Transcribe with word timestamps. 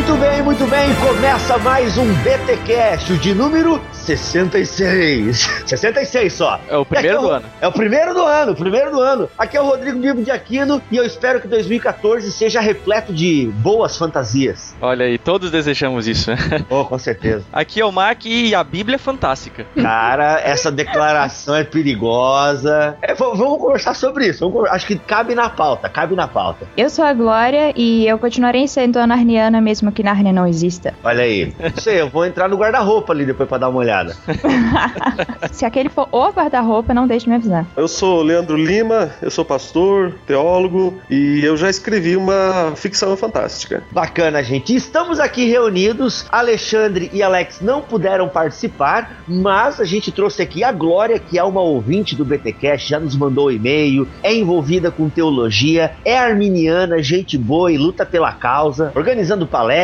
Muito 0.00 0.16
bem, 0.16 0.42
muito 0.42 0.66
bem. 0.66 0.94
Começa 0.94 1.58
mais 1.58 1.98
um 1.98 2.06
BTcast, 2.22 3.18
de 3.18 3.34
número 3.34 3.78
66. 3.92 5.62
66 5.66 6.32
só. 6.32 6.58
É 6.70 6.74
o 6.78 6.86
primeiro 6.86 7.18
Aqui 7.18 7.26
do 7.26 7.30
o- 7.30 7.34
ano. 7.34 7.44
É 7.60 7.68
o 7.68 7.72
primeiro 7.72 8.14
do 8.14 8.22
ano, 8.24 8.52
o 8.52 8.56
primeiro 8.56 8.90
do 8.92 9.00
ano. 9.00 9.28
Aqui 9.36 9.58
é 9.58 9.60
o 9.60 9.64
Rodrigo 9.66 9.98
Bibo 9.98 10.22
de 10.22 10.30
Aquino 10.30 10.80
e 10.90 10.96
eu 10.96 11.04
espero 11.04 11.38
que 11.38 11.46
2014 11.46 12.32
seja 12.32 12.60
repleto 12.62 13.12
de 13.12 13.52
boas 13.56 13.98
fantasias. 13.98 14.74
Olha 14.80 15.04
aí, 15.04 15.18
todos 15.18 15.50
desejamos 15.50 16.08
isso. 16.08 16.30
né? 16.30 16.38
Oh, 16.70 16.86
com 16.86 16.98
certeza. 16.98 17.44
Aqui 17.52 17.78
é 17.80 17.84
o 17.84 17.92
Mac 17.92 18.24
e 18.24 18.54
a 18.54 18.64
Bíblia 18.64 18.94
é 18.94 18.98
fantástica. 18.98 19.66
Cara, 19.80 20.40
essa 20.40 20.72
declaração 20.72 21.54
é 21.54 21.62
perigosa. 21.62 22.96
É, 23.02 23.12
vamos 23.14 23.38
conversar 23.60 23.94
sobre 23.94 24.28
isso. 24.28 24.50
Acho 24.70 24.86
que 24.86 24.96
cabe 24.96 25.34
na 25.34 25.50
pauta, 25.50 25.90
cabe 25.90 26.16
na 26.16 26.26
pauta. 26.26 26.66
Eu 26.74 26.88
sou 26.88 27.04
a 27.04 27.12
Glória 27.12 27.74
e 27.76 28.06
eu 28.08 28.18
continuarei 28.18 28.66
sendo 28.66 28.98
a 28.98 29.06
Narniana 29.06 29.60
mesmo 29.60 29.89
que 29.92 30.02
Narnia 30.02 30.32
não 30.32 30.46
exista. 30.46 30.94
Olha 31.02 31.22
aí. 31.22 31.52
Não 31.58 31.76
sei, 31.76 32.00
eu 32.00 32.08
vou 32.08 32.26
entrar 32.26 32.48
no 32.48 32.56
guarda-roupa 32.56 33.12
ali 33.12 33.24
depois 33.24 33.48
pra 33.48 33.58
dar 33.58 33.68
uma 33.68 33.78
olhada. 33.78 34.14
Se 35.50 35.64
aquele 35.64 35.88
for 35.88 36.08
o 36.12 36.28
guarda-roupa, 36.30 36.92
não 36.92 37.06
deixe 37.06 37.24
de 37.24 37.30
me 37.30 37.36
avisar. 37.36 37.66
Eu 37.76 37.88
sou 37.88 38.22
Leandro 38.22 38.56
Lima, 38.56 39.10
eu 39.22 39.30
sou 39.30 39.44
pastor, 39.44 40.14
teólogo 40.26 41.00
e 41.08 41.40
eu 41.44 41.56
já 41.56 41.70
escrevi 41.70 42.16
uma 42.16 42.72
ficção 42.76 43.16
fantástica. 43.16 43.82
Bacana, 43.90 44.42
gente. 44.42 44.74
Estamos 44.74 45.18
aqui 45.18 45.46
reunidos. 45.46 46.26
Alexandre 46.30 47.10
e 47.12 47.22
Alex 47.22 47.60
não 47.60 47.80
puderam 47.80 48.28
participar, 48.28 49.22
mas 49.26 49.80
a 49.80 49.84
gente 49.84 50.12
trouxe 50.12 50.42
aqui 50.42 50.62
a 50.62 50.72
Glória, 50.72 51.18
que 51.18 51.38
é 51.38 51.44
uma 51.44 51.60
ouvinte 51.60 52.14
do 52.14 52.24
BTcast, 52.24 52.88
já 52.88 53.00
nos 53.00 53.16
mandou 53.16 53.48
um 53.48 53.50
e-mail, 53.50 54.06
é 54.22 54.34
envolvida 54.34 54.90
com 54.90 55.08
teologia, 55.08 55.92
é 56.04 56.16
arminiana, 56.18 57.02
gente 57.02 57.36
boa 57.36 57.72
e 57.72 57.78
luta 57.78 58.04
pela 58.04 58.32
causa, 58.32 58.92
organizando 58.94 59.46
palestras 59.46 59.79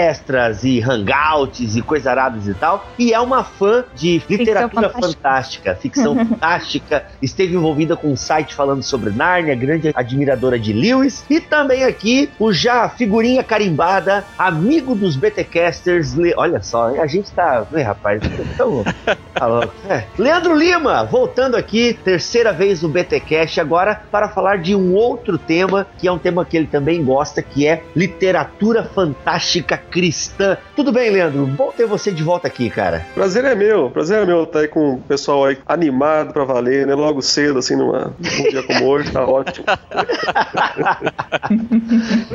e 0.64 0.80
hangouts 0.80 1.77
e 1.77 1.83
coisa 1.83 2.11
aradas 2.11 2.47
e 2.47 2.55
tal, 2.55 2.86
e 2.98 3.12
é 3.12 3.20
uma 3.20 3.42
fã 3.44 3.84
de 3.94 4.22
literatura 4.28 4.91
fantástica. 4.91 5.16
fantástica, 5.22 5.75
ficção 5.77 6.14
fantástica, 6.27 7.05
esteve 7.22 7.55
envolvida 7.55 7.97
com 7.97 8.08
um 8.12 8.17
site 8.17 8.55
falando 8.55 8.83
sobre 8.83 9.11
Nárnia, 9.11 9.55
grande 9.55 9.92
admiradora 9.94 10.58
de 10.58 10.72
Lewis, 10.72 11.24
e 11.30 11.41
também 11.41 11.84
aqui 11.84 12.30
o 12.39 12.52
já 12.52 12.89
figurinha 12.89 13.42
carimbada, 13.42 14.24
amigo 14.39 14.94
dos 14.94 15.17
BTcasters, 15.17 16.14
Le- 16.14 16.34
olha 16.36 16.62
só, 16.62 16.89
a 17.00 17.06
gente 17.06 17.30
tá, 17.33 17.67
Ih, 17.74 17.83
rapaz, 17.83 18.20
então, 18.24 18.84
tá 19.34 19.47
louco. 19.47 19.72
É. 19.89 20.05
Leandro 20.19 20.55
Lima, 20.55 21.05
voltando 21.05 21.56
aqui, 21.56 21.94
terceira 22.05 22.52
vez 22.52 22.83
no 22.83 22.89
BTcast 22.89 23.61
agora 23.61 24.00
para 24.11 24.28
falar 24.28 24.58
de 24.58 24.74
um 24.74 24.94
outro 24.94 25.39
tema, 25.39 25.86
que 25.98 26.06
é 26.08 26.12
um 26.12 26.19
tema 26.19 26.44
que 26.44 26.56
ele 26.56 26.67
também 26.67 27.02
gosta, 27.05 27.42
que 27.42 27.67
é 27.67 27.83
literatura 27.94 28.84
fantástica 28.84 29.83
cristã. 29.91 30.56
Tudo 30.75 30.92
bem, 30.92 31.11
Leandro? 31.11 31.47
Bom 31.47 31.73
ter 31.77 31.87
você 31.87 32.11
de 32.12 32.23
volta 32.23 32.47
aqui, 32.47 32.69
cara. 32.70 33.05
Prazer 33.15 33.45
é 33.45 33.55
meu, 33.55 33.91
prazer 33.91 34.23
é 34.23 34.27
meu 34.27 34.45
estar 34.45 34.61
aí 34.61 34.69
com 34.69 34.95
o 34.95 34.98
pessoal 35.01 35.45
aí 35.47 35.59
animado 35.67 36.33
pra 36.33 36.45
valer, 36.45 36.87
né? 36.87 36.95
Logo 36.95 37.23
cedo, 37.23 37.59
assim, 37.59 37.77
numa, 37.77 38.12
num 38.19 38.51
dia 38.51 38.62
como 38.62 38.87
hoje, 38.87 39.11
tá 39.11 39.25
ótimo. 39.25 39.67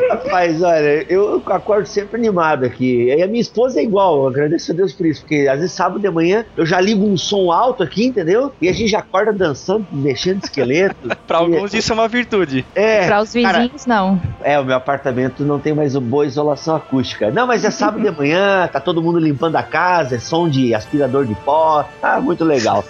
Rapaz, 0.09 0.61
olha, 0.61 1.05
eu 1.09 1.41
acordo 1.47 1.85
sempre 1.85 2.17
animado 2.17 2.65
aqui. 2.65 3.05
E 3.05 3.21
a 3.21 3.27
minha 3.27 3.41
esposa 3.41 3.79
é 3.79 3.83
igual, 3.83 4.21
eu 4.21 4.27
agradeço 4.27 4.71
a 4.71 4.75
Deus 4.75 4.93
por 4.93 5.05
isso, 5.05 5.21
porque 5.21 5.47
às 5.49 5.59
vezes 5.59 5.71
sábado 5.73 5.99
de 5.99 6.09
manhã 6.09 6.45
eu 6.55 6.65
já 6.65 6.79
ligo 6.79 7.05
um 7.05 7.17
som 7.17 7.51
alto 7.51 7.83
aqui, 7.83 8.05
entendeu? 8.05 8.51
E 8.61 8.67
a 8.69 8.73
gente 8.73 8.89
já 8.89 8.99
acorda 8.99 9.31
dançando, 9.33 9.85
mexendo 9.91 10.43
esqueleto. 10.43 10.95
Pra 11.27 11.37
alguns 11.39 11.73
isso 11.73 11.91
é 11.91 11.95
uma 11.95 12.07
virtude. 12.07 12.65
É, 12.75 13.05
Para 13.07 13.21
os 13.21 13.33
cara, 13.33 13.59
vizinhos, 13.59 13.85
não. 13.85 14.21
é, 14.43 14.59
o 14.59 14.65
meu 14.65 14.75
apartamento 14.75 15.43
não 15.43 15.59
tem 15.59 15.73
mais 15.73 15.95
boa 15.95 16.25
isolação 16.25 16.75
acústica. 16.75 17.31
Não, 17.31 17.40
mas 17.45 17.63
é 17.65 17.71
sábado 17.71 18.01
de 18.03 18.11
manhã, 18.11 18.67
tá 18.71 18.79
todo 18.79 19.01
mundo 19.01 19.19
limpando 19.19 19.55
a 19.55 19.63
casa, 19.63 20.15
é 20.15 20.19
som 20.19 20.49
de 20.49 20.73
aspirador 20.73 21.25
de 21.25 21.35
pó. 21.35 21.85
Ah, 22.01 22.19
muito 22.19 22.43
legal. 22.43 22.83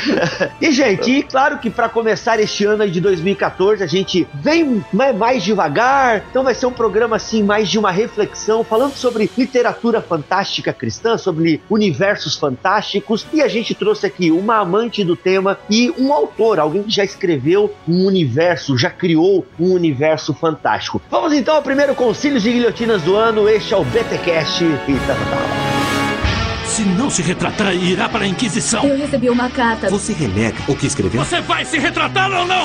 e, 0.60 0.70
gente, 0.72 1.10
e 1.10 1.22
claro 1.22 1.58
que 1.58 1.70
para 1.70 1.88
começar 1.88 2.38
este 2.40 2.64
ano 2.64 2.82
aí 2.82 2.90
de 2.90 3.00
2014, 3.00 3.82
a 3.82 3.86
gente 3.86 4.26
vem 4.34 4.84
ma- 4.92 5.12
mais 5.12 5.42
devagar, 5.42 6.22
então 6.30 6.42
vai 6.42 6.54
ser 6.54 6.66
um 6.66 6.72
programa 6.72 7.16
assim, 7.16 7.42
mais 7.42 7.68
de 7.68 7.78
uma 7.78 7.90
reflexão, 7.90 8.62
falando 8.64 8.94
sobre 8.94 9.30
literatura 9.36 10.00
fantástica 10.00 10.72
cristã, 10.72 11.16
sobre 11.18 11.60
universos 11.70 12.36
fantásticos. 12.36 13.26
E 13.32 13.42
a 13.42 13.48
gente 13.48 13.74
trouxe 13.74 14.06
aqui 14.06 14.30
uma 14.30 14.56
amante 14.58 15.04
do 15.04 15.16
tema 15.16 15.58
e 15.70 15.92
um 15.98 16.12
autor, 16.12 16.58
alguém 16.58 16.82
que 16.82 16.90
já 16.90 17.04
escreveu 17.04 17.72
um 17.88 18.06
universo, 18.06 18.76
já 18.76 18.90
criou 18.90 19.46
um 19.58 19.72
universo 19.72 20.34
fantástico. 20.34 21.00
Vamos 21.10 21.32
então 21.32 21.56
ao 21.56 21.62
primeiro 21.62 21.94
Concílios 21.94 22.42
de 22.42 22.52
Guilhotinas 22.52 23.02
do 23.02 23.16
ano. 23.16 23.48
Este 23.48 23.74
é 23.74 23.76
o 23.76 23.84
BTcast 23.92 24.64
e 24.64 24.94
tá, 25.06 25.14
tá. 25.14 26.66
Se 26.66 26.82
não 26.82 27.08
se 27.08 27.22
retratar, 27.22 27.74
irá 27.74 28.08
para 28.08 28.24
a 28.24 28.26
Inquisição. 28.28 28.84
Eu 28.84 28.98
recebi 28.98 29.30
uma 29.30 29.48
carta. 29.48 29.88
Você 29.88 30.12
renega 30.12 30.56
o 30.68 30.76
que 30.76 30.86
escreveu? 30.86 31.24
Você 31.24 31.40
vai 31.40 31.64
se 31.64 31.78
retratar 31.78 32.30
ou 32.30 32.44
não? 32.44 32.64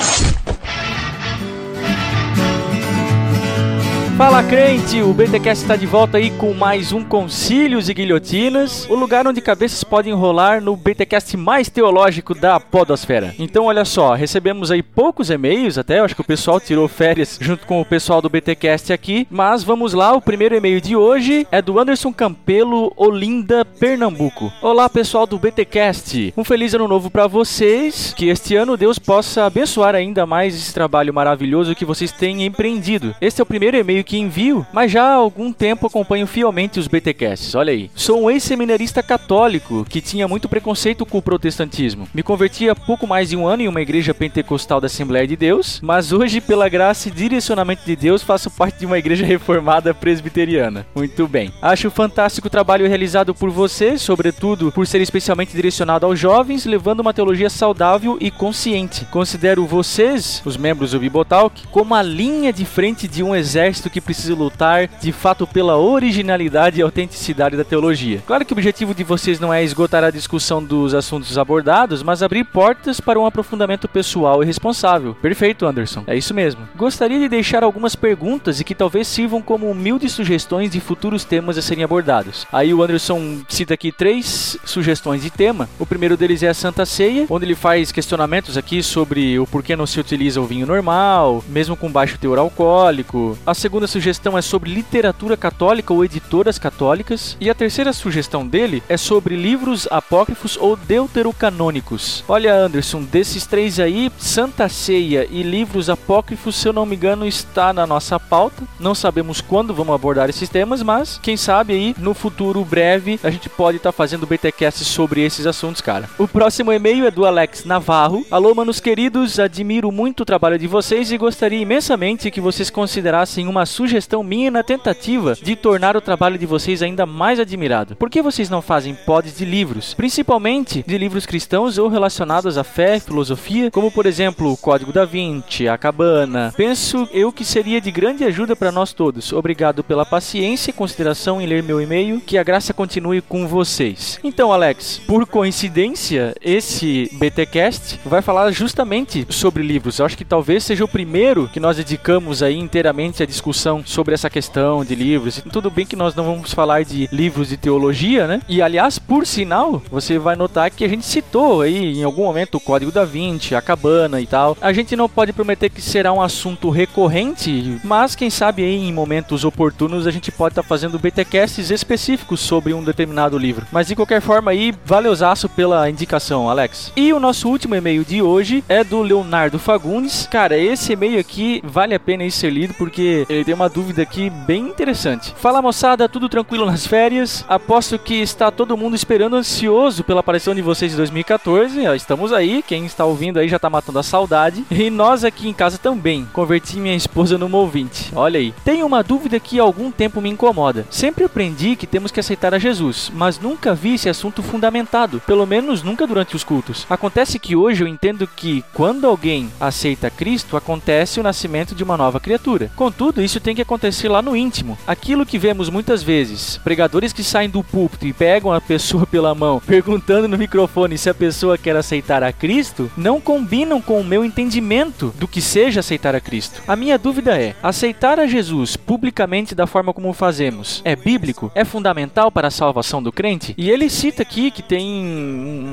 Fala 4.16 4.42
crente, 4.44 5.00
o 5.00 5.12
BTcast 5.14 5.64
está 5.64 5.74
de 5.74 5.86
volta 5.86 6.18
aí 6.18 6.30
com 6.32 6.52
mais 6.52 6.92
um 6.92 7.02
Concílios 7.02 7.88
e 7.88 7.94
Guilhotinas, 7.94 8.86
o 8.88 8.94
lugar 8.94 9.26
onde 9.26 9.40
cabeças 9.40 9.82
podem 9.82 10.12
rolar 10.12 10.60
no 10.60 10.76
BTcast 10.76 11.34
mais 11.36 11.70
teológico 11.70 12.34
da 12.34 12.60
podosfera. 12.60 13.34
Então 13.38 13.64
olha 13.64 13.86
só, 13.86 14.12
recebemos 14.12 14.70
aí 14.70 14.82
poucos 14.82 15.30
e-mails 15.30 15.78
até, 15.78 15.98
eu 15.98 16.04
acho 16.04 16.14
que 16.14 16.20
o 16.20 16.24
pessoal 16.24 16.60
tirou 16.60 16.86
férias 16.88 17.38
junto 17.40 17.66
com 17.66 17.80
o 17.80 17.84
pessoal 17.86 18.20
do 18.20 18.28
BTcast 18.28 18.92
aqui, 18.92 19.26
mas 19.30 19.64
vamos 19.64 19.94
lá, 19.94 20.12
o 20.12 20.20
primeiro 20.20 20.54
e-mail 20.54 20.80
de 20.80 20.94
hoje 20.94 21.46
é 21.50 21.62
do 21.62 21.80
Anderson 21.80 22.12
Campelo, 22.12 22.92
Olinda, 22.96 23.64
Pernambuco. 23.64 24.52
Olá 24.60 24.90
pessoal 24.90 25.26
do 25.26 25.38
BTcast, 25.38 26.34
um 26.36 26.44
feliz 26.44 26.74
ano 26.74 26.86
novo 26.86 27.10
para 27.10 27.26
vocês, 27.26 28.12
que 28.14 28.28
este 28.28 28.56
ano 28.56 28.76
Deus 28.76 28.98
possa 28.98 29.46
abençoar 29.46 29.94
ainda 29.94 30.26
mais 30.26 30.54
esse 30.54 30.72
trabalho 30.72 31.14
maravilhoso 31.14 31.74
que 31.74 31.86
vocês 31.86 32.12
têm 32.12 32.44
empreendido. 32.44 33.16
Este 33.18 33.40
é 33.40 33.42
o 33.42 33.46
primeiro 33.46 33.78
e-mail 33.78 34.01
que 34.02 34.18
envio, 34.18 34.66
mas 34.72 34.90
já 34.90 35.02
há 35.02 35.14
algum 35.14 35.52
tempo 35.52 35.86
acompanho 35.86 36.26
fielmente 36.26 36.78
os 36.78 36.88
BTcasts. 36.88 37.54
Olha 37.54 37.72
aí. 37.72 37.90
Sou 37.94 38.22
um 38.22 38.30
ex-seminarista 38.30 39.02
católico 39.02 39.84
que 39.88 40.00
tinha 40.00 40.28
muito 40.28 40.48
preconceito 40.48 41.04
com 41.06 41.18
o 41.18 41.22
protestantismo. 41.22 42.08
Me 42.14 42.22
converti 42.22 42.68
há 42.68 42.74
pouco 42.74 43.06
mais 43.06 43.30
de 43.30 43.36
um 43.36 43.46
ano 43.46 43.62
em 43.62 43.68
uma 43.68 43.80
igreja 43.80 44.14
pentecostal 44.14 44.80
da 44.80 44.86
Assembleia 44.86 45.26
de 45.26 45.36
Deus, 45.36 45.80
mas 45.82 46.12
hoje, 46.12 46.40
pela 46.40 46.68
graça 46.68 47.08
e 47.08 47.12
direcionamento 47.12 47.84
de 47.84 47.96
Deus, 47.96 48.22
faço 48.22 48.50
parte 48.50 48.80
de 48.80 48.86
uma 48.86 48.98
igreja 48.98 49.24
reformada 49.24 49.94
presbiteriana. 49.94 50.86
Muito 50.94 51.26
bem. 51.26 51.52
Acho 51.60 51.90
fantástico 51.90 52.46
o 52.46 52.50
trabalho 52.50 52.88
realizado 52.88 53.34
por 53.34 53.50
você, 53.50 53.98
sobretudo 53.98 54.72
por 54.72 54.86
ser 54.86 55.00
especialmente 55.00 55.54
direcionado 55.54 56.06
aos 56.06 56.18
jovens, 56.18 56.64
levando 56.64 57.00
uma 57.00 57.14
teologia 57.14 57.50
saudável 57.50 58.16
e 58.20 58.30
consciente. 58.30 59.04
Considero 59.06 59.66
vocês, 59.66 60.42
os 60.44 60.56
membros 60.56 60.92
do 60.92 61.00
Bibotalk, 61.00 61.66
como 61.68 61.94
a 61.94 62.02
linha 62.02 62.52
de 62.52 62.64
frente 62.64 63.06
de 63.06 63.22
um 63.22 63.34
exército 63.34 63.90
que 63.92 64.00
precisa 64.00 64.34
lutar 64.34 64.88
de 65.00 65.12
fato 65.12 65.46
pela 65.46 65.76
originalidade 65.76 66.80
e 66.80 66.82
autenticidade 66.82 67.56
da 67.56 67.64
teologia. 67.64 68.22
Claro 68.26 68.44
que 68.44 68.52
o 68.52 68.56
objetivo 68.56 68.94
de 68.94 69.04
vocês 69.04 69.38
não 69.38 69.52
é 69.52 69.62
esgotar 69.62 70.02
a 70.02 70.10
discussão 70.10 70.62
dos 70.62 70.94
assuntos 70.94 71.36
abordados, 71.38 72.02
mas 72.02 72.22
abrir 72.22 72.44
portas 72.44 73.00
para 73.00 73.20
um 73.20 73.26
aprofundamento 73.26 73.88
pessoal 73.88 74.42
e 74.42 74.46
responsável. 74.46 75.14
Perfeito, 75.14 75.66
Anderson. 75.66 76.04
É 76.06 76.16
isso 76.16 76.34
mesmo. 76.34 76.68
Gostaria 76.76 77.18
de 77.18 77.28
deixar 77.28 77.62
algumas 77.62 77.94
perguntas 77.94 78.60
e 78.60 78.64
que 78.64 78.74
talvez 78.74 79.06
sirvam 79.06 79.42
como 79.42 79.70
humildes 79.70 80.12
sugestões 80.12 80.70
de 80.70 80.80
futuros 80.80 81.24
temas 81.24 81.58
a 81.58 81.62
serem 81.62 81.84
abordados. 81.84 82.46
Aí 82.52 82.72
o 82.72 82.82
Anderson 82.82 83.40
cita 83.48 83.74
aqui 83.74 83.92
três 83.92 84.56
sugestões 84.64 85.22
de 85.22 85.30
tema. 85.30 85.68
O 85.78 85.86
primeiro 85.86 86.16
deles 86.16 86.42
é 86.42 86.48
a 86.48 86.54
Santa 86.54 86.86
Ceia, 86.86 87.26
onde 87.28 87.44
ele 87.44 87.54
faz 87.54 87.92
questionamentos 87.92 88.56
aqui 88.56 88.82
sobre 88.82 89.38
o 89.38 89.46
porquê 89.46 89.76
não 89.76 89.86
se 89.86 90.00
utiliza 90.00 90.40
o 90.40 90.46
vinho 90.46 90.66
normal, 90.66 91.44
mesmo 91.48 91.76
com 91.76 91.90
baixo 91.90 92.18
teor 92.18 92.38
alcoólico. 92.38 93.38
A 93.46 93.54
segunda 93.54 93.81
sugestão 93.86 94.36
é 94.36 94.42
sobre 94.42 94.72
literatura 94.72 95.36
católica 95.36 95.92
ou 95.92 96.04
editoras 96.04 96.58
católicas. 96.58 97.36
E 97.40 97.50
a 97.50 97.54
terceira 97.54 97.92
sugestão 97.92 98.46
dele 98.46 98.82
é 98.88 98.96
sobre 98.96 99.36
livros 99.36 99.88
apócrifos 99.90 100.56
ou 100.56 100.76
deuterocanônicos. 100.76 102.24
Olha, 102.28 102.54
Anderson, 102.54 103.02
desses 103.02 103.46
três 103.46 103.78
aí, 103.78 104.10
Santa 104.18 104.68
Ceia 104.68 105.26
e 105.30 105.42
livros 105.42 105.88
apócrifos, 105.88 106.56
se 106.56 106.68
eu 106.68 106.72
não 106.72 106.86
me 106.86 106.96
engano, 106.96 107.26
está 107.26 107.72
na 107.72 107.86
nossa 107.86 108.18
pauta. 108.18 108.62
Não 108.78 108.94
sabemos 108.94 109.40
quando 109.40 109.74
vamos 109.74 109.94
abordar 109.94 110.28
esses 110.28 110.48
temas, 110.48 110.82
mas 110.82 111.18
quem 111.22 111.36
sabe 111.36 111.72
aí 111.72 111.94
no 111.98 112.14
futuro 112.14 112.64
breve 112.64 113.18
a 113.22 113.30
gente 113.30 113.48
pode 113.48 113.76
estar 113.76 113.92
fazendo 113.92 114.26
BTcast 114.26 114.84
sobre 114.84 115.20
esses 115.22 115.46
assuntos, 115.46 115.80
cara. 115.80 116.08
O 116.18 116.28
próximo 116.28 116.72
e-mail 116.72 117.06
é 117.06 117.10
do 117.10 117.24
Alex 117.24 117.64
Navarro. 117.64 118.24
Alô, 118.30 118.54
manos 118.54 118.80
queridos, 118.80 119.38
admiro 119.38 119.90
muito 119.90 120.20
o 120.20 120.26
trabalho 120.26 120.58
de 120.58 120.66
vocês 120.66 121.10
e 121.12 121.18
gostaria 121.18 121.60
imensamente 121.60 122.30
que 122.30 122.40
vocês 122.40 122.70
considerassem 122.70 123.46
uma 123.46 123.66
sugestão 123.72 124.22
minha 124.22 124.50
na 124.50 124.62
tentativa 124.62 125.34
de 125.34 125.56
tornar 125.56 125.96
o 125.96 126.00
trabalho 126.00 126.38
de 126.38 126.46
vocês 126.46 126.82
ainda 126.82 127.06
mais 127.06 127.40
admirado. 127.40 127.96
Por 127.96 128.10
que 128.10 128.20
vocês 128.20 128.50
não 128.50 128.60
fazem 128.60 128.94
pods 128.94 129.36
de 129.36 129.44
livros, 129.44 129.94
principalmente 129.94 130.84
de 130.86 130.98
livros 130.98 131.24
cristãos 131.24 131.78
ou 131.78 131.88
relacionados 131.88 132.58
à 132.58 132.62
fé, 132.62 133.00
filosofia, 133.00 133.70
como 133.70 133.90
por 133.90 134.04
exemplo 134.04 134.52
o 134.52 134.56
Código 134.56 134.92
da 134.92 135.04
Vinci, 135.04 135.66
a 135.66 135.78
Cabana? 135.78 136.52
Penso 136.56 137.08
eu 137.12 137.32
que 137.32 137.44
seria 137.44 137.80
de 137.80 137.90
grande 137.90 138.24
ajuda 138.24 138.54
para 138.54 138.70
nós 138.70 138.92
todos. 138.92 139.32
Obrigado 139.32 139.82
pela 139.82 140.04
paciência 140.04 140.70
e 140.70 140.74
consideração 140.74 141.40
em 141.40 141.46
ler 141.46 141.62
meu 141.62 141.80
e-mail. 141.80 142.20
Que 142.20 142.36
a 142.36 142.42
graça 142.42 142.74
continue 142.74 143.22
com 143.22 143.48
vocês. 143.48 144.20
Então, 144.22 144.52
Alex, 144.52 145.00
por 145.06 145.26
coincidência, 145.26 146.34
esse 146.42 147.10
BTcast 147.14 148.00
vai 148.04 148.20
falar 148.20 148.50
justamente 148.50 149.26
sobre 149.30 149.62
livros. 149.62 149.98
Eu 149.98 150.06
acho 150.06 150.16
que 150.16 150.24
talvez 150.24 150.62
seja 150.64 150.84
o 150.84 150.88
primeiro 150.88 151.48
que 151.48 151.60
nós 151.60 151.78
dedicamos 151.78 152.42
aí 152.42 152.58
inteiramente 152.58 153.22
à 153.22 153.26
discussão 153.26 153.61
sobre 153.84 154.14
essa 154.14 154.28
questão 154.28 154.84
de 154.84 154.94
livros. 154.94 155.42
Tudo 155.52 155.70
bem 155.70 155.86
que 155.86 155.94
nós 155.94 156.14
não 156.14 156.24
vamos 156.24 156.52
falar 156.52 156.84
de 156.84 157.08
livros 157.12 157.48
de 157.48 157.56
teologia, 157.56 158.26
né? 158.26 158.40
E 158.48 158.60
aliás, 158.60 158.98
por 158.98 159.26
sinal, 159.26 159.80
você 159.90 160.18
vai 160.18 160.34
notar 160.34 160.70
que 160.70 160.84
a 160.84 160.88
gente 160.88 161.06
citou 161.06 161.60
aí 161.60 162.00
em 162.00 162.02
algum 162.02 162.24
momento 162.24 162.56
o 162.56 162.60
Código 162.60 162.90
da 162.90 163.04
Vinci, 163.04 163.54
a 163.54 163.62
Cabana 163.62 164.20
e 164.20 164.26
tal. 164.26 164.56
A 164.60 164.72
gente 164.72 164.96
não 164.96 165.08
pode 165.08 165.32
prometer 165.32 165.70
que 165.70 165.80
será 165.80 166.12
um 166.12 166.20
assunto 166.20 166.70
recorrente, 166.70 167.78
mas 167.84 168.16
quem 168.16 168.30
sabe 168.30 168.64
aí 168.64 168.88
em 168.88 168.92
momentos 168.92 169.44
oportunos 169.44 170.06
a 170.06 170.10
gente 170.10 170.32
pode 170.32 170.52
estar 170.52 170.62
tá 170.62 170.68
fazendo 170.68 170.98
BTcasts 170.98 171.70
específicos 171.70 172.40
sobre 172.40 172.74
um 172.74 172.82
determinado 172.82 173.38
livro. 173.38 173.66
Mas 173.70 173.86
de 173.86 173.94
qualquer 173.94 174.20
forma 174.20 174.50
aí, 174.50 174.74
valeuzaço 174.84 175.48
pela 175.48 175.88
indicação, 175.88 176.50
Alex. 176.50 176.92
E 176.96 177.12
o 177.12 177.20
nosso 177.20 177.48
último 177.48 177.74
e-mail 177.74 178.04
de 178.04 178.20
hoje 178.22 178.64
é 178.68 178.82
do 178.82 179.02
Leonardo 179.02 179.58
Fagundes. 179.58 180.26
Cara, 180.30 180.56
esse 180.56 180.94
e-mail 180.94 181.20
aqui 181.20 181.62
vale 181.64 181.94
a 181.94 182.00
pena 182.00 182.28
ser 182.30 182.50
lido 182.50 182.74
porque 182.74 183.26
ele 183.28 183.44
tem 183.52 183.54
uma 183.54 183.68
dúvida 183.68 184.00
aqui 184.00 184.30
bem 184.30 184.68
interessante. 184.68 185.34
Fala 185.36 185.60
moçada, 185.60 186.08
tudo 186.08 186.26
tranquilo 186.26 186.64
nas 186.64 186.86
férias? 186.86 187.44
Aposto 187.46 187.98
que 187.98 188.14
está 188.14 188.50
todo 188.50 188.78
mundo 188.78 188.96
esperando 188.96 189.36
ansioso 189.36 190.02
pela 190.02 190.20
aparição 190.20 190.54
de 190.54 190.62
vocês 190.62 190.94
em 190.94 190.96
2014. 190.96 191.84
Estamos 191.94 192.32
aí, 192.32 192.64
quem 192.66 192.86
está 192.86 193.04
ouvindo 193.04 193.38
aí 193.38 193.48
já 193.48 193.56
está 193.56 193.68
matando 193.68 193.98
a 193.98 194.02
saudade. 194.02 194.64
E 194.70 194.88
nós 194.88 195.22
aqui 195.22 195.50
em 195.50 195.52
casa 195.52 195.76
também. 195.76 196.26
Converti 196.32 196.78
minha 196.78 196.96
esposa 196.96 197.36
numa 197.36 197.58
ouvinte. 197.58 198.10
Olha 198.16 198.40
aí. 198.40 198.54
Tenho 198.64 198.86
uma 198.86 199.02
dúvida 199.02 199.38
que 199.38 199.60
há 199.60 199.62
algum 199.62 199.90
tempo 199.90 200.22
me 200.22 200.30
incomoda. 200.30 200.86
Sempre 200.88 201.24
aprendi 201.24 201.76
que 201.76 201.86
temos 201.86 202.10
que 202.10 202.20
aceitar 202.20 202.54
a 202.54 202.58
Jesus, 202.58 203.12
mas 203.14 203.38
nunca 203.38 203.74
vi 203.74 203.96
esse 203.96 204.08
assunto 204.08 204.42
fundamentado, 204.42 205.20
pelo 205.26 205.46
menos 205.46 205.82
nunca 205.82 206.06
durante 206.06 206.34
os 206.34 206.42
cultos. 206.42 206.86
Acontece 206.88 207.38
que 207.38 207.54
hoje 207.54 207.84
eu 207.84 207.88
entendo 207.88 208.26
que 208.26 208.64
quando 208.72 209.06
alguém 209.06 209.50
aceita 209.60 210.08
Cristo, 210.08 210.56
acontece 210.56 211.20
o 211.20 211.22
nascimento 211.22 211.74
de 211.74 211.84
uma 211.84 211.98
nova 211.98 212.18
criatura. 212.18 212.70
Contudo, 212.74 213.20
isso 213.20 213.41
tem 213.42 213.54
que 213.54 213.62
acontecer 213.62 214.08
lá 214.08 214.22
no 214.22 214.36
íntimo. 214.36 214.78
Aquilo 214.86 215.26
que 215.26 215.38
vemos 215.38 215.68
muitas 215.68 216.02
vezes, 216.02 216.58
pregadores 216.62 217.12
que 217.12 217.24
saem 217.24 217.50
do 217.50 217.62
púlpito 217.62 218.06
e 218.06 218.12
pegam 218.12 218.52
a 218.52 218.60
pessoa 218.60 219.06
pela 219.06 219.34
mão, 219.34 219.60
perguntando 219.66 220.28
no 220.28 220.38
microfone 220.38 220.96
se 220.96 221.10
a 221.10 221.14
pessoa 221.14 221.58
quer 221.58 221.76
aceitar 221.76 222.22
a 222.22 222.32
Cristo, 222.32 222.90
não 222.96 223.20
combinam 223.20 223.80
com 223.80 224.00
o 224.00 224.04
meu 224.04 224.24
entendimento 224.24 225.12
do 225.18 225.28
que 225.28 225.40
seja 225.40 225.80
aceitar 225.80 226.14
a 226.14 226.20
Cristo. 226.20 226.62
A 226.66 226.76
minha 226.76 226.98
dúvida 226.98 227.38
é: 227.40 227.54
aceitar 227.62 228.18
a 228.18 228.26
Jesus 228.26 228.76
publicamente 228.76 229.54
da 229.54 229.66
forma 229.66 229.92
como 229.92 230.12
fazemos 230.12 230.82
é 230.84 230.94
bíblico? 230.94 231.50
É 231.54 231.64
fundamental 231.64 232.30
para 232.30 232.48
a 232.48 232.50
salvação 232.50 233.02
do 233.02 233.12
crente? 233.12 233.54
E 233.56 233.70
ele 233.70 233.90
cita 233.90 234.22
aqui 234.22 234.50
que 234.50 234.62
tem 234.62 235.04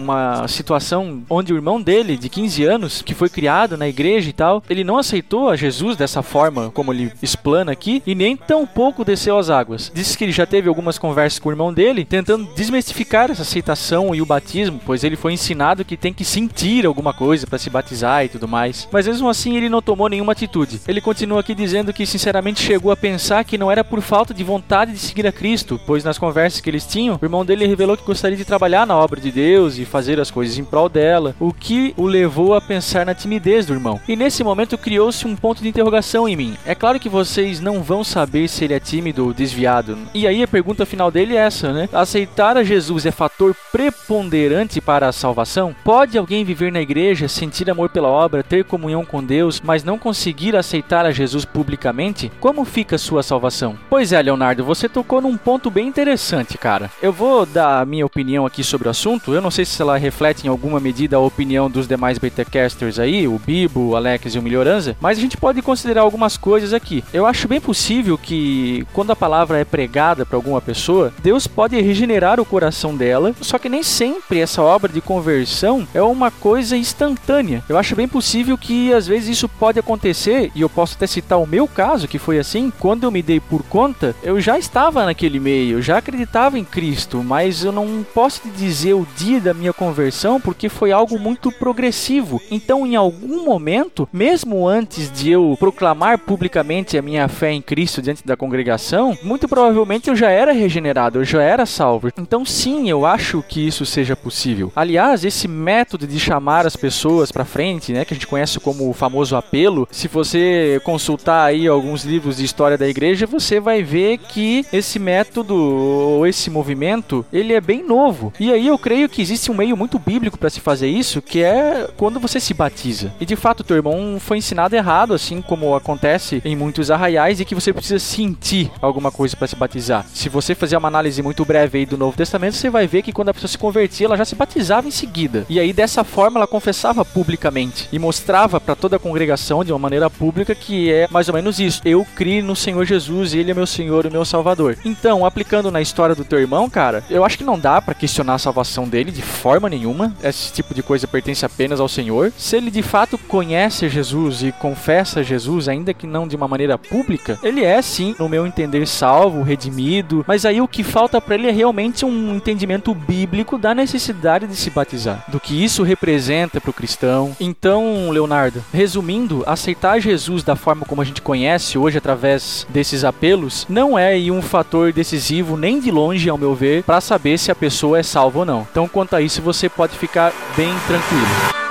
uma 0.02 0.48
situação 0.48 1.24
onde 1.30 1.54
o 1.54 1.56
irmão 1.56 1.82
dele, 1.82 2.18
de 2.18 2.30
15 2.30 2.64
anos, 2.64 3.02
que 3.02 3.14
foi 3.14 3.30
criado 3.30 3.78
na 3.78 3.88
igreja 3.88 4.30
e 4.30 4.34
tal, 4.34 4.64
ele 4.70 4.84
não 4.84 4.98
aceitou 4.98 5.50
a 5.50 5.56
Jesus 5.56 5.96
dessa 5.96 6.22
forma 6.22 6.72
como 6.72 6.94
ele 6.94 7.12
explana 7.22 7.59
aqui 7.68 8.02
e 8.08 8.16
nem 8.16 8.38
tão 8.38 8.66
pouco 8.66 9.04
desceu 9.04 9.38
às 9.38 9.50
águas. 9.50 9.92
Diz 9.94 10.16
que 10.16 10.24
ele 10.24 10.32
já 10.32 10.46
teve 10.46 10.70
algumas 10.70 10.98
conversas 10.98 11.40
com 11.40 11.50
o 11.50 11.52
irmão 11.52 11.74
dele, 11.74 12.06
tentando 12.06 12.48
desmistificar 12.56 13.30
essa 13.30 13.42
aceitação 13.42 14.16
e 14.16 14.22
o 14.22 14.26
batismo, 14.26 14.80
pois 14.86 15.04
ele 15.04 15.16
foi 15.16 15.34
ensinado 15.34 15.84
que 15.84 15.98
tem 15.98 16.14
que 16.14 16.24
sentir 16.24 16.86
alguma 16.86 17.14
coisa 17.14 17.46
para 17.46 17.58
se 17.58 17.70
batizar 17.70 18.24
e 18.24 18.30
tudo 18.30 18.48
mais. 18.48 18.88
Mas 18.92 19.08
mesmo 19.08 19.30
assim 19.30 19.58
ele 19.58 19.70
não 19.70 19.82
tomou 19.82 20.08
nenhuma 20.08 20.32
atitude. 20.32 20.80
Ele 20.88 21.02
continua 21.02 21.40
aqui 21.42 21.54
dizendo 21.54 21.92
que 21.92 22.06
sinceramente 22.06 22.62
chegou 22.62 22.92
a 22.92 22.98
pensar 22.98 23.44
que 23.44 23.58
não 23.58 23.72
era 23.72 23.84
por 23.84 24.02
falta 24.02 24.34
de 24.34 24.44
vontade 24.44 24.92
de 24.92 25.00
seguir 25.00 25.28
a 25.28 25.32
Cristo, 25.32 25.80
pois 25.86 26.04
nas 26.04 26.18
conversas 26.18 26.62
que 26.62 26.70
eles 26.70 26.86
tinham, 26.86 27.18
o 27.22 27.26
irmão 27.26 27.46
dele 27.46 27.66
revelou 27.66 27.98
que 27.98 28.04
gostaria 28.06 28.38
de 28.38 28.46
trabalhar 28.46 28.86
na 28.86 28.96
obra 28.96 29.20
de 29.20 29.32
Deus 29.32 29.78
e 29.78 29.86
fazer 29.86 30.20
as 30.20 30.32
coisas 30.32 30.58
em 30.58 30.64
prol 30.64 30.90
dela, 30.90 31.36
o 31.40 31.54
que 31.54 31.94
o 31.98 32.06
levou 32.06 32.54
a 32.54 32.62
pensar 32.62 33.06
na 33.06 33.16
timidez 33.16 33.66
do 33.66 33.74
irmão. 33.74 34.00
E 34.08 34.16
nesse 34.16 34.44
momento 34.44 34.78
criou-se 34.78 35.28
um 35.28 35.36
ponto 35.36 35.62
de 35.62 35.70
interrogação 35.70 36.28
em 36.28 36.36
mim. 36.36 36.58
É 36.66 36.76
claro 36.76 37.00
que 37.00 37.10
vocês 37.40 37.62
não 37.62 37.82
vão 37.82 38.04
saber 38.04 38.50
se 38.50 38.66
ele 38.66 38.74
é 38.74 38.82
tímido 38.82 39.26
ou 39.26 39.34
desviado. 39.34 39.98
E 40.14 40.28
aí 40.28 40.44
a 40.44 40.48
pergunta 40.48 40.86
final 40.86 41.10
dele 41.10 41.38
é 41.38 41.40
essa, 41.40 41.72
né? 41.72 41.88
Aceitar 41.94 42.58
a 42.58 42.66
Jesus 42.66 43.06
é 43.06 43.12
fator 43.12 43.56
preponderante 43.72 44.82
para 44.82 45.08
a 45.08 45.14
salvação? 45.14 45.74
Pode 45.82 46.18
alguém 46.18 46.44
viver 46.44 46.70
na 46.70 46.82
igreja, 46.82 47.30
sentir 47.30 47.70
amor 47.70 47.88
pela 47.88 48.10
obra, 48.10 48.44
ter 48.44 48.66
comunhão 48.66 49.06
com 49.06 49.24
Deus, 49.24 49.62
mas 49.64 49.86
não 49.86 49.98
conseguir 49.98 50.54
aceitar 50.54 51.06
a 51.06 51.12
Jesus 51.12 51.46
publicamente? 51.46 52.30
Como 52.42 52.66
fica 52.66 52.98
a 52.98 53.00
sua 53.00 53.24
salvação? 53.24 53.78
Pois 53.90 54.12
é, 54.12 54.22
Leonardo, 54.22 54.66
você 54.66 54.90
tocou 54.90 55.22
num 55.22 55.38
ponto 55.38 55.72
bem 55.72 55.88
interessante, 55.88 56.58
cara. 56.58 56.92
Eu 57.02 57.14
vou 57.14 57.46
dar 57.46 57.80
a 57.80 57.86
minha 57.86 58.06
opinião 58.06 58.46
aqui 58.46 58.66
sobre 58.66 58.90
o 58.90 58.92
assunto. 58.92 59.34
Eu 59.34 59.42
não 59.42 59.50
sei 59.50 59.64
se 59.64 59.82
ela 59.82 59.98
reflete 59.98 60.46
em 60.46 60.50
alguma 60.50 60.82
medida 60.82 61.16
a 61.16 61.22
opinião 61.22 61.70
dos 61.70 61.88
demais 61.88 62.18
betacasters 62.18 63.00
aí, 63.00 63.30
o 63.30 63.40
Bibo, 63.40 63.92
o 63.92 63.96
Alex 63.96 64.36
e 64.36 64.40
o 64.40 64.42
Melhoranza, 64.42 64.98
mas 65.00 65.18
a 65.18 65.22
gente 65.22 65.38
pode 65.38 65.62
considerar 65.62 66.02
algumas 66.02 66.36
coisas 66.36 66.74
aqui. 66.74 67.02
Eu 67.14 67.29
acho 67.30 67.48
bem 67.48 67.62
possível 67.62 68.18
que 68.18 68.86
quando 68.94 69.12
a 69.12 69.16
palavra 69.16 69.60
é 69.60 69.66
pregada 69.66 70.26
para 70.26 70.38
alguma 70.38 70.60
pessoa, 70.60 71.14
Deus 71.22 71.48
pode 71.48 71.80
regenerar 71.80 72.40
o 72.40 72.46
coração 72.46 72.96
dela, 72.96 73.34
só 73.42 73.58
que 73.58 73.70
nem 73.70 73.84
sempre 73.84 74.40
essa 74.40 74.62
obra 74.62 74.92
de 74.92 75.02
conversão 75.02 75.88
é 75.94 76.02
uma 76.02 76.32
coisa 76.32 76.76
instantânea. 76.76 77.64
Eu 77.70 77.78
acho 77.78 77.96
bem 77.96 78.08
possível 78.08 78.58
que 78.58 78.94
às 78.94 79.08
vezes 79.08 79.30
isso 79.30 79.48
pode 79.48 79.80
acontecer, 79.80 80.52
e 80.56 80.62
eu 80.62 80.70
posso 80.70 80.96
até 80.96 81.08
citar 81.08 81.40
o 81.40 81.48
meu 81.48 81.68
caso, 81.68 82.08
que 82.08 82.20
foi 82.20 82.40
assim, 82.40 82.72
quando 82.80 83.04
eu 83.04 83.12
me 83.12 83.22
dei 83.22 83.40
por 83.40 83.64
conta, 83.64 84.16
eu 84.24 84.40
já 84.42 84.58
estava 84.58 85.06
naquele 85.06 85.40
meio, 85.40 85.78
eu 85.78 85.82
já 85.82 85.98
acreditava 85.98 86.58
em 86.58 86.66
Cristo, 86.66 87.24
mas 87.24 87.64
eu 87.64 87.72
não 87.72 88.06
posso 88.14 88.42
te 88.42 88.50
dizer 88.50 88.94
o 88.94 89.08
dia 89.16 89.40
da 89.40 89.54
minha 89.54 89.74
conversão 89.74 90.42
porque 90.42 90.70
foi 90.70 90.92
algo 90.92 91.20
muito 91.20 91.52
progressivo. 91.52 92.42
Então, 92.50 92.86
em 92.86 92.96
algum 92.96 93.46
momento, 93.46 94.08
mesmo 94.12 94.68
antes 94.68 95.12
de 95.12 95.30
eu 95.32 95.56
proclamar 95.60 96.18
publicamente 96.20 96.98
a 96.98 97.02
minha 97.02 97.19
fé 97.28 97.52
em 97.52 97.62
Cristo 97.62 98.02
diante 98.02 98.26
da 98.26 98.38
congregação, 98.38 99.18
muito 99.24 99.48
provavelmente 99.48 100.10
eu 100.10 100.16
já 100.16 100.30
era 100.30 100.52
regenerado, 100.52 101.20
eu 101.20 101.24
já 101.24 101.42
era 101.42 101.66
salvo. 101.66 102.10
Então, 102.18 102.46
sim, 102.46 102.90
eu 102.90 103.06
acho 103.06 103.44
que 103.48 103.66
isso 103.66 103.86
seja 103.86 104.16
possível. 104.16 104.72
Aliás, 104.76 105.24
esse 105.24 105.48
método 105.48 106.08
de 106.08 106.20
chamar 106.20 106.66
as 106.66 106.76
pessoas 106.76 107.32
para 107.32 107.46
frente, 107.46 107.92
né, 107.92 108.06
que 108.06 108.14
a 108.14 108.16
gente 108.16 108.28
conhece 108.28 108.60
como 108.60 108.90
o 108.90 108.94
famoso 108.94 109.36
apelo, 109.36 109.88
se 109.92 110.08
você 110.08 110.82
consultar 110.84 111.46
aí 111.46 111.68
alguns 111.68 112.04
livros 112.04 112.38
de 112.38 112.46
história 112.46 112.78
da 112.78 112.88
igreja, 112.88 113.26
você 113.26 113.60
vai 113.60 113.84
ver 113.84 114.18
que 114.18 114.66
esse 114.72 115.00
método 115.00 115.56
ou 115.56 116.28
esse 116.28 116.50
movimento, 116.50 117.26
ele 117.32 117.54
é 117.54 117.62
bem 117.62 117.86
novo. 117.86 118.34
E 118.40 118.52
aí 118.52 118.68
eu 118.68 118.78
creio 118.78 119.10
que 119.10 119.22
existe 119.22 119.52
um 119.52 119.56
meio 119.56 119.76
muito 119.76 120.00
bíblico 120.00 120.38
para 120.38 120.50
se 120.50 120.60
fazer 120.60 120.88
isso, 120.88 121.22
que 121.22 121.42
é 121.44 121.90
quando 121.98 122.20
você 122.20 122.40
se 122.40 122.54
batiza. 122.54 123.14
E 123.20 123.26
de 123.26 123.36
fato, 123.36 123.64
teu 123.64 123.78
irmão 123.78 124.18
foi 124.20 124.38
ensinado 124.38 124.76
errado, 124.76 125.14
assim 125.14 125.42
como 125.42 125.76
acontece 125.76 126.42
em 126.46 126.56
muitos 126.56 126.92
e 127.10 127.46
que 127.46 127.56
você 127.56 127.74
precisa 127.74 128.00
sentir 128.00 128.72
alguma 128.82 129.12
coisa 129.12 129.36
para 129.36 129.48
se 129.48 129.56
batizar. 129.56 130.06
Se 130.14 130.30
você 130.30 130.54
fazer 130.54 130.78
uma 130.78 130.88
análise 130.88 131.22
muito 131.22 131.44
breve 131.44 131.80
aí 131.80 131.86
do 131.86 131.98
Novo 131.98 132.16
Testamento, 132.16 132.56
você 132.56 132.70
vai 132.70 132.88
ver 132.88 133.02
que 133.02 133.12
quando 133.12 133.30
a 133.30 133.34
pessoa 133.34 133.50
se 133.50 133.58
convertia, 133.58 134.06
ela 134.06 134.18
já 134.18 134.26
se 134.26 134.36
batizava 134.36 134.88
em 134.88 134.92
seguida. 134.92 135.46
E 135.50 135.60
aí 135.60 135.74
dessa 135.74 136.04
forma 136.04 136.40
ela 136.40 136.48
confessava 136.48 137.04
publicamente 137.04 137.88
e 137.92 138.00
mostrava 138.00 138.60
para 138.60 138.76
toda 138.76 138.98
a 138.98 139.00
congregação 139.00 139.64
de 139.64 139.72
uma 139.72 139.80
maneira 139.80 140.10
pública 140.10 140.54
que 140.54 140.92
é 140.92 141.08
mais 141.10 141.28
ou 141.28 141.34
menos 141.34 141.60
isso. 141.60 141.82
Eu 141.84 142.06
criei 142.16 142.42
no 142.42 142.56
Senhor 142.56 142.86
Jesus, 142.86 143.34
ele 143.34 143.52
é 143.52 143.54
meu 143.54 143.68
Senhor 143.68 144.06
e 144.06 144.10
meu 144.10 144.26
Salvador. 144.26 144.78
Então, 144.86 145.26
aplicando 145.26 145.72
na 145.72 145.82
história 145.82 146.16
do 146.16 146.26
teu 146.26 146.40
irmão, 146.40 146.70
cara, 146.70 147.04
eu 147.10 147.26
acho 147.26 147.38
que 147.38 147.44
não 147.44 147.58
dá 147.58 147.82
para 147.82 147.94
questionar 147.94 148.36
a 148.36 148.40
salvação 148.40 148.88
dele 148.88 149.12
de 149.12 149.22
forma 149.22 149.70
nenhuma. 149.70 150.16
Esse 150.24 150.52
tipo 150.54 150.74
de 150.74 150.84
coisa 150.84 151.08
pertence 151.08 151.46
apenas 151.46 151.80
ao 151.80 151.88
Senhor. 151.88 152.32
Se 152.38 152.58
ele 152.58 152.72
de 152.72 152.84
fato 152.84 153.18
conhece 153.18 153.90
Jesus 153.90 154.44
e 154.44 154.52
confessa 154.52 155.24
Jesus, 155.24 155.68
ainda 155.68 155.94
que 155.94 156.08
não 156.08 156.28
de 156.28 156.36
uma 156.36 156.48
maneira 156.48 156.78
pública, 156.78 156.99
ele 157.44 157.64
é 157.64 157.82
sim, 157.82 158.16
no 158.20 158.30
meu 158.30 158.46
entender, 158.46 158.88
salvo, 158.88 159.42
redimido. 159.42 160.24
Mas 160.28 160.46
aí 160.46 160.62
o 160.62 160.68
que 160.68 160.84
falta 160.84 161.20
para 161.20 161.36
ele 161.36 161.48
é 161.48 161.52
realmente 161.52 162.06
um 162.06 162.36
entendimento 162.36 162.94
bíblico 162.94 163.58
da 163.58 163.74
necessidade 163.74 164.48
de 164.48 164.56
se 164.56 164.70
batizar, 164.70 165.24
do 165.28 165.40
que 165.40 165.64
isso 165.64 165.84
representa 165.84 166.62
para 166.62 166.70
o 166.70 166.74
cristão. 166.74 167.36
Então, 167.40 168.10
Leonardo, 168.10 168.64
resumindo, 168.74 169.44
aceitar 169.46 170.00
Jesus 170.00 170.44
da 170.44 170.56
forma 170.56 170.86
como 170.86 171.02
a 171.02 171.06
gente 171.06 171.22
conhece 171.22 171.78
hoje 171.78 171.98
através 171.98 172.66
desses 172.70 173.04
apelos 173.04 173.66
não 173.70 173.98
é 173.98 174.20
um 174.32 174.42
fator 174.42 174.92
decisivo 174.92 175.56
nem 175.56 175.80
de 175.80 175.92
longe, 175.92 176.30
ao 176.30 176.38
meu 176.38 176.54
ver, 176.54 176.84
para 176.84 177.02
saber 177.02 177.38
se 177.38 177.52
a 177.52 177.56
pessoa 177.56 178.00
é 178.00 178.04
salva 178.04 178.40
ou 178.40 178.46
não. 178.46 178.68
Então, 178.70 178.88
quanto 178.88 179.16
a 179.16 179.22
isso, 179.22 179.42
você 179.42 179.70
pode 179.70 179.98
ficar 179.98 180.34
bem 180.56 180.74
tranquilo. 180.88 181.69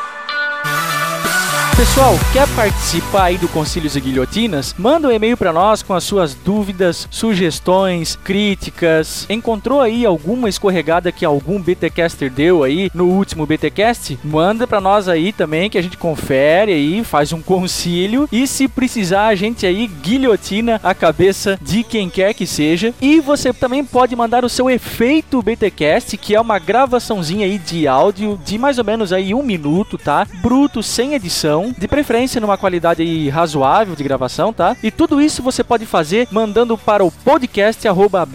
Pessoal, 1.79 2.15
quer 2.33 2.49
participar 2.57 3.27
aí 3.27 3.39
do 3.39 3.47
Concílios 3.47 3.95
e 3.95 4.01
Guilhotinas? 4.01 4.75
Manda 4.77 5.07
um 5.07 5.13
e-mail 5.13 5.37
para 5.37 5.53
nós 5.53 5.81
com 5.81 5.95
as 5.95 6.03
suas 6.03 6.35
dúvidas, 6.35 7.07
sugestões, 7.09 8.17
críticas. 8.17 9.25
Encontrou 9.31 9.81
aí 9.81 10.05
alguma 10.05 10.49
escorregada 10.49 11.13
que 11.13 11.25
algum 11.25 11.63
BTcaster 11.63 12.33
deu 12.33 12.65
aí 12.65 12.91
no 12.93 13.05
último 13.05 13.47
BTcast? 13.47 14.19
Manda 14.25 14.67
para 14.67 14.81
nós 14.81 15.07
aí 15.09 15.33
também 15.33 15.71
que 15.71 15.79
a 15.79 15.83
gente 15.83 15.97
confere 15.97 16.73
aí, 16.73 17.05
faz 17.05 17.33
um 17.33 17.41
concílio 17.41 18.29
e 18.33 18.49
se 18.49 18.67
precisar 18.67 19.29
a 19.29 19.37
gente 19.37 19.65
aí 19.65 19.87
guilhotina 19.87 20.81
a 20.83 20.93
cabeça 20.93 21.57
de 21.63 21.85
quem 21.85 22.11
quer 22.11 22.35
que 22.35 22.45
seja. 22.45 22.93
E 23.01 23.21
você 23.21 23.53
também 23.53 23.85
pode 23.85 24.17
mandar 24.17 24.45
o 24.45 24.49
seu 24.49 24.69
efeito 24.69 25.41
BTcast, 25.41 26.17
que 26.17 26.35
é 26.35 26.41
uma 26.41 26.59
gravaçãozinha 26.59 27.47
aí 27.47 27.57
de 27.57 27.87
áudio 27.87 28.37
de 28.45 28.59
mais 28.59 28.79
ou 28.79 28.85
menos 28.85 29.13
aí 29.13 29.33
um 29.33 29.45
minuto, 29.45 29.97
tá? 29.97 30.27
Bruto, 30.43 30.83
sem 30.83 31.15
edição, 31.15 31.68
de 31.77 31.89
preferência 31.89 32.41
numa 32.41 32.57
qualidade 32.57 33.29
razoável 33.29 33.95
de 33.95 34.05
gravação, 34.05 34.53
tá? 34.53 34.77
E 34.83 34.91
tudo 34.91 35.21
isso 35.21 35.43
você 35.43 35.65
pode 35.65 35.87
fazer 35.87 36.29
mandando 36.31 36.77
para 36.77 37.05
o 37.05 37.11
podcast 37.11 37.87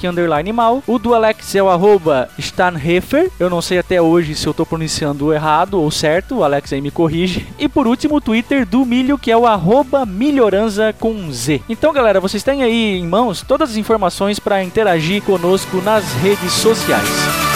Mal. 0.53 0.83
O 0.87 0.99
do 0.99 1.13
Alex 1.13 1.55
é 1.55 1.63
o 1.63 1.69
arroba 1.69 2.29
Stanhefer. 2.37 3.31
Eu 3.39 3.49
não 3.49 3.61
sei 3.61 3.79
até 3.79 4.01
hoje 4.01 4.35
se 4.35 4.47
eu 4.47 4.53
tô 4.53 4.65
pronunciando 4.65 5.33
errado 5.33 5.79
ou 5.79 5.89
certo. 5.89 6.37
O 6.37 6.43
Alex 6.43 6.73
aí 6.73 6.81
me 6.81 6.91
corrige. 6.91 7.47
E 7.57 7.67
por 7.67 7.87
último, 7.87 8.15
o 8.15 8.21
Twitter 8.21 8.65
do 8.65 8.85
Milho, 8.85 9.17
que 9.17 9.31
é 9.31 9.37
o 9.37 9.47
arroba 9.47 9.80
Milhoranza 10.05 10.93
com 10.99 11.31
Z. 11.31 11.61
Então, 11.67 11.93
galera, 11.93 12.19
vocês 12.19 12.43
têm 12.43 12.63
aí 12.63 12.97
em 12.97 13.07
mãos 13.07 13.41
todas 13.41 13.71
as 13.71 13.77
informações 13.77 14.39
para 14.39 14.63
interagir 14.63 15.21
conosco 15.23 15.81
nas 15.81 16.13
redes 16.13 16.51
sociais. 16.53 17.50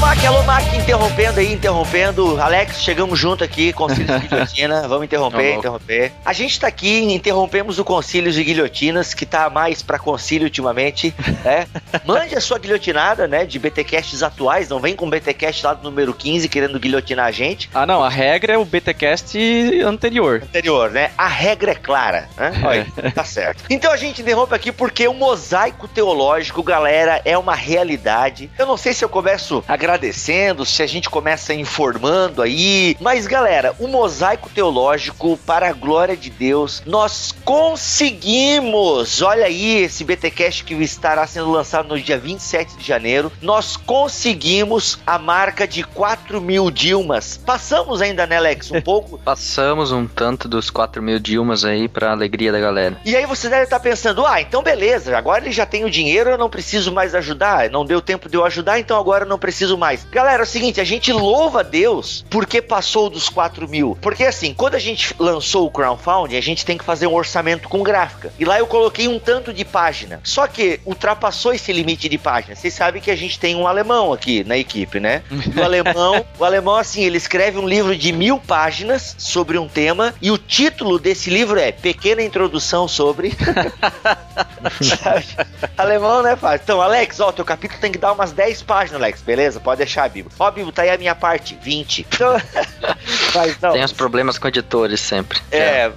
Alô, 0.00 0.08
Mac, 0.08 0.24
alô, 0.24 0.42
Mac, 0.44 0.74
interrompendo 0.74 1.40
aí, 1.40 1.52
interrompendo. 1.52 2.40
Alex, 2.40 2.80
chegamos 2.80 3.18
junto 3.18 3.44
aqui, 3.44 3.70
Concílios 3.70 4.18
de 4.22 4.28
Guilhotina. 4.28 4.80
Vamos 4.88 5.04
interromper, 5.04 5.50
Alô. 5.50 5.58
interromper. 5.58 6.12
A 6.24 6.32
gente 6.32 6.58
tá 6.58 6.68
aqui, 6.68 7.12
interrompemos 7.12 7.78
o 7.78 7.84
Concílios 7.84 8.34
de 8.34 8.42
Guilhotinas, 8.42 9.12
que 9.12 9.26
tá 9.26 9.50
mais 9.50 9.82
pra 9.82 9.98
concílio 9.98 10.46
ultimamente, 10.46 11.14
né? 11.44 11.66
Mande 12.06 12.34
a 12.34 12.40
sua 12.40 12.58
guilhotinada, 12.58 13.28
né, 13.28 13.44
de 13.44 13.58
BTcasts 13.58 14.22
atuais, 14.22 14.70
não 14.70 14.80
vem 14.80 14.96
com 14.96 15.08
BTcast 15.08 15.66
lá 15.66 15.74
do 15.74 15.82
número 15.82 16.14
15 16.14 16.48
querendo 16.48 16.80
guilhotinar 16.80 17.26
a 17.26 17.30
gente. 17.30 17.68
Ah, 17.74 17.84
não, 17.84 18.02
a 18.02 18.08
regra 18.08 18.54
é 18.54 18.58
o 18.58 18.64
BTcast 18.64 19.38
anterior. 19.82 20.40
Anterior, 20.42 20.90
né? 20.90 21.10
A 21.18 21.28
regra 21.28 21.72
é 21.72 21.74
clara, 21.74 22.26
né? 22.38 22.52
Olha, 22.64 22.86
tá 23.14 23.22
certo. 23.22 23.64
Então 23.68 23.92
a 23.92 23.98
gente 23.98 24.22
interrompe 24.22 24.54
aqui 24.54 24.72
porque 24.72 25.06
o 25.06 25.12
mosaico 25.12 25.86
teológico, 25.86 26.62
galera, 26.62 27.20
é 27.22 27.36
uma 27.36 27.54
realidade. 27.54 28.50
Eu 28.58 28.64
não 28.64 28.78
sei 28.78 28.94
se 28.94 29.04
eu 29.04 29.08
começo 29.10 29.62
agradecendo, 29.90 30.64
se 30.64 30.82
a 30.82 30.86
gente 30.86 31.10
começa 31.10 31.52
informando 31.52 32.42
aí, 32.42 32.96
mas 33.00 33.26
galera, 33.26 33.74
o 33.80 33.88
mosaico 33.88 34.48
teológico, 34.48 35.36
para 35.44 35.68
a 35.68 35.72
glória 35.72 36.16
de 36.16 36.30
Deus, 36.30 36.80
nós 36.86 37.34
conseguimos! 37.44 39.20
Olha 39.20 39.46
aí 39.46 39.82
esse 39.82 40.04
BTcast 40.04 40.62
que 40.62 40.74
estará 40.74 41.26
sendo 41.26 41.50
lançado 41.50 41.88
no 41.88 42.00
dia 42.00 42.16
27 42.16 42.76
de 42.76 42.86
janeiro. 42.86 43.32
Nós 43.42 43.76
conseguimos 43.76 45.00
a 45.04 45.18
marca 45.18 45.66
de 45.66 45.82
4 45.82 46.40
mil 46.40 46.70
Dilmas. 46.70 47.36
Passamos 47.36 48.00
ainda, 48.00 48.26
né, 48.26 48.36
Alex? 48.36 48.70
Um 48.70 48.80
pouco. 48.82 49.18
Passamos 49.18 49.90
um 49.90 50.06
tanto 50.06 50.46
dos 50.46 50.70
4 50.70 51.02
mil 51.02 51.18
Dilmas 51.18 51.64
aí 51.64 51.88
pra 51.88 52.12
alegria 52.12 52.52
da 52.52 52.60
galera. 52.60 52.96
E 53.04 53.16
aí 53.16 53.26
você 53.26 53.48
deve 53.48 53.64
estar 53.64 53.80
pensando, 53.80 54.24
ah, 54.24 54.40
então 54.40 54.62
beleza, 54.62 55.16
agora 55.18 55.42
ele 55.42 55.52
já 55.52 55.66
tem 55.66 55.84
o 55.84 55.90
dinheiro, 55.90 56.30
eu 56.30 56.38
não 56.38 56.48
preciso 56.48 56.92
mais 56.92 57.12
ajudar, 57.14 57.68
não 57.70 57.84
deu 57.84 58.00
tempo 58.00 58.28
de 58.28 58.36
eu 58.36 58.44
ajudar, 58.44 58.78
então 58.78 58.96
agora 58.98 59.24
eu 59.24 59.28
não 59.28 59.38
preciso 59.38 59.79
mais. 59.80 60.04
Galera, 60.04 60.42
é 60.42 60.44
o 60.44 60.46
seguinte, 60.46 60.80
a 60.80 60.84
gente 60.84 61.12
louva 61.12 61.64
Deus 61.64 62.24
porque 62.30 62.62
passou 62.62 63.10
dos 63.10 63.28
4 63.28 63.66
mil. 63.66 63.98
Porque 64.00 64.24
assim, 64.24 64.54
quando 64.54 64.74
a 64.76 64.78
gente 64.78 65.14
lançou 65.18 65.66
o 65.66 65.70
crowdfunding, 65.70 66.36
a 66.36 66.40
gente 66.40 66.64
tem 66.64 66.78
que 66.78 66.84
fazer 66.84 67.06
um 67.06 67.14
orçamento 67.14 67.68
com 67.68 67.82
gráfica. 67.82 68.32
E 68.38 68.44
lá 68.44 68.58
eu 68.58 68.66
coloquei 68.66 69.08
um 69.08 69.18
tanto 69.18 69.52
de 69.52 69.64
página. 69.64 70.20
Só 70.22 70.46
que 70.46 70.78
ultrapassou 70.84 71.52
esse 71.52 71.72
limite 71.72 72.08
de 72.08 72.18
página. 72.18 72.54
Vocês 72.54 72.74
sabem 72.74 73.00
que 73.00 73.10
a 73.10 73.16
gente 73.16 73.40
tem 73.40 73.56
um 73.56 73.66
alemão 73.66 74.12
aqui 74.12 74.44
na 74.44 74.56
equipe, 74.56 75.00
né? 75.00 75.22
O 75.56 75.62
alemão, 75.62 76.24
o 76.38 76.44
alemão, 76.44 76.76
assim, 76.76 77.02
ele 77.02 77.16
escreve 77.16 77.58
um 77.58 77.66
livro 77.66 77.96
de 77.96 78.12
mil 78.12 78.38
páginas 78.38 79.16
sobre 79.18 79.58
um 79.58 79.66
tema 79.66 80.14
e 80.20 80.30
o 80.30 80.36
título 80.38 80.98
desse 80.98 81.30
livro 81.30 81.58
é 81.58 81.72
Pequena 81.72 82.22
Introdução 82.22 82.86
sobre. 82.86 83.32
Alemão, 85.76 86.22
né, 86.22 86.36
Fábio? 86.36 86.60
Então, 86.62 86.80
Alex, 86.80 87.20
ó, 87.20 87.32
teu 87.32 87.44
capítulo 87.44 87.80
tem 87.80 87.90
que 87.90 87.98
dar 87.98 88.12
umas 88.12 88.32
10 88.32 88.62
páginas, 88.62 89.00
Alex, 89.00 89.22
beleza? 89.22 89.60
Pode 89.70 89.78
deixar, 89.78 90.08
Bibo. 90.10 90.28
Ó, 90.36 90.50
Bibo, 90.50 90.72
tá 90.72 90.82
aí 90.82 90.90
a 90.90 90.98
minha 90.98 91.14
parte, 91.14 91.56
20. 91.62 92.04
Então, 92.12 92.34
mas 93.32 93.56
não. 93.60 93.70
Tem 93.70 93.84
os 93.84 93.92
problemas 93.92 94.36
com 94.36 94.48
editores 94.48 94.98
sempre. 94.98 95.40
É, 95.52 95.92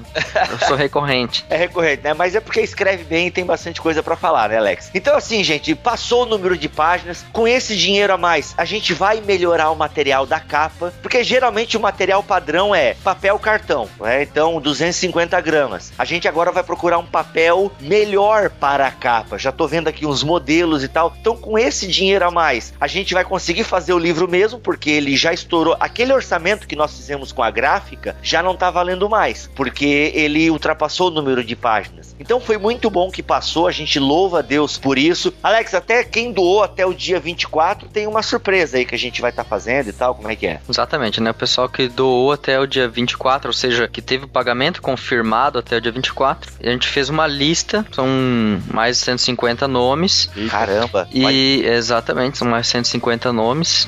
Eu 0.52 0.68
sou 0.68 0.78
recorrente. 0.78 1.44
é 1.50 1.58
recorrente, 1.58 2.04
né? 2.04 2.14
Mas 2.14 2.36
é 2.36 2.40
porque 2.40 2.62
escreve 2.62 3.04
bem 3.04 3.26
e 3.28 3.32
tem 3.32 3.44
bastante 3.44 3.82
coisa 3.82 4.04
pra 4.04 4.16
falar, 4.16 4.50
né, 4.50 4.60
Alex? 4.60 4.92
Então, 4.94 5.16
assim, 5.16 5.44
gente, 5.44 5.74
passou 5.74 6.22
o 6.22 6.26
número 6.28 6.56
de 6.56 6.70
páginas. 6.70 7.26
Com 7.34 7.48
esse 7.48 7.76
dinheiro 7.76 8.14
a 8.14 8.18
mais, 8.18 8.54
a 8.56 8.64
gente 8.64 8.94
vai 8.94 9.22
melhorar 9.22 9.72
o 9.72 9.76
material 9.76 10.28
da 10.28 10.40
capa, 10.40 10.94
porque 11.02 11.24
geralmente 11.24 11.76
o 11.76 11.80
material 11.80 12.22
padrão 12.22 12.76
é 12.76 12.94
papel 13.04 13.40
cartão, 13.40 13.90
né? 14.00 14.22
Então, 14.22 14.62
250 14.62 15.42
gramas. 15.42 15.92
A 15.98 16.06
gente 16.06 16.28
agora 16.28 16.52
vai 16.52 16.62
procurar 16.62 17.00
um 17.00 17.08
papel 17.08 17.72
melhor 17.80 18.52
para 18.52 18.86
a 18.86 18.92
capa. 18.92 19.40
Já 19.40 19.52
tô 19.52 19.68
vendo 19.68 19.88
aqui 19.88 20.06
uns 20.06 20.22
modelos 20.22 20.84
e 20.84 20.88
tal. 20.88 21.12
Então, 21.20 21.36
com 21.36 21.58
esse 21.58 21.88
dinheiro 21.88 22.28
a 22.28 22.30
mais, 22.30 22.72
a 22.80 22.86
gente 22.86 23.16
vai 23.16 23.24
conseguir 23.24 23.63
fazer 23.64 23.94
o 23.94 24.00
livro 24.00 24.28
mesmo, 24.28 24.60
porque 24.60 24.90
ele 24.90 25.16
já 25.16 25.34
estourou. 25.34 25.76
Aquele 25.80 26.14
orçamento 26.14 26.68
que 26.68 26.76
nós 26.76 26.96
fizemos 26.96 27.32
com 27.32 27.44
a 27.44 27.52
gráfica 27.52 28.16
já 28.22 28.42
não 28.42 28.56
tá 28.56 28.70
valendo 28.70 29.10
mais, 29.10 29.50
porque 29.56 30.12
ele 30.14 30.50
ultrapassou 30.50 31.08
o 31.08 31.12
número 31.12 31.44
de 31.44 31.56
páginas. 31.56 32.16
Então 32.20 32.40
foi 32.40 32.58
muito 32.58 32.90
bom 32.90 33.10
que 33.10 33.24
passou, 33.24 33.68
a 33.68 33.72
gente 33.72 34.00
louva 34.00 34.40
a 34.40 34.42
Deus 34.42 34.78
por 34.78 34.98
isso. 34.98 35.34
Alex, 35.42 35.74
até 35.74 36.04
quem 36.04 36.32
doou 36.32 36.64
até 36.64 36.86
o 36.86 36.94
dia 36.94 37.20
24 37.20 37.90
tem 37.90 38.08
uma 38.08 38.22
surpresa 38.22 38.78
aí 38.78 38.86
que 38.86 38.96
a 38.96 38.98
gente 38.98 39.22
vai 39.22 39.30
estar 39.30 39.44
fazendo 39.44 39.90
e 39.90 39.94
tal, 39.94 40.16
como 40.16 40.30
é 40.30 40.36
que 40.36 40.48
é? 40.48 40.60
Exatamente, 40.70 41.22
né? 41.22 41.32
O 41.32 41.34
pessoal 41.34 41.68
que 41.70 41.88
doou 41.88 42.32
até 42.32 42.60
o 42.60 42.66
dia 42.66 42.88
24, 42.88 43.50
ou 43.50 43.54
seja, 43.54 43.88
que 43.88 44.02
teve 44.02 44.26
o 44.26 44.28
pagamento 44.28 44.82
confirmado 44.82 45.60
até 45.60 45.78
o 45.78 45.82
dia 45.82 45.92
24. 45.92 46.52
E 46.62 46.68
a 46.68 46.72
gente 46.72 46.88
fez 46.88 47.10
uma 47.10 47.28
lista, 47.28 47.86
são 47.92 48.08
mais 48.72 48.98
de 48.98 49.04
150 49.06 49.68
nomes. 49.68 50.30
Caramba! 50.50 51.08
E 51.12 51.64
exatamente, 51.66 52.38
são 52.38 52.48
mais 52.48 52.66
de 52.66 52.72
150 52.72 53.32
nomes, 53.32 53.43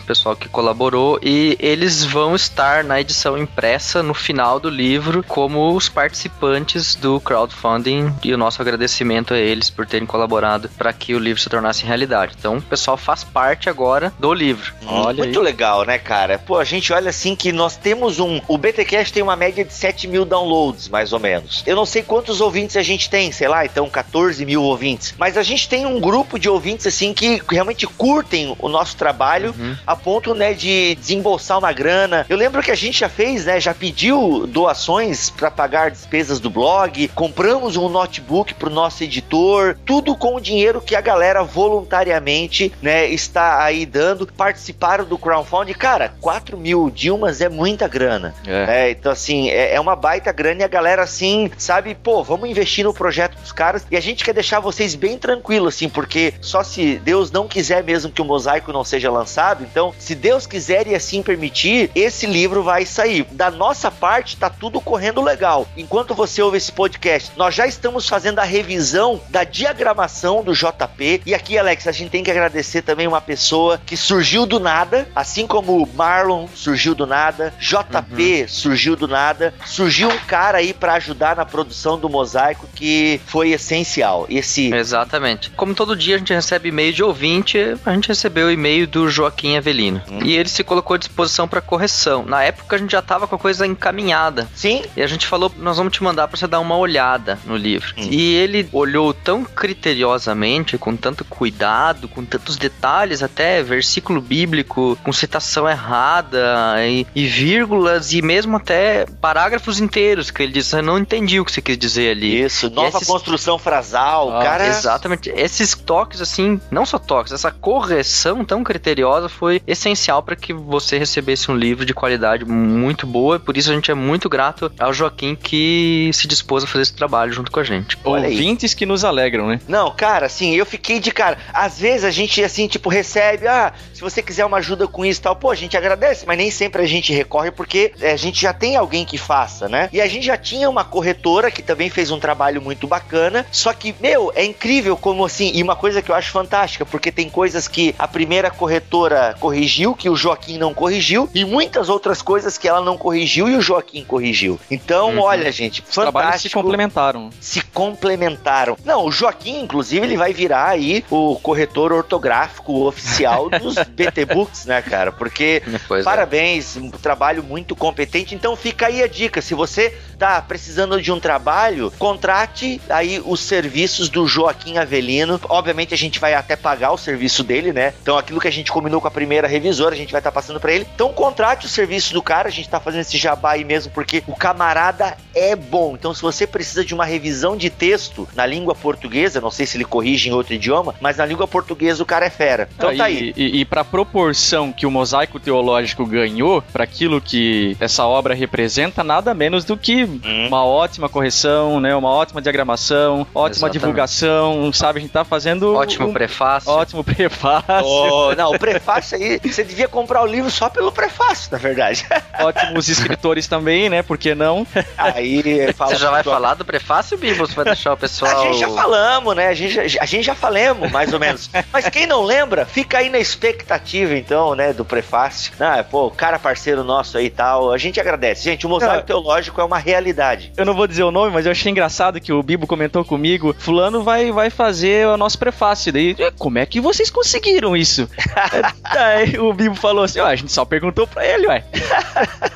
pessoal 0.06 0.36
que 0.36 0.50
colaborou, 0.50 1.20
e 1.22 1.58
eles 1.60 2.04
vão 2.04 2.36
estar 2.36 2.84
na 2.84 3.00
edição 3.00 3.38
impressa 3.38 4.02
no 4.02 4.14
final 4.14 4.60
do 4.60 4.70
livro 4.70 5.24
como 5.24 5.76
os 5.76 5.90
participantes 5.90 6.96
do 6.96 7.20
crowdfunding 7.20 8.14
e 8.24 8.34
o 8.34 8.38
nosso 8.38 8.62
agradecimento 8.62 9.34
a 9.34 9.38
eles 9.38 9.70
por 9.70 9.86
terem 9.86 10.08
colaborado 10.08 10.70
para 10.78 10.92
que 10.94 11.14
o 11.14 11.20
livro 11.20 11.42
se 11.42 11.50
tornasse 11.50 11.86
realidade. 11.86 12.34
Então, 12.38 12.58
o 12.58 12.62
pessoal 12.62 12.98
faz 12.98 13.24
parte 13.24 13.70
agora 13.70 14.14
do 14.20 14.34
livro. 14.34 14.74
Olha 14.86 15.24
Muito 15.24 15.40
aí. 15.40 15.46
legal, 15.46 15.86
né, 15.86 15.98
cara? 15.98 16.40
Pô, 16.40 16.58
a 16.58 16.64
gente 16.64 16.92
olha 16.92 17.10
assim 17.10 17.36
que 17.36 17.52
nós 17.52 17.76
temos 17.78 18.20
um. 18.20 18.42
O 18.48 18.58
BTCast 18.58 19.14
tem 19.14 19.24
uma 19.24 19.36
média 19.36 19.64
de 19.64 19.74
7 19.74 20.08
mil 20.08 20.26
downloads, 20.26 20.90
mais 20.90 21.14
ou 21.14 21.20
menos. 21.20 21.64
Eu 21.66 21.76
não 21.76 21.86
sei 21.86 22.02
quantos 22.02 22.42
ouvintes 22.42 22.78
a 22.78 22.84
gente 22.84 23.10
tem, 23.10 23.32
sei 23.32 23.48
lá, 23.48 23.66
então 23.66 23.90
14 23.90 24.46
mil 24.46 24.64
ouvintes. 24.64 25.14
Mas 25.18 25.38
a 25.38 25.44
gente 25.44 25.68
tem 25.68 25.86
um 25.86 26.00
grupo 26.00 26.40
de 26.40 26.50
ouvintes, 26.50 26.88
assim, 26.88 27.14
que 27.14 27.42
realmente 27.50 27.86
curtem 27.88 28.56
o 28.60 28.70
nosso 28.70 28.96
trabalho 28.96 29.45
Uhum. 29.50 29.76
a 29.86 29.96
ponto, 29.96 30.34
né, 30.34 30.54
de 30.54 30.96
desembolsar 30.96 31.58
uma 31.60 31.72
grana. 31.72 32.26
Eu 32.30 32.38
lembro 32.38 32.62
que 32.62 32.72
a 32.72 32.76
gente 32.76 33.00
já 33.00 33.10
fez, 33.10 33.46
né? 33.46 33.60
Já 33.60 33.74
pediu 33.74 34.48
doações 34.48 35.30
para 35.30 35.52
pagar 35.52 35.92
despesas 35.92 36.40
do 36.40 36.50
blog, 36.50 37.08
compramos 37.10 37.76
um 37.76 37.90
notebook 37.90 38.54
pro 38.54 38.70
nosso 38.70 39.04
editor, 39.04 39.78
tudo 39.86 40.16
com 40.16 40.36
o 40.36 40.42
dinheiro 40.42 40.82
que 40.82 40.96
a 40.96 41.02
galera 41.02 41.44
voluntariamente, 41.44 42.72
né, 42.82 43.08
está 43.08 43.64
aí 43.64 43.86
dando. 43.86 44.28
Participaram 44.28 45.06
do 45.06 45.18
crowdfunding. 45.18 45.74
Cara, 45.74 46.14
4 46.22 46.58
mil 46.58 46.90
Dilmas 46.90 47.42
é 47.42 47.50
muita 47.50 47.88
grana. 47.88 48.34
É. 48.46 48.66
né? 48.66 48.92
então, 48.92 49.12
assim, 49.12 49.50
é, 49.50 49.76
é 49.76 49.80
uma 49.80 49.96
baita 49.96 50.32
grana 50.32 50.62
e 50.62 50.64
a 50.64 50.68
galera, 50.68 51.04
assim, 51.04 51.52
sabe, 51.58 51.96
pô, 51.96 52.24
vamos 52.24 52.50
investir 52.50 52.84
no 52.84 52.94
projeto 52.94 53.36
dos 53.40 53.52
caras. 53.52 53.86
E 53.90 53.98
a 53.98 54.02
gente 54.02 54.24
quer 54.24 54.34
deixar 54.34 54.60
vocês 54.60 54.96
bem 54.96 55.18
tranquilos, 55.18 55.76
assim, 55.76 55.90
porque 55.90 56.34
só 56.42 56.64
se 56.64 56.98
Deus 56.98 57.32
não 57.32 57.48
quiser 57.48 57.84
mesmo 57.84 58.12
que 58.12 58.22
o 58.22 58.26
mosaico 58.26 58.72
não 58.72 58.84
seja 58.84 59.12
lançado, 59.12 59.35
então, 59.64 59.94
se 60.00 60.16
Deus 60.16 60.48
quiser 60.48 60.88
e 60.88 60.96
assim 60.96 61.22
permitir, 61.22 61.92
esse 61.94 62.26
livro 62.26 62.64
vai 62.64 62.86
sair. 62.86 63.26
Da 63.32 63.52
nossa 63.52 63.92
parte, 63.92 64.38
tá 64.38 64.50
tudo 64.50 64.80
correndo 64.80 65.22
legal. 65.22 65.68
Enquanto 65.76 66.14
você 66.14 66.42
ouve 66.42 66.58
esse 66.58 66.72
podcast, 66.72 67.32
nós 67.36 67.54
já 67.54 67.68
estamos 67.68 68.08
fazendo 68.08 68.40
a 68.40 68.44
revisão 68.44 69.22
da 69.30 69.44
diagramação 69.44 70.44
do 70.44 70.54
JP. 70.54 71.22
E 71.26 71.34
aqui, 71.34 71.58
Alex, 71.58 71.88
a 71.88 71.92
gente 71.92 72.10
tem 72.10 72.24
que 72.24 72.32
agradecer 72.32 72.82
também 72.82 73.08
uma 73.08 73.22
pessoa 73.22 73.80
que 73.86 73.98
surgiu 73.98 74.46
do 74.46 74.60
nada, 74.60 75.08
assim 75.16 75.46
como 75.46 75.84
o 75.84 75.88
Marlon 75.94 76.48
surgiu 76.54 76.96
do 76.96 77.06
nada, 77.06 77.54
JP 77.60 78.48
surgiu 78.48 78.96
do 78.96 79.08
nada, 79.08 79.54
surgiu 79.66 80.10
um 80.10 80.18
cara 80.28 80.60
aí 80.60 80.74
para 80.74 80.94
ajudar 80.94 81.36
na 81.36 81.46
produção 81.46 81.98
do 81.98 82.10
mosaico 82.10 82.68
que 82.74 83.20
foi 83.26 83.52
essencial. 83.52 84.26
Esse 84.30 84.74
Exatamente. 84.74 85.50
Como 85.52 85.74
todo 85.74 85.96
dia 85.96 86.16
a 86.16 86.18
gente 86.18 86.34
recebe 86.34 86.70
e-mail 86.70 86.94
de 86.94 87.04
ouvinte, 87.04 87.58
a 87.86 87.94
gente 87.94 88.08
recebeu 88.08 88.48
o 88.48 88.52
e-mail 88.52 88.88
do 88.88 89.10
Joaquim 89.26 89.58
Avelino. 89.58 90.02
E 90.24 90.36
ele 90.36 90.50
se 90.50 90.64
colocou 90.64 90.96
à 90.96 90.98
disposição 90.98 91.48
para 91.48 91.62
correção. 91.62 92.24
Na 92.26 92.44
época 92.44 92.76
a 92.76 92.80
gente 92.80 92.92
já 92.92 93.02
tava 93.02 93.28
com 93.28 93.36
a 93.36 93.40
coisa 93.40 93.66
encaminhada. 93.66 94.48
Sim, 94.56 94.84
E 94.96 95.02
a 95.02 95.08
gente 95.08 95.26
falou, 95.28 95.52
nós 95.58 95.78
vamos 95.78 95.94
te 95.94 96.04
mandar 96.04 96.28
pra 96.28 96.38
você 96.38 96.48
dar 96.48 96.60
uma 96.60 96.78
olhada 96.78 97.40
no 97.46 97.56
livro. 97.58 97.94
E 97.98 98.36
ele 98.36 98.68
olhou 98.72 99.14
tão 99.14 99.44
criteriosamente, 99.44 100.78
com 100.78 100.96
tanto 100.96 101.24
cuidado, 101.26 102.08
com 102.08 102.24
tantos 102.26 102.58
detalhes, 102.58 103.24
até 103.24 103.64
versículo 103.64 104.20
bíblico, 104.22 104.98
com 105.04 105.12
citação 105.14 105.68
errada, 105.70 106.76
e, 106.88 107.06
e 107.16 107.26
vírgulas, 107.26 108.14
e 108.14 108.22
mesmo 108.22 108.58
até 108.58 109.06
parágrafos 109.22 109.80
inteiros, 109.80 110.30
que 110.32 110.44
ele 110.44 110.52
disse, 110.54 110.76
eu 110.76 110.84
não 110.84 110.98
entendi 111.00 111.40
o 111.40 111.46
que 111.46 111.52
você 111.52 111.62
quis 111.62 111.78
dizer 111.78 112.12
ali. 112.12 112.42
isso, 112.44 112.70
nova 112.70 112.98
esses- 112.98 113.08
construção 113.08 113.58
frasal, 113.58 114.38
Ah, 114.38 114.44
cara. 114.44 114.68
Exatamente. 114.68 115.30
Esses 115.30 115.74
toques, 115.76 116.22
assim, 116.22 116.60
não 116.70 116.86
só 116.86 117.00
toques, 117.00 117.32
essa 117.32 117.52
correção 117.52 118.44
tão 118.44 118.64
criteriosa 118.64 119.15
foi 119.30 119.62
essencial 119.66 120.22
para 120.22 120.36
que 120.36 120.54
você 120.54 120.98
recebesse 120.98 121.50
um 121.52 121.56
livro 121.56 121.86
de 121.86 121.94
qualidade 121.94 122.46
muito 122.46 123.08
boa. 123.08 123.40
Por 123.40 123.58
isso 123.58 123.72
a 123.72 123.74
gente 123.74 123.92
é 123.92 123.94
muito 123.94 124.30
grato 124.30 124.72
ao 124.80 124.94
Joaquim 124.94 125.36
que 125.36 126.10
se 126.14 126.28
dispôs 126.28 126.64
a 126.64 126.68
fazer 126.68 126.84
esse 126.84 126.94
trabalho 126.94 127.32
junto 127.32 127.52
com 127.52 127.60
a 127.60 127.64
gente. 127.64 127.98
Olha 128.04 128.28
aí. 128.28 128.34
Ouvintes 128.34 128.74
que 128.74 128.86
nos 128.86 129.04
alegram, 129.04 129.48
né? 129.48 129.60
Não, 129.68 129.92
cara, 129.92 130.26
assim, 130.26 130.54
eu 130.56 130.66
fiquei 130.66 131.00
de 131.00 131.12
cara. 131.12 131.38
Às 131.54 131.80
vezes 131.80 132.04
a 132.04 132.12
gente, 132.12 132.44
assim, 132.44 132.68
tipo, 132.68 132.90
recebe, 132.90 133.48
ah, 133.48 133.74
se 133.94 134.02
você 134.02 134.22
quiser 134.22 134.46
uma 134.46 134.58
ajuda 134.58 134.88
com 134.88 135.06
isso 135.06 135.20
e 135.20 135.24
tal, 135.24 135.36
pô, 135.36 135.52
a 135.52 135.56
gente 135.56 135.78
agradece, 135.78 136.26
mas 136.26 136.38
nem 136.38 136.52
sempre 136.52 136.82
a 136.82 136.86
gente 136.86 137.14
recorre 137.14 137.52
porque 137.52 137.94
é, 138.00 138.12
a 138.12 138.18
gente 138.18 138.42
já 138.42 138.54
tem 138.54 138.76
alguém 138.76 139.06
que 139.06 139.18
faça, 139.18 139.68
né? 139.70 139.90
E 139.92 140.02
a 140.02 140.08
gente 140.08 140.26
já 140.26 140.38
tinha 140.38 140.70
uma 140.70 140.84
corretora 140.84 141.52
que 141.52 141.62
também 141.62 141.90
fez 141.90 142.12
um 142.12 142.20
trabalho 142.20 142.62
muito 142.62 142.88
bacana, 142.88 143.46
só 143.52 143.74
que, 143.74 143.96
meu, 144.00 144.32
é 144.36 144.44
incrível 144.44 144.98
como, 144.98 145.26
assim, 145.26 145.52
e 145.54 145.62
uma 145.62 145.76
coisa 145.76 146.02
que 146.02 146.12
eu 146.12 146.16
acho 146.16 146.32
fantástica, 146.32 146.86
porque 146.86 147.12
tem 147.12 147.30
coisas 147.30 147.68
que 147.68 147.96
a 147.98 148.08
primeira 148.08 148.50
corretora 148.50 149.05
corrigiu, 149.40 149.94
que 149.96 150.10
o 150.10 150.16
Joaquim 150.16 150.58
não 150.58 150.74
corrigiu, 150.74 151.30
e 151.34 151.44
muitas 151.46 151.90
outras 151.90 152.22
coisas 152.22 152.58
que 152.58 152.68
ela 152.68 152.82
não 152.82 152.98
corrigiu 152.98 153.48
e 153.50 153.56
o 153.56 153.62
Joaquim 153.62 154.04
corrigiu. 154.04 154.60
Então, 154.70 155.12
Uhum. 155.16 155.20
olha, 155.22 155.52
gente, 155.52 155.84
Os 155.88 155.94
trabalhos 155.96 156.42
se 156.42 156.50
fantástico 156.50 156.62
complementaram. 156.62 157.30
se 157.40 157.62
complementaram. 158.06 158.78
Não, 158.86 159.06
o 159.06 159.12
Joaquim, 159.12 159.62
inclusive, 159.62 160.06
ele 160.06 160.18
vai 160.18 160.34
virar 160.34 160.70
aí 160.70 161.04
o 161.10 161.36
corretor 161.42 161.92
ortográfico 161.92 162.86
oficial 162.86 163.50
dos 163.60 163.76
BT 163.76 164.26
Books, 164.26 164.66
né, 164.66 164.82
cara? 164.82 165.12
Porque 165.12 165.62
Pois 165.88 166.02
é. 166.02 166.04
Parabéns, 166.04 166.76
um 166.78 166.90
trabalho 166.92 167.44
muito 167.44 167.76
competente. 167.76 168.36
Então 168.36 168.56
fica 168.56 168.88
aí 168.88 169.02
a 169.04 169.08
dica: 169.08 169.42
se 169.42 169.54
você 169.54 169.98
tá 170.18 170.42
precisando 170.42 171.02
de 171.02 171.12
um 171.12 171.20
trabalho, 171.20 171.92
contrate 172.00 172.80
aí 172.90 173.22
os 173.26 173.40
serviços 173.42 174.08
do 174.10 174.28
Joaquim 174.28 174.78
Avelino. 174.78 175.40
Obviamente 175.50 175.94
a 175.94 175.98
gente 175.98 176.20
vai 176.20 176.34
até 176.34 176.56
pagar 176.56 176.92
o 176.92 176.98
serviço 176.98 177.44
dele, 177.44 177.74
né? 177.74 177.94
Então 178.02 178.18
aquilo 178.18 178.40
que 178.40 178.48
a 178.48 178.52
gente 178.52 178.72
combinou 178.72 178.95
com 179.02 179.08
a 179.08 179.12
primeira 179.12 179.48
revisora, 179.48 179.94
a 179.96 179.98
gente 179.98 180.12
vai 180.12 180.20
estar 180.20 180.32
passando 180.32 180.60
para 180.60 180.72
ele. 180.74 180.88
Então 180.96 181.12
contrate 181.14 181.66
o 181.66 181.70
serviço 181.70 182.14
do 182.14 182.22
cara, 182.22 182.48
a 182.48 182.52
gente 182.52 182.70
tá 182.70 182.80
fazendo 182.80 183.02
esse 183.02 183.18
jabá 183.18 183.52
aí 183.52 183.64
mesmo 183.64 183.92
porque 183.92 184.24
o 184.28 184.36
camarada 184.36 185.18
é 185.34 185.56
bom. 185.56 185.96
Então 185.98 186.14
se 186.14 186.22
você 186.22 186.46
precisa 186.48 186.84
de 186.84 186.94
uma 186.94 187.06
revisão 187.06 187.56
de 187.58 187.70
texto 187.70 188.28
na 188.36 188.46
língua 188.46 188.74
portuguesa, 188.76 189.42
não 189.42 189.52
sei 189.52 189.66
se 189.66 189.78
ele 189.78 189.86
corrige 189.86 190.30
em 190.30 190.34
outro 190.34 190.54
idioma, 190.54 190.96
mas 191.00 191.18
na 191.18 191.26
língua 191.26 191.48
portuguesa 191.48 192.02
o 192.02 192.06
cara 192.06 192.26
é 192.26 192.30
fera. 192.30 192.70
Então 192.76 192.90
Ah, 192.90 192.96
tá 192.96 193.10
e, 193.10 193.18
aí. 193.18 193.34
E, 193.36 193.60
e 193.62 193.66
para 193.66 193.84
proporção 193.84 194.72
que 194.72 194.86
o 194.86 194.92
mosaico 194.92 195.40
teológico 195.40 196.06
ganhou, 196.06 196.62
para 196.74 196.84
aquilo 196.84 197.20
que 197.22 197.76
essa 197.80 198.06
obra 198.06 198.34
representa, 198.34 199.04
nada 199.04 199.34
menos 199.34 199.64
do 199.66 199.76
que 199.78 200.04
Hum. 200.06 200.48
uma 200.48 200.64
ótima 200.66 201.08
correção, 201.10 201.80
né? 201.80 201.96
Uma 201.96 202.10
ótima 202.10 202.42
diagramação, 202.42 203.22
ótima 203.34 203.68
Exatamente. 203.68 203.74
divulgação, 203.80 204.72
sabe? 204.74 205.00
A 205.00 205.02
gente 205.02 205.12
tá 205.12 205.24
fazendo 205.24 205.74
Ótimo 205.74 206.08
um 206.08 206.14
prefácio. 206.14 206.70
ótimo 206.72 207.04
prefácio, 207.06 207.86
Oh, 207.86 208.34
não, 208.36 208.52
o 208.52 208.60
prefácio 208.60 208.85
aí, 208.88 209.40
você 209.44 209.64
devia 209.64 209.88
comprar 209.88 210.22
o 210.22 210.26
livro 210.26 210.50
só 210.52 210.70
pelo 210.70 210.92
prefácio, 210.92 211.50
na 211.52 211.58
verdade. 211.58 212.06
ótimos 212.40 212.88
escritores 212.90 213.48
também, 213.48 213.90
né? 213.90 214.02
Por 214.04 214.18
que 214.18 214.36
não? 214.36 214.66
Aí 214.98 215.72
fala 215.74 215.92
Você 215.92 215.98
já 215.98 216.12
vai 216.12 216.24
pro- 216.24 216.32
falar 216.32 216.54
do 216.54 216.66
prefácio, 216.66 217.18
Bibo? 217.18 217.46
Você 217.48 217.54
vai 217.56 217.66
deixar 217.66 217.94
o 217.94 217.98
pessoal... 217.98 218.42
A 218.42 218.46
gente 218.48 218.60
já 218.60 218.70
falamos, 218.70 219.36
né? 219.36 219.48
A 219.48 219.54
gente 219.54 219.90
já, 219.90 220.02
a 220.02 220.06
gente 220.06 220.24
já 220.26 220.36
falamos, 220.36 220.92
mais 220.92 221.14
ou 221.14 221.20
menos. 221.20 221.50
Mas 221.72 221.88
quem 221.90 222.06
não 222.06 222.24
lembra, 222.24 222.66
fica 222.66 222.98
aí 223.00 223.10
na 223.10 223.18
expectativa, 223.20 224.16
então, 224.16 224.56
né, 224.56 224.74
do 224.74 224.86
prefácio. 224.86 225.54
Ah, 225.60 225.84
pô, 225.84 226.10
cara 226.12 226.38
parceiro 226.40 226.84
nosso 226.84 227.18
aí 227.18 227.26
e 227.26 227.30
tal. 227.30 227.72
A 227.72 227.78
gente 227.78 228.00
agradece. 228.00 228.44
Gente, 228.44 228.66
o 228.66 228.70
mosaico 228.70 228.96
É. 228.96 229.02
teológico 229.02 229.60
é 229.60 229.64
uma 229.64 229.78
realidade. 229.78 230.52
Eu 230.58 230.66
não 230.66 230.74
vou 230.74 230.88
dizer 230.88 231.04
o 231.04 231.12
nome, 231.12 231.32
mas 231.32 231.46
eu 231.46 231.52
achei 231.52 231.72
engraçado 231.72 232.20
que 232.22 232.32
o 232.32 232.42
Bibo 232.44 232.68
comentou 232.68 233.04
comigo. 233.04 233.56
Fulano 233.58 234.04
vai, 234.04 234.32
vai 234.32 234.50
fazer 234.50 235.08
o 235.08 235.18
nosso 235.18 235.38
prefácio. 235.40 235.92
Daí, 235.92 236.16
"É, 236.20 236.32
como 236.32 236.58
é 236.60 236.66
que 236.66 236.80
vocês 236.82 237.10
conseguiram 237.10 237.76
isso? 237.76 238.08
Daí 238.94 239.38
o 239.40 239.54
Bibo 239.54 239.76
falou 239.76 240.04
assim: 240.04 240.20
ó, 240.20 240.26
a 240.26 240.36
gente 240.36 240.52
só 240.52 240.66
perguntou 240.66 241.08
pra 241.08 241.26
ele, 241.26 241.48
ué. 241.48 241.64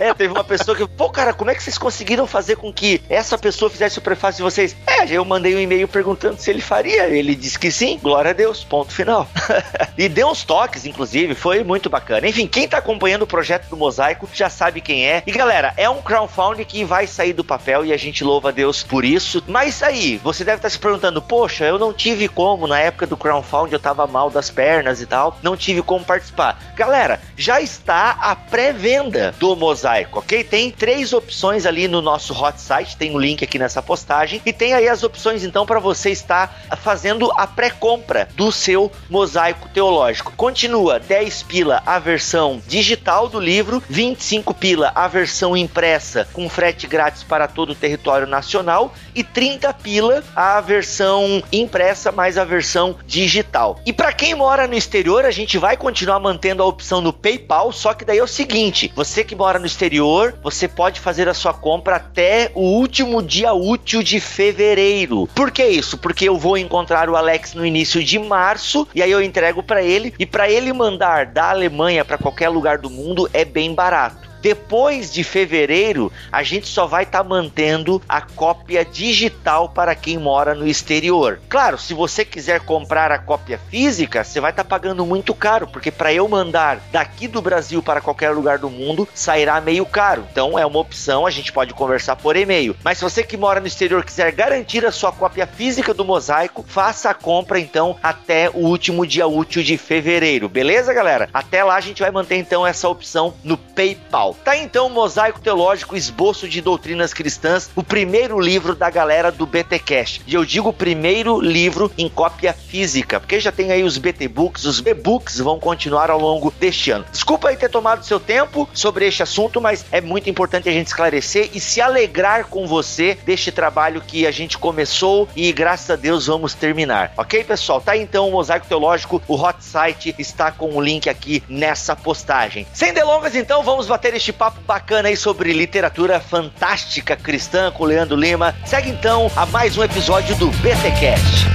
É, 0.00 0.14
teve 0.14 0.32
uma 0.32 0.42
pessoa 0.42 0.74
que, 0.74 0.86
pô, 0.86 1.10
cara, 1.10 1.34
como 1.34 1.50
é 1.50 1.54
que 1.54 1.62
vocês 1.62 1.76
conseguiram 1.76 2.26
fazer 2.26 2.56
com 2.56 2.72
que 2.72 3.02
essa 3.06 3.36
pessoa 3.36 3.70
fizesse 3.70 3.98
o 3.98 4.02
prefácio 4.02 4.38
de 4.38 4.42
vocês? 4.42 4.74
É, 4.86 5.04
eu 5.10 5.22
mandei 5.26 5.54
um 5.54 5.58
e-mail 5.58 5.86
perguntando 5.86 6.40
se 6.40 6.50
ele 6.50 6.62
faria. 6.62 7.06
Ele 7.06 7.34
disse 7.34 7.58
que 7.58 7.70
sim, 7.70 7.98
glória 8.02 8.30
a 8.30 8.34
Deus, 8.34 8.64
ponto 8.64 8.92
final. 8.92 9.28
e 9.98 10.08
deu 10.08 10.28
uns 10.28 10.42
toques, 10.42 10.86
inclusive, 10.86 11.34
foi 11.34 11.62
muito 11.62 11.90
bacana. 11.90 12.26
Enfim, 12.26 12.46
quem 12.46 12.66
tá 12.66 12.78
acompanhando 12.78 13.22
o 13.22 13.26
projeto 13.26 13.68
do 13.68 13.76
Mosaico 13.76 14.26
já 14.32 14.48
sabe 14.48 14.80
quem 14.80 15.06
é. 15.06 15.22
E 15.26 15.32
galera, 15.32 15.74
é 15.76 15.88
um 15.90 16.00
crowdfunding 16.00 16.64
que 16.64 16.82
vai 16.82 17.06
sair 17.06 17.34
do 17.34 17.44
papel 17.44 17.84
e 17.84 17.92
a 17.92 17.96
gente 17.98 18.24
louva 18.24 18.48
a 18.48 18.52
Deus 18.52 18.82
por 18.82 19.04
isso. 19.04 19.44
Mas 19.46 19.82
aí, 19.82 20.18
você 20.24 20.44
deve 20.44 20.56
estar 20.56 20.70
se 20.70 20.78
perguntando, 20.78 21.20
poxa, 21.20 21.66
eu 21.66 21.78
não 21.78 21.92
tive 21.92 22.26
como, 22.26 22.66
na 22.66 22.78
época 22.78 23.06
do 23.06 23.18
crowdfunding 23.18 23.74
eu 23.74 23.78
tava 23.78 24.06
mal 24.06 24.30
das 24.30 24.48
pernas 24.48 25.02
e 25.02 25.06
tal, 25.06 25.36
não 25.42 25.56
tive 25.56 25.82
como 25.82 26.04
participar. 26.04 26.58
Galera, 26.76 27.20
já 27.36 27.60
está 27.60 28.10
a 28.20 28.34
pré-venda 28.34 29.34
do 29.38 29.54
Mosaico, 29.56 30.18
ok? 30.20 30.44
Tem 30.44 30.70
três 30.70 31.12
opções 31.12 31.66
ali 31.66 31.88
no 31.88 32.00
nosso 32.00 32.32
hot 32.32 32.60
site, 32.60 32.96
tem 32.96 33.10
o 33.12 33.14
um 33.14 33.18
link 33.18 33.44
aqui 33.44 33.58
nessa 33.58 33.82
postagem, 33.82 34.40
e 34.44 34.52
tem 34.52 34.74
aí 34.74 34.88
as 34.88 35.02
opções 35.02 35.44
então 35.44 35.66
para 35.66 35.78
você 35.78 36.10
estar 36.10 36.62
fazendo 36.80 37.30
a 37.36 37.46
pré-compra 37.46 38.28
do 38.34 38.50
seu 38.52 38.90
Mosaico 39.08 39.68
Teológico. 39.68 40.32
Continua 40.36 40.98
10 40.98 41.42
pila 41.44 41.82
a 41.86 41.98
versão 41.98 42.60
digital 42.66 43.28
do 43.28 43.40
livro, 43.40 43.82
25 43.88 44.54
pila 44.54 44.92
a 44.94 45.08
versão 45.08 45.56
impressa 45.56 46.28
com 46.32 46.48
frete 46.48 46.86
grátis 46.86 47.22
para 47.22 47.48
todo 47.48 47.70
o 47.70 47.74
território 47.74 48.26
nacional 48.26 48.94
e 49.14 49.22
30 49.22 49.72
pila 49.74 50.22
a 50.34 50.60
versão 50.60 51.42
impressa 51.52 52.12
mais 52.12 52.38
a 52.38 52.44
versão 52.44 52.96
digital. 53.06 53.80
E 53.84 53.92
para 53.92 54.12
quem 54.12 54.34
mora 54.34 54.66
no 54.66 54.74
exterior, 54.74 55.24
a 55.30 55.32
gente 55.32 55.58
vai 55.58 55.76
continuar 55.76 56.18
mantendo 56.18 56.60
a 56.60 56.66
opção 56.66 57.00
no 57.00 57.12
PayPal, 57.12 57.70
só 57.70 57.94
que 57.94 58.04
daí 58.04 58.18
é 58.18 58.22
o 58.22 58.26
seguinte, 58.26 58.92
você 58.96 59.22
que 59.22 59.36
mora 59.36 59.60
no 59.60 59.66
exterior, 59.66 60.36
você 60.42 60.66
pode 60.66 60.98
fazer 60.98 61.28
a 61.28 61.34
sua 61.34 61.54
compra 61.54 61.96
até 61.96 62.50
o 62.52 62.62
último 62.62 63.22
dia 63.22 63.52
útil 63.52 64.02
de 64.02 64.18
fevereiro. 64.18 65.28
Por 65.32 65.52
que 65.52 65.64
isso? 65.64 65.96
Porque 65.98 66.28
eu 66.28 66.36
vou 66.36 66.58
encontrar 66.58 67.08
o 67.08 67.14
Alex 67.14 67.54
no 67.54 67.64
início 67.64 68.02
de 68.02 68.18
março 68.18 68.88
e 68.92 69.00
aí 69.00 69.10
eu 69.12 69.22
entrego 69.22 69.62
para 69.62 69.80
ele 69.84 70.12
e 70.18 70.26
para 70.26 70.50
ele 70.50 70.72
mandar 70.72 71.26
da 71.26 71.50
Alemanha 71.50 72.04
para 72.04 72.18
qualquer 72.18 72.48
lugar 72.48 72.78
do 72.78 72.90
mundo 72.90 73.30
é 73.32 73.44
bem 73.44 73.72
barato. 73.72 74.29
Depois 74.40 75.12
de 75.12 75.22
fevereiro, 75.22 76.10
a 76.32 76.42
gente 76.42 76.66
só 76.66 76.86
vai 76.86 77.02
estar 77.02 77.22
tá 77.22 77.28
mantendo 77.28 78.00
a 78.08 78.20
cópia 78.20 78.84
digital 78.84 79.68
para 79.68 79.94
quem 79.94 80.18
mora 80.18 80.54
no 80.54 80.66
exterior. 80.66 81.40
Claro, 81.48 81.78
se 81.78 81.92
você 81.92 82.24
quiser 82.24 82.60
comprar 82.60 83.12
a 83.12 83.18
cópia 83.18 83.60
física, 83.70 84.24
você 84.24 84.40
vai 84.40 84.50
estar 84.50 84.64
tá 84.64 84.68
pagando 84.68 85.04
muito 85.04 85.34
caro, 85.34 85.66
porque 85.66 85.90
para 85.90 86.12
eu 86.12 86.26
mandar 86.26 86.80
daqui 86.90 87.28
do 87.28 87.42
Brasil 87.42 87.82
para 87.82 88.00
qualquer 88.00 88.30
lugar 88.30 88.58
do 88.58 88.70
mundo, 88.70 89.06
sairá 89.14 89.60
meio 89.60 89.84
caro. 89.84 90.26
Então 90.30 90.58
é 90.58 90.64
uma 90.64 90.78
opção, 90.78 91.26
a 91.26 91.30
gente 91.30 91.52
pode 91.52 91.74
conversar 91.74 92.16
por 92.16 92.36
e-mail. 92.36 92.76
Mas 92.82 92.98
se 92.98 93.04
você 93.04 93.22
que 93.22 93.36
mora 93.36 93.60
no 93.60 93.66
exterior 93.66 94.04
quiser 94.04 94.32
garantir 94.32 94.86
a 94.86 94.92
sua 94.92 95.12
cópia 95.12 95.46
física 95.46 95.92
do 95.92 96.04
mosaico, 96.04 96.64
faça 96.66 97.10
a 97.10 97.14
compra 97.14 97.58
então 97.60 97.96
até 98.02 98.48
o 98.48 98.66
último 98.66 99.06
dia 99.06 99.26
útil 99.26 99.62
de 99.62 99.76
fevereiro, 99.76 100.48
beleza, 100.48 100.94
galera? 100.94 101.28
Até 101.32 101.62
lá 101.62 101.76
a 101.76 101.80
gente 101.80 102.00
vai 102.00 102.10
manter 102.10 102.36
então 102.36 102.66
essa 102.66 102.88
opção 102.88 103.34
no 103.44 103.56
PayPal. 103.56 104.29
Tá 104.44 104.56
então 104.56 104.86
o 104.86 104.90
Mosaico 104.90 105.40
Teológico 105.40 105.96
Esboço 105.96 106.48
de 106.48 106.60
Doutrinas 106.60 107.12
Cristãs, 107.12 107.70
o 107.74 107.82
primeiro 107.82 108.38
livro 108.40 108.74
da 108.74 108.90
galera 108.90 109.30
do 109.30 109.46
BTcast. 109.46 110.22
E 110.26 110.34
eu 110.34 110.44
digo 110.44 110.72
primeiro 110.72 111.40
livro 111.40 111.90
em 111.96 112.08
cópia 112.08 112.52
física, 112.52 113.20
porque 113.20 113.40
já 113.40 113.52
tem 113.52 113.72
aí 113.72 113.82
os 113.82 113.98
BT 113.98 114.28
Books, 114.28 114.64
os 114.64 114.78
e-books 114.80 115.38
vão 115.38 115.58
continuar 115.58 116.10
ao 116.10 116.18
longo 116.18 116.52
deste 116.58 116.90
ano. 116.90 117.04
Desculpa 117.10 117.48
aí 117.48 117.56
ter 117.56 117.68
tomado 117.68 118.04
seu 118.04 118.20
tempo 118.20 118.68
sobre 118.72 119.06
este 119.06 119.22
assunto, 119.22 119.60
mas 119.60 119.84
é 119.90 120.00
muito 120.00 120.30
importante 120.30 120.68
a 120.68 120.72
gente 120.72 120.88
esclarecer 120.88 121.50
e 121.52 121.60
se 121.60 121.80
alegrar 121.80 122.46
com 122.46 122.66
você 122.66 123.18
deste 123.24 123.50
trabalho 123.50 124.00
que 124.00 124.26
a 124.26 124.30
gente 124.30 124.58
começou 124.58 125.28
e 125.34 125.52
graças 125.52 125.90
a 125.90 125.96
Deus 125.96 126.26
vamos 126.26 126.54
terminar. 126.54 127.12
Ok, 127.16 127.44
pessoal? 127.44 127.80
Tá 127.80 127.96
então 127.96 128.28
o 128.28 128.32
Mosaico 128.32 128.66
Teológico, 128.66 129.22
o 129.26 129.34
hot 129.34 129.62
site 129.64 130.14
está 130.18 130.50
com 130.52 130.76
o 130.76 130.80
link 130.80 131.08
aqui 131.08 131.42
nessa 131.48 131.96
postagem. 131.96 132.66
Sem 132.72 132.92
delongas, 132.92 133.34
então, 133.34 133.62
vamos 133.62 133.86
bater 133.86 134.14
este 134.20 134.34
papo 134.34 134.60
bacana 134.66 135.08
aí 135.08 135.16
sobre 135.16 135.50
literatura 135.50 136.20
fantástica 136.20 137.16
cristã 137.16 137.70
com 137.70 137.84
o 137.84 137.86
Leandro 137.86 138.16
Lima. 138.16 138.54
Segue 138.66 138.90
então 138.90 139.30
a 139.34 139.46
mais 139.46 139.78
um 139.78 139.82
episódio 139.82 140.36
do 140.36 140.50
BTcast. 140.58 141.46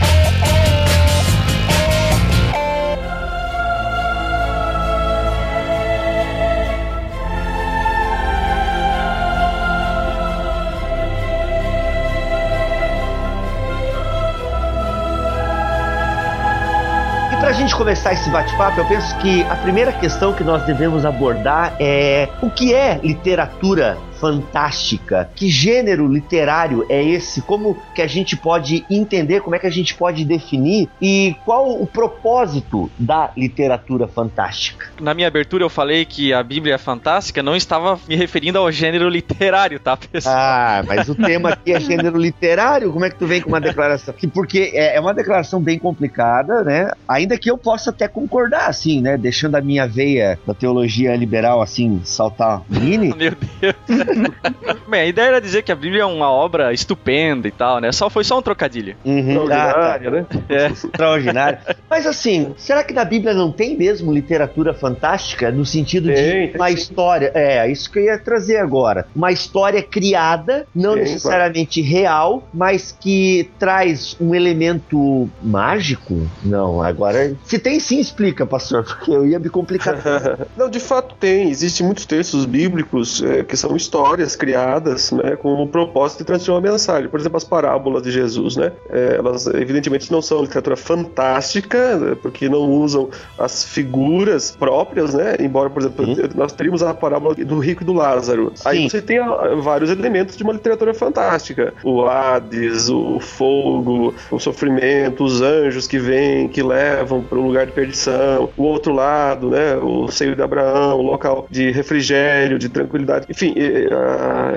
Gente 17.52 17.76
começar 17.76 18.14
esse 18.14 18.30
bate-papo, 18.30 18.80
eu 18.80 18.86
penso 18.86 19.16
que 19.18 19.44
a 19.44 19.56
primeira 19.56 19.92
questão 19.92 20.34
que 20.34 20.44
nós 20.44 20.64
devemos 20.64 21.06
abordar 21.06 21.76
é 21.80 22.30
o 22.42 22.50
que 22.50 22.74
é 22.74 23.00
literatura 23.04 23.98
fantástica. 24.20 25.30
Que 25.36 25.50
gênero 25.50 26.08
literário 26.08 26.86
é 26.90 27.04
esse? 27.04 27.42
Como 27.42 27.78
que 27.94 28.02
a 28.02 28.08
gente 28.08 28.36
pode 28.36 28.86
entender, 28.90 29.42
como 29.42 29.56
é 29.56 29.60
que 29.60 29.68
a 29.68 29.72
gente 29.72 29.96
pode 29.96 30.24
definir 30.26 30.90
e 31.02 31.36
qual 31.46 31.82
o 31.82 31.86
propósito 31.86 32.90
da 32.98 33.32
literatura 33.36 34.08
fantástica? 34.08 34.88
Na 35.00 35.14
minha 35.14 35.28
abertura 35.28 35.64
eu 35.64 35.70
falei 35.70 36.06
que 36.06 36.34
a 36.34 36.44
Bíblia 36.44 36.76
é 36.76 36.78
fantástica, 36.78 37.44
não 37.44 37.56
estava 37.56 38.00
me 38.08 38.16
referindo 38.16 38.58
ao 38.58 38.72
gênero 38.72 39.10
literário, 39.10 39.80
tá, 39.80 39.98
pessoal? 39.98 40.36
Ah, 40.36 40.84
mas 40.88 41.08
o 41.10 41.16
tema 41.16 41.50
aqui 41.50 41.74
é 41.74 41.80
gênero 41.80 42.18
literário, 42.18 42.92
como 42.92 43.06
é 43.06 43.10
que 43.10 43.18
tu 43.18 43.28
vem 43.28 43.42
com 43.42 43.50
uma 43.50 43.62
declaração? 43.62 44.14
Porque 44.34 44.72
é, 44.74 44.96
é 44.96 45.00
uma 45.00 45.14
declaração 45.14 45.62
bem 45.62 45.78
complicada, 45.78 46.64
né? 46.64 46.92
Ainda 47.08 47.38
que 47.38 47.50
eu 47.50 47.58
possa 47.58 47.90
até 47.90 48.08
concordar, 48.08 48.68
assim, 48.68 49.02
né? 49.02 49.18
Deixando 49.18 49.56
a 49.56 49.62
minha 49.62 49.88
veia 49.88 50.40
da 50.46 50.54
teologia 50.54 51.16
liberal, 51.16 51.62
assim, 51.62 52.02
saltar 52.04 52.62
mini. 52.70 53.14
Meu 53.16 53.36
Deus. 53.62 53.76
Bem, 54.88 55.02
a 55.02 55.06
ideia 55.06 55.28
era 55.28 55.42
dizer 55.42 55.64
que 55.64 55.72
a 55.72 55.76
Bíblia 55.76 56.04
é 56.04 56.06
uma 56.06 56.32
obra 56.32 56.74
estupenda 56.74 57.48
e 57.48 57.52
tal, 57.52 57.80
né? 57.80 57.92
Só 57.92 58.10
foi 58.10 58.24
só 58.24 58.38
um 58.38 58.42
trocadilho. 58.42 58.96
Uhum, 59.04 59.52
ah, 59.52 60.00
tá. 60.00 60.10
né? 60.10 60.26
É. 60.50 60.68
Extraordinário. 60.68 61.60
Mas 61.90 62.06
assim, 62.06 62.54
será 62.58 62.84
que 62.84 62.94
na 62.94 63.04
Bíblia 63.04 63.34
não 63.34 63.52
tem 63.52 63.76
mesmo 63.78 64.14
literatura 64.14 64.74
fantástica 64.74 65.52
no 65.52 65.66
sentido 65.66 66.08
tem, 66.08 66.52
de 66.52 66.58
uma 66.58 66.70
história? 66.72 67.32
É, 67.34 67.70
isso 67.70 67.92
que 67.92 68.00
eu 68.00 68.04
ia 68.04 68.20
trazer 68.20 68.58
agora. 68.58 69.08
Uma 69.16 69.32
história 69.32 69.82
criada, 69.82 70.68
não 70.74 70.94
tem, 70.94 71.04
necessariamente 71.04 71.82
claro. 71.82 71.96
real, 71.96 72.50
mas 72.54 72.96
que 72.98 73.50
traz 73.58 74.16
um 74.20 74.34
elemento 74.34 75.30
mágico? 75.42 76.28
Não, 76.44 76.82
agora. 76.82 77.36
Se 77.44 77.58
tem 77.60 77.80
sim, 77.80 78.00
explica, 78.00 78.46
pastor, 78.46 78.84
porque 78.84 79.12
eu 79.12 79.26
ia 79.26 79.40
me 79.40 79.50
complicar. 79.50 79.98
não, 80.56 80.70
de 80.70 80.80
fato 80.80 81.16
tem. 81.16 81.50
Existem 81.50 81.86
muitos 81.86 82.06
textos 82.06 82.46
bíblicos 82.46 83.22
é, 83.24 83.44
que 83.44 83.58
são 83.58 83.76
históricos 83.76 83.95
histórias 83.96 84.36
criadas 84.36 85.12
né, 85.12 85.38
com 85.38 85.54
o 85.54 85.68
propósito 85.68 86.20
de 86.20 86.26
transmitir 86.26 86.54
uma 86.54 86.60
mensagem. 86.60 87.10
Por 87.10 87.20
exemplo, 87.20 87.38
as 87.38 87.46
parábolas 87.46 88.04
de 88.04 88.12
Jesus, 88.12 88.58
né? 88.58 88.74
É, 88.90 89.16
elas 89.18 89.48
evidentemente 89.48 90.12
não 90.12 90.22
são 90.22 90.42
literatura 90.42 90.76
fantástica, 90.76 91.96
né, 91.96 92.18
porque 92.22 92.50
não 92.50 92.70
usam 92.70 93.10
as 93.40 93.64
figuras 93.64 94.52
próprias, 94.52 95.14
né? 95.14 95.38
Embora, 95.40 95.70
por 95.70 95.82
exemplo, 95.82 96.06
Sim. 96.06 96.30
nós 96.36 96.52
teríamos 96.52 96.84
a 96.84 96.94
parábola 96.94 97.36
do 97.36 97.58
rico 97.60 97.84
e 97.84 97.86
do 97.86 97.94
Lázaro. 97.94 98.52
Sim. 98.56 98.64
Aí 98.68 98.90
você 98.90 99.02
tem 99.02 99.20
vários 99.62 99.90
elementos 99.90 100.36
de 100.36 100.44
uma 100.44 100.54
literatura 100.54 100.94
fantástica. 100.94 101.74
O 101.84 102.06
Hades, 102.06 102.90
o 102.90 103.20
fogo, 103.22 104.14
o 104.30 104.40
sofrimento, 104.40 105.24
os 105.24 105.42
anjos 105.42 105.88
que 105.88 105.98
vêm, 105.98 106.50
que 106.50 106.62
levam 106.62 107.24
para 107.24 107.38
um 107.38 107.48
lugar 107.48 107.66
de 107.66 107.72
perdição. 107.72 108.50
O 108.58 108.64
outro 108.64 108.94
lado, 108.94 109.50
né? 109.50 109.78
O 109.78 110.12
seio 110.12 110.36
de 110.36 110.42
Abraão, 110.42 111.00
o 111.00 111.02
local 111.02 111.48
de 111.50 111.72
refrigério, 111.72 112.60
de 112.60 112.68
tranquilidade. 112.68 113.26
Enfim, 113.30 113.54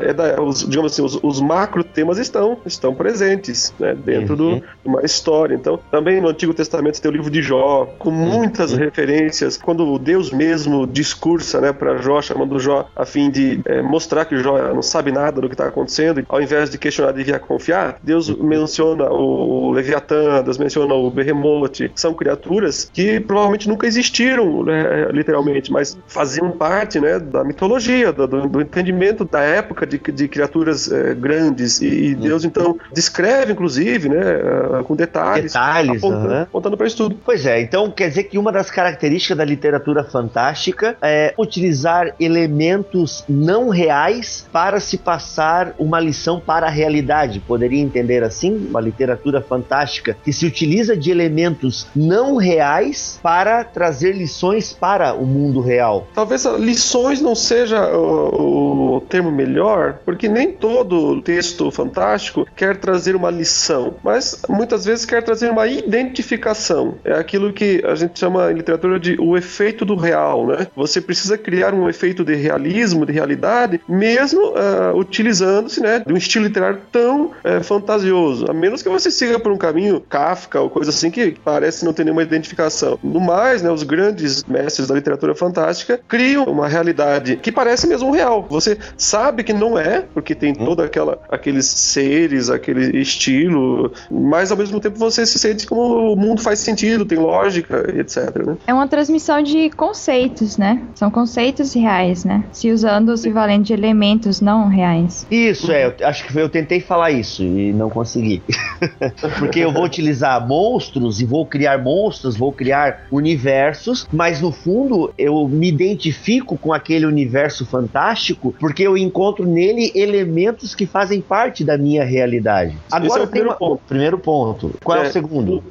é 0.02 0.12
da, 0.12 0.40
os, 0.40 0.66
digamos 0.68 0.92
assim, 0.92 1.02
os, 1.02 1.18
os, 1.22 1.40
macro 1.40 1.82
temas 1.84 2.18
estão, 2.18 2.58
estão 2.66 2.94
presentes 2.94 3.72
né, 3.78 3.94
dentro 3.94 4.36
uhum. 4.42 4.56
de 4.56 4.64
uma 4.84 5.02
história. 5.02 5.54
Então, 5.54 5.78
também 5.90 6.20
no 6.20 6.28
Antigo 6.28 6.52
Testamento 6.54 7.00
tem 7.00 7.10
o 7.10 7.14
livro 7.14 7.30
de 7.30 7.42
Jó, 7.42 7.88
com 7.98 8.10
muitas 8.10 8.72
uhum. 8.72 8.78
referências, 8.78 9.56
quando 9.56 9.98
Deus 9.98 10.30
mesmo 10.30 10.86
discursa 10.86 11.60
né, 11.60 11.72
para 11.72 11.96
Jó, 11.98 12.20
chamando 12.20 12.58
Jó 12.58 12.88
a 12.94 13.04
fim 13.04 13.30
de 13.30 13.60
é, 13.64 13.82
mostrar 13.82 14.24
que 14.24 14.36
Jó 14.38 14.58
não 14.74 14.82
sabe 14.82 15.12
nada 15.12 15.40
do 15.40 15.48
que 15.48 15.54
está 15.54 15.66
acontecendo, 15.66 16.24
ao 16.28 16.40
invés 16.40 16.70
de 16.70 16.78
questionar, 16.78 17.12
devia 17.12 17.38
confiar, 17.38 17.98
Deus 18.02 18.28
uhum. 18.28 18.44
menciona 18.44 19.10
o 19.10 19.70
Leviatã, 19.72 20.42
Deus 20.42 20.58
menciona 20.58 20.94
o 20.94 21.10
Behemoth, 21.10 21.90
são 21.94 22.14
criaturas 22.14 22.90
que 22.92 23.20
provavelmente 23.20 23.68
nunca 23.68 23.86
existiram, 23.86 24.64
né, 24.64 25.08
literalmente, 25.12 25.72
mas 25.72 25.98
faziam 26.06 26.50
parte 26.50 27.00
né, 27.00 27.18
da 27.18 27.44
mitologia, 27.44 28.12
do, 28.12 28.26
do 28.26 28.60
entendimento 28.60 29.17
da 29.24 29.40
época 29.40 29.86
de, 29.86 29.98
de 29.98 30.28
criaturas 30.28 30.90
é, 30.90 31.14
grandes 31.14 31.80
e, 31.80 32.14
uhum. 32.14 32.20
Deus 32.20 32.44
então 32.44 32.78
descreve 32.92 33.52
inclusive, 33.52 34.08
né, 34.08 34.20
uh, 34.20 34.84
com 34.84 34.94
detalhes, 34.94 35.52
detalhes 35.52 36.02
apontando, 36.02 36.34
apontando 36.34 36.76
para 36.76 36.86
isso 36.86 36.96
tudo. 36.96 37.18
Pois 37.24 37.46
é, 37.46 37.60
então 37.60 37.90
quer 37.90 38.08
dizer 38.08 38.24
que 38.24 38.38
uma 38.38 38.52
das 38.52 38.70
características 38.70 39.36
da 39.36 39.44
literatura 39.44 40.04
fantástica 40.04 40.96
é 41.02 41.34
utilizar 41.38 42.14
elementos 42.18 43.24
não 43.28 43.68
reais 43.68 44.46
para 44.52 44.80
se 44.80 44.96
passar 44.96 45.74
uma 45.78 46.00
lição 46.00 46.40
para 46.40 46.66
a 46.66 46.70
realidade. 46.70 47.40
Poderia 47.40 47.80
entender 47.80 48.22
assim, 48.22 48.68
uma 48.68 48.80
literatura 48.80 49.40
fantástica 49.40 50.16
que 50.24 50.32
se 50.32 50.46
utiliza 50.46 50.96
de 50.96 51.10
elementos 51.10 51.86
não 51.94 52.36
reais 52.36 53.18
para 53.22 53.64
trazer 53.64 54.12
lições 54.12 54.72
para 54.72 55.14
o 55.14 55.26
mundo 55.26 55.60
real. 55.60 56.06
Talvez 56.14 56.44
lições 56.44 57.20
não 57.20 57.34
seja 57.34 57.80
o, 57.96 58.96
o 58.96 59.00
termo 59.08 59.30
melhor, 59.30 59.98
porque 60.04 60.28
nem 60.28 60.52
todo 60.52 61.20
texto 61.22 61.70
fantástico 61.70 62.46
quer 62.54 62.76
trazer 62.76 63.16
uma 63.16 63.30
lição, 63.30 63.94
mas 64.02 64.42
muitas 64.48 64.84
vezes 64.84 65.04
quer 65.04 65.22
trazer 65.22 65.50
uma 65.50 65.66
identificação. 65.66 66.96
É 67.04 67.14
aquilo 67.14 67.52
que 67.52 67.82
a 67.84 67.94
gente 67.94 68.18
chama 68.18 68.50
em 68.52 68.54
literatura 68.54 68.98
de 68.98 69.16
o 69.20 69.36
efeito 69.36 69.84
do 69.84 69.96
real, 69.96 70.46
né? 70.46 70.66
Você 70.76 71.00
precisa 71.00 71.38
criar 71.38 71.74
um 71.74 71.88
efeito 71.88 72.24
de 72.24 72.34
realismo, 72.34 73.06
de 73.06 73.12
realidade, 73.12 73.80
mesmo 73.88 74.50
uh, 74.50 74.96
utilizando-se, 74.96 75.80
né, 75.80 76.02
de 76.06 76.12
um 76.12 76.16
estilo 76.16 76.46
literário 76.46 76.80
tão 76.92 77.26
uh, 77.26 77.62
fantasioso, 77.62 78.46
a 78.48 78.54
menos 78.54 78.82
que 78.82 78.88
você 78.88 79.10
siga 79.10 79.38
por 79.38 79.52
um 79.52 79.56
caminho 79.56 80.00
Kafka 80.00 80.60
ou 80.60 80.70
coisa 80.70 80.90
assim 80.90 81.10
que 81.10 81.36
parece 81.44 81.84
não 81.84 81.92
ter 81.92 82.04
nenhuma 82.04 82.22
identificação. 82.22 82.98
No 83.02 83.20
mais, 83.20 83.62
né, 83.62 83.70
os 83.70 83.82
grandes 83.82 84.44
mestres 84.44 84.88
da 84.88 84.94
literatura 84.94 85.34
fantástica 85.34 86.00
criam 86.08 86.44
uma 86.44 86.68
realidade 86.68 87.36
que 87.36 87.52
parece 87.52 87.86
mesmo 87.86 88.10
real. 88.10 88.46
Você 88.50 88.78
sabe 88.98 89.44
que 89.44 89.52
não 89.52 89.78
é, 89.78 90.02
porque 90.12 90.34
tem 90.34 90.52
Uhum. 90.58 90.66
toda 90.66 90.84
aquela 90.84 91.18
aqueles 91.30 91.66
seres, 91.66 92.50
aquele 92.50 93.00
estilo, 93.00 93.92
mas 94.10 94.50
ao 94.50 94.58
mesmo 94.58 94.80
tempo 94.80 94.98
você 94.98 95.24
se 95.24 95.38
sente 95.38 95.66
como 95.66 96.12
o 96.12 96.16
mundo 96.16 96.42
faz 96.42 96.58
sentido, 96.58 97.04
tem 97.04 97.18
lógica, 97.18 97.92
e 97.94 98.00
etc, 98.00 98.44
né? 98.44 98.56
É 98.66 98.74
uma 98.74 98.88
transmissão 98.88 99.42
de 99.42 99.70
conceitos, 99.70 100.56
né? 100.56 100.82
São 100.94 101.10
conceitos 101.10 101.72
reais, 101.72 102.24
né? 102.24 102.44
Se 102.52 102.70
usando, 102.70 103.16
se 103.16 103.30
valendo 103.30 103.64
de 103.64 103.72
elementos 103.72 104.40
não 104.40 104.68
reais. 104.68 105.26
Isso, 105.30 105.70
é, 105.70 105.86
eu 105.86 106.06
acho 106.06 106.26
que 106.26 106.36
eu 106.36 106.48
tentei 106.48 106.80
falar 106.80 107.10
isso 107.10 107.42
e 107.42 107.72
não 107.72 107.88
consegui. 107.88 108.42
Porque 109.38 109.60
eu 109.60 109.72
vou 109.72 109.84
utilizar 109.84 110.46
monstros 110.46 111.20
e 111.20 111.24
vou 111.24 111.46
criar 111.46 111.78
monstros, 111.78 112.36
vou 112.36 112.52
criar 112.52 113.04
universos, 113.10 114.06
mas 114.12 114.40
no 114.40 114.50
fundo 114.50 115.12
eu 115.16 115.46
me 115.48 115.68
identifico 115.68 116.56
com 116.58 116.72
aquele 116.72 117.06
universo 117.06 117.64
fantástico 117.66 118.54
porque 118.58 118.87
eu 118.88 118.96
encontro 118.98 119.46
nele 119.46 119.92
elementos 119.94 120.74
que 120.74 120.86
fazem 120.86 121.20
parte 121.20 121.64
da 121.64 121.76
minha 121.78 122.04
realidade. 122.04 122.76
Agora 122.90 123.22
é 123.22 123.24
o 123.24 123.26
primeiro 123.28 123.50
uma- 123.50 123.56
ponto. 123.56 123.80
Primeiro 123.86 124.18
ponto. 124.18 124.74
Qual 124.82 124.98
é, 124.98 125.04
É. 125.06 125.08
o 125.08 125.12
segundo? 125.12 125.62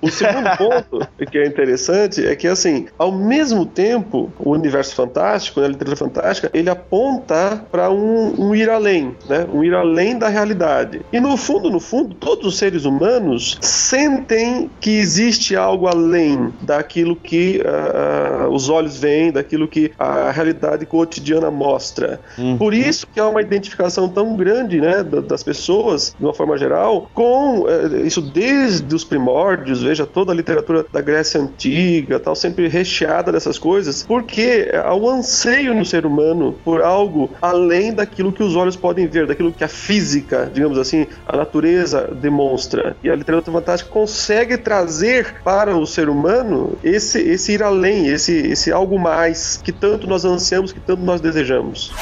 O 0.00 0.10
segundo 0.10 0.48
ponto 0.58 1.08
que 1.30 1.38
é 1.38 1.46
interessante 1.46 2.24
é 2.26 2.34
que, 2.36 2.46
assim, 2.48 2.86
ao 2.98 3.12
mesmo 3.12 3.64
tempo, 3.66 4.32
o 4.38 4.50
universo 4.50 4.94
fantástico, 4.94 5.60
né, 5.60 5.66
a 5.66 5.68
literatura 5.68 5.96
fantástica, 5.96 6.50
ele 6.54 6.70
aponta 6.70 7.64
para 7.70 7.90
um, 7.90 8.34
um 8.38 8.54
ir 8.54 8.68
além, 8.70 9.14
né? 9.28 9.46
Um 9.52 9.62
ir 9.64 9.74
além 9.74 10.18
da 10.18 10.28
realidade. 10.28 11.00
E 11.12 11.20
no 11.20 11.36
fundo, 11.36 11.70
no 11.70 11.80
fundo, 11.80 12.14
todos 12.14 12.46
os 12.46 12.58
seres 12.58 12.84
humanos 12.84 13.58
sentem 13.60 14.70
que 14.80 14.90
existe 14.90 15.56
algo 15.56 15.86
além 15.86 16.52
daquilo 16.62 17.16
que 17.16 17.62
ah, 17.64 18.48
os 18.50 18.68
olhos 18.68 18.96
veem, 18.98 19.32
daquilo 19.32 19.66
que 19.68 19.92
a 19.98 20.30
realidade 20.30 20.86
cotidiana 20.86 21.50
mostra. 21.50 22.20
Por 22.56 22.74
isso 22.74 23.06
que 23.06 23.18
há 23.20 23.28
uma 23.28 23.40
identificação 23.40 24.08
tão 24.08 24.36
grande, 24.36 24.80
né, 24.80 25.02
da- 25.02 25.20
das 25.20 25.42
pessoas, 25.42 26.14
de 26.18 26.24
uma 26.24 26.34
forma 26.34 26.56
geral, 26.58 27.08
com 27.14 27.66
eh, 27.68 28.02
isso 28.06 28.20
desde 28.20 28.94
os 28.94 29.04
primórdios, 29.04 29.82
veja 29.82 30.06
toda 30.06 30.32
a 30.32 30.34
literatura 30.34 30.84
da 30.92 31.00
Grécia 31.00 31.40
antiga, 31.40 32.18
tal, 32.18 32.34
sempre 32.34 32.68
recheada 32.68 33.30
dessas 33.32 33.58
coisas, 33.58 34.02
porque 34.02 34.70
há 34.84 34.94
um 34.94 35.08
anseio 35.08 35.74
no 35.74 35.84
ser 35.84 36.04
humano 36.06 36.54
por 36.64 36.82
algo 36.82 37.30
além 37.40 37.92
daquilo 37.92 38.32
que 38.32 38.42
os 38.42 38.54
olhos 38.56 38.76
podem 38.76 39.06
ver, 39.06 39.26
daquilo 39.26 39.52
que 39.52 39.64
a 39.64 39.68
física, 39.68 40.50
digamos 40.52 40.78
assim, 40.78 41.06
a 41.26 41.36
natureza 41.36 42.08
demonstra. 42.20 42.96
E 43.02 43.10
a 43.10 43.14
literatura 43.14 43.58
fantástica 43.58 43.90
consegue 43.90 44.56
trazer 44.56 45.34
para 45.44 45.76
o 45.76 45.86
ser 45.86 46.08
humano 46.08 46.76
esse, 46.82 47.20
esse 47.20 47.52
ir 47.52 47.62
além, 47.62 48.08
esse, 48.08 48.32
esse 48.48 48.72
algo 48.72 48.98
mais 48.98 49.60
que 49.62 49.72
tanto 49.72 50.06
nós 50.06 50.24
ansiamos, 50.24 50.72
que 50.72 50.80
tanto 50.80 51.02
nós 51.02 51.20
desejamos. 51.20 51.92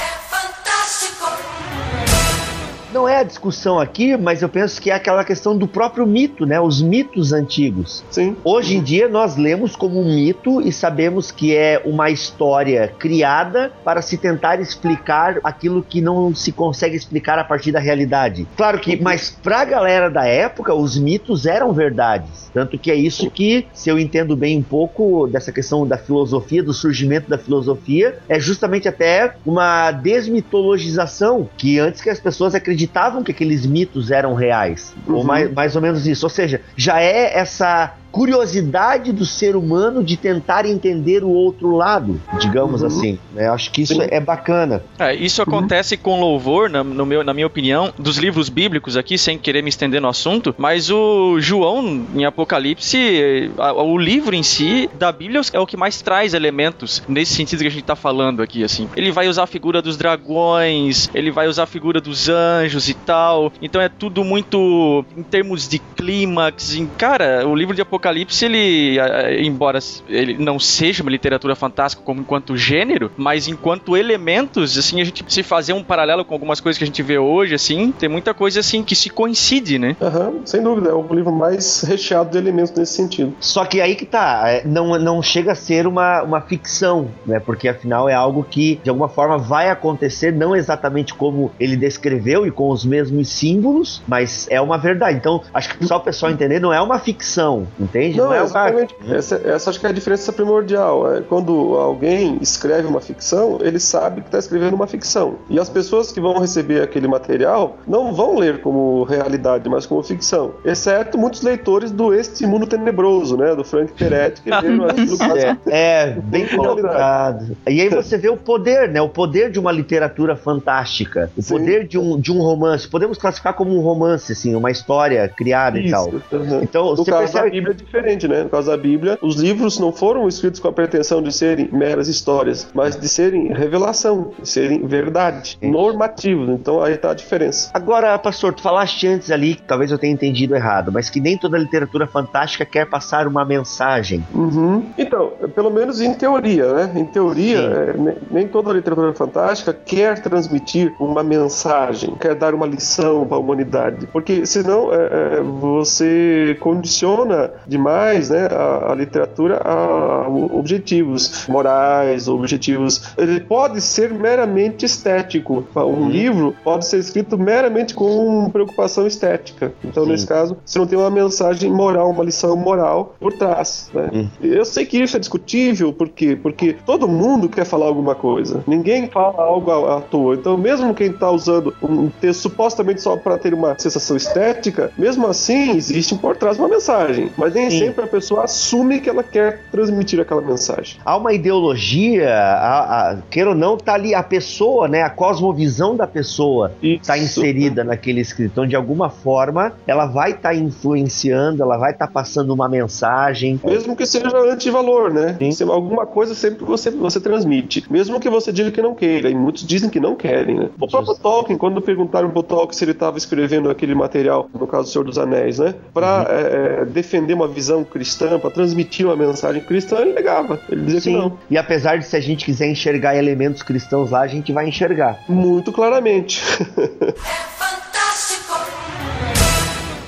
Não 2.93 3.07
é 3.07 3.17
a 3.17 3.23
discussão 3.23 3.79
aqui, 3.79 4.17
mas 4.17 4.41
eu 4.41 4.49
penso 4.49 4.81
que 4.81 4.91
é 4.91 4.93
aquela 4.93 5.23
questão 5.23 5.57
do 5.57 5.65
próprio 5.65 6.05
mito, 6.05 6.45
né? 6.45 6.59
Os 6.59 6.81
mitos 6.81 7.31
antigos. 7.31 8.03
Sim. 8.11 8.35
Hoje 8.43 8.75
em 8.75 8.83
dia 8.83 9.07
nós 9.07 9.37
lemos 9.37 9.77
como 9.77 10.01
um 10.01 10.13
mito 10.13 10.61
e 10.61 10.73
sabemos 10.73 11.31
que 11.31 11.55
é 11.55 11.81
uma 11.85 12.09
história 12.09 12.93
criada 12.99 13.71
para 13.85 14.01
se 14.01 14.17
tentar 14.17 14.59
explicar 14.59 15.37
aquilo 15.43 15.81
que 15.81 16.01
não 16.01 16.35
se 16.35 16.51
consegue 16.51 16.95
explicar 16.95 17.39
a 17.39 17.43
partir 17.45 17.71
da 17.71 17.79
realidade. 17.79 18.45
Claro 18.57 18.79
que, 18.79 19.01
mas 19.01 19.29
pra 19.41 19.63
galera 19.63 20.09
da 20.09 20.25
época, 20.25 20.73
os 20.73 20.97
mitos 20.97 21.45
eram 21.45 21.71
verdades. 21.71 22.51
Tanto 22.53 22.77
que 22.77 22.91
é 22.91 22.95
isso 22.95 23.31
que, 23.31 23.65
se 23.73 23.89
eu 23.89 23.97
entendo 23.97 24.35
bem 24.35 24.57
um 24.57 24.63
pouco 24.63 25.27
dessa 25.27 25.51
questão 25.51 25.87
da 25.87 25.97
filosofia, 25.97 26.61
do 26.61 26.73
surgimento 26.73 27.29
da 27.29 27.37
filosofia, 27.37 28.19
é 28.27 28.37
justamente 28.39 28.87
até 28.89 29.35
uma 29.45 29.91
desmitologização, 29.91 31.49
que 31.57 31.79
antes 31.79 32.01
que 32.01 32.09
as 32.09 32.19
pessoas 32.19 32.53
acreditavam 32.85 33.23
que 33.23 33.31
aqueles 33.31 33.65
mitos 33.65 34.11
eram 34.11 34.33
reais. 34.33 34.93
Ou 35.07 35.17
Uhum. 35.17 35.23
mais, 35.23 35.53
mais 35.53 35.75
ou 35.75 35.81
menos 35.81 36.07
isso. 36.07 36.25
Ou 36.25 36.29
seja, 36.29 36.61
já 36.75 36.99
é 37.01 37.37
essa 37.37 37.93
curiosidade 38.11 39.11
do 39.11 39.25
ser 39.25 39.55
humano 39.55 40.03
de 40.03 40.17
tentar 40.17 40.65
entender 40.65 41.23
o 41.23 41.29
outro 41.29 41.75
lado, 41.75 42.21
digamos 42.39 42.81
Uhum. 42.81 42.87
assim. 42.87 43.19
né? 43.33 43.47
Eu 43.47 43.53
acho 43.53 43.71
que 43.71 43.81
isso 43.81 43.93
Sim. 43.95 44.07
é 44.09 44.19
bacana. 44.19 44.83
É, 44.99 45.15
isso 45.15 45.41
acontece 45.41 45.97
com 45.97 46.19
louvor, 46.19 46.69
na, 46.69 46.83
no 46.83 47.05
meu, 47.05 47.23
na 47.23 47.33
minha 47.33 47.47
opinião, 47.47 47.93
dos 47.97 48.17
livros 48.17 48.49
bíblicos 48.49 48.95
aqui, 48.97 49.17
sem 49.17 49.37
querer 49.37 49.61
me 49.63 49.69
estender 49.69 50.01
no 50.01 50.07
assunto, 50.07 50.53
mas 50.57 50.89
o 50.91 51.39
João, 51.39 52.05
em 52.13 52.25
Apocalipse, 52.25 53.51
a- 53.57 53.73
o 53.73 53.97
livro 53.97 54.35
em 54.35 54.43
si, 54.43 54.89
da 54.93 55.11
Bíblia, 55.11 55.41
é 55.53 55.59
o 55.59 55.65
que 55.65 55.77
mais 55.77 56.01
traz 56.01 56.33
elementos 56.33 57.01
nesse 57.07 57.33
sentido 57.33 57.61
que 57.61 57.67
a 57.67 57.71
gente 57.71 57.83
tá 57.83 57.95
falando 57.95 58.41
aqui, 58.41 58.63
assim. 58.63 58.87
Ele 58.95 59.11
vai 59.11 59.27
usar 59.27 59.43
a 59.43 59.47
figura 59.47 59.81
dos 59.81 59.97
dragões, 59.97 61.09
ele 61.13 61.31
vai 61.31 61.47
usar 61.47 61.63
a 61.63 61.67
figura 61.67 62.01
dos 62.01 62.29
anjos 62.29 62.89
e 62.89 62.93
tal, 62.93 63.51
então 63.61 63.81
é 63.81 63.89
tudo 63.89 64.23
muito 64.23 65.05
em 65.15 65.23
termos 65.23 65.67
de 65.67 65.79
clímax, 65.79 66.75
em, 66.75 66.85
cara, 66.85 67.47
o 67.47 67.55
livro 67.55 67.75
de 67.75 67.81
Apocalipse, 67.81 68.00
ele, 68.41 68.99
eh, 68.99 69.41
embora 69.41 69.79
ele 70.07 70.37
não 70.37 70.59
seja 70.59 71.03
uma 71.03 71.11
literatura 71.11 71.55
fantástica 71.55 72.03
como 72.03 72.21
enquanto 72.21 72.57
gênero, 72.57 73.11
mas 73.17 73.47
enquanto 73.47 73.95
elementos, 73.95 74.77
assim, 74.77 75.01
a 75.01 75.03
gente 75.03 75.23
se 75.27 75.43
fazer 75.43 75.73
um 75.73 75.83
paralelo 75.83 76.25
com 76.25 76.33
algumas 76.33 76.59
coisas 76.59 76.77
que 76.77 76.83
a 76.83 76.87
gente 76.87 77.03
vê 77.03 77.17
hoje, 77.17 77.55
assim, 77.55 77.91
tem 77.91 78.09
muita 78.09 78.33
coisa 78.33 78.59
assim 78.59 78.83
que 78.83 78.95
se 78.95 79.09
coincide, 79.09 79.77
né? 79.77 79.95
Aham, 80.01 80.33
sem 80.45 80.61
dúvida, 80.61 80.89
é 80.89 80.93
o 80.93 81.05
livro 81.13 81.31
mais 81.31 81.81
recheado 81.83 82.31
de 82.31 82.37
elementos 82.37 82.73
nesse 82.73 82.93
sentido. 82.93 83.33
Só 83.39 83.65
que 83.65 83.81
aí 83.81 83.95
que 83.95 84.05
tá, 84.05 84.43
é, 84.45 84.65
não, 84.65 84.97
não 84.99 85.21
chega 85.21 85.51
a 85.51 85.55
ser 85.55 85.87
uma, 85.87 86.23
uma 86.23 86.41
ficção, 86.41 87.09
né? 87.25 87.39
Porque 87.39 87.67
afinal 87.67 88.09
é 88.09 88.13
algo 88.13 88.43
que 88.43 88.79
de 88.83 88.89
alguma 88.89 89.09
forma 89.09 89.37
vai 89.37 89.69
acontecer, 89.69 90.31
não 90.31 90.55
exatamente 90.55 91.13
como 91.13 91.51
ele 91.59 91.75
descreveu 91.75 92.45
e 92.45 92.51
com 92.51 92.69
os 92.69 92.85
mesmos 92.85 93.29
símbolos, 93.29 94.01
mas 94.07 94.47
é 94.49 94.59
uma 94.61 94.77
verdade. 94.77 95.17
Então, 95.17 95.41
acho 95.53 95.77
que 95.77 95.85
só 95.85 95.97
o 95.97 96.01
pessoal 96.01 96.31
entender, 96.31 96.59
não 96.59 96.73
é 96.73 96.81
uma 96.81 96.99
ficção, 96.99 97.67
entende? 97.99 98.17
Não, 98.17 98.33
é 98.33 98.37
uma- 98.37 98.45
exatamente. 98.45 98.95
Essa, 99.09 99.35
essa 99.43 99.69
acho 99.69 99.79
que 99.79 99.85
é 99.85 99.89
a 99.89 99.93
diferença 99.93 100.31
primordial. 100.33 101.13
É 101.15 101.21
quando 101.21 101.51
alguém 101.75 102.37
escreve 102.41 102.87
uma 102.87 103.01
ficção, 103.01 103.59
ele 103.61 103.79
sabe 103.79 104.21
que 104.21 104.27
está 104.27 104.39
escrevendo 104.39 104.73
uma 104.73 104.87
ficção. 104.87 105.35
E 105.49 105.59
as 105.59 105.69
pessoas 105.69 106.11
que 106.11 106.19
vão 106.19 106.39
receber 106.39 106.81
aquele 106.81 107.07
material 107.07 107.77
não 107.87 108.13
vão 108.13 108.37
ler 108.37 108.61
como 108.61 109.03
realidade, 109.03 109.67
mas 109.69 109.85
como 109.85 110.01
ficção. 110.03 110.51
Exceto 110.65 111.17
muitos 111.17 111.41
leitores 111.41 111.91
do 111.91 112.13
Este 112.13 112.45
Mundo 112.45 112.65
Tenebroso, 112.65 113.37
né? 113.37 113.55
Do 113.55 113.63
Frank 113.63 113.91
Peretti, 113.93 114.41
que 114.41 114.49
leram 114.49 114.85
aquilo 114.85 115.17
quase 115.17 115.45
É, 115.45 115.57
é, 115.67 116.07
bem 116.23 116.47
colocado. 116.47 117.57
E 117.67 117.81
aí 117.81 117.89
você 117.89 118.17
vê 118.17 118.29
o 118.29 118.37
poder, 118.37 118.89
né? 118.89 119.01
O 119.01 119.09
poder 119.09 119.51
de 119.51 119.59
uma 119.59 119.71
literatura 119.71 120.35
fantástica. 120.35 121.31
O 121.37 121.41
Sim. 121.41 121.53
poder 121.57 121.87
de 121.87 121.97
um, 121.97 122.19
de 122.19 122.31
um 122.31 122.39
romance. 122.41 122.87
Podemos 122.87 123.17
classificar 123.17 123.53
como 123.53 123.75
um 123.75 123.81
romance, 123.81 124.31
assim, 124.31 124.55
uma 124.55 124.71
história 124.71 125.27
criada 125.27 125.79
e 125.79 125.89
tal. 125.89 126.07
Isso. 126.09 126.21
Uhum. 126.31 126.61
Então, 126.63 126.89
No 126.91 126.95
você 126.97 127.11
caso 127.11 127.23
percebe 127.23 127.47
é 127.47 127.51
diferente, 127.81 128.27
né? 128.27 128.43
No 128.43 128.49
caso 128.49 128.69
da 128.69 128.77
Bíblia, 128.77 129.17
os 129.21 129.35
livros 129.35 129.79
não 129.79 129.91
foram 129.91 130.27
escritos 130.27 130.59
com 130.59 130.67
a 130.67 130.71
pretensão 130.73 131.21
de 131.21 131.31
serem 131.31 131.69
meras 131.71 132.07
histórias, 132.07 132.67
mas 132.73 132.95
de 132.99 133.07
serem 133.09 133.53
revelação, 133.53 134.31
de 134.41 134.47
serem 134.49 134.85
verdade, 134.85 135.57
normativos. 135.61 136.49
Então 136.49 136.81
aí 136.81 136.97
tá 136.97 137.11
a 137.11 137.13
diferença. 137.13 137.69
Agora, 137.73 138.17
pastor, 138.19 138.53
tu 138.53 138.61
falaste 138.61 139.07
antes 139.07 139.31
ali, 139.31 139.55
que 139.55 139.63
talvez 139.63 139.91
eu 139.91 139.97
tenha 139.97 140.13
entendido 140.13 140.55
errado, 140.55 140.91
mas 140.91 141.09
que 141.09 141.19
nem 141.19 141.37
toda 141.37 141.57
literatura 141.57 142.07
fantástica 142.07 142.65
quer 142.65 142.85
passar 142.89 143.27
uma 143.27 143.43
mensagem. 143.45 144.23
Uhum. 144.33 144.85
Então, 144.97 145.31
pelo 145.55 145.69
menos 145.69 146.01
em 146.01 146.13
teoria, 146.13 146.73
né? 146.73 146.91
Em 146.95 147.05
teoria, 147.05 147.59
é, 147.59 147.93
ne- 147.97 148.17
nem 148.29 148.47
toda 148.47 148.71
literatura 148.73 149.13
fantástica 149.13 149.73
quer 149.73 150.21
transmitir 150.21 150.93
uma 150.99 151.23
mensagem, 151.23 152.15
quer 152.15 152.35
dar 152.35 152.53
uma 152.53 152.65
lição 152.65 153.25
para 153.25 153.37
a 153.37 153.39
humanidade, 153.39 154.07
porque 154.07 154.45
senão 154.45 154.93
é, 154.93 155.37
é, 155.37 155.41
você 155.41 156.55
condiciona 156.59 157.51
demais, 157.71 158.29
né, 158.29 158.47
a, 158.51 158.91
a 158.91 158.95
literatura 158.95 159.61
a, 159.63 160.27
objetivos 160.27 161.47
morais, 161.47 162.27
objetivos. 162.27 163.13
Ele 163.17 163.39
pode 163.39 163.79
ser 163.79 164.13
meramente 164.13 164.85
estético. 164.85 165.65
Um 165.75 166.09
livro 166.09 166.53
pode 166.63 166.85
ser 166.85 166.99
escrito 166.99 167.37
meramente 167.37 167.93
com 167.93 168.49
preocupação 168.49 169.07
estética. 169.07 169.73
Então, 169.83 170.03
Sim. 170.03 170.11
nesse 170.11 170.27
caso, 170.27 170.57
você 170.65 170.77
não 170.77 170.85
tem 170.85 170.99
uma 170.99 171.09
mensagem 171.09 171.71
moral, 171.71 172.09
uma 172.09 172.23
lição 172.23 172.55
moral 172.57 173.15
por 173.19 173.33
trás. 173.33 173.89
Né? 173.93 174.09
Hum. 174.13 174.27
Eu 174.41 174.65
sei 174.65 174.85
que 174.85 175.01
isso 175.01 175.15
é 175.15 175.19
discutível, 175.19 175.93
por 175.93 176.09
quê? 176.09 176.37
Porque 176.41 176.75
todo 176.85 177.07
mundo 177.07 177.47
quer 177.47 177.65
falar 177.65 177.85
alguma 177.85 178.15
coisa. 178.15 178.63
Ninguém 178.67 179.07
fala 179.07 179.43
algo 179.43 179.71
à, 179.71 179.97
à 179.97 180.01
toa. 180.01 180.35
Então, 180.35 180.57
mesmo 180.57 180.93
quem 180.93 181.07
está 181.07 181.31
usando 181.31 181.73
um 181.81 182.09
texto 182.09 182.41
supostamente 182.41 183.01
só 183.01 183.15
para 183.15 183.37
ter 183.37 183.53
uma 183.53 183.77
sensação 183.79 184.17
estética, 184.17 184.91
mesmo 184.97 185.25
assim, 185.27 185.71
existe 185.77 186.15
por 186.15 186.35
trás 186.35 186.59
uma 186.59 186.67
mensagem. 186.67 187.31
Mas 187.37 187.50
Mas 187.51 187.53
nem 187.53 187.69
Sim. 187.69 187.79
sempre 187.79 188.05
a 188.05 188.07
pessoa 188.07 188.45
assume 188.45 188.99
que 188.99 189.09
ela 189.09 189.23
quer 189.23 189.61
transmitir 189.71 190.19
aquela 190.19 190.41
mensagem. 190.41 190.97
Há 191.03 191.17
uma 191.17 191.33
ideologia, 191.33 192.33
a, 192.33 193.11
a, 193.11 193.17
queira 193.29 193.49
ou 193.49 193.55
não, 193.55 193.77
tá 193.77 193.93
ali 193.93 194.15
a 194.15 194.23
pessoa, 194.23 194.87
né? 194.87 195.03
A 195.03 195.09
cosmovisão 195.09 195.95
da 195.95 196.07
pessoa 196.07 196.71
está 196.81 197.17
inserida 197.17 197.83
naquele 197.83 198.21
escrito. 198.21 198.51
Então, 198.51 198.67
de 198.67 198.75
alguma 198.75 199.09
forma, 199.09 199.73
ela 199.85 200.05
vai 200.05 200.31
estar 200.31 200.55
influenciando, 200.55 201.61
ela 201.61 201.77
vai 201.77 201.91
estar 201.91 202.07
passando 202.07 202.53
uma 202.53 202.69
mensagem. 202.69 203.59
Mesmo 203.63 203.95
que 203.95 204.05
seja 204.05 204.29
antivalor, 204.37 205.11
né? 205.13 205.37
Se 205.51 205.63
alguma 205.63 206.05
coisa 206.05 206.33
sempre 206.33 206.63
você, 206.63 206.89
você 206.89 207.19
transmite. 207.19 207.85
Mesmo 207.89 208.19
que 208.19 208.29
você 208.29 208.51
diga 208.51 208.71
que 208.71 208.81
não 208.81 208.95
queira. 208.95 209.29
E 209.29 209.35
muitos 209.35 209.65
dizem 209.65 209.89
que 209.89 209.99
não 209.99 210.15
querem, 210.15 210.55
né? 210.55 210.69
O 210.79 210.87
próprio 210.87 211.15
Tolkien, 211.15 211.57
quando 211.57 211.81
perguntaram 211.81 212.29
pro 212.29 212.43
Tolkien 212.43 212.77
se 212.77 212.85
ele 212.85 212.91
estava 212.91 213.17
escrevendo 213.17 213.69
aquele 213.69 213.93
material, 213.93 214.49
no 214.57 214.67
caso 214.67 214.83
do 214.83 214.89
Senhor 214.89 215.03
dos 215.03 215.17
Anéis, 215.17 215.59
né? 215.59 215.75
Pra 215.93 216.25
é, 216.29 216.81
é, 216.81 216.85
defender 216.85 217.35
uma 217.41 217.47
visão 217.47 217.83
cristã, 217.83 218.39
pra 218.39 218.49
transmitir 218.49 219.05
uma 219.05 219.15
mensagem 219.15 219.61
cristã, 219.61 219.99
ele 219.99 220.13
negava. 220.13 220.59
Ele 220.69 220.85
dizia 220.85 221.01
que 221.01 221.09
não. 221.09 221.37
E 221.49 221.57
apesar 221.57 221.97
de 221.97 222.05
se 222.05 222.15
a 222.15 222.19
gente 222.19 222.45
quiser 222.45 222.67
enxergar 222.67 223.15
elementos 223.15 223.61
cristãos 223.61 224.11
lá, 224.11 224.21
a 224.21 224.27
gente 224.27 224.51
vai 224.51 224.67
enxergar. 224.67 225.19
Muito 225.27 225.71
claramente. 225.71 226.41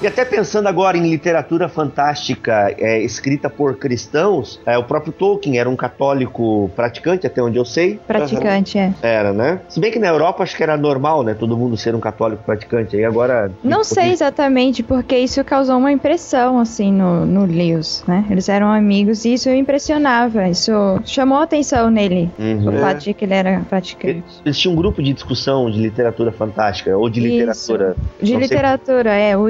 E 0.03 0.07
até 0.07 0.25
pensando 0.25 0.67
agora 0.67 0.97
em 0.97 1.09
literatura 1.09 1.69
fantástica 1.69 2.75
é, 2.77 2.99
escrita 3.01 3.49
por 3.49 3.77
cristãos, 3.77 4.59
é, 4.65 4.77
o 4.77 4.83
próprio 4.83 5.13
Tolkien 5.13 5.57
era 5.57 5.69
um 5.69 5.77
católico 5.77 6.69
praticante, 6.75 7.25
até 7.25 7.41
onde 7.41 7.57
eu 7.57 7.63
sei. 7.63 8.01
Praticante, 8.05 8.77
é. 8.77 8.93
Era, 9.01 9.31
né? 9.31 9.61
Se 9.69 9.79
bem 9.79 9.89
que 9.91 9.99
na 9.99 10.07
Europa 10.07 10.43
acho 10.43 10.57
que 10.57 10.61
era 10.63 10.75
normal, 10.75 11.23
né? 11.23 11.33
Todo 11.33 11.55
mundo 11.57 11.77
ser 11.77 11.95
um 11.95 12.01
católico 12.01 12.43
praticante. 12.43 12.97
Aí 12.97 13.05
agora. 13.05 13.49
Não 13.63 13.81
sei 13.81 14.11
exatamente 14.11 14.83
porque 14.83 15.17
isso 15.17 15.41
causou 15.45 15.77
uma 15.77 15.91
impressão, 15.91 16.59
assim, 16.59 16.91
no, 16.91 17.25
no 17.25 17.45
Lewis, 17.45 18.03
né? 18.05 18.25
Eles 18.29 18.49
eram 18.49 18.69
amigos 18.69 19.23
e 19.23 19.35
isso 19.35 19.49
impressionava, 19.49 20.49
isso 20.49 20.99
chamou 21.05 21.37
a 21.37 21.43
atenção 21.43 21.89
nele, 21.89 22.29
Uhum. 22.37 22.71
o 22.71 22.75
É. 22.75 22.79
fato 22.81 23.03
de 23.03 23.13
que 23.13 23.23
ele 23.23 23.33
era 23.35 23.61
praticante. 23.69 24.21
Eles 24.45 24.57
tinham 24.59 24.73
um 24.73 24.75
grupo 24.77 25.01
de 25.01 25.13
discussão 25.13 25.71
de 25.71 25.79
literatura 25.79 26.33
fantástica, 26.33 26.97
ou 26.97 27.09
de 27.09 27.21
Isso. 27.21 27.29
literatura. 27.29 27.95
De 28.21 28.33
não 28.33 28.39
sei- 28.39 28.47
literatura, 28.49 29.13
é, 29.13 29.37
o 29.37 29.49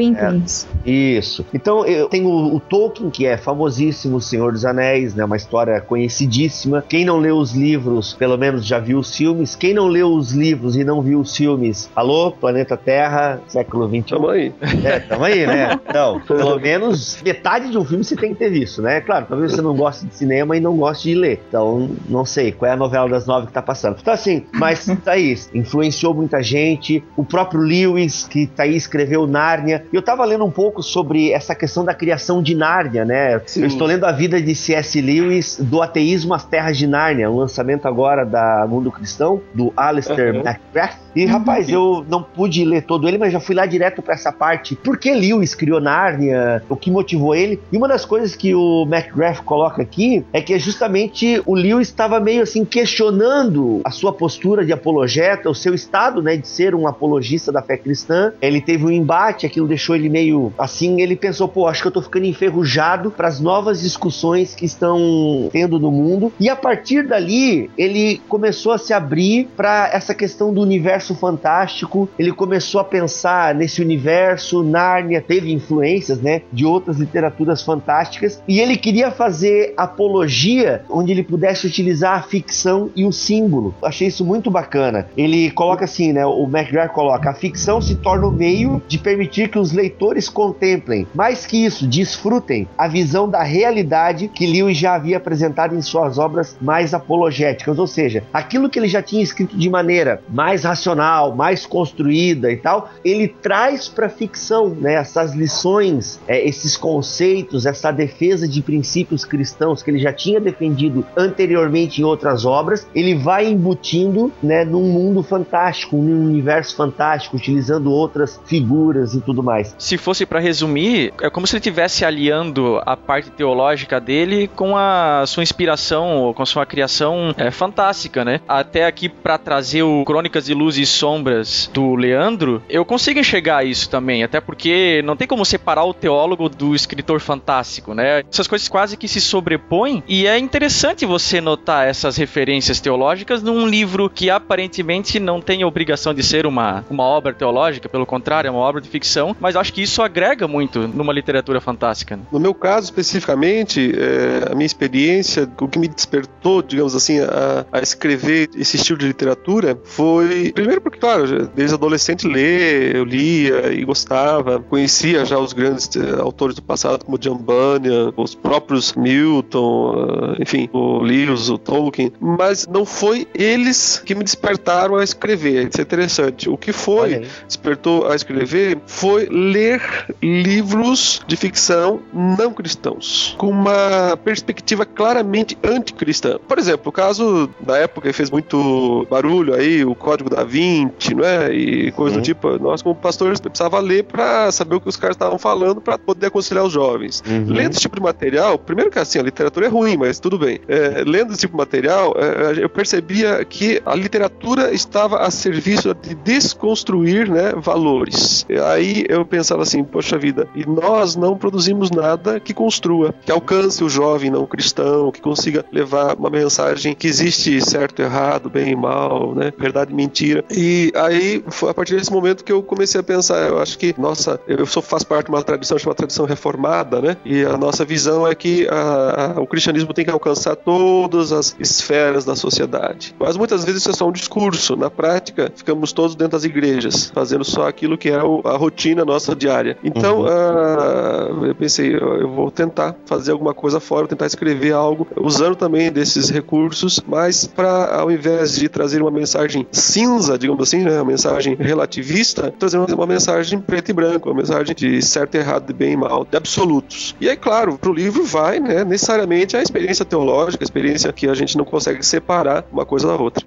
Isso. 0.85 1.45
Então 1.53 1.85
eu 1.85 2.07
tenho 2.09 2.27
o, 2.27 2.55
o 2.55 2.59
Tolkien, 2.59 3.09
que 3.09 3.25
é 3.25 3.37
famosíssimo, 3.37 4.17
O 4.17 4.21
Senhor 4.21 4.51
dos 4.51 4.65
Anéis, 4.65 5.13
né? 5.15 5.23
Uma 5.23 5.37
história 5.37 5.79
conhecidíssima. 5.81 6.83
Quem 6.87 7.05
não 7.05 7.17
leu 7.17 7.37
os 7.37 7.53
livros, 7.53 8.13
pelo 8.13 8.37
menos 8.37 8.65
já 8.65 8.79
viu 8.79 8.99
os 8.99 9.15
filmes. 9.15 9.55
Quem 9.55 9.73
não 9.73 9.87
leu 9.87 10.13
os 10.13 10.31
livros 10.31 10.75
e 10.75 10.83
não 10.83 11.01
viu 11.01 11.19
os 11.19 11.35
filmes, 11.35 11.89
alô, 11.95 12.31
Planeta 12.31 12.75
Terra, 12.77 13.41
século 13.47 13.87
XXI. 13.87 14.01
Tamo 14.03 14.29
aí. 14.29 14.53
É, 14.83 14.99
tamo 14.99 15.23
aí, 15.23 15.45
né? 15.45 15.79
Então, 15.93 16.19
pelo 16.21 16.59
menos 16.59 17.21
metade 17.21 17.69
de 17.69 17.77
um 17.77 17.85
filme 17.85 18.03
você 18.03 18.15
tem 18.15 18.33
que 18.33 18.39
ter 18.39 18.49
visto, 18.49 18.81
né? 18.81 18.99
Claro, 19.01 19.27
talvez 19.29 19.51
você 19.51 19.61
não 19.61 19.75
goste 19.75 20.07
de 20.07 20.15
cinema 20.15 20.57
e 20.57 20.59
não 20.59 20.75
goste 20.75 21.09
de 21.09 21.15
ler. 21.15 21.41
Então, 21.47 21.91
não 22.09 22.25
sei 22.25 22.51
qual 22.51 22.69
é 22.69 22.73
a 22.73 22.77
novela 22.77 23.07
das 23.07 23.27
nove 23.27 23.47
que 23.47 23.53
tá 23.53 23.61
passando. 23.61 23.97
Então, 24.01 24.13
assim, 24.13 24.45
mas 24.53 24.85
tá 25.05 25.11
aí, 25.11 25.35
influenciou 25.53 26.13
muita 26.13 26.41
gente. 26.41 27.03
O 27.15 27.23
próprio 27.23 27.61
Lewis, 27.61 28.27
que 28.27 28.47
tá 28.47 28.63
aí, 28.63 28.75
escreveu 28.75 29.27
Nárnia. 29.27 29.85
Eu 29.93 30.01
tava 30.01 30.25
lendo 30.25 30.32
um 30.41 30.51
pouco 30.51 30.81
sobre 30.81 31.31
essa 31.31 31.53
questão 31.53 31.83
da 31.83 31.93
criação 31.93 32.41
de 32.41 32.55
Nárnia, 32.55 33.03
né? 33.05 33.41
Sim. 33.45 33.61
Eu 33.61 33.67
estou 33.67 33.85
lendo 33.85 34.05
a 34.05 34.11
vida 34.11 34.41
de 34.41 34.55
C.S. 34.55 35.01
Lewis, 35.01 35.57
do 35.59 35.81
ateísmo 35.81 36.33
às 36.33 36.45
terras 36.45 36.77
de 36.77 36.87
Nárnia, 36.87 37.29
um 37.29 37.37
lançamento 37.37 37.87
agora 37.87 38.25
da 38.25 38.65
Mundo 38.67 38.91
Cristão, 38.91 39.41
do 39.53 39.73
Alistair 39.75 40.33
Uhum. 40.35 40.41
McGrath. 40.41 41.03
E, 41.15 41.25
rapaz, 41.25 41.69
eu 41.69 42.03
não 42.09 42.23
pude 42.23 42.65
ler 42.65 42.81
todo 42.83 43.07
ele, 43.07 43.19
mas 43.19 43.31
já 43.31 43.39
fui 43.39 43.53
lá 43.53 43.65
direto 43.65 44.01
pra 44.01 44.15
essa 44.15 44.31
parte. 44.31 44.75
Por 44.75 44.97
que 44.97 45.13
Lewis 45.13 45.53
criou 45.53 45.79
Nárnia? 45.79 46.63
O 46.67 46.75
que 46.75 46.89
motivou 46.89 47.35
ele? 47.35 47.59
E 47.71 47.77
uma 47.77 47.87
das 47.87 48.03
coisas 48.03 48.35
que 48.35 48.55
o 48.55 48.87
McGrath 48.89 49.43
coloca 49.43 49.81
aqui 49.81 50.25
é 50.33 50.41
que 50.41 50.53
é 50.53 50.59
justamente 50.59 51.41
o 51.45 51.53
Lewis 51.53 51.89
estava 51.89 52.19
meio 52.19 52.41
assim 52.41 52.65
questionando 52.65 53.81
a 53.83 53.91
sua 53.91 54.11
postura 54.11 54.65
de 54.65 54.73
apologeta, 54.73 55.49
o 55.49 55.55
seu 55.55 55.75
estado, 55.75 56.21
né, 56.21 56.35
de 56.35 56.47
ser 56.47 56.73
um 56.73 56.87
apologista 56.87 57.51
da 57.51 57.61
fé 57.61 57.77
cristã. 57.77 58.33
Ele 58.41 58.59
teve 58.59 58.83
um 58.83 58.91
embate, 58.91 59.45
aquilo 59.45 59.67
deixou 59.67 59.95
ele 59.95 60.09
meio 60.13 60.53
assim, 60.59 61.01
ele 61.01 61.15
pensou, 61.15 61.47
pô, 61.47 61.67
acho 61.67 61.81
que 61.81 61.87
eu 61.87 61.91
tô 61.91 62.01
ficando 62.01 62.25
enferrujado 62.25 63.09
para 63.09 63.27
as 63.27 63.39
novas 63.39 63.81
discussões 63.81 64.53
que 64.53 64.65
estão 64.65 65.49
tendo 65.51 65.79
no 65.79 65.91
mundo. 65.91 66.31
E 66.39 66.47
a 66.49 66.55
partir 66.55 67.07
dali, 67.07 67.71
ele 67.75 68.21
começou 68.29 68.71
a 68.73 68.77
se 68.77 68.93
abrir 68.93 69.47
para 69.57 69.89
essa 69.91 70.13
questão 70.13 70.53
do 70.53 70.61
universo 70.61 71.15
fantástico. 71.15 72.07
Ele 72.19 72.31
começou 72.31 72.79
a 72.79 72.83
pensar 72.83 73.55
nesse 73.55 73.81
universo, 73.81 74.61
Nárnia 74.61 75.21
teve 75.21 75.51
influências, 75.51 76.21
né, 76.21 76.43
de 76.51 76.65
outras 76.65 76.97
literaturas 76.97 77.63
fantásticas, 77.63 78.41
e 78.47 78.59
ele 78.59 78.77
queria 78.77 79.09
fazer 79.09 79.73
apologia 79.75 80.83
onde 80.89 81.11
ele 81.11 81.23
pudesse 81.23 81.65
utilizar 81.65 82.19
a 82.19 82.21
ficção 82.21 82.91
e 82.95 83.05
o 83.05 83.11
símbolo. 83.11 83.73
Achei 83.81 84.07
isso 84.07 84.23
muito 84.23 84.51
bacana. 84.51 85.07
Ele 85.17 85.49
coloca 85.51 85.85
assim, 85.85 86.13
né, 86.13 86.25
o 86.25 86.43
McGrath 86.43 86.91
coloca, 86.91 87.31
a 87.31 87.33
ficção 87.33 87.81
se 87.81 87.95
torna 87.95 88.27
o 88.27 88.31
meio 88.31 88.81
de 88.87 88.97
permitir 88.97 89.49
que 89.49 89.57
os 89.57 89.71
leitores 89.71 90.02
contemplem, 90.29 91.07
mais 91.13 91.45
que 91.45 91.65
isso, 91.65 91.87
desfrutem 91.87 92.67
a 92.77 92.87
visão 92.87 93.29
da 93.29 93.43
realidade 93.43 94.27
que 94.27 94.45
Lewis 94.45 94.77
já 94.77 94.95
havia 94.95 95.17
apresentado 95.17 95.75
em 95.75 95.81
suas 95.81 96.17
obras 96.17 96.57
mais 96.61 96.93
apologéticas, 96.93 97.77
ou 97.79 97.87
seja, 97.87 98.23
aquilo 98.33 98.69
que 98.69 98.79
ele 98.79 98.87
já 98.87 99.01
tinha 99.01 99.23
escrito 99.23 99.57
de 99.57 99.69
maneira 99.69 100.21
mais 100.29 100.63
racional, 100.63 101.35
mais 101.35 101.65
construída 101.65 102.51
e 102.51 102.57
tal, 102.57 102.89
ele 103.03 103.27
traz 103.27 103.87
para 103.87 104.07
a 104.07 104.09
ficção, 104.09 104.69
né, 104.69 104.95
essas 104.95 105.33
lições, 105.33 106.19
é, 106.27 106.45
esses 106.47 106.75
conceitos, 106.75 107.65
essa 107.65 107.91
defesa 107.91 108.47
de 108.47 108.61
princípios 108.61 109.25
cristãos 109.25 109.81
que 109.81 109.91
ele 109.91 109.99
já 109.99 110.13
tinha 110.13 110.39
defendido 110.39 111.05
anteriormente 111.15 112.01
em 112.01 112.03
outras 112.03 112.45
obras, 112.45 112.87
ele 112.93 113.15
vai 113.15 113.47
embutindo, 113.47 114.31
né, 114.41 114.63
num 114.63 114.83
mundo 114.83 115.23
fantástico, 115.23 115.97
num 115.97 116.25
universo 116.25 116.75
fantástico, 116.75 117.37
utilizando 117.37 117.91
outras 117.91 118.39
figuras 118.45 119.13
e 119.13 119.21
tudo 119.21 119.43
mais. 119.43 119.75
Se 119.93 119.97
fosse 119.99 120.25
pra 120.25 120.39
resumir, 120.39 121.13
é 121.21 121.29
como 121.29 121.45
se 121.45 121.55
ele 121.55 121.59
estivesse 121.59 122.03
aliando 122.03 122.81
a 122.83 122.97
parte 122.97 123.29
teológica 123.29 124.01
dele 124.01 124.49
com 124.55 124.75
a 124.75 125.23
sua 125.27 125.43
inspiração, 125.43 126.17
ou 126.17 126.33
com 126.33 126.41
a 126.41 126.47
sua 126.47 126.65
criação 126.65 127.31
é, 127.37 127.51
fantástica, 127.51 128.25
né? 128.25 128.41
Até 128.47 128.87
aqui 128.87 129.07
pra 129.07 129.37
trazer 129.37 129.83
o 129.83 130.03
Crônicas 130.03 130.45
de 130.45 130.53
Luz 130.55 130.79
e 130.79 130.85
Sombras 130.87 131.69
do 131.71 131.93
Leandro, 131.93 132.63
eu 132.67 132.83
consigo 132.83 133.19
enxergar 133.19 133.63
isso 133.63 133.87
também, 133.87 134.23
até 134.23 134.41
porque 134.41 135.03
não 135.05 135.15
tem 135.15 135.27
como 135.27 135.45
separar 135.45 135.85
o 135.85 135.93
teólogo 135.93 136.49
do 136.49 136.73
escritor 136.73 137.19
fantástico, 137.19 137.93
né? 137.93 138.23
Essas 138.27 138.47
coisas 138.47 138.67
quase 138.67 138.97
que 138.97 139.07
se 139.07 139.21
sobrepõem 139.21 140.01
e 140.07 140.25
é 140.25 140.39
interessante 140.39 141.05
você 141.05 141.39
notar 141.39 141.87
essas 141.87 142.17
referências 142.17 142.79
teológicas 142.79 143.43
num 143.43 143.67
livro 143.67 144.09
que 144.09 144.31
aparentemente 144.31 145.19
não 145.19 145.39
tem 145.39 145.63
obrigação 145.63 146.15
de 146.15 146.23
ser 146.23 146.47
uma, 146.47 146.83
uma 146.89 147.03
obra 147.03 147.31
teológica, 147.31 147.87
pelo 147.87 148.07
contrário, 148.07 148.47
é 148.47 148.51
uma 148.51 148.59
obra 148.59 148.81
de 148.81 148.89
ficção, 148.89 149.35
mas 149.39 149.55
acho 149.55 149.71
que 149.71 149.82
isso 149.83 150.01
agrega 150.01 150.47
muito 150.47 150.87
numa 150.87 151.13
literatura 151.13 151.61
fantástica. 151.61 152.17
né? 152.17 152.23
No 152.31 152.39
meu 152.39 152.53
caso, 152.53 152.85
especificamente, 152.85 153.93
é, 153.95 154.51
a 154.51 154.55
minha 154.55 154.65
experiência, 154.65 155.49
o 155.59 155.67
que 155.67 155.79
me 155.79 155.87
despertou, 155.87 156.61
digamos 156.61 156.95
assim, 156.95 157.19
a, 157.19 157.65
a 157.71 157.79
escrever 157.79 158.49
esse 158.55 158.77
estilo 158.77 158.99
de 158.99 159.07
literatura 159.07 159.77
foi, 159.83 160.51
primeiro 160.51 160.81
porque, 160.81 160.99
claro, 160.99 161.47
desde 161.55 161.75
adolescente 161.75 162.27
ler, 162.27 162.95
eu 162.95 163.03
lia 163.03 163.73
e 163.73 163.83
gostava, 163.83 164.59
conhecia 164.59 165.25
já 165.25 165.37
os 165.37 165.53
grandes 165.53 165.89
eh, 165.95 166.19
autores 166.19 166.55
do 166.55 166.61
passado, 166.61 167.05
como 167.05 167.17
John 167.17 167.37
Bunyan, 167.37 168.13
os 168.15 168.35
próprios 168.35 168.93
Milton, 168.93 170.07
ah, 170.09 170.35
enfim, 170.39 170.69
o 170.73 170.99
Lewis, 170.99 171.49
o 171.49 171.57
Tolkien, 171.57 172.11
mas 172.19 172.67
não 172.67 172.85
foi 172.85 173.27
eles 173.33 174.01
que 174.05 174.15
me 174.15 174.23
despertaram 174.23 174.95
a 174.95 175.03
escrever. 175.03 175.67
Isso 175.69 175.79
é 175.79 175.83
interessante. 175.83 176.49
O 176.49 176.57
que 176.57 176.71
foi 176.71 177.25
despertou 177.47 178.09
a 178.09 178.15
escrever 178.15 178.77
foi 178.85 179.27
ler 179.29 179.72
livros 180.21 181.21
de 181.27 181.35
ficção 181.35 182.01
não 182.13 182.53
cristãos, 182.53 183.35
com 183.37 183.49
uma 183.49 184.17
perspectiva 184.23 184.85
claramente 184.85 185.57
anticristã. 185.63 186.37
Por 186.47 186.57
exemplo, 186.57 186.89
o 186.89 186.91
caso 186.91 187.49
da 187.59 187.77
época 187.77 188.09
que 188.09 188.13
fez 188.13 188.29
muito 188.29 189.07
barulho 189.09 189.53
aí, 189.53 189.83
o 189.85 189.95
Código 189.95 190.29
da 190.29 190.43
Vinci, 190.43 191.13
não 191.13 191.25
é? 191.25 191.53
E 191.53 191.91
coisa 191.91 192.15
Sim. 192.15 192.21
do 192.21 192.23
tipo, 192.23 192.59
nós 192.59 192.81
como 192.81 192.95
pastores 192.95 193.39
precisava 193.39 193.79
ler 193.79 194.03
para 194.03 194.51
saber 194.51 194.75
o 194.75 194.81
que 194.81 194.89
os 194.89 194.95
caras 194.95 195.15
estavam 195.15 195.37
falando 195.37 195.81
para 195.81 195.97
poder 195.97 196.27
aconselhar 196.27 196.63
os 196.63 196.73
jovens. 196.73 197.23
Uhum. 197.27 197.45
Lendo 197.47 197.71
esse 197.71 197.81
tipo 197.81 197.95
de 197.95 198.01
material, 198.01 198.57
primeiro 198.57 198.91
que 198.91 198.99
assim, 198.99 199.19
a 199.19 199.23
literatura 199.23 199.65
é 199.65 199.69
ruim, 199.69 199.97
mas 199.97 200.19
tudo 200.19 200.37
bem. 200.37 200.59
É, 200.67 201.03
lendo 201.05 201.31
esse 201.31 201.41
tipo 201.41 201.53
de 201.53 201.57
material, 201.57 202.15
é, 202.17 202.63
eu 202.63 202.69
percebia 202.69 203.43
que 203.45 203.81
a 203.85 203.95
literatura 203.95 204.73
estava 204.73 205.19
a 205.19 205.31
serviço 205.31 205.93
de 205.95 206.15
desconstruir 206.15 207.29
né, 207.29 207.53
valores. 207.55 208.45
E 208.49 208.57
aí 208.57 209.05
eu 209.09 209.25
pensava 209.25 209.62
fala 209.63 209.67
assim, 209.67 209.83
poxa 209.83 210.17
vida, 210.17 210.47
e 210.53 210.65
nós 210.65 211.15
não 211.15 211.37
produzimos 211.37 211.89
nada 211.89 212.39
que 212.39 212.53
construa, 212.53 213.13
que 213.25 213.31
alcance 213.31 213.83
o 213.83 213.89
jovem 213.89 214.29
não 214.29 214.45
cristão, 214.45 215.11
que 215.11 215.21
consiga 215.21 215.65
levar 215.71 216.15
uma 216.15 216.29
mensagem 216.29 216.93
que 216.93 217.07
existe 217.07 217.59
certo 217.61 218.01
errado, 218.01 218.49
bem 218.49 218.71
e 218.71 218.75
mal, 218.75 219.33
né? 219.33 219.51
Verdade 219.57 219.91
e 219.91 219.95
mentira. 219.95 220.43
E 220.51 220.91
aí, 220.95 221.43
a 221.67 221.73
partir 221.73 221.95
desse 221.95 222.11
momento 222.11 222.43
que 222.43 222.51
eu 222.51 222.61
comecei 222.61 222.99
a 222.99 223.03
pensar, 223.03 223.47
eu 223.47 223.59
acho 223.59 223.77
que, 223.77 223.95
nossa, 223.97 224.39
eu 224.47 224.65
sou, 224.65 224.83
faço 224.83 225.07
parte 225.07 225.25
de 225.25 225.31
uma 225.31 225.43
tradição 225.43 225.77
chamada 225.77 225.97
tradição 225.97 226.25
reformada, 226.25 227.01
né? 227.01 227.17
E 227.23 227.43
a 227.43 227.57
nossa 227.57 227.85
visão 227.85 228.27
é 228.27 228.35
que 228.35 228.67
a, 228.69 229.35
a, 229.37 229.41
o 229.41 229.47
cristianismo 229.47 229.93
tem 229.93 230.03
que 230.03 230.11
alcançar 230.11 230.55
todas 230.55 231.31
as 231.31 231.55
esferas 231.59 232.25
da 232.25 232.35
sociedade. 232.35 233.15
Mas 233.17 233.37
muitas 233.37 233.63
vezes 233.63 233.81
isso 233.81 233.91
é 233.91 233.93
só 233.93 234.07
um 234.07 234.11
discurso. 234.11 234.75
Na 234.75 234.89
prática, 234.89 235.51
ficamos 235.55 235.91
todos 235.91 236.15
dentro 236.15 236.33
das 236.33 236.43
igrejas, 236.43 237.11
fazendo 237.13 237.43
só 237.43 237.67
aquilo 237.67 237.97
que 237.97 238.09
é 238.09 238.15
a 238.15 238.57
rotina 238.57 239.05
nossa 239.05 239.35
diária. 239.35 239.52
Então, 239.83 240.21
uhum. 240.21 240.25
uh, 240.25 241.45
eu 241.45 241.55
pensei, 241.55 241.95
eu 241.95 242.29
vou 242.29 242.49
tentar 242.49 242.95
fazer 243.05 243.31
alguma 243.31 243.53
coisa 243.53 243.79
fora, 243.79 244.07
tentar 244.07 244.25
escrever 244.25 244.73
algo, 244.73 245.07
usando 245.15 245.55
também 245.55 245.91
desses 245.91 246.29
recursos, 246.29 246.99
mas 247.07 247.45
para, 247.45 247.95
ao 247.95 248.11
invés 248.11 248.55
de 248.55 248.67
trazer 248.67 249.01
uma 249.01 249.11
mensagem 249.11 249.65
cinza, 249.71 250.37
digamos 250.37 250.67
assim, 250.67 250.83
né, 250.83 250.95
uma 250.95 251.05
mensagem 251.05 251.55
relativista, 251.55 252.53
trazer 252.57 252.77
uma 252.77 253.07
mensagem 253.07 253.59
preto 253.59 253.89
e 253.89 253.93
branco, 253.93 254.29
uma 254.29 254.37
mensagem 254.37 254.75
de 254.75 255.01
certo 255.01 255.35
e 255.35 255.37
errado, 255.37 255.67
de 255.67 255.73
bem 255.73 255.93
e 255.93 255.97
mal, 255.97 256.25
de 256.29 256.35
absolutos. 256.35 257.15
E 257.19 257.29
aí, 257.29 257.37
claro, 257.37 257.77
para 257.77 257.89
o 257.89 257.93
livro 257.93 258.23
vai 258.23 258.59
né, 258.59 258.83
necessariamente 258.83 259.55
a 259.55 259.61
experiência 259.61 260.05
teológica, 260.05 260.63
a 260.63 260.65
experiência 260.65 261.11
que 261.13 261.27
a 261.27 261.33
gente 261.33 261.57
não 261.57 261.65
consegue 261.65 262.03
separar 262.05 262.65
uma 262.71 262.85
coisa 262.85 263.07
da 263.07 263.15
outra. 263.15 263.45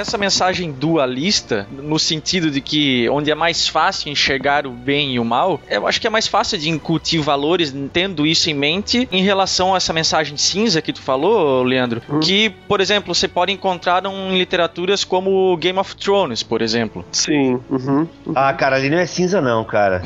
Essa 0.00 0.16
mensagem 0.16 0.72
dualista, 0.72 1.66
no 1.70 1.98
sentido 1.98 2.50
de 2.50 2.60
que 2.60 3.08
onde 3.10 3.30
é 3.30 3.34
mais 3.34 3.68
fácil 3.68 4.10
enxergar 4.10 4.66
o 4.66 4.70
bem 4.70 5.14
e 5.14 5.20
o 5.20 5.24
mal, 5.24 5.60
eu 5.68 5.86
acho 5.86 6.00
que 6.00 6.06
é 6.06 6.10
mais 6.10 6.26
fácil 6.26 6.58
de 6.58 6.70
incutir 6.70 7.20
valores 7.20 7.74
tendo 7.92 8.26
isso 8.26 8.48
em 8.48 8.54
mente 8.54 9.06
em 9.12 9.22
relação 9.22 9.74
a 9.74 9.76
essa 9.76 9.92
mensagem 9.92 10.36
cinza 10.36 10.80
que 10.80 10.92
tu 10.92 11.02
falou, 11.02 11.62
Leandro, 11.62 12.00
uhum. 12.08 12.20
que, 12.20 12.48
por 12.66 12.80
exemplo, 12.80 13.14
você 13.14 13.28
pode 13.28 13.52
encontrar 13.52 14.04
em 14.06 14.38
literaturas 14.38 15.04
como 15.04 15.54
Game 15.58 15.78
of 15.78 15.94
Thrones, 15.96 16.42
por 16.42 16.62
exemplo. 16.62 17.04
Sim. 17.12 17.60
Uhum. 17.68 17.90
Uhum. 17.90 18.32
Ah, 18.34 18.52
cara, 18.52 18.76
ali 18.76 18.88
não 18.88 18.98
é 18.98 19.06
cinza 19.06 19.40
não, 19.40 19.64
cara. 19.64 20.02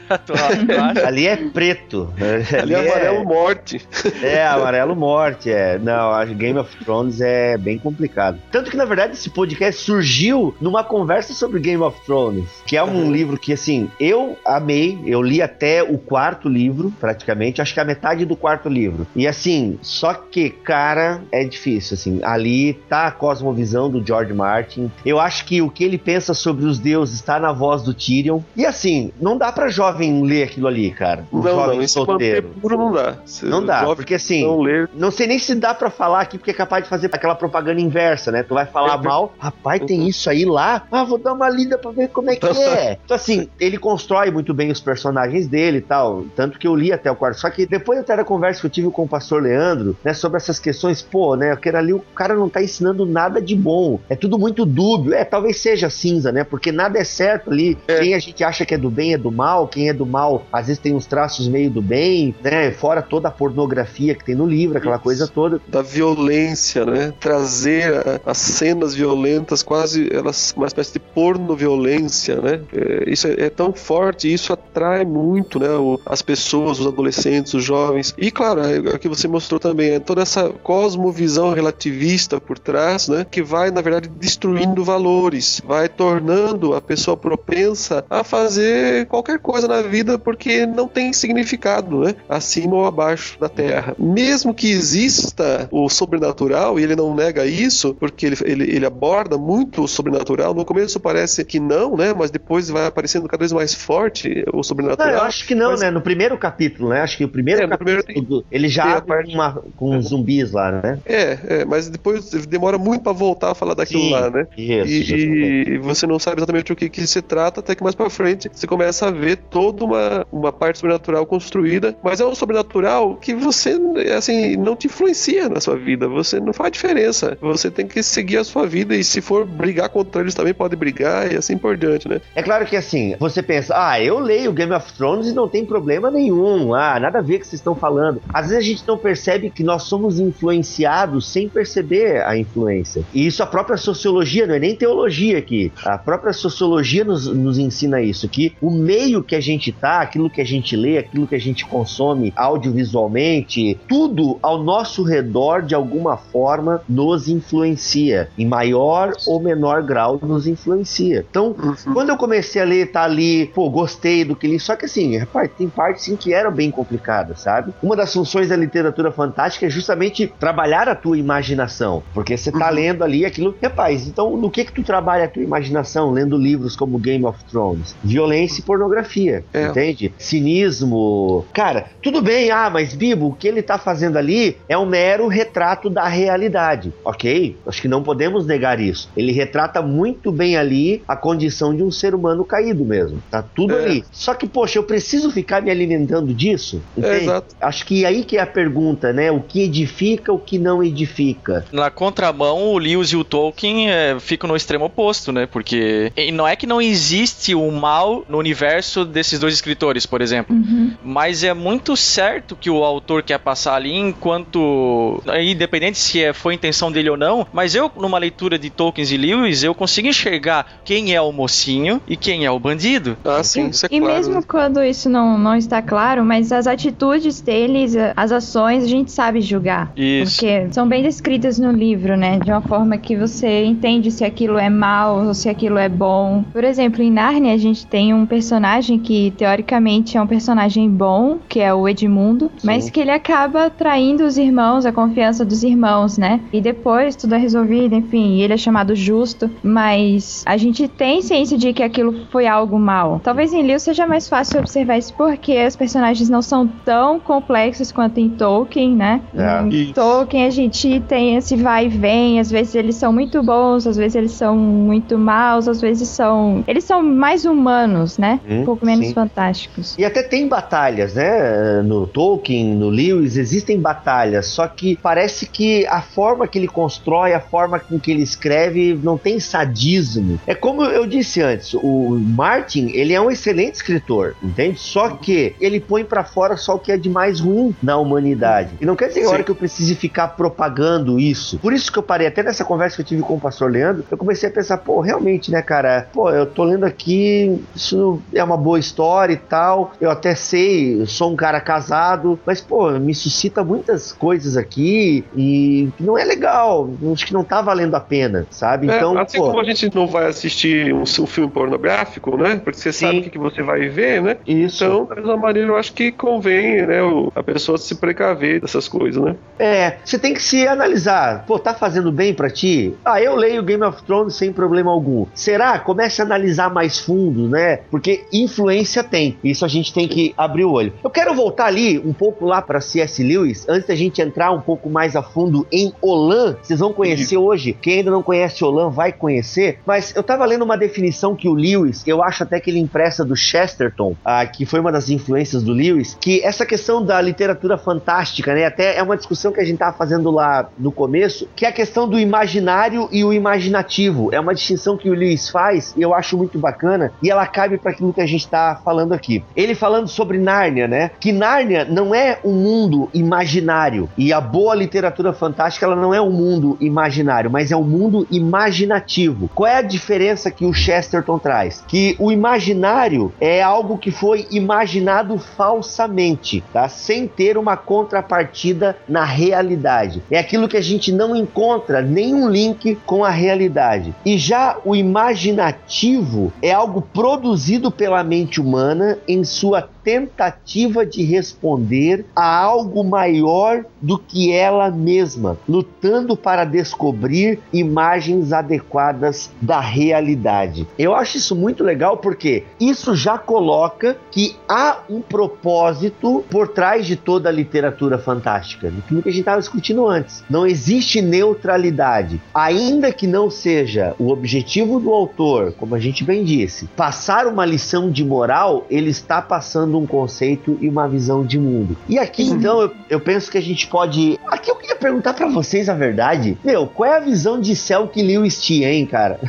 ali 1.04 1.26
é 1.26 1.36
preto. 1.36 2.12
Ali, 2.18 2.74
ali 2.74 2.74
é 2.74 2.90
amarelo 2.90 3.24
morte. 3.24 3.86
É, 4.22 4.46
amarelo 4.46 4.96
morte, 4.96 5.50
é. 5.50 5.78
Não, 5.78 6.10
a 6.10 6.24
Game 6.24 6.58
of 6.58 6.74
Thrones 6.84 7.20
é 7.20 7.58
bem 7.58 7.78
complicado. 7.78 8.38
Tanto 8.50 8.70
que, 8.70 8.76
na 8.76 8.84
verdade, 8.84 9.16
esse 9.26 9.30
podcast 9.30 9.82
surgiu 9.82 10.54
numa 10.60 10.84
conversa 10.84 11.34
sobre 11.34 11.58
Game 11.58 11.82
of 11.82 11.98
Thrones, 12.04 12.48
que 12.64 12.76
é 12.76 12.84
um 12.84 13.04
uhum. 13.04 13.12
livro 13.12 13.38
que, 13.38 13.52
assim, 13.52 13.90
eu 13.98 14.38
amei, 14.44 14.98
eu 15.04 15.20
li 15.20 15.42
até 15.42 15.82
o 15.82 15.98
quarto 15.98 16.48
livro, 16.48 16.92
praticamente, 17.00 17.60
acho 17.60 17.74
que 17.74 17.80
a 17.80 17.84
metade 17.84 18.24
do 18.24 18.36
quarto 18.36 18.68
livro. 18.68 19.06
E, 19.16 19.26
assim, 19.26 19.78
só 19.82 20.14
que, 20.14 20.50
cara, 20.50 21.22
é 21.32 21.44
difícil, 21.44 21.94
assim, 21.94 22.20
ali 22.22 22.74
tá 22.88 23.06
a 23.06 23.10
cosmovisão 23.10 23.90
do 23.90 24.04
George 24.04 24.32
Martin, 24.32 24.90
eu 25.04 25.18
acho 25.18 25.44
que 25.44 25.60
o 25.60 25.70
que 25.70 25.82
ele 25.82 25.98
pensa 25.98 26.32
sobre 26.32 26.64
os 26.64 26.78
deuses 26.78 27.16
está 27.16 27.40
na 27.40 27.52
voz 27.52 27.82
do 27.82 27.92
Tyrion, 27.92 28.40
e, 28.56 28.64
assim, 28.64 29.10
não 29.20 29.36
dá 29.36 29.50
pra 29.50 29.68
jovem 29.68 30.22
ler 30.22 30.44
aquilo 30.44 30.68
ali, 30.68 30.90
cara. 30.92 31.26
Um 31.32 31.38
não, 31.38 31.50
jovem 31.50 31.80
não, 31.80 31.88
solteiro. 31.88 32.54
Puro 32.60 32.76
não 32.76 32.92
dá. 32.92 33.16
Se 33.24 33.44
não 33.44 33.64
dá, 33.64 33.84
porque, 33.94 34.14
assim, 34.14 34.42
não, 34.44 34.62
não 34.94 35.10
sei 35.10 35.26
nem 35.26 35.38
se 35.38 35.54
dá 35.56 35.74
pra 35.74 35.90
falar 35.90 36.20
aqui, 36.20 36.38
porque 36.38 36.52
é 36.52 36.54
capaz 36.54 36.84
de 36.84 36.90
fazer 36.90 37.10
aquela 37.12 37.34
propaganda 37.34 37.80
inversa, 37.80 38.30
né? 38.30 38.44
Tu 38.44 38.54
vai 38.54 38.66
falar 38.66 38.94
é, 38.94 39.02
mal, 39.02 39.15
rapaz, 39.38 39.82
tem 39.84 40.00
uhum. 40.00 40.08
isso 40.08 40.28
aí 40.30 40.44
lá? 40.44 40.86
Ah, 40.90 41.04
vou 41.04 41.18
dar 41.18 41.32
uma 41.32 41.48
lida 41.48 41.78
pra 41.78 41.90
ver 41.90 42.08
como 42.08 42.30
é 42.30 42.36
que 42.36 42.46
é. 42.46 42.98
Então, 43.04 43.14
assim, 43.14 43.48
ele 43.58 43.78
constrói 43.78 44.30
muito 44.30 44.54
bem 44.54 44.70
os 44.70 44.80
personagens 44.80 45.46
dele 45.46 45.78
e 45.78 45.82
tal. 45.82 46.24
Tanto 46.34 46.58
que 46.58 46.66
eu 46.66 46.74
li 46.74 46.92
até 46.92 47.10
o 47.10 47.16
quarto. 47.16 47.40
Só 47.40 47.50
que 47.50 47.66
depois 47.66 47.98
até 47.98 48.16
da 48.16 48.24
conversa 48.24 48.60
que 48.60 48.66
eu 48.66 48.70
tive 48.70 48.90
com 48.90 49.04
o 49.04 49.08
pastor 49.08 49.42
Leandro, 49.42 49.96
né, 50.04 50.14
sobre 50.14 50.36
essas 50.36 50.58
questões, 50.58 51.02
pô, 51.02 51.36
né, 51.36 51.52
aquele 51.52 51.76
ali 51.76 51.92
o 51.92 52.00
cara 52.14 52.34
não 52.34 52.48
tá 52.48 52.62
ensinando 52.62 53.04
nada 53.04 53.40
de 53.40 53.54
bom. 53.54 53.98
É 54.08 54.16
tudo 54.16 54.38
muito 54.38 54.64
dúbio. 54.64 55.14
É, 55.14 55.24
talvez 55.24 55.60
seja 55.60 55.90
cinza, 55.90 56.32
né? 56.32 56.44
Porque 56.44 56.70
nada 56.72 56.98
é 56.98 57.04
certo 57.04 57.50
ali. 57.50 57.78
É. 57.86 58.00
Quem 58.00 58.14
a 58.14 58.18
gente 58.18 58.42
acha 58.44 58.64
que 58.64 58.74
é 58.74 58.78
do 58.78 58.90
bem 58.90 59.14
é 59.14 59.18
do 59.18 59.30
mal, 59.30 59.68
quem 59.68 59.88
é 59.88 59.92
do 59.92 60.06
mal 60.06 60.46
às 60.52 60.66
vezes 60.66 60.80
tem 60.80 60.94
uns 60.94 61.06
traços 61.06 61.48
meio 61.48 61.70
do 61.70 61.82
bem, 61.82 62.34
né? 62.42 62.70
Fora 62.72 63.02
toda 63.02 63.28
a 63.28 63.30
pornografia 63.30 64.14
que 64.14 64.24
tem 64.24 64.34
no 64.34 64.46
livro, 64.46 64.78
aquela 64.78 64.96
Isso. 64.96 65.04
coisa 65.04 65.28
toda. 65.28 65.60
Da 65.68 65.82
violência, 65.82 66.84
né? 66.84 67.12
Trazer 67.20 68.20
as 68.24 68.38
cenas 68.38 68.94
violentas, 68.96 69.62
quase 69.62 70.08
elas 70.12 70.54
uma 70.56 70.66
espécie 70.66 70.94
de 70.94 70.98
porno-violência, 70.98 72.40
né? 72.40 72.60
É, 72.72 73.10
isso 73.10 73.26
é, 73.26 73.46
é, 73.46 73.50
tão 73.50 73.72
forte, 73.72 74.32
isso 74.32 74.52
atrai 74.52 75.04
muito, 75.04 75.58
né? 75.58 75.70
O, 75.70 76.00
as 76.06 76.22
pessoas, 76.22 76.80
os 76.80 76.86
adolescentes, 76.86 77.54
os 77.54 77.64
jovens. 77.64 78.14
E 78.18 78.30
claro, 78.30 78.60
é, 78.60 78.76
é 78.76 78.94
o 78.94 78.98
que 78.98 79.08
você 79.08 79.28
mostrou 79.28 79.60
também, 79.60 79.92
é 79.92 80.00
toda 80.00 80.22
essa 80.22 80.48
cosmovisão 80.48 81.52
relativista 81.52 82.40
por 82.40 82.58
trás, 82.58 83.08
né? 83.08 83.26
Que 83.30 83.42
vai, 83.42 83.70
na 83.70 83.80
verdade, 83.80 84.08
destruindo 84.08 84.84
valores, 84.84 85.60
vai 85.66 85.88
tornando 85.88 86.74
a 86.74 86.80
pessoa 86.80 87.16
propensa 87.16 88.04
a 88.08 88.24
fazer 88.24 89.06
qualquer 89.06 89.38
coisa 89.38 89.68
na 89.68 89.82
vida 89.82 90.18
porque 90.18 90.66
não 90.66 90.88
tem 90.88 91.12
significado, 91.12 92.00
né? 92.00 92.14
Acima 92.28 92.76
ou 92.76 92.86
abaixo 92.86 93.38
da 93.38 93.48
Terra. 93.48 93.94
Mesmo 93.98 94.54
que 94.54 94.70
exista 94.70 95.68
o 95.70 95.88
sobrenatural, 95.88 96.78
e 96.78 96.82
ele 96.82 96.96
não 96.96 97.14
nega 97.14 97.46
isso, 97.46 97.94
porque 97.94 98.26
ele, 98.26 98.36
ele, 98.44 98.64
ele 98.64 98.85
aborda 98.86 99.36
muito 99.36 99.82
o 99.82 99.88
sobrenatural. 99.88 100.54
No 100.54 100.64
começo 100.64 100.98
parece 100.98 101.44
que 101.44 101.60
não, 101.60 101.96
né? 101.96 102.14
Mas 102.16 102.30
depois 102.30 102.68
vai 102.68 102.86
aparecendo 102.86 103.28
cada 103.28 103.40
vez 103.40 103.52
mais 103.52 103.74
forte 103.74 104.44
o 104.52 104.62
sobrenatural. 104.62 105.12
Não, 105.12 105.18
eu 105.18 105.22
acho 105.22 105.46
que 105.46 105.54
não, 105.54 105.70
mas... 105.72 105.80
né? 105.80 105.90
No 105.90 106.00
primeiro 106.00 106.36
capítulo, 106.38 106.90
né? 106.90 107.00
Acho 107.00 107.16
que 107.16 107.24
o 107.24 107.28
primeiro 107.28 107.62
é, 107.62 107.68
capítulo 107.68 108.02
primeiro 108.02 108.44
ele 108.50 108.68
já 108.68 108.96
abre 108.96 109.08
parte... 109.08 109.34
uma, 109.34 109.62
com 109.76 109.94
é. 109.94 110.00
zumbis 110.00 110.52
lá, 110.52 110.72
né? 110.72 110.98
É, 111.04 111.38
é, 111.46 111.64
mas 111.64 111.88
depois 111.88 112.30
demora 112.46 112.78
muito 112.78 113.02
para 113.02 113.12
voltar 113.12 113.50
a 113.50 113.54
falar 113.54 113.74
daquilo 113.74 114.02
Sim, 114.02 114.12
lá, 114.12 114.30
né? 114.30 114.46
Isso, 114.56 115.14
e, 115.14 115.74
e, 115.74 115.78
você 115.78 116.06
não 116.06 116.18
sabe 116.18 116.38
exatamente 116.38 116.72
o 116.72 116.76
que, 116.76 116.88
que 116.88 117.06
se 117.06 117.22
trata, 117.22 117.60
até 117.60 117.74
que 117.74 117.82
mais 117.82 117.94
para 117.94 118.08
frente 118.08 118.50
você 118.52 118.66
começa 118.66 119.08
a 119.08 119.10
ver 119.10 119.36
toda 119.36 119.84
uma, 119.84 120.26
uma 120.30 120.52
parte 120.52 120.78
sobrenatural 120.78 121.26
construída, 121.26 121.96
mas 122.02 122.20
é 122.20 122.26
um 122.26 122.34
sobrenatural 122.34 123.16
que 123.16 123.34
você, 123.34 123.78
assim, 124.16 124.56
não 124.56 124.76
te 124.76 124.86
influencia 124.86 125.48
na 125.48 125.60
sua 125.60 125.76
vida, 125.76 126.08
você 126.08 126.40
não 126.40 126.52
faz 126.52 126.72
diferença. 126.72 127.36
Você 127.40 127.70
tem 127.70 127.86
que 127.86 128.02
seguir 128.02 128.38
a 128.38 128.44
sua 128.44 128.66
vida 128.66 128.75
e 128.76 129.04
se 129.04 129.20
for 129.20 129.44
brigar 129.46 129.88
contra 129.88 130.20
eles 130.20 130.34
também 130.34 130.54
pode 130.54 130.76
brigar 130.76 131.32
e 131.32 131.36
assim 131.36 131.56
por 131.56 131.76
diante, 131.76 132.08
né? 132.08 132.20
É 132.34 132.42
claro 132.42 132.66
que 132.66 132.76
assim, 132.76 133.14
você 133.18 133.42
pensa, 133.42 133.74
ah, 133.76 134.00
eu 134.00 134.18
leio 134.18 134.52
Game 134.52 134.72
of 134.72 134.92
Thrones 134.92 135.28
e 135.28 135.32
não 135.32 135.48
tem 135.48 135.64
problema 135.64 136.10
nenhum, 136.10 136.74
ah, 136.74 136.98
nada 137.00 137.18
a 137.18 137.22
ver 137.22 137.34
com 137.34 137.38
o 137.38 137.40
que 137.42 137.48
vocês 137.48 137.60
estão 137.60 137.74
falando. 137.74 138.20
Às 138.32 138.48
vezes 138.48 138.58
a 138.58 138.66
gente 138.66 138.84
não 138.86 138.98
percebe 138.98 139.50
que 139.50 139.62
nós 139.62 139.84
somos 139.84 140.18
influenciados 140.18 141.28
sem 141.28 141.48
perceber 141.48 142.22
a 142.24 142.36
influência. 142.36 143.02
E 143.14 143.26
isso 143.26 143.42
a 143.42 143.46
própria 143.46 143.76
sociologia, 143.76 144.46
não 144.46 144.54
é 144.54 144.58
nem 144.58 144.74
teologia 144.74 145.38
aqui, 145.38 145.72
a 145.84 145.98
própria 145.98 146.32
sociologia 146.32 147.04
nos, 147.04 147.26
nos 147.26 147.58
ensina 147.58 148.00
isso, 148.00 148.28
que 148.28 148.54
o 148.60 148.70
meio 148.70 149.22
que 149.22 149.34
a 149.34 149.40
gente 149.40 149.72
tá, 149.72 150.00
aquilo 150.00 150.30
que 150.30 150.40
a 150.40 150.44
gente 150.44 150.76
lê, 150.76 150.98
aquilo 150.98 151.26
que 151.26 151.34
a 151.34 151.40
gente 151.40 151.64
consome 151.64 152.32
audiovisualmente, 152.36 153.78
tudo 153.88 154.38
ao 154.42 154.62
nosso 154.62 155.02
redor 155.02 155.62
de 155.62 155.74
alguma 155.74 156.16
forma 156.16 156.82
nos 156.88 157.28
influencia, 157.28 158.28
em 158.36 158.46
maior 158.46 158.65
ou 158.74 159.40
menor 159.40 159.82
grau 159.82 160.18
nos 160.22 160.46
influencia. 160.46 161.24
Então, 161.28 161.54
uhum. 161.58 161.92
quando 161.92 162.10
eu 162.10 162.16
comecei 162.16 162.60
a 162.60 162.64
ler, 162.64 162.90
tá 162.90 163.02
ali, 163.02 163.46
pô, 163.54 163.68
gostei 163.70 164.24
do 164.24 164.34
que 164.34 164.46
li, 164.46 164.58
só 164.58 164.76
que 164.76 164.86
assim, 164.86 165.16
rapaz, 165.18 165.50
tem 165.56 165.68
partes 165.68 166.04
sim 166.04 166.16
que 166.16 166.32
eram 166.32 166.52
bem 166.52 166.70
complicadas, 166.70 167.40
sabe? 167.40 167.72
Uma 167.82 167.96
das 167.96 168.12
funções 168.12 168.48
da 168.48 168.56
literatura 168.56 169.10
fantástica 169.12 169.66
é 169.66 169.70
justamente 169.70 170.32
trabalhar 170.38 170.88
a 170.88 170.94
tua 170.94 171.18
imaginação, 171.18 172.02
porque 172.14 172.36
você 172.36 172.50
tá 172.50 172.68
uhum. 172.68 172.74
lendo 172.74 173.04
ali 173.04 173.24
aquilo, 173.24 173.54
rapaz, 173.62 174.06
então 174.06 174.36
no 174.36 174.50
que 174.50 174.64
que 174.64 174.72
tu 174.72 174.82
trabalha 174.82 175.24
a 175.24 175.28
tua 175.28 175.42
imaginação 175.42 176.10
lendo 176.10 176.36
livros 176.36 176.76
como 176.76 176.98
Game 176.98 177.24
of 177.24 177.42
Thrones? 177.44 177.94
Violência 178.02 178.60
e 178.60 178.64
pornografia, 178.64 179.44
é. 179.52 179.66
entende? 179.66 180.12
Cinismo. 180.18 181.44
Cara, 181.52 181.86
tudo 182.02 182.22
bem, 182.22 182.50
ah, 182.50 182.70
mas 182.70 182.94
Bibo, 182.94 183.28
o 183.28 183.32
que 183.34 183.48
ele 183.48 183.62
tá 183.62 183.78
fazendo 183.78 184.16
ali 184.16 184.56
é 184.68 184.76
um 184.76 184.86
mero 184.86 185.28
retrato 185.28 185.90
da 185.90 186.06
realidade, 186.06 186.92
ok? 187.04 187.56
Acho 187.66 187.82
que 187.82 187.88
não 187.88 188.02
podemos 188.02 188.46
negar 188.46 188.55
isso. 188.80 189.08
Ele 189.16 189.32
retrata 189.32 189.82
muito 189.82 190.32
bem 190.32 190.56
ali 190.56 191.02
a 191.06 191.16
condição 191.16 191.74
de 191.74 191.82
um 191.82 191.90
ser 191.90 192.14
humano 192.14 192.44
caído 192.44 192.84
mesmo. 192.84 193.22
Tá 193.30 193.42
tudo 193.42 193.74
é. 193.74 193.84
ali. 193.84 194.04
Só 194.12 194.34
que, 194.34 194.46
poxa, 194.46 194.78
eu 194.78 194.82
preciso 194.82 195.30
ficar 195.30 195.62
me 195.62 195.70
alimentando 195.70 196.32
disso? 196.32 196.82
É, 197.00 197.18
exato. 197.18 197.54
Acho 197.60 197.86
que 197.86 198.04
aí 198.04 198.24
que 198.24 198.36
é 198.36 198.40
a 198.40 198.46
pergunta, 198.46 199.12
né? 199.12 199.30
O 199.30 199.40
que 199.40 199.62
edifica, 199.62 200.32
o 200.32 200.38
que 200.38 200.58
não 200.58 200.82
edifica. 200.82 201.64
Na 201.72 201.90
contramão, 201.90 202.72
o 202.72 202.78
Lewis 202.78 203.10
e 203.10 203.16
o 203.16 203.24
Tolkien 203.24 203.90
é, 203.90 204.18
ficam 204.18 204.48
no 204.48 204.56
extremo 204.56 204.86
oposto, 204.86 205.32
né? 205.32 205.46
Porque 205.46 206.12
não 206.32 206.46
é 206.46 206.56
que 206.56 206.66
não 206.66 206.80
existe 206.80 207.54
o 207.54 207.70
mal 207.70 208.24
no 208.28 208.38
universo 208.38 209.04
desses 209.04 209.38
dois 209.38 209.54
escritores, 209.54 210.06
por 210.06 210.20
exemplo. 210.20 210.54
Uhum. 210.54 210.92
Mas 211.02 211.42
é 211.42 211.52
muito 211.52 211.96
certo 211.96 212.56
que 212.56 212.70
o 212.70 212.84
autor 212.84 213.22
quer 213.22 213.38
passar 213.38 213.74
ali 213.74 213.94
enquanto. 213.94 215.22
Independente 215.40 215.98
se 215.98 216.22
é, 216.22 216.32
foi 216.32 216.54
intenção 216.54 216.90
dele 216.90 217.10
ou 217.10 217.16
não, 217.16 217.46
mas 217.52 217.74
eu, 217.74 217.90
numa 217.96 218.18
leitura 218.18 218.45
literatura 218.46 218.58
de 218.58 218.70
Tolkien 218.70 219.06
e 219.10 219.16
Lewis, 219.16 219.62
eu 219.62 219.74
consigo 219.74 220.08
enxergar 220.08 220.66
quem 220.84 221.14
é 221.14 221.20
o 221.20 221.32
mocinho 221.32 222.00
e 222.08 222.16
quem 222.16 222.44
é 222.44 222.50
o 222.50 222.58
bandido. 222.58 223.16
Ah, 223.24 223.42
sim, 223.42 223.68
isso 223.68 223.86
é 223.86 223.88
E 223.90 223.98
claro. 223.98 224.14
mesmo 224.14 224.34
né? 224.34 224.42
quando 224.46 224.82
isso 224.82 225.08
não, 225.08 225.38
não 225.38 225.54
está 225.54 225.82
claro, 225.82 226.24
mas 226.24 226.52
as 226.52 226.66
atitudes 226.66 227.40
deles, 227.40 227.94
as 228.16 228.32
ações, 228.32 228.84
a 228.84 228.88
gente 228.88 229.10
sabe 229.10 229.40
julgar. 229.40 229.92
Isso. 229.96 230.36
Porque 230.36 230.68
são 230.70 230.88
bem 230.88 231.02
descritas 231.02 231.58
no 231.58 231.72
livro, 231.72 232.16
né? 232.16 232.38
De 232.38 232.50
uma 232.50 232.62
forma 232.62 232.96
que 232.96 233.16
você 233.16 233.64
entende 233.64 234.10
se 234.10 234.24
aquilo 234.24 234.58
é 234.58 234.70
mal 234.70 235.26
ou 235.26 235.34
se 235.34 235.48
aquilo 235.48 235.78
é 235.78 235.88
bom. 235.88 236.44
Por 236.52 236.64
exemplo, 236.64 237.02
em 237.02 237.10
Narnia 237.10 237.54
a 237.54 237.58
gente 237.58 237.86
tem 237.86 238.14
um 238.14 238.26
personagem 238.26 238.98
que 238.98 239.32
teoricamente 239.36 240.16
é 240.16 240.22
um 240.22 240.26
personagem 240.26 240.88
bom, 240.88 241.38
que 241.48 241.60
é 241.60 241.72
o 241.74 241.88
Edmundo, 241.88 242.50
mas 242.62 242.90
que 242.90 243.00
ele 243.00 243.10
acaba 243.10 243.70
traindo 243.70 244.24
os 244.24 244.38
irmãos, 244.38 244.86
a 244.86 244.92
confiança 244.92 245.44
dos 245.44 245.62
irmãos, 245.62 246.18
né? 246.18 246.40
E 246.52 246.60
depois 246.60 247.16
tudo 247.16 247.34
é 247.34 247.38
resolvido, 247.38 247.94
enfim, 247.94 248.35
ele 248.42 248.54
é 248.54 248.56
chamado 248.56 248.94
justo, 248.94 249.50
mas 249.62 250.42
a 250.46 250.56
gente 250.56 250.88
tem 250.88 251.22
ciência 251.22 251.56
de 251.56 251.72
que 251.72 251.82
aquilo 251.82 252.26
foi 252.30 252.46
algo 252.46 252.78
mal. 252.78 253.20
Talvez 253.22 253.52
em 253.52 253.62
Lewis 253.62 253.82
seja 253.82 254.06
mais 254.06 254.28
fácil 254.28 254.60
observar 254.60 254.98
isso 254.98 255.14
porque 255.14 255.66
os 255.66 255.76
personagens 255.76 256.28
não 256.28 256.42
são 256.42 256.66
tão 256.66 257.18
complexos 257.18 257.92
quanto 257.92 258.18
em 258.18 258.28
Tolkien, 258.28 258.94
né? 258.94 259.20
É. 259.34 259.62
Em. 259.62 259.92
Tolkien 259.92 260.46
a 260.46 260.50
gente 260.50 261.00
tem 261.08 261.36
esse 261.36 261.56
vai 261.56 261.86
e 261.86 261.88
vem, 261.88 262.40
às 262.40 262.50
vezes 262.50 262.74
eles 262.74 262.96
são 262.96 263.12
muito 263.12 263.42
bons, 263.42 263.86
às 263.86 263.96
vezes 263.96 264.16
eles 264.16 264.32
são 264.32 264.56
muito 264.56 265.18
maus, 265.18 265.68
às 265.68 265.80
vezes 265.80 266.08
são. 266.08 266.64
Eles 266.66 266.84
são 266.84 267.02
mais 267.02 267.44
humanos, 267.44 268.18
né? 268.18 268.40
Hum, 268.48 268.62
um 268.62 268.64
pouco 268.64 268.84
menos 268.84 269.06
sim. 269.06 269.14
fantásticos. 269.14 269.96
E 269.98 270.04
até 270.04 270.22
tem 270.22 270.48
batalhas, 270.48 271.14
né? 271.14 271.82
No 271.82 272.06
Tolkien, 272.06 272.74
no 272.74 272.88
Lewis, 272.88 273.36
existem 273.36 273.80
batalhas. 273.80 274.46
Só 274.46 274.66
que 274.66 274.96
parece 274.96 275.46
que 275.46 275.86
a 275.86 276.02
forma 276.02 276.46
que 276.46 276.58
ele 276.58 276.68
constrói, 276.68 277.32
a 277.32 277.40
forma 277.40 277.78
com 277.78 277.98
que 277.98 278.10
ele 278.10 278.25
escreve, 278.26 278.98
não 279.02 279.16
tem 279.16 279.40
sadismo. 279.40 280.40
É 280.46 280.54
como 280.54 280.82
eu 280.84 281.06
disse 281.06 281.40
antes, 281.40 281.74
o 281.74 282.18
Martin, 282.18 282.90
ele 282.92 283.12
é 283.12 283.20
um 283.20 283.30
excelente 283.30 283.74
escritor, 283.74 284.36
entende? 284.42 284.78
Só 284.78 285.10
que 285.10 285.54
ele 285.60 285.80
põe 285.80 286.04
pra 286.04 286.24
fora 286.24 286.56
só 286.56 286.74
o 286.74 286.78
que 286.78 286.92
é 286.92 286.96
de 286.96 287.08
mais 287.08 287.40
ruim 287.40 287.74
na 287.82 287.96
humanidade. 287.96 288.70
E 288.80 288.86
não 288.86 288.96
quer 288.96 289.08
dizer 289.08 289.20
Sim. 289.20 289.26
agora 289.26 289.42
que 289.42 289.50
eu 289.50 289.54
precise 289.54 289.94
ficar 289.94 290.28
propagando 290.28 291.18
isso. 291.18 291.58
Por 291.58 291.72
isso 291.72 291.90
que 291.90 291.98
eu 291.98 292.02
parei, 292.02 292.26
até 292.26 292.42
nessa 292.42 292.64
conversa 292.64 292.96
que 292.96 293.02
eu 293.02 293.06
tive 293.06 293.22
com 293.22 293.34
o 293.34 293.40
pastor 293.40 293.70
Leandro, 293.70 294.04
eu 294.10 294.16
comecei 294.16 294.48
a 294.48 294.52
pensar, 294.52 294.78
pô, 294.78 295.00
realmente, 295.00 295.50
né, 295.50 295.62
cara? 295.62 296.08
Pô, 296.12 296.30
eu 296.30 296.46
tô 296.46 296.64
lendo 296.64 296.84
aqui, 296.84 297.62
isso 297.74 298.20
é 298.34 298.42
uma 298.42 298.56
boa 298.56 298.78
história 298.78 299.32
e 299.32 299.36
tal. 299.36 299.92
Eu 300.00 300.10
até 300.10 300.34
sei, 300.34 301.00
eu 301.00 301.06
sou 301.06 301.32
um 301.32 301.36
cara 301.36 301.60
casado, 301.60 302.38
mas, 302.44 302.60
pô, 302.60 302.90
me 302.92 303.14
suscita 303.14 303.62
muitas 303.64 304.12
coisas 304.12 304.56
aqui 304.56 305.24
e 305.36 305.88
não 305.98 306.16
é 306.16 306.24
legal. 306.24 306.90
Acho 307.12 307.26
que 307.26 307.32
não 307.32 307.44
tá 307.44 307.60
valendo 307.60 307.94
a 307.94 308.00
pena, 308.08 308.46
sabe? 308.50 308.88
É, 308.90 308.96
Então, 308.96 309.18
assim 309.18 309.38
pô. 309.38 309.46
como 309.48 309.60
a 309.60 309.64
gente 309.64 309.94
não 309.94 310.06
vai 310.06 310.26
assistir 310.26 310.92
um, 310.92 311.02
um 311.02 311.26
filme 311.26 311.50
pornográfico, 311.50 312.36
né? 312.36 312.60
Porque 312.62 312.78
você 312.78 312.92
sabe 312.92 313.12
Sim. 313.14 313.20
o 313.20 313.22
que, 313.24 313.30
que 313.30 313.38
você 313.38 313.62
vai 313.62 313.88
ver, 313.88 314.22
né? 314.22 314.36
Isso. 314.46 314.84
Então, 314.84 315.04
da 315.06 315.14
mesma 315.16 315.36
maneira, 315.36 315.68
eu 315.68 315.76
acho 315.76 315.92
que 315.92 316.10
convém, 316.12 316.86
né, 316.86 316.98
a 317.34 317.42
pessoa 317.42 317.78
se 317.78 317.94
precaver 317.96 318.60
dessas 318.60 318.88
coisas, 318.88 319.22
né? 319.22 319.36
É, 319.58 319.96
você 320.04 320.18
tem 320.18 320.34
que 320.34 320.42
se 320.42 320.66
analisar. 320.66 321.44
Pô, 321.46 321.58
tá 321.58 321.74
fazendo 321.74 322.10
bem 322.12 322.34
pra 322.34 322.50
ti? 322.50 322.94
Ah, 323.04 323.20
eu 323.20 323.34
leio 323.34 323.62
Game 323.62 323.82
of 323.82 324.02
Thrones 324.04 324.34
sem 324.34 324.52
problema 324.52 324.90
algum. 324.90 325.26
Será? 325.34 325.78
Comece 325.78 326.20
a 326.22 326.24
analisar 326.24 326.72
mais 326.72 326.98
fundo, 326.98 327.48
né? 327.48 327.80
Porque 327.90 328.24
influência 328.32 329.02
tem. 329.02 329.36
Isso 329.42 329.64
a 329.64 329.68
gente 329.68 329.92
tem 329.92 330.06
que 330.08 330.34
abrir 330.36 330.64
o 330.64 330.72
olho. 330.72 330.92
Eu 331.02 331.10
quero 331.10 331.34
voltar 331.34 331.66
ali 331.66 331.98
um 331.98 332.12
pouco 332.12 332.44
lá 332.46 332.60
pra 332.62 332.80
C.S. 332.80 333.22
Lewis, 333.22 333.66
antes 333.68 333.86
da 333.88 333.94
gente 333.94 334.20
entrar 334.20 334.50
um 334.52 334.60
pouco 334.60 334.88
mais 334.88 335.16
a 335.16 335.22
fundo 335.22 335.66
em 335.72 335.92
Olan. 336.00 336.56
Vocês 336.62 336.80
vão 336.80 336.92
conhecer 336.92 337.36
hoje. 337.36 337.72
Quem 337.80 337.95
ainda 337.98 338.10
não 338.10 338.22
conhece 338.22 338.64
Olan 338.64 338.90
vai 338.90 339.12
conhecer. 339.12 339.78
Mas 339.86 340.14
eu 340.14 340.22
tava 340.22 340.44
lendo 340.44 340.62
uma 340.62 340.76
definição 340.76 341.34
que 341.34 341.48
o 341.48 341.54
Lewis, 341.54 342.02
eu 342.06 342.22
acho 342.22 342.42
até 342.42 342.60
que 342.60 342.70
ele 342.70 342.78
empresta 342.78 343.24
do 343.24 343.36
Chesterton, 343.36 344.14
ah, 344.24 344.44
que 344.46 344.64
foi 344.64 344.80
uma 344.80 344.92
das 344.92 345.08
influências 345.08 345.62
do 345.62 345.72
Lewis, 345.72 346.16
que 346.20 346.42
essa 346.42 346.64
questão 346.64 347.04
da 347.04 347.20
literatura 347.20 347.78
fantástica, 347.78 348.54
né? 348.54 348.66
Até 348.66 348.96
é 348.96 349.02
uma 349.02 349.16
discussão 349.16 349.52
que 349.52 349.60
a 349.60 349.64
gente 349.64 349.78
tava 349.78 349.96
fazendo 349.96 350.30
lá 350.30 350.68
no 350.78 350.92
começo, 350.92 351.48
que 351.54 351.64
é 351.64 351.68
a 351.68 351.72
questão 351.72 352.08
do 352.08 352.18
imaginário 352.18 353.08
e 353.12 353.24
o 353.24 353.32
imaginativo. 353.32 354.32
É 354.32 354.40
uma 354.40 354.54
distinção 354.54 354.96
que 354.96 355.10
o 355.10 355.14
Lewis 355.14 355.48
faz 355.48 355.94
e 355.96 356.02
eu 356.02 356.14
acho 356.14 356.36
muito 356.36 356.58
bacana 356.58 357.12
e 357.22 357.30
ela 357.30 357.46
cabe 357.46 357.78
para 357.78 357.92
aquilo 357.92 358.12
que 358.12 358.20
a 358.20 358.26
gente 358.26 358.46
tá 358.48 358.80
falando 358.84 359.12
aqui. 359.12 359.42
Ele 359.54 359.74
falando 359.74 360.08
sobre 360.08 360.38
Nárnia, 360.38 360.88
né? 360.88 361.10
Que 361.20 361.32
Nárnia 361.32 361.84
não 361.84 362.14
é 362.14 362.38
um 362.44 362.52
mundo 362.52 363.08
imaginário 363.12 364.08
e 364.16 364.32
a 364.32 364.40
boa 364.40 364.74
literatura 364.74 365.32
fantástica 365.32 365.86
ela 365.86 365.96
não 365.96 366.12
é 366.12 366.20
um 366.20 366.30
mundo 366.30 366.76
imaginário, 366.80 367.50
mas 367.50 367.70
é 367.70 367.76
um 367.76 367.82
mundo 367.86 368.26
imaginativo. 368.30 369.48
Qual 369.54 369.66
é 369.66 369.76
a 369.76 369.82
diferença 369.82 370.50
que 370.50 370.64
o 370.64 370.74
Chesterton 370.74 371.38
traz? 371.38 371.82
Que 371.86 372.16
o 372.18 372.32
imaginário 372.32 373.32
é 373.40 373.62
algo 373.62 373.98
que 373.98 374.10
foi 374.10 374.46
imaginado 374.50 375.38
falsamente, 375.38 376.62
tá? 376.72 376.88
Sem 376.88 377.26
ter 377.26 377.56
uma 377.56 377.76
contrapartida 377.76 378.96
na 379.08 379.24
realidade. 379.24 380.22
É 380.30 380.38
aquilo 380.38 380.68
que 380.68 380.76
a 380.76 380.82
gente 380.82 381.12
não 381.12 381.34
encontra 381.34 382.02
nenhum 382.02 382.48
link 382.48 382.96
com 383.06 383.24
a 383.24 383.30
realidade. 383.30 384.14
E 384.24 384.36
já 384.38 384.76
o 384.84 384.94
imaginativo 384.94 386.52
é 386.60 386.72
algo 386.72 387.02
produzido 387.02 387.90
pela 387.90 388.22
mente 388.24 388.60
humana 388.60 389.18
em 389.26 389.44
sua 389.44 389.88
tentativa 390.06 391.04
de 391.04 391.24
responder 391.24 392.24
a 392.36 392.60
algo 392.60 393.02
maior 393.02 393.84
do 394.00 394.16
que 394.16 394.52
ela 394.52 394.88
mesma, 394.88 395.58
lutando 395.68 396.36
para 396.36 396.64
descobrir 396.64 397.58
imagens 397.72 398.52
adequadas 398.52 399.50
da 399.60 399.80
realidade. 399.80 400.86
Eu 400.96 401.12
acho 401.12 401.38
isso 401.38 401.56
muito 401.56 401.82
legal 401.82 402.18
porque 402.18 402.62
isso 402.78 403.16
já 403.16 403.36
coloca 403.36 404.16
que 404.30 404.54
há 404.68 404.98
um 405.10 405.20
propósito 405.20 406.44
por 406.48 406.68
trás 406.68 407.04
de 407.04 407.16
toda 407.16 407.48
a 407.48 407.52
literatura 407.52 408.16
fantástica, 408.16 408.86
aquilo 408.86 409.22
que 409.22 409.28
a 409.28 409.32
gente 409.32 409.40
estava 409.40 409.58
discutindo 409.58 410.06
antes. 410.06 410.44
Não 410.48 410.64
existe 410.64 411.20
neutralidade, 411.20 412.40
ainda 412.54 413.10
que 413.10 413.26
não 413.26 413.50
seja 413.50 414.14
o 414.20 414.30
objetivo 414.30 415.00
do 415.00 415.12
autor, 415.12 415.72
como 415.72 415.96
a 415.96 415.98
gente 415.98 416.22
bem 416.22 416.44
disse, 416.44 416.86
passar 416.96 417.48
uma 417.48 417.66
lição 417.66 418.08
de 418.08 418.24
moral, 418.24 418.86
ele 418.88 419.10
está 419.10 419.42
passando 419.42 419.95
um 419.98 420.06
conceito 420.06 420.78
e 420.80 420.88
uma 420.88 421.08
visão 421.08 421.44
de 421.44 421.58
mundo. 421.58 421.96
E 422.08 422.18
aqui 422.18 422.44
então 422.44 422.80
eu, 422.80 422.92
eu 423.08 423.20
penso 423.20 423.50
que 423.50 423.58
a 423.58 423.62
gente 423.62 423.86
pode. 423.86 424.38
Aqui 424.46 424.70
eu 424.70 424.76
queria 424.76 424.96
perguntar 424.96 425.34
pra 425.34 425.48
vocês 425.48 425.88
a 425.88 425.94
verdade. 425.94 426.56
Meu, 426.64 426.86
qual 426.86 427.10
é 427.10 427.16
a 427.16 427.20
visão 427.20 427.60
de 427.60 427.74
céu 427.74 428.08
que 428.08 428.22
Lewis 428.22 428.62
tinha, 428.62 428.92
hein, 428.92 429.06
cara? 429.06 429.40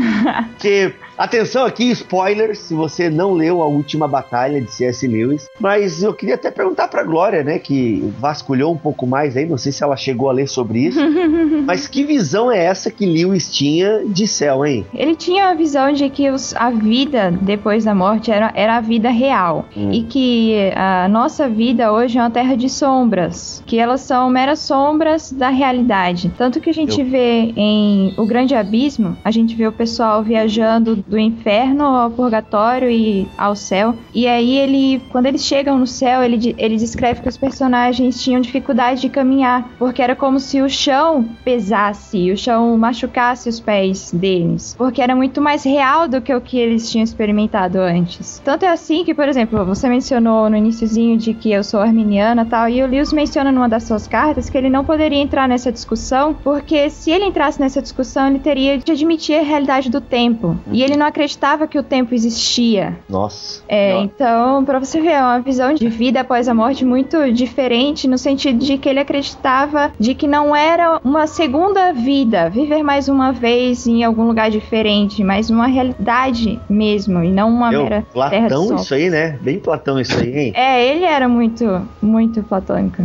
que 0.58 0.92
Atenção 1.18 1.64
aqui, 1.64 1.90
spoilers, 1.92 2.58
se 2.58 2.74
você 2.74 3.08
não 3.08 3.32
leu 3.32 3.62
a 3.62 3.66
última 3.66 4.06
batalha 4.06 4.60
de 4.60 4.70
C.S. 4.70 5.06
Lewis. 5.06 5.48
Mas 5.58 6.02
eu 6.02 6.12
queria 6.12 6.34
até 6.34 6.50
perguntar 6.50 6.88
pra 6.88 7.02
Glória, 7.02 7.42
né, 7.42 7.58
que 7.58 8.12
vasculhou 8.18 8.72
um 8.72 8.76
pouco 8.76 9.06
mais 9.06 9.36
aí, 9.36 9.46
não 9.46 9.56
sei 9.56 9.72
se 9.72 9.82
ela 9.82 9.96
chegou 9.96 10.28
a 10.28 10.32
ler 10.32 10.46
sobre 10.46 10.80
isso. 10.80 11.00
mas 11.66 11.88
que 11.88 12.04
visão 12.04 12.50
é 12.52 12.62
essa 12.64 12.90
que 12.90 13.06
Lewis 13.06 13.50
tinha 13.50 14.02
de 14.06 14.26
céu, 14.26 14.64
hein? 14.66 14.84
Ele 14.92 15.16
tinha 15.16 15.48
a 15.48 15.54
visão 15.54 15.90
de 15.92 16.10
que 16.10 16.28
os- 16.30 16.54
a 16.54 16.70
vida 16.70 17.30
depois 17.40 17.84
da 17.84 17.94
morte 17.94 18.30
era, 18.30 18.52
era 18.54 18.76
a 18.76 18.80
vida 18.80 19.08
real. 19.08 19.64
Hum. 19.76 19.90
E 19.92 20.02
que 20.02 20.70
a 20.74 21.08
nossa 21.08 21.48
vida 21.48 21.92
hoje 21.92 22.18
é 22.18 22.20
uma 22.20 22.30
terra 22.30 22.56
de 22.56 22.68
sombras. 22.68 23.62
Que 23.66 23.78
elas 23.78 24.02
são 24.02 24.28
meras 24.28 24.58
sombras 24.58 25.32
da 25.32 25.48
realidade. 25.48 26.30
Tanto 26.36 26.60
que 26.60 26.68
a 26.70 26.74
gente 26.74 27.02
vê 27.02 27.52
em 27.56 28.12
O 28.18 28.26
Grande 28.26 28.54
Abismo, 28.54 29.16
a 29.24 29.30
gente 29.30 29.54
vê 29.54 29.66
o 29.66 29.72
pessoal 29.72 30.22
viajando 30.22 31.04
do 31.06 31.18
inferno 31.18 31.84
ao 31.84 32.10
purgatório 32.10 32.90
e 32.90 33.28
ao 33.36 33.54
céu. 33.54 33.94
E 34.14 34.26
aí 34.26 34.56
ele, 34.56 35.02
quando 35.10 35.26
eles 35.26 35.44
chegam 35.44 35.78
no 35.78 35.86
céu, 35.86 36.22
ele, 36.22 36.54
ele 36.58 36.76
descreve 36.76 37.22
que 37.22 37.28
os 37.28 37.36
personagens 37.36 38.22
tinham 38.22 38.40
dificuldade 38.40 39.00
de 39.00 39.08
caminhar. 39.08 39.68
Porque 39.78 40.02
era 40.02 40.16
como 40.16 40.40
se 40.40 40.60
o 40.60 40.68
chão 40.68 41.24
pesasse, 41.44 42.30
o 42.30 42.36
chão 42.36 42.76
machucasse 42.76 43.48
os 43.48 43.60
pés 43.60 44.10
deles. 44.12 44.74
Porque 44.76 45.00
era 45.00 45.14
muito 45.14 45.40
mais 45.40 45.64
real 45.64 46.08
do 46.08 46.20
que 46.20 46.34
o 46.34 46.40
que 46.40 46.58
eles 46.58 46.90
tinham 46.90 47.04
experimentado 47.04 47.78
antes. 47.78 48.40
Tanto 48.44 48.64
é 48.64 48.68
assim 48.68 49.04
que, 49.04 49.14
por 49.14 49.28
exemplo, 49.28 49.64
você 49.64 49.88
mencionou 49.88 50.50
no 50.50 50.56
iniciozinho 50.56 51.16
de 51.16 51.34
que 51.34 51.52
eu 51.52 51.62
sou 51.62 51.80
arminiana 51.80 52.44
tal, 52.44 52.68
e 52.68 52.82
o 52.82 52.86
Lewis 52.86 53.12
menciona 53.12 53.52
numa 53.52 53.68
das 53.68 53.84
suas 53.84 54.06
cartas 54.06 54.50
que 54.50 54.58
ele 54.58 54.70
não 54.70 54.84
poderia 54.84 55.20
entrar 55.20 55.48
nessa 55.48 55.70
discussão, 55.70 56.34
porque 56.34 56.90
se 56.90 57.10
ele 57.10 57.24
entrasse 57.24 57.60
nessa 57.60 57.82
discussão, 57.82 58.28
ele 58.28 58.38
teria 58.38 58.78
de 58.78 58.92
admitir 58.92 59.38
a 59.38 59.42
realidade 59.42 59.90
do 59.90 60.00
tempo. 60.00 60.56
E 60.72 60.82
ele 60.82 60.95
não 60.96 61.06
acreditava 61.06 61.66
que 61.66 61.78
o 61.78 61.82
tempo 61.82 62.14
existia. 62.14 62.96
Nossa. 63.08 63.62
É, 63.68 63.94
Não. 63.94 64.02
então, 64.04 64.64
pra 64.64 64.78
você 64.78 65.00
ver, 65.00 65.12
é 65.12 65.22
uma 65.22 65.40
visão 65.40 65.74
de 65.74 65.88
vida 65.88 66.20
após 66.20 66.48
a 66.48 66.54
morte 66.54 66.84
muito 66.84 67.32
diferente, 67.32 68.08
no 68.08 68.18
sentido 68.18 68.58
de 68.58 68.78
que 68.78 68.88
ele 68.88 69.00
acreditava 69.00 69.92
de 69.98 70.14
que 70.14 70.26
não 70.26 70.54
era 70.54 71.00
uma 71.04 71.26
segunda 71.26 71.92
vida, 71.92 72.48
viver 72.50 72.82
mais 72.82 73.08
uma 73.08 73.32
vez 73.32 73.86
em 73.86 74.04
algum 74.04 74.24
lugar 74.24 74.50
diferente, 74.50 75.22
mas 75.24 75.50
uma 75.50 75.66
realidade 75.66 76.60
mesmo, 76.68 77.22
e 77.22 77.30
não 77.30 77.48
uma 77.48 77.70
Meu, 77.70 77.84
mera 77.84 78.02
terra 78.12 78.28
de 78.28 78.48
Platão 78.48 78.66
sol. 78.68 78.76
isso 78.76 78.94
aí, 78.94 79.10
né? 79.10 79.38
Bem 79.40 79.58
Platão 79.58 80.00
isso 80.00 80.18
aí, 80.18 80.36
hein? 80.36 80.52
É, 80.54 80.84
ele 80.86 81.04
era 81.04 81.28
muito, 81.28 81.86
muito 82.00 82.42
platônico. 82.42 83.02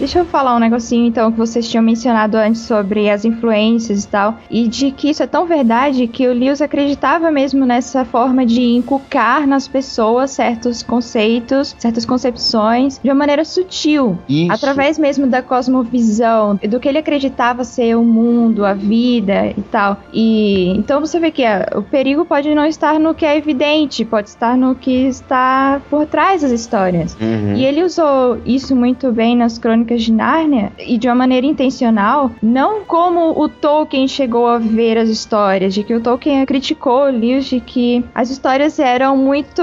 Deixa 0.00 0.18
eu 0.18 0.24
falar 0.24 0.56
um 0.56 0.58
negocinho 0.58 1.06
então 1.06 1.30
que 1.30 1.36
vocês 1.36 1.68
tinham 1.68 1.84
mencionado 1.84 2.36
antes 2.38 2.62
sobre 2.62 3.10
as 3.10 3.26
influências 3.26 4.04
e 4.04 4.08
tal, 4.08 4.38
e 4.50 4.66
de 4.66 4.90
que 4.90 5.10
isso 5.10 5.22
é 5.22 5.26
tão 5.26 5.44
verdade 5.44 6.06
que 6.06 6.26
o 6.26 6.32
Lewis 6.32 6.62
acreditava 6.62 7.30
mesmo 7.30 7.66
nessa 7.66 8.02
forma 8.04 8.46
de 8.46 8.62
inculcar 8.62 9.46
nas 9.46 9.68
pessoas 9.68 10.30
certos 10.30 10.82
conceitos, 10.82 11.76
certas 11.78 12.06
concepções 12.06 12.98
de 12.98 13.10
uma 13.10 13.14
maneira 13.14 13.44
sutil, 13.44 14.18
Isso. 14.26 14.50
através 14.50 14.98
mesmo 14.98 15.26
da 15.26 15.42
cosmovisão, 15.42 16.58
do 16.68 16.80
que 16.80 16.88
ele 16.88 16.98
acreditava 16.98 17.62
ser 17.62 17.94
o 17.94 18.02
mundo, 18.02 18.64
a 18.64 18.72
vida 18.72 19.48
e 19.48 19.62
tal. 19.70 19.98
E 20.14 20.70
então 20.78 20.98
você 21.00 21.20
vê 21.20 21.30
que 21.30 21.44
ah, 21.44 21.68
o 21.76 21.82
perigo 21.82 22.24
pode 22.24 22.54
não 22.54 22.64
estar 22.64 22.98
no 22.98 23.14
que 23.14 23.26
é 23.26 23.36
evidente, 23.36 24.02
pode 24.04 24.30
estar 24.30 24.56
no 24.56 24.74
que 24.74 25.08
está 25.08 25.78
por 25.90 26.06
trás 26.06 26.40
das 26.40 26.52
histórias. 26.52 27.14
Uhum. 27.20 27.54
E 27.54 27.66
ele 27.66 27.82
usou 27.82 28.38
isso 28.46 28.74
muito 28.74 29.12
bem 29.12 29.36
nas 29.36 29.58
Crônicas 29.58 29.89
de 29.96 30.12
Nárnia 30.12 30.72
e 30.78 30.98
de 30.98 31.08
uma 31.08 31.14
maneira 31.14 31.46
intencional, 31.46 32.30
não 32.42 32.84
como 32.84 33.40
o 33.40 33.48
Tolkien 33.48 34.06
chegou 34.08 34.46
a 34.46 34.58
ver 34.58 34.98
as 34.98 35.08
histórias, 35.08 35.74
de 35.74 35.82
que 35.82 35.94
o 35.94 36.00
Tolkien 36.00 36.44
criticou 36.46 37.04
o 37.06 37.10
Lewis 37.10 37.46
de 37.46 37.60
que 37.60 38.04
as 38.14 38.30
histórias 38.30 38.78
eram 38.78 39.16
muito 39.16 39.62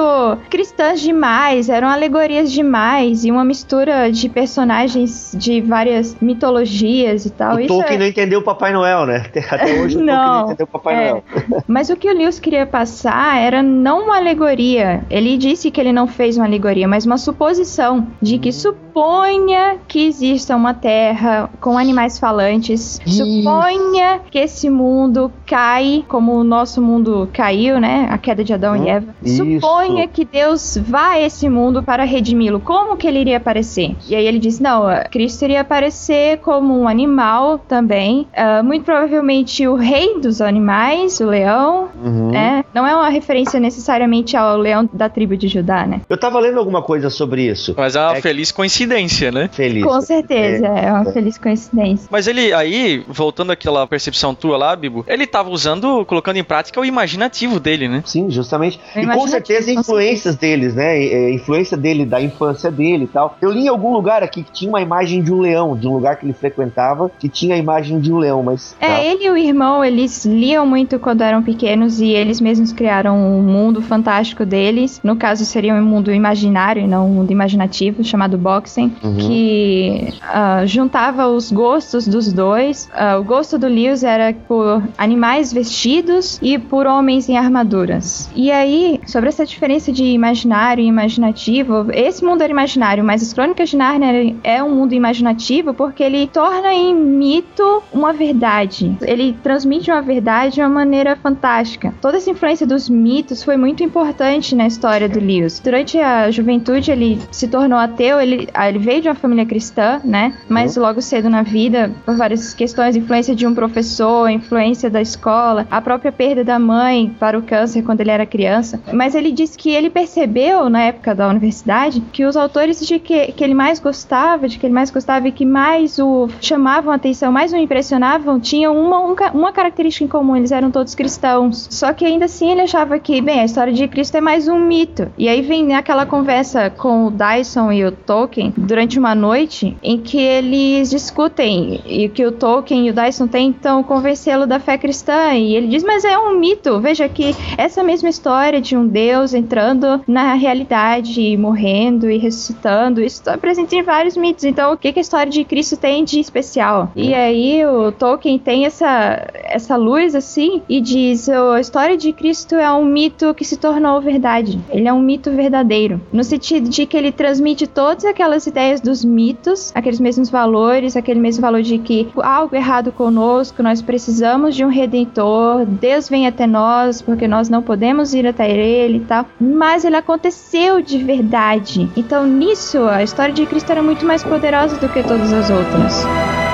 cristãs 0.50 1.02
demais, 1.02 1.70
eram 1.70 1.88
alegorias 1.88 2.52
demais 2.52 3.26
e 3.26 3.32
uma 3.32 3.44
mistura 3.44 4.12
de 4.12 4.30
personagens 4.30 5.36
de 5.38 5.62
várias 5.62 6.16
mitologias 6.22 7.26
e 7.26 7.30
tal. 7.30 7.56
O 7.56 7.60
Isso 7.60 7.68
Tolkien 7.68 7.96
é- 7.96 8.00
não 8.00 8.08
entendeu 8.08 8.40
o 8.40 8.44
Papai 8.44 8.72
Noel, 8.74 9.06
né? 9.06 9.26
Até 9.50 9.74
hoje 9.74 9.98
o 9.98 10.00
Tolkien 10.00 10.06
Não, 10.06 10.34
não 10.40 10.46
entendeu 10.46 10.66
o 10.66 10.68
Papai 10.68 10.96
é. 10.96 11.10
Noel. 11.10 11.24
Mas 11.68 11.90
o 11.90 11.96
que 11.96 12.10
o 12.10 12.14
Lewis 12.14 12.40
queria 12.40 12.66
passar 12.66 13.38
era 13.40 13.62
não 13.62 14.06
uma 14.06 14.18
alegoria. 14.18 15.04
Ele 15.10 15.38
disse 15.38 15.70
que 15.72 15.80
ele 15.80 15.92
não 15.92 16.08
fez 16.08 16.38
uma 16.38 16.46
alegoria, 16.46 16.88
mas 16.88 17.06
uma 17.06 17.18
suposição 17.18 18.08
de 18.22 18.38
que 18.38 18.52
suponha 18.52 19.78
que 19.88 20.00
exista 20.18 20.56
uma 20.56 20.74
terra 20.74 21.50
com 21.62 21.78
animais 21.78 22.18
falantes. 22.20 23.00
Isso. 23.06 23.24
Suponha 23.24 24.20
que 24.30 24.40
esse 24.40 24.70
mundo 24.70 25.32
cai 25.46 26.04
como 26.08 26.34
o 26.34 26.44
nosso 26.44 26.82
mundo 26.82 27.30
caiu, 27.32 27.80
né? 27.80 28.08
A 28.10 28.18
queda 28.18 28.44
de 28.44 28.54
Adão 28.54 28.76
e 28.76 28.90
Eva. 28.90 29.08
Isso. 29.24 29.44
Suponha 29.46 30.08
que 30.08 30.26
Deus 30.26 30.78
vá 30.88 31.12
a 31.12 31.20
esse 31.22 31.48
mundo 31.50 31.84
para 31.84 32.04
redimi-lo. 32.04 32.60
Como 32.60 32.98
que 32.98 33.08
ele 33.08 33.20
iria 33.20 33.38
aparecer? 33.38 33.96
E 34.08 34.16
aí 34.16 34.26
ele 34.26 34.40
disse: 34.40 34.62
não, 34.62 34.88
ah, 34.88 35.04
Cristo 35.06 35.44
iria 35.44 35.62
aparecer 35.62 36.40
como 36.40 36.78
um 36.78 36.88
animal 36.88 37.60
também. 37.60 38.28
Ah, 38.36 38.62
muito 38.64 38.84
provavelmente 38.84 39.68
o 39.68 39.76
rei 39.76 40.20
dos 40.20 40.42
animais, 40.42 41.20
o 41.20 41.26
leão. 41.26 41.90
Uhum. 42.04 42.34
É, 42.34 42.64
não 42.74 42.86
é 42.88 42.96
uma 42.96 43.10
referência 43.10 43.60
necessariamente 43.60 44.36
ao 44.36 44.58
leão 44.58 44.90
da 44.92 45.10
tribo 45.10 45.38
de 45.38 45.48
Judá, 45.48 45.86
né? 45.86 46.02
Eu 46.10 46.18
tava 46.20 46.40
lendo 46.40 46.58
alguma 46.60 46.82
coisa 46.82 47.10
sobre 47.10 47.44
isso. 47.44 47.74
Mas 47.78 47.96
é 47.96 48.00
uma 48.02 48.18
É- 48.18 48.22
feliz 48.22 48.52
coincidência, 48.52 49.32
né? 49.32 49.50
Feliz. 49.52 49.84
Com 49.84 50.02
certeza, 50.08 50.68
é, 50.68 50.92
uma 50.92 51.06
feliz 51.06 51.38
coincidência. 51.38 52.08
Mas 52.12 52.28
ele 52.28 52.54
aí, 52.54 53.04
voltando 53.08 53.52
àquela 53.52 53.86
percepção 53.86 54.34
tua 54.34 54.58
lá, 54.58 54.76
Bibo, 54.76 55.04
ele 55.08 55.28
tava 55.28 55.50
usando, 55.50 56.06
colocando 56.06 56.38
em 56.38 56.44
prática 56.44 56.80
o 56.80 56.86
imaginativo 56.86 57.60
dele, 57.60 57.88
né? 57.88 58.02
Sim, 58.06 58.30
justamente. 58.30 58.80
É 58.96 59.02
e 59.02 59.08
com 59.08 59.28
certeza 59.28 59.74
com 59.74 59.80
influências 59.80 60.36
deles, 60.36 60.74
né? 60.74 60.98
É, 60.98 61.34
influência 61.34 61.78
dele, 61.78 62.06
da 62.06 62.22
infância 62.22 62.72
dele 62.72 63.06
e 63.06 63.08
tal. 63.08 63.38
Eu 63.42 63.52
li 63.52 63.66
em 63.66 63.68
algum 63.68 63.94
lugar 63.94 64.24
aqui 64.24 64.44
que 64.44 64.52
tinha 64.52 64.70
uma 64.70 64.82
imagem 64.82 65.22
de 65.22 65.34
um 65.34 65.40
leão, 65.40 65.76
de 65.78 65.88
um 65.88 65.94
lugar 65.94 66.18
que 66.18 66.26
ele 66.26 66.34
frequentava, 66.34 67.12
que 67.20 67.28
tinha 67.30 67.56
a 67.56 67.58
imagem 67.58 68.00
de 68.00 68.12
um 68.12 68.18
leão, 68.18 68.42
mas. 68.42 68.76
É, 68.80 68.88
tá. 68.88 69.02
ele 69.04 69.26
e 69.26 69.30
o 69.30 69.38
irmão, 69.38 69.84
eles 69.84 70.26
liam 70.26 70.66
muito 70.66 71.00
quando 71.00 71.22
eram 71.22 71.44
pequenos 71.44 72.00
e 72.00 72.10
eles 72.12 72.40
mesmos 72.40 72.72
criaram 72.72 73.18
um 73.18 73.42
mundo 73.42 73.82
fantástico 73.82 74.46
deles. 74.46 75.00
No 75.04 75.16
caso, 75.16 75.46
seria 75.46 75.74
um 75.74 75.84
mundo 75.84 76.12
imaginário 76.12 76.82
e 76.82 76.88
não 76.88 77.08
um 77.08 77.14
mundo 77.14 77.32
imaginativo, 77.32 78.04
chamado 78.04 78.38
Boxing, 78.38 78.96
Uhum. 79.04 79.16
que 79.16 79.97
ah, 80.22 80.66
juntava 80.66 81.28
os 81.28 81.52
gostos 81.52 82.08
dos 82.08 82.32
dois. 82.32 82.90
Ah, 82.94 83.18
o 83.18 83.24
gosto 83.24 83.58
do 83.58 83.68
Lewis 83.68 84.04
era 84.04 84.34
por 84.34 84.84
animais 84.98 85.52
vestidos 85.52 86.40
e 86.42 86.58
por 86.58 86.86
homens 86.86 87.30
em 87.30 87.38
armaduras. 87.38 88.30
E 88.36 88.52
aí, 88.52 89.00
sobre 89.06 89.30
essa 89.30 89.46
diferença 89.46 89.92
de 89.92 90.04
imaginário 90.04 90.84
e 90.84 90.88
imaginativo, 90.88 91.88
esse 91.92 92.24
mundo 92.24 92.42
era 92.42 92.52
imaginário, 92.52 93.04
mas 93.04 93.22
as 93.22 93.34
Crônicas 93.34 93.70
de 93.70 93.78
Nárnia 93.78 94.36
é 94.44 94.64
um 94.64 94.74
mundo 94.74 94.94
imaginativo 94.94 95.74
porque 95.74 96.04
ele 96.04 96.28
torna 96.28 96.74
em 96.74 96.96
mito 96.96 97.84
uma 97.94 98.14
verdade. 98.14 98.96
Ele 99.02 99.36
transmite 99.44 99.92
uma 99.92 100.02
verdade 100.02 100.56
de 100.56 100.62
uma 100.62 100.70
maneira 100.70 101.16
fantástica. 101.16 101.94
Toda 102.02 102.18
essa 102.18 102.30
influência 102.30 102.66
dos 102.66 102.90
mitos 102.90 103.44
foi 103.44 103.58
muito 103.58 103.84
importante 103.84 104.56
na 104.56 104.68
história 104.68 105.08
do 105.08 105.20
Lewis. 105.20 105.60
Durante 105.60 105.98
a 106.00 106.30
juventude, 106.32 106.92
ele 106.92 107.20
se 107.32 107.48
tornou 107.48 107.78
ateu, 107.78 108.20
ele, 108.20 108.48
ah, 108.54 108.70
ele 108.70 108.80
veio 108.80 109.02
de 109.02 109.08
uma 109.08 109.16
família 109.16 109.46
cristã, 109.46 109.87
né? 110.04 110.34
Mas 110.48 110.76
logo 110.76 111.02
cedo 111.02 111.30
na 111.30 111.42
vida, 111.42 111.92
por 112.06 112.16
várias 112.16 112.54
questões, 112.54 112.96
influência 112.96 113.36
de 113.36 113.46
um 113.46 113.54
professor, 113.54 114.30
influência 114.30 114.90
da 114.90 115.02
escola, 115.02 115.68
a 115.70 115.82
própria 115.82 116.12
perda 116.12 116.44
da 116.44 116.60
mãe 116.60 117.16
para 117.20 117.38
o 117.38 117.42
câncer 117.42 117.84
quando 117.84 118.02
ele 118.02 118.12
era 118.12 118.26
criança. 118.26 118.80
Mas 118.94 119.16
ele 119.16 119.32
disse 119.32 119.58
que 119.58 119.70
ele 119.70 119.90
percebeu 119.90 120.70
na 120.70 120.84
época 120.84 121.14
da 121.14 121.28
universidade 121.28 122.02
que 122.12 122.26
os 122.26 122.38
autores 122.38 122.86
de 122.86 123.00
que, 123.00 123.32
que 123.32 123.44
ele 123.44 123.54
mais 123.54 123.80
gostava, 123.80 124.48
de 124.48 124.58
que 124.58 124.66
ele 124.66 124.74
mais 124.74 124.90
gostava 124.90 125.28
e 125.28 125.32
que 125.32 125.46
mais 125.46 126.00
o 126.00 126.28
chamavam 126.42 126.92
a 126.92 126.96
atenção, 126.96 127.32
mais 127.32 127.54
o 127.54 127.58
impressionavam, 127.58 128.40
tinham 128.40 128.78
uma, 128.78 129.00
um 129.00 129.16
uma 129.34 129.52
característica 129.52 130.06
em 130.06 130.08
comum, 130.08 130.36
eles 130.36 130.52
eram 130.52 130.72
todos 130.72 130.96
cristãos. 130.96 131.68
Só 131.72 131.94
que 131.94 132.06
ainda 132.06 132.26
assim 132.26 132.52
ele 132.52 132.62
achava 132.62 133.00
que, 133.00 133.22
bem, 133.22 133.40
a 133.40 133.46
história 133.46 133.74
de 133.74 133.88
Cristo 133.88 134.16
é 134.16 134.22
mais 134.22 134.48
um 134.48 134.60
mito. 134.60 135.10
E 135.18 135.28
aí 135.28 135.42
vem 135.42 135.76
aquela 135.76 136.06
conversa 136.06 136.70
com 136.70 137.08
o 137.08 137.12
Dyson 137.12 137.72
e 137.72 137.86
o 137.86 137.92
Tolkien 137.92 138.54
durante 138.56 139.00
uma 139.00 139.16
noite 139.16 139.67
em 139.82 139.98
que 139.98 140.20
eles 140.20 140.90
discutem 140.90 141.82
e 141.86 142.10
que 142.10 142.26
o 142.26 142.32
Tolkien 142.32 142.88
e 142.88 142.90
o 142.90 142.94
Dyson 142.94 143.28
tentam 143.28 143.84
convencê-lo 143.84 144.46
da 144.46 144.60
fé 144.60 144.78
cristã. 144.78 145.34
E 145.34 145.56
ele 145.56 145.68
diz, 145.68 145.84
mas 145.84 146.04
é 146.04 146.18
um 146.18 146.40
mito. 146.40 146.80
Veja 146.80 147.08
que 147.10 147.36
essa 147.58 147.84
mesma 147.84 148.10
história 148.10 148.62
de 148.62 148.76
um 148.76 148.88
Deus 148.88 149.34
entrando 149.34 150.02
na 150.08 150.34
realidade, 150.34 151.22
e 151.22 151.38
morrendo 151.38 152.10
e 152.10 152.18
ressuscitando, 152.18 153.02
isso 153.02 153.18
está 153.18 153.38
presente 153.38 153.76
em 153.76 153.84
vários 153.84 154.16
mitos. 154.16 154.44
Então, 154.44 154.74
o 154.74 154.78
que, 154.78 154.92
que 154.92 155.00
a 155.00 155.02
história 155.02 155.32
de 155.32 155.44
Cristo 155.44 155.78
tem 155.78 156.04
de 156.04 156.20
especial? 156.20 156.92
E 156.96 157.14
aí 157.14 157.66
o 157.66 157.92
Tolkien 157.92 158.38
tem 158.38 158.66
essa, 158.66 159.28
essa 159.34 159.76
luz 159.76 160.16
assim 160.16 160.62
e 160.68 160.80
diz: 160.82 161.28
"Oh, 161.28 161.52
a 161.52 161.62
história 161.62 161.98
de 161.98 162.12
Cristo 162.14 162.56
é 162.56 162.72
um 162.72 162.86
mito 162.86 163.34
que 163.34 163.46
se 163.46 163.58
tornou 163.58 164.02
verdade. 164.02 164.60
Ele 164.70 164.88
é 164.88 164.94
um 164.94 165.02
mito 165.02 165.32
verdadeiro. 165.32 166.02
No 166.12 166.24
sentido 166.24 166.70
de 166.70 166.86
que 166.86 166.98
ele 166.98 167.12
transmite 167.12 167.68
todas 167.68 168.06
aquelas 168.06 168.46
ideias 168.48 168.82
dos 168.82 169.04
mitos, 169.04 169.57
aqueles 169.74 170.00
mesmos 170.00 170.30
valores, 170.30 170.96
aquele 170.96 171.20
mesmo 171.20 171.42
valor 171.42 171.62
de 171.62 171.78
que 171.78 172.08
algo 172.18 172.56
errado 172.56 172.92
conosco, 172.92 173.62
nós 173.62 173.82
precisamos 173.82 174.56
de 174.56 174.64
um 174.64 174.70
redentor, 174.70 175.66
Deus 175.66 176.10
vem 176.10 176.28
até 176.28 176.48
nós 176.48 177.02
porque 177.02 177.28
nós 177.28 177.50
não 177.50 177.62
podemos 177.62 178.14
ir 178.14 178.26
até 178.28 178.50
ele 178.50 178.98
e 178.98 179.02
tal. 179.02 179.26
Mas 179.40 179.86
ele 179.86 179.96
aconteceu 179.96 180.82
de 180.82 180.98
verdade. 180.98 181.90
Então 181.96 182.26
nisso 182.26 182.84
a 182.84 183.04
história 183.04 183.34
de 183.34 183.46
Cristo 183.46 183.72
era 183.72 183.84
muito 183.84 184.06
mais 184.06 184.24
poderosa 184.24 184.78
do 184.78 184.90
que 184.90 185.04
todas 185.04 185.34
as 185.34 185.50
outras. 185.50 186.47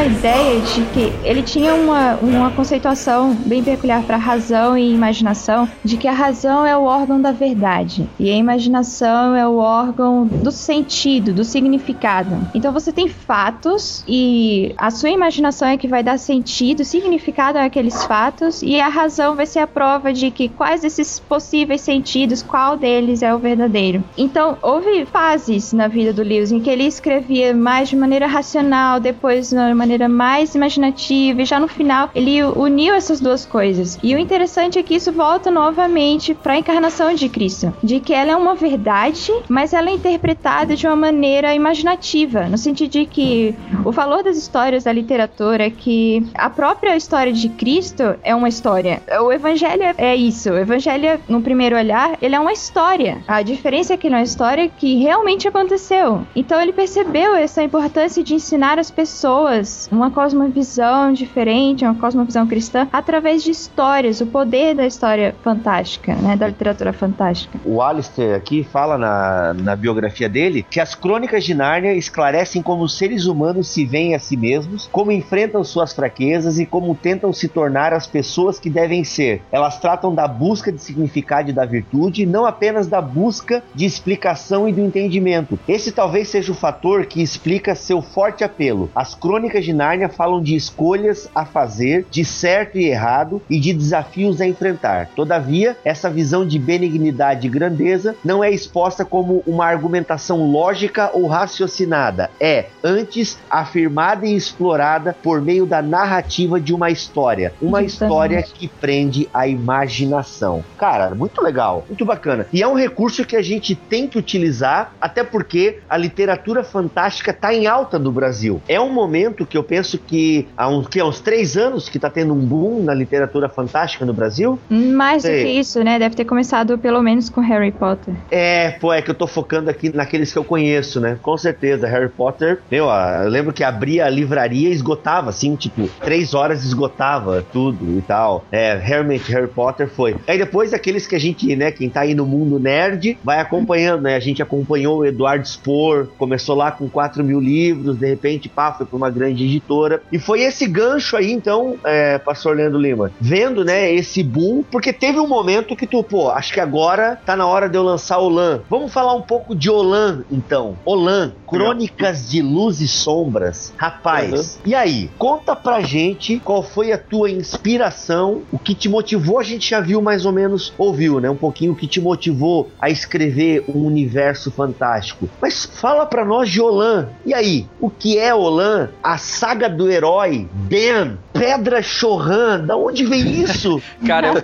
Uma 0.00 0.06
ideia 0.06 0.58
de 0.60 0.82
que 0.94 1.12
ele 1.22 1.42
tinha 1.42 1.74
uma, 1.74 2.14
uma 2.22 2.50
conceituação 2.52 3.34
bem 3.34 3.62
peculiar 3.62 4.02
para 4.02 4.16
razão 4.16 4.76
e 4.78 4.94
imaginação, 4.94 5.68
de 5.84 5.98
que 5.98 6.08
a 6.08 6.12
razão 6.12 6.64
é 6.64 6.74
o 6.74 6.84
órgão 6.84 7.20
da 7.20 7.32
verdade 7.32 8.08
e 8.18 8.30
a 8.30 8.34
imaginação 8.34 9.36
é 9.36 9.46
o 9.46 9.56
órgão 9.56 10.26
do 10.26 10.50
sentido, 10.50 11.34
do 11.34 11.44
significado. 11.44 12.34
Então 12.54 12.72
você 12.72 12.90
tem 12.90 13.08
fatos 13.08 14.02
e 14.08 14.74
a 14.78 14.90
sua 14.90 15.10
imaginação 15.10 15.68
é 15.68 15.76
que 15.76 15.86
vai 15.86 16.02
dar 16.02 16.18
sentido, 16.18 16.82
significado 16.82 17.58
àqueles 17.58 18.02
fatos 18.04 18.62
e 18.62 18.80
a 18.80 18.88
razão 18.88 19.36
vai 19.36 19.44
ser 19.44 19.58
a 19.58 19.66
prova 19.66 20.14
de 20.14 20.30
que 20.30 20.48
quais 20.48 20.80
desses 20.80 21.20
possíveis 21.20 21.82
sentidos, 21.82 22.42
qual 22.42 22.74
deles 22.74 23.22
é 23.22 23.34
o 23.34 23.38
verdadeiro. 23.38 24.02
Então 24.16 24.56
houve 24.62 25.04
fases 25.04 25.74
na 25.74 25.88
vida 25.88 26.10
do 26.10 26.22
Lewis 26.22 26.52
em 26.52 26.60
que 26.60 26.70
ele 26.70 26.84
escrevia 26.84 27.52
mais 27.52 27.90
de 27.90 27.96
maneira 27.96 28.26
racional, 28.26 28.98
depois 28.98 29.50
de 29.50 29.56
uma 29.56 29.89
maneira 29.90 30.08
mais 30.08 30.54
imaginativa 30.54 31.42
e 31.42 31.44
já 31.44 31.58
no 31.58 31.66
final 31.66 32.10
ele 32.14 32.42
uniu 32.44 32.94
essas 32.94 33.20
duas 33.20 33.44
coisas. 33.44 33.98
E 34.02 34.14
o 34.14 34.18
interessante 34.18 34.78
é 34.78 34.82
que 34.82 34.94
isso 34.94 35.10
volta 35.10 35.50
novamente 35.50 36.32
para 36.32 36.52
a 36.52 36.58
encarnação 36.58 37.12
de 37.14 37.28
Cristo, 37.28 37.74
de 37.82 37.98
que 37.98 38.14
ela 38.14 38.30
é 38.30 38.36
uma 38.36 38.54
verdade, 38.54 39.32
mas 39.48 39.72
ela 39.72 39.90
é 39.90 39.94
interpretada 39.94 40.76
de 40.76 40.86
uma 40.86 40.94
maneira 40.94 41.54
imaginativa, 41.54 42.44
no 42.44 42.56
sentido 42.56 42.90
de 42.90 43.06
que 43.06 43.54
o 43.84 43.90
valor 43.90 44.22
das 44.22 44.36
histórias 44.36 44.84
da 44.84 44.92
literatura 44.92 45.66
é 45.66 45.70
que 45.70 46.24
a 46.34 46.48
própria 46.48 46.96
história 46.96 47.32
de 47.32 47.48
Cristo 47.48 48.14
é 48.22 48.34
uma 48.34 48.48
história. 48.48 49.02
O 49.22 49.32
evangelho 49.32 49.82
é 49.96 50.14
isso. 50.14 50.50
O 50.50 50.58
evangelho, 50.58 51.20
no 51.28 51.42
primeiro 51.42 51.76
olhar, 51.76 52.16
ele 52.22 52.34
é 52.34 52.40
uma 52.40 52.52
história. 52.52 53.22
A 53.26 53.42
diferença 53.42 53.94
é 53.94 53.96
que 53.96 54.06
ele 54.06 54.14
é 54.14 54.18
uma 54.18 54.24
história 54.24 54.68
que 54.68 54.96
realmente 54.96 55.48
aconteceu. 55.48 56.24
Então 56.36 56.60
ele 56.60 56.72
percebeu 56.72 57.34
essa 57.34 57.62
importância 57.62 58.22
de 58.22 58.34
ensinar 58.34 58.78
as 58.78 58.90
pessoas 58.90 59.79
uma 59.90 60.10
cosmovisão 60.10 61.12
diferente, 61.12 61.84
uma 61.84 61.94
cosmovisão 61.94 62.46
cristã, 62.46 62.88
através 62.92 63.42
de 63.42 63.50
histórias, 63.50 64.20
o 64.20 64.26
poder 64.26 64.74
da 64.74 64.86
história 64.86 65.34
fantástica, 65.42 66.14
né? 66.14 66.36
Da 66.36 66.48
literatura 66.48 66.92
fantástica. 66.92 67.58
O 67.64 67.80
Alistair 67.80 68.34
aqui 68.34 68.64
fala 68.64 68.98
na, 68.98 69.54
na 69.54 69.76
biografia 69.76 70.28
dele 70.28 70.64
que 70.68 70.80
as 70.80 70.94
crônicas 70.94 71.44
de 71.44 71.54
Nárnia 71.54 71.94
esclarecem 71.94 72.62
como 72.62 72.82
os 72.82 72.96
seres 72.96 73.26
humanos 73.26 73.68
se 73.68 73.84
veem 73.84 74.14
a 74.14 74.18
si 74.18 74.36
mesmos, 74.36 74.88
como 74.92 75.12
enfrentam 75.12 75.62
suas 75.64 75.92
fraquezas 75.92 76.58
e 76.58 76.66
como 76.66 76.94
tentam 76.94 77.32
se 77.32 77.48
tornar 77.48 77.92
as 77.92 78.06
pessoas 78.06 78.58
que 78.58 78.70
devem 78.70 79.04
ser. 79.04 79.42
Elas 79.52 79.78
tratam 79.78 80.14
da 80.14 80.26
busca 80.26 80.72
de 80.72 80.80
significado 80.80 81.50
e 81.50 81.52
da 81.52 81.64
virtude, 81.64 82.26
não 82.26 82.44
apenas 82.44 82.86
da 82.86 83.00
busca 83.00 83.62
de 83.74 83.84
explicação 83.84 84.68
e 84.68 84.72
do 84.72 84.80
entendimento. 84.80 85.58
Esse 85.68 85.92
talvez 85.92 86.28
seja 86.28 86.52
o 86.52 86.54
fator 86.54 87.06
que 87.06 87.22
explica 87.22 87.74
seu 87.74 88.02
forte 88.02 88.44
apelo. 88.44 88.90
As 88.94 89.14
crônicas 89.14 89.64
de 89.64 89.69
Nárnia 89.72 90.08
falam 90.08 90.42
de 90.42 90.54
escolhas 90.54 91.28
a 91.34 91.44
fazer, 91.44 92.06
de 92.10 92.24
certo 92.24 92.78
e 92.78 92.86
errado 92.86 93.42
e 93.48 93.58
de 93.58 93.72
desafios 93.72 94.40
a 94.40 94.46
enfrentar. 94.46 95.08
Todavia, 95.14 95.76
essa 95.84 96.10
visão 96.10 96.46
de 96.46 96.58
benignidade 96.58 97.46
e 97.46 97.50
grandeza 97.50 98.14
não 98.24 98.42
é 98.42 98.50
exposta 98.50 99.04
como 99.04 99.42
uma 99.46 99.66
argumentação 99.66 100.50
lógica 100.50 101.10
ou 101.12 101.26
raciocinada, 101.26 102.30
é, 102.40 102.66
antes, 102.82 103.38
afirmada 103.50 104.26
e 104.26 104.36
explorada 104.36 105.16
por 105.22 105.40
meio 105.40 105.66
da 105.66 105.82
narrativa 105.82 106.60
de 106.60 106.74
uma 106.74 106.90
história. 106.90 107.52
Uma 107.60 107.82
Justamente. 107.82 107.92
história 107.92 108.42
que 108.42 108.68
prende 108.68 109.28
a 109.32 109.46
imaginação. 109.46 110.64
Cara, 110.78 111.14
muito 111.14 111.40
legal, 111.42 111.84
muito 111.88 112.04
bacana. 112.04 112.46
E 112.52 112.62
é 112.62 112.68
um 112.68 112.74
recurso 112.74 113.24
que 113.24 113.36
a 113.36 113.42
gente 113.42 113.74
tem 113.74 114.06
que 114.06 114.18
utilizar, 114.18 114.92
até 115.00 115.22
porque 115.22 115.78
a 115.88 115.96
literatura 115.96 116.62
fantástica 116.64 117.30
está 117.30 117.52
em 117.54 117.66
alta 117.66 117.98
no 117.98 118.12
Brasil. 118.12 118.60
É 118.68 118.80
um 118.80 118.92
momento 118.92 119.46
que 119.46 119.56
eu 119.56 119.59
penso 119.62 119.98
que 119.98 120.46
há 120.56 120.68
uns, 120.68 120.88
que 120.88 121.00
há 121.00 121.04
uns 121.04 121.20
três 121.20 121.56
anos 121.56 121.88
que 121.88 121.98
está 121.98 122.10
tendo 122.10 122.32
um 122.32 122.38
boom 122.38 122.82
na 122.82 122.94
literatura 122.94 123.48
fantástica 123.48 124.04
no 124.04 124.12
Brasil. 124.12 124.58
Mais 124.68 125.22
do 125.22 125.28
que 125.28 125.48
isso, 125.48 125.82
né? 125.82 125.98
Deve 125.98 126.14
ter 126.14 126.24
começado 126.24 126.78
pelo 126.78 127.02
menos 127.02 127.28
com 127.28 127.40
Harry 127.40 127.72
Potter. 127.72 128.14
É, 128.30 128.70
pô, 128.72 128.92
é 128.92 129.02
que 129.02 129.10
eu 129.10 129.14
tô 129.14 129.26
focando 129.26 129.70
aqui 129.70 129.94
naqueles 129.94 130.32
que 130.32 130.38
eu 130.38 130.44
conheço, 130.44 131.00
né? 131.00 131.18
Com 131.22 131.36
certeza, 131.36 131.86
Harry 131.86 132.08
Potter. 132.08 132.60
Meu, 132.70 132.86
eu 132.86 133.28
lembro 133.28 133.52
que 133.52 133.64
abria 133.64 134.06
a 134.06 134.10
livraria 134.10 134.68
e 134.68 134.72
esgotava, 134.72 135.30
assim, 135.30 135.54
tipo, 135.56 135.88
três 136.00 136.34
horas 136.34 136.64
esgotava 136.64 137.44
tudo 137.52 137.98
e 137.98 138.02
tal. 138.02 138.44
É, 138.50 138.76
realmente, 138.76 139.30
Harry 139.32 139.48
Potter 139.48 139.88
foi. 139.88 140.16
Aí 140.26 140.38
depois 140.38 140.72
aqueles 140.72 141.06
que 141.06 141.14
a 141.14 141.18
gente, 141.18 141.54
né, 141.56 141.70
quem 141.70 141.88
tá 141.88 142.00
aí 142.00 142.14
no 142.14 142.26
mundo 142.26 142.58
nerd, 142.58 143.18
vai 143.22 143.40
acompanhando, 143.40 144.02
né? 144.02 144.16
A 144.16 144.20
gente 144.20 144.42
acompanhou 144.42 144.98
o 144.98 145.04
Eduardo 145.04 145.46
Spohr, 145.46 146.08
começou 146.18 146.56
lá 146.56 146.70
com 146.70 146.88
4 146.88 147.22
mil 147.24 147.40
livros, 147.40 147.96
de 147.96 148.06
repente, 148.06 148.48
pá, 148.48 148.72
foi 148.72 148.86
pra 148.86 148.96
uma 148.96 149.10
grande 149.10 149.46
editora. 149.50 150.02
E 150.10 150.18
foi 150.18 150.42
esse 150.42 150.66
gancho 150.66 151.16
aí, 151.16 151.32
então, 151.32 151.76
é, 151.84 152.18
pastor 152.18 152.56
Leandro 152.56 152.78
Lima, 152.78 153.10
vendo, 153.20 153.64
né, 153.64 153.92
esse 153.92 154.22
boom, 154.22 154.62
porque 154.62 154.92
teve 154.92 155.18
um 155.18 155.26
momento 155.26 155.76
que 155.76 155.86
tu, 155.86 156.02
pô, 156.02 156.30
acho 156.30 156.52
que 156.52 156.60
agora 156.60 157.20
tá 157.24 157.36
na 157.36 157.46
hora 157.46 157.68
de 157.68 157.76
eu 157.76 157.82
lançar 157.82 158.18
Olan. 158.18 158.60
Vamos 158.68 158.92
falar 158.92 159.14
um 159.14 159.22
pouco 159.22 159.54
de 159.54 159.70
Olan, 159.70 160.24
então. 160.30 160.76
Olan, 160.84 161.32
Crônicas 161.46 162.30
de 162.30 162.42
Luz 162.42 162.80
e 162.80 162.88
Sombras. 162.88 163.72
Rapaz, 163.76 164.60
e 164.64 164.74
aí? 164.74 165.10
Conta 165.18 165.56
pra 165.56 165.80
gente 165.80 166.38
qual 166.38 166.62
foi 166.62 166.92
a 166.92 166.98
tua 166.98 167.30
inspiração, 167.30 168.42
o 168.52 168.58
que 168.58 168.74
te 168.74 168.88
motivou, 168.88 169.38
a 169.38 169.42
gente 169.42 169.70
já 169.70 169.80
viu 169.80 170.00
mais 170.00 170.24
ou 170.24 170.32
menos, 170.32 170.72
ouviu, 170.78 171.20
né, 171.20 171.28
um 171.28 171.36
pouquinho 171.36 171.72
o 171.72 171.76
que 171.76 171.86
te 171.86 172.00
motivou 172.00 172.70
a 172.80 172.90
escrever 172.90 173.64
um 173.68 173.84
universo 173.84 174.50
fantástico. 174.50 175.28
Mas 175.40 175.64
fala 175.64 176.06
pra 176.06 176.24
nós 176.24 176.48
de 176.48 176.60
Olan. 176.60 177.08
E 177.24 177.34
aí, 177.34 177.66
o 177.80 177.90
que 177.90 178.18
é 178.18 178.34
Olan? 178.34 178.88
A 179.02 179.18
saga 179.30 179.68
do 179.68 179.86
herói, 179.86 180.48
Ben, 180.68 181.18
Pedra 181.40 181.80
Chorran, 181.80 182.66
da 182.66 182.76
onde 182.76 183.06
vem 183.06 183.40
isso? 183.40 183.82
Cara, 184.06 184.28
eu, 184.28 184.40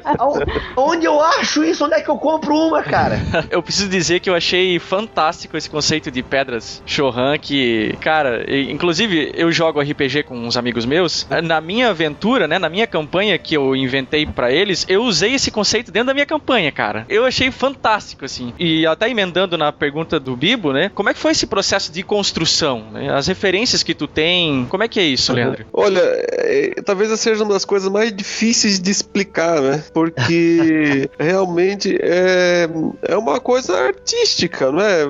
Onde 0.83 1.05
eu 1.05 1.21
acho 1.21 1.63
isso? 1.63 1.85
Onde 1.85 1.95
é 1.95 2.01
que 2.01 2.09
eu 2.09 2.17
compro 2.17 2.57
uma, 2.57 2.83
cara? 2.83 3.21
eu 3.51 3.63
preciso 3.63 3.89
dizer 3.89 4.21
que 4.21 4.31
eu 4.31 4.35
achei 4.35 4.79
fantástico 4.79 5.59
esse 5.59 5.69
conceito 5.69 6.11
de 6.11 6.23
pedras 6.23 6.83
Shohan, 6.87 7.37
que, 7.37 7.95
cara, 8.01 8.47
inclusive 8.49 9.33
eu 9.35 9.53
jogo 9.53 9.81
RPG 9.81 10.23
com 10.23 10.39
uns 10.39 10.57
amigos 10.57 10.87
meus. 10.87 11.27
Na 11.45 11.61
minha 11.61 11.91
aventura, 11.91 12.49
né, 12.49 12.59
na 12.59 12.71
minha 12.71 12.87
campanha 12.87 13.37
que 13.37 13.55
eu 13.55 13.77
inventei 13.77 14.25
pra 14.25 14.51
eles, 14.51 14.87
eu 14.89 15.03
usei 15.03 15.35
esse 15.35 15.51
conceito 15.51 15.93
dentro 15.93 16.09
da 16.09 16.15
minha 16.15 16.27
campanha, 16.27 16.73
cara. 16.73 17.05
Eu 17.11 17.27
achei 17.27 17.51
fantástico, 17.51 18.25
assim. 18.25 18.55
E 18.59 18.87
até 18.87 19.11
emendando 19.11 19.59
na 19.59 19.71
pergunta 19.71 20.19
do 20.19 20.35
Bibo, 20.35 20.73
né, 20.73 20.91
como 20.95 21.11
é 21.11 21.15
que 21.15 21.21
foi 21.21 21.33
esse 21.33 21.47
processo 21.47 21.93
de 21.93 22.03
construção? 22.03 22.87
né? 22.91 23.13
As 23.13 23.27
referências 23.27 23.83
que 23.83 23.95
tu 23.95 24.07
tem, 24.07 24.67
como 24.71 24.83
é 24.83 24.89
que 24.89 24.99
é 24.99 25.05
isso, 25.05 25.33
Leandro? 25.33 25.67
Olha, 25.73 26.01
é, 26.01 26.86
talvez 26.87 27.19
seja 27.21 27.43
uma 27.45 27.53
das 27.53 27.65
coisas 27.65 27.91
mais 27.91 28.15
difíceis 28.15 28.79
de 28.81 28.91
explicar, 28.91 29.61
né? 29.61 29.85
Porque 29.93 31.11
realmente 31.19 31.99
é, 32.01 32.69
é 33.03 33.17
uma 33.17 33.41
coisa 33.41 33.77
artística, 33.77 34.71
não 34.71 34.81
é? 34.81 35.05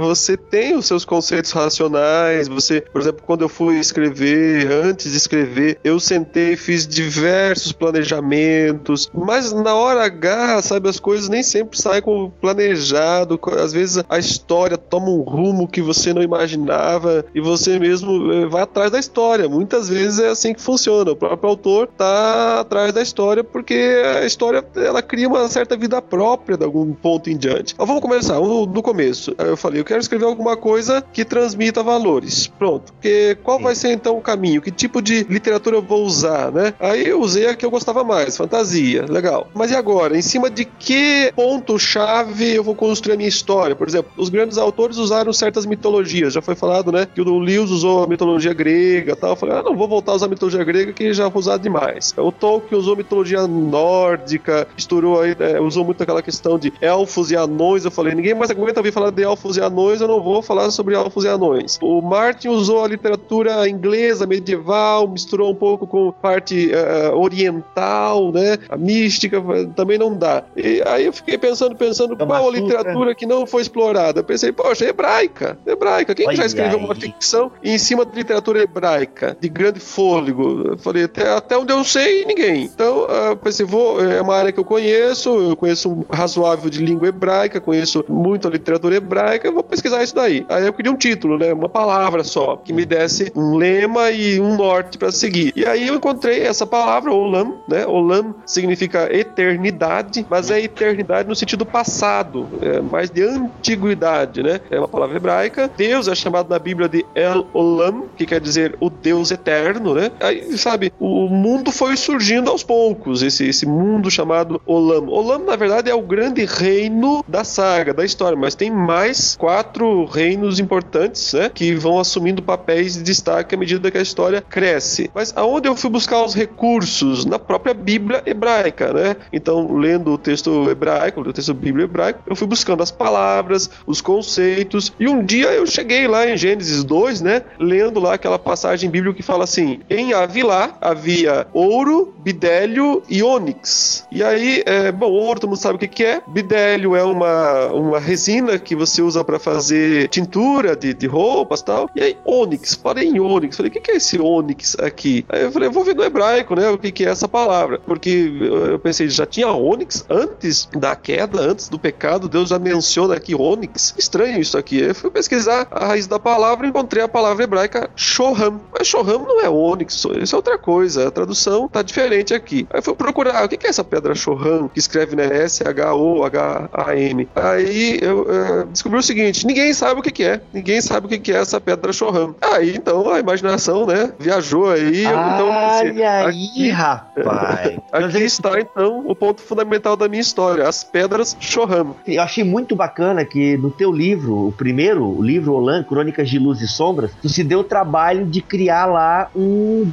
Você 0.00 0.36
tem 0.36 0.74
os 0.74 0.86
seus 0.86 1.04
conceitos 1.04 1.52
racionais, 1.52 2.48
você, 2.48 2.80
por 2.80 3.00
exemplo, 3.00 3.22
quando 3.24 3.42
eu 3.42 3.48
fui 3.48 3.78
escrever, 3.78 4.70
antes 4.72 5.12
de 5.12 5.18
escrever, 5.18 5.78
eu 5.84 6.00
sentei, 6.00 6.56
fiz 6.56 6.86
diversos 6.86 7.72
planejamentos, 7.72 9.10
mas 9.12 9.52
na 9.52 9.74
hora 9.74 10.04
H, 10.04 10.62
sabe, 10.62 10.88
as 10.88 10.98
coisas 10.98 11.28
nem 11.28 11.42
sempre 11.42 11.78
saem 11.80 12.00
como 12.00 12.30
planejado, 12.40 13.38
às 13.58 13.72
vezes 13.72 14.02
a 14.08 14.18
história 14.18 14.78
toma 14.78 15.10
um 15.10 15.20
rumo 15.20 15.68
que 15.68 15.82
você 15.82 16.14
não 16.14 16.22
imaginava 16.22 17.24
e 17.34 17.40
você 17.40 17.78
mesmo 17.78 18.32
eh, 18.32 18.46
vai 18.46 18.62
atrás 18.62 18.90
da 18.90 18.98
história. 18.98 19.48
Muitas 19.48 19.88
vezes 19.88 20.18
é 20.18 20.28
assim 20.28 20.54
que 20.54 20.60
funciona. 20.60 21.17
O 21.18 21.26
próprio 21.26 21.50
autor 21.50 21.88
tá 21.88 22.60
atrás 22.60 22.92
da 22.92 23.02
história 23.02 23.42
porque 23.42 23.74
a 24.20 24.24
história 24.24 24.64
ela 24.76 25.02
cria 25.02 25.26
uma 25.26 25.48
certa 25.48 25.76
vida 25.76 26.00
própria 26.00 26.56
de 26.56 26.64
algum 26.64 26.94
ponto 26.94 27.28
em 27.28 27.36
diante. 27.36 27.74
Mas 27.76 27.88
vamos 27.88 28.00
começar 28.00 28.38
do, 28.38 28.64
do 28.64 28.80
começo. 28.80 29.34
Eu 29.36 29.56
falei, 29.56 29.80
eu 29.80 29.84
quero 29.84 29.98
escrever 29.98 30.26
alguma 30.26 30.56
coisa 30.56 31.02
que 31.12 31.24
transmita 31.24 31.82
valores. 31.82 32.46
Pronto. 32.46 32.92
Porque 32.92 33.36
qual 33.42 33.58
vai 33.58 33.74
ser 33.74 33.90
então 33.90 34.16
o 34.16 34.20
caminho? 34.20 34.62
Que 34.62 34.70
tipo 34.70 35.02
de 35.02 35.24
literatura 35.24 35.76
eu 35.76 35.82
vou 35.82 36.04
usar, 36.04 36.52
né? 36.52 36.72
Aí 36.78 37.08
eu 37.08 37.20
usei 37.20 37.48
a 37.48 37.56
que 37.56 37.66
eu 37.66 37.70
gostava 37.70 38.04
mais, 38.04 38.36
fantasia, 38.36 39.04
legal. 39.08 39.48
Mas 39.52 39.72
e 39.72 39.74
agora? 39.74 40.16
Em 40.16 40.22
cima 40.22 40.48
de 40.48 40.64
que 40.64 41.32
ponto-chave 41.34 42.54
eu 42.54 42.62
vou 42.62 42.76
construir 42.76 43.14
a 43.14 43.16
minha 43.16 43.28
história? 43.28 43.74
Por 43.74 43.88
exemplo, 43.88 44.12
os 44.16 44.28
grandes 44.28 44.56
autores 44.56 44.98
usaram 44.98 45.32
certas 45.32 45.66
mitologias. 45.66 46.32
Já 46.32 46.40
foi 46.40 46.54
falado, 46.54 46.92
né? 46.92 47.08
Que 47.12 47.20
o 47.20 47.38
Lewis 47.40 47.70
usou 47.70 48.04
a 48.04 48.06
mitologia 48.06 48.54
grega 48.54 49.14
e 49.14 49.16
tal. 49.16 49.30
Eu 49.30 49.36
falei, 49.36 49.56
ah, 49.56 49.62
não 49.64 49.76
vou 49.76 49.88
voltar 49.88 50.12
a 50.12 50.14
usar 50.14 50.26
a 50.26 50.28
mitologia 50.28 50.62
grega 50.62 50.92
que 50.92 51.07
já 51.12 51.30
foi 51.30 51.40
usado 51.40 51.62
demais. 51.62 52.14
O 52.16 52.32
Tolkien 52.32 52.78
usou 52.78 52.96
mitologia 52.96 53.46
nórdica, 53.46 54.66
misturou 54.74 55.20
aí, 55.20 55.36
é, 55.38 55.60
usou 55.60 55.84
muito 55.84 56.02
aquela 56.02 56.22
questão 56.22 56.58
de 56.58 56.72
elfos 56.80 57.30
e 57.30 57.36
anões. 57.36 57.84
Eu 57.84 57.90
falei, 57.90 58.14
ninguém 58.14 58.34
mais 58.34 58.50
aguenta 58.50 58.80
ouvir 58.80 58.92
falar 58.92 59.10
de 59.10 59.22
elfos 59.22 59.56
e 59.56 59.60
anões, 59.60 60.00
eu 60.00 60.08
não 60.08 60.22
vou 60.22 60.42
falar 60.42 60.70
sobre 60.70 60.94
elfos 60.94 61.24
e 61.24 61.28
anões. 61.28 61.78
O 61.82 62.00
Martin 62.00 62.48
usou 62.48 62.84
a 62.84 62.88
literatura 62.88 63.68
inglesa 63.68 64.26
medieval, 64.26 65.08
misturou 65.08 65.50
um 65.50 65.54
pouco 65.54 65.86
com 65.86 66.12
parte 66.12 66.72
eh, 66.72 67.10
oriental, 67.14 68.32
né? 68.32 68.58
A 68.68 68.76
mística 68.76 69.42
também 69.74 69.98
não 69.98 70.14
dá. 70.14 70.44
E 70.56 70.82
aí 70.86 71.06
eu 71.06 71.12
fiquei 71.12 71.38
pensando, 71.38 71.74
pensando, 71.76 72.16
Kama 72.16 72.38
qual 72.38 72.48
a 72.48 72.52
literatura 72.52 73.14
que 73.14 73.26
não 73.26 73.46
foi 73.46 73.62
explorada? 73.62 74.20
Eu 74.20 74.24
pensei, 74.24 74.52
poxa, 74.52 74.84
hebraica. 74.84 75.58
Hebraica. 75.66 76.14
Quem 76.14 76.28
que 76.28 76.36
já 76.36 76.46
escreveu 76.46 76.78
aí. 76.78 76.84
uma 76.84 76.94
ficção 76.94 77.50
em 77.62 77.78
cima 77.78 78.04
de 78.04 78.14
literatura 78.14 78.62
hebraica, 78.62 79.36
de 79.40 79.48
grande 79.48 79.80
fôlego? 79.80 80.76
Falei, 80.88 81.04
até, 81.04 81.28
até 81.30 81.56
onde 81.56 81.72
eu 81.72 81.84
sei, 81.84 82.24
ninguém. 82.24 82.64
Então, 82.64 83.04
uh, 83.04 83.36
pensei, 83.36 83.64
vou, 83.64 84.02
é 84.02 84.20
uma 84.20 84.34
área 84.34 84.52
que 84.52 84.58
eu 84.58 84.64
conheço, 84.64 85.50
eu 85.50 85.56
conheço 85.56 85.90
um 85.90 86.04
razoável 86.10 86.70
de 86.70 86.84
língua 86.84 87.08
hebraica, 87.08 87.60
conheço 87.60 88.04
muito 88.08 88.48
a 88.48 88.50
literatura 88.50 88.96
hebraica, 88.96 89.46
eu 89.46 89.52
vou 89.52 89.62
pesquisar 89.62 90.02
isso 90.02 90.14
daí. 90.14 90.46
Aí 90.48 90.66
eu 90.66 90.72
queria 90.72 90.90
um 90.90 90.96
título, 90.96 91.38
né? 91.38 91.52
Uma 91.52 91.68
palavra 91.68 92.24
só, 92.24 92.56
que 92.56 92.72
me 92.72 92.84
desse 92.84 93.30
um 93.34 93.56
lema 93.56 94.10
e 94.10 94.40
um 94.40 94.56
norte 94.56 94.96
para 94.96 95.12
seguir. 95.12 95.52
E 95.54 95.66
aí 95.66 95.88
eu 95.88 95.94
encontrei 95.94 96.42
essa 96.42 96.66
palavra, 96.66 97.12
Olam, 97.12 97.58
né? 97.68 97.86
Olam 97.86 98.34
significa 98.46 99.14
eternidade, 99.14 100.26
mas 100.28 100.50
é 100.50 100.60
eternidade 100.60 101.28
no 101.28 101.36
sentido 101.36 101.66
passado, 101.66 102.48
é 102.62 102.80
mais 102.80 103.10
de 103.10 103.22
antiguidade, 103.22 104.42
né? 104.42 104.60
É 104.70 104.78
uma 104.78 104.88
palavra 104.88 105.16
hebraica. 105.16 105.70
Deus 105.76 106.08
é 106.08 106.14
chamado 106.14 106.48
na 106.48 106.58
Bíblia 106.58 106.88
de 106.88 107.04
El 107.14 107.46
Olam, 107.52 108.04
que 108.16 108.24
quer 108.24 108.40
dizer 108.40 108.76
o 108.80 108.88
Deus 108.88 109.30
eterno, 109.30 109.94
né? 109.94 110.10
Aí, 110.20 110.56
sabe, 110.56 110.77
o 110.98 111.28
mundo 111.28 111.70
foi 111.70 111.96
surgindo 111.96 112.50
aos 112.50 112.62
poucos, 112.62 113.22
esse, 113.22 113.48
esse 113.48 113.66
mundo 113.66 114.10
chamado 114.10 114.60
Olam. 114.66 115.08
Olam, 115.08 115.44
na 115.44 115.56
verdade, 115.56 115.90
é 115.90 115.94
o 115.94 116.02
grande 116.02 116.44
reino 116.44 117.24
da 117.26 117.44
saga, 117.44 117.92
da 117.92 118.04
história, 118.04 118.36
mas 118.36 118.54
tem 118.54 118.70
mais 118.70 119.36
quatro 119.36 120.04
reinos 120.04 120.58
importantes, 120.58 121.32
né? 121.32 121.50
Que 121.52 121.74
vão 121.74 121.98
assumindo 121.98 122.42
papéis 122.42 122.94
de 122.94 123.02
destaque 123.02 123.54
à 123.54 123.58
medida 123.58 123.90
que 123.90 123.98
a 123.98 124.02
história 124.02 124.42
cresce. 124.42 125.10
Mas 125.14 125.32
aonde 125.36 125.68
eu 125.68 125.76
fui 125.76 125.90
buscar 125.90 126.24
os 126.24 126.34
recursos? 126.34 127.24
Na 127.24 127.38
própria 127.38 127.74
Bíblia 127.74 128.22
hebraica, 128.26 128.92
né? 128.92 129.16
Então, 129.32 129.76
lendo 129.76 130.12
o 130.12 130.18
texto 130.18 130.68
hebraico, 130.70 131.20
o 131.20 131.32
texto 131.32 131.54
bíblico 131.54 131.90
hebraico, 131.90 132.20
eu 132.26 132.36
fui 132.36 132.46
buscando 132.46 132.82
as 132.82 132.90
palavras, 132.90 133.70
os 133.86 134.00
conceitos, 134.00 134.92
e 134.98 135.08
um 135.08 135.24
dia 135.24 135.48
eu 135.48 135.66
cheguei 135.66 136.06
lá 136.06 136.28
em 136.28 136.36
Gênesis 136.36 136.84
2, 136.84 137.20
né? 137.20 137.42
Lendo 137.58 138.00
lá 138.00 138.14
aquela 138.14 138.38
passagem 138.38 138.90
bíblica 138.90 139.16
que 139.16 139.22
fala 139.22 139.44
assim: 139.44 139.80
em 139.88 140.12
Avilá 140.12 140.67
havia 140.80 141.46
ouro, 141.52 142.14
bidélio 142.18 143.02
e 143.08 143.22
ônix. 143.22 144.06
E 144.10 144.22
aí, 144.22 144.62
é, 144.66 144.92
bom, 144.92 145.10
ouro 145.10 145.40
todo 145.40 145.50
mundo 145.50 145.58
sabe 145.58 145.76
o 145.76 145.78
que, 145.78 145.88
que 145.88 146.04
é. 146.04 146.22
Bidélio 146.26 146.94
é 146.94 147.02
uma, 147.02 147.66
uma 147.66 147.98
resina 147.98 148.58
que 148.58 148.74
você 148.74 149.02
usa 149.02 149.24
para 149.24 149.38
fazer 149.38 150.08
tintura 150.08 150.76
de, 150.76 150.94
de 150.94 151.06
roupas 151.06 151.60
e 151.60 151.64
tal. 151.64 151.90
E 151.94 152.02
aí, 152.02 152.16
ônix, 152.24 152.74
parei 152.74 153.08
em 153.08 153.20
ônix. 153.20 153.56
Falei, 153.56 153.70
o 153.70 153.72
que, 153.72 153.80
que 153.80 153.90
é 153.90 153.96
esse 153.96 154.20
ônix 154.20 154.76
aqui? 154.78 155.24
Aí 155.28 155.42
eu 155.42 155.52
falei, 155.52 155.68
vou 155.68 155.84
ver 155.84 155.94
no 155.94 156.04
hebraico, 156.04 156.54
né? 156.54 156.68
O 156.68 156.78
que, 156.78 156.92
que 156.92 157.04
é 157.04 157.08
essa 157.08 157.28
palavra? 157.28 157.78
Porque 157.78 158.30
eu 158.40 158.78
pensei, 158.78 159.08
já 159.08 159.26
tinha 159.26 159.48
ônix 159.48 160.04
antes 160.08 160.68
da 160.76 160.94
queda, 160.94 161.40
antes 161.40 161.68
do 161.68 161.78
pecado, 161.78 162.28
Deus 162.28 162.50
já 162.50 162.58
menciona 162.58 163.14
aqui 163.14 163.34
ônix. 163.34 163.94
Estranho 163.96 164.40
isso 164.40 164.58
aqui. 164.58 164.80
Eu 164.80 164.94
fui 164.94 165.10
pesquisar 165.10 165.66
a 165.70 165.86
raiz 165.86 166.06
da 166.06 166.18
palavra 166.18 166.66
e 166.66 166.70
encontrei 166.70 167.02
a 167.02 167.08
palavra 167.08 167.44
hebraica 167.44 167.90
shoham. 167.96 168.60
Mas 168.76 168.86
shoham 168.86 169.20
não 169.20 169.40
é 169.40 169.48
ônix, 169.48 169.94
isso 169.94 170.34
é 170.34 170.36
outra 170.36 170.57
coisa. 170.58 171.08
A 171.08 171.10
tradução 171.10 171.68
tá 171.68 171.82
diferente 171.82 172.34
aqui. 172.34 172.66
Aí 172.70 172.78
eu 172.78 172.82
fui 172.82 172.94
procurar, 172.94 173.44
o 173.44 173.48
que 173.48 173.66
é 173.66 173.70
essa 173.70 173.84
pedra 173.84 174.14
shoham? 174.14 174.68
Que 174.68 174.78
escreve, 174.78 175.16
né? 175.16 175.26
S-H-O-H-A-M. 175.44 177.28
Aí 177.34 177.98
eu 178.02 178.22
uh, 178.22 178.66
descobri 178.66 178.98
o 178.98 179.02
seguinte, 179.02 179.46
ninguém 179.46 179.72
sabe 179.72 180.00
o 180.00 180.02
que, 180.02 180.10
que 180.10 180.24
é. 180.24 180.40
Ninguém 180.52 180.80
sabe 180.80 181.06
o 181.06 181.08
que, 181.08 181.18
que 181.18 181.32
é 181.32 181.36
essa 181.36 181.60
pedra 181.60 181.92
shoham. 181.92 182.34
Aí, 182.40 182.74
então, 182.76 183.10
a 183.10 183.18
imaginação, 183.18 183.86
né? 183.86 184.12
Viajou 184.18 184.70
aí. 184.70 185.04
então, 185.04 185.52
assim, 185.52 186.02
aí, 186.02 186.26
aqui, 186.26 186.70
rapaz. 186.70 187.78
aqui 187.92 188.18
está, 188.18 188.60
então, 188.60 189.04
o 189.06 189.14
ponto 189.14 189.40
fundamental 189.40 189.96
da 189.96 190.08
minha 190.08 190.20
história, 190.20 190.66
as 190.66 190.84
pedras 190.84 191.36
shoham. 191.40 191.96
Eu 192.06 192.22
achei 192.22 192.44
muito 192.44 192.74
bacana 192.74 193.24
que 193.24 193.56
no 193.56 193.70
teu 193.70 193.92
livro, 193.92 194.48
o 194.48 194.52
primeiro, 194.52 195.04
o 195.04 195.22
livro 195.22 195.54
Olan, 195.54 195.82
Crônicas 195.82 196.28
de 196.28 196.38
Luz 196.38 196.60
e 196.60 196.68
Sombras, 196.68 197.10
tu 197.20 197.28
se 197.28 197.44
deu 197.44 197.60
o 197.60 197.64
trabalho 197.64 198.26
de 198.26 198.40
criar 198.40 198.86
lá 198.86 199.30
um 199.34 199.84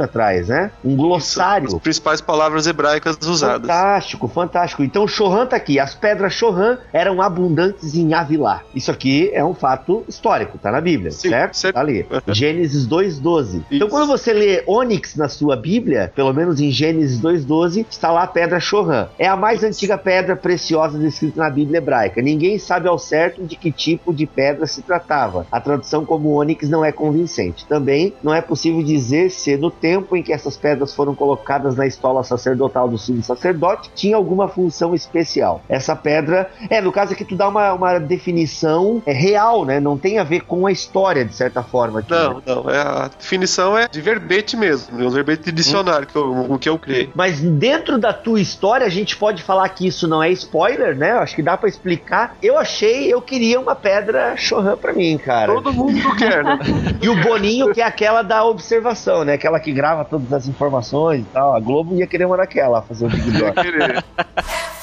atrás, 0.00 0.48
né? 0.48 0.70
Um 0.84 0.96
glossário. 0.96 1.68
As 1.68 1.74
principais 1.74 2.20
palavras 2.20 2.66
hebraicas 2.66 3.16
usadas. 3.22 3.62
Fantástico, 3.62 4.28
fantástico. 4.28 4.82
Então 4.82 5.06
Shohan 5.06 5.46
tá 5.46 5.56
aqui. 5.56 5.78
As 5.78 5.94
pedras 5.94 6.32
Shohan 6.32 6.78
eram 6.92 7.22
abundantes 7.22 7.94
em 7.94 8.12
Avilá. 8.14 8.62
Isso 8.74 8.90
aqui 8.90 9.30
é 9.32 9.44
um 9.44 9.54
fato 9.54 10.04
histórico, 10.08 10.58
tá 10.58 10.70
na 10.70 10.80
Bíblia, 10.80 11.10
Sim, 11.10 11.30
certo? 11.30 11.56
certo? 11.56 11.74
Tá 11.74 11.80
ali. 11.80 12.06
Gênesis 12.28 12.86
2:12. 12.86 13.62
Então 13.70 13.88
quando 13.88 14.06
você 14.06 14.32
lê 14.32 14.62
ônix 14.66 15.16
na 15.16 15.28
sua 15.28 15.56
Bíblia, 15.56 16.12
pelo 16.14 16.32
menos 16.32 16.60
em 16.60 16.70
Gênesis 16.70 17.20
2:12, 17.20 17.86
está 17.90 18.10
lá 18.10 18.22
a 18.22 18.26
pedra 18.26 18.60
Shohan. 18.60 19.08
É 19.18 19.26
a 19.26 19.36
mais 19.36 19.62
antiga 19.62 19.96
pedra 19.96 20.36
preciosa 20.36 20.98
descrita 20.98 21.40
na 21.40 21.50
Bíblia 21.50 21.78
hebraica. 21.78 22.22
Ninguém 22.22 22.58
sabe 22.58 22.88
ao 22.88 22.98
certo 22.98 23.42
de 23.44 23.56
que 23.56 23.70
tipo 23.72 24.12
de 24.12 24.26
pedra 24.26 24.66
se 24.66 24.82
tratava. 24.82 25.46
A 25.50 25.60
tradução 25.60 26.04
como 26.04 26.30
ônix 26.30 26.68
não 26.68 26.84
é 26.84 26.92
convincente. 26.92 27.66
Também 27.66 28.12
não 28.22 28.34
é 28.34 28.40
possível 28.40 28.82
dizer 28.82 29.30
se 29.30 29.50
no 29.60 29.70
tempo 29.70 30.16
em 30.16 30.22
que 30.22 30.32
essas 30.32 30.56
pedras 30.56 30.94
foram 30.94 31.14
colocadas 31.14 31.76
na 31.76 31.86
estola 31.86 32.24
sacerdotal 32.24 32.88
do 32.88 32.98
sumo 32.98 33.22
sacerdote 33.22 33.90
tinha 33.94 34.16
alguma 34.16 34.48
função 34.48 34.94
especial. 34.94 35.62
Essa 35.68 35.94
pedra, 35.94 36.50
é, 36.68 36.80
no 36.80 36.90
caso 36.90 37.12
aqui 37.12 37.24
tu 37.24 37.36
dá 37.36 37.48
uma, 37.48 37.72
uma 37.72 37.98
definição 37.98 39.02
é, 39.06 39.12
real, 39.12 39.64
né? 39.64 39.78
Não 39.78 39.98
tem 39.98 40.18
a 40.18 40.24
ver 40.24 40.42
com 40.42 40.66
a 40.66 40.72
história, 40.72 41.24
de 41.24 41.34
certa 41.34 41.62
forma. 41.62 42.00
Aqui, 42.00 42.10
não, 42.10 42.34
né? 42.34 42.42
não. 42.46 42.70
É, 42.70 42.80
a 42.80 43.08
definição 43.08 43.76
é 43.76 43.88
de 43.88 44.00
verbete 44.00 44.56
mesmo, 44.56 45.04
um 45.04 45.10
verbete 45.10 45.44
de 45.44 45.52
dicionário 45.52 46.08
hum. 46.08 46.10
que 46.10 46.18
eu, 46.18 46.58
que 46.58 46.68
eu 46.68 46.78
criei. 46.78 47.10
Mas 47.14 47.40
dentro 47.40 47.98
da 47.98 48.12
tua 48.12 48.40
história, 48.40 48.86
a 48.86 48.90
gente 48.90 49.16
pode 49.16 49.42
falar 49.42 49.68
que 49.68 49.86
isso 49.86 50.08
não 50.08 50.22
é 50.22 50.30
spoiler, 50.30 50.96
né? 50.96 51.12
Acho 51.12 51.36
que 51.36 51.42
dá 51.42 51.56
para 51.56 51.68
explicar. 51.68 52.36
Eu 52.42 52.56
achei, 52.58 53.12
eu 53.12 53.20
queria 53.20 53.60
uma 53.60 53.74
pedra 53.74 54.36
Shohan 54.36 54.76
pra 54.76 54.92
mim, 54.92 55.18
cara. 55.18 55.52
Todo 55.52 55.72
mundo 55.72 56.16
quer, 56.16 56.42
né? 56.42 56.58
e 57.00 57.08
o 57.08 57.22
Boninho, 57.22 57.72
que 57.72 57.80
é 57.80 57.84
aquela 57.84 58.22
da 58.22 58.44
observação, 58.44 59.24
né? 59.24 59.36
Aquela 59.50 59.58
que 59.58 59.72
grava 59.72 60.04
todas 60.04 60.32
as 60.32 60.46
informações 60.46 61.22
e 61.22 61.24
tal. 61.24 61.56
A 61.56 61.58
Globo 61.58 61.96
ia 61.96 62.06
querer 62.06 62.24
uma 62.24 62.36
daquela, 62.36 62.82
fazer 62.82 63.06
o 63.06 63.08
Big 63.08 63.32
Brother. 63.32 64.04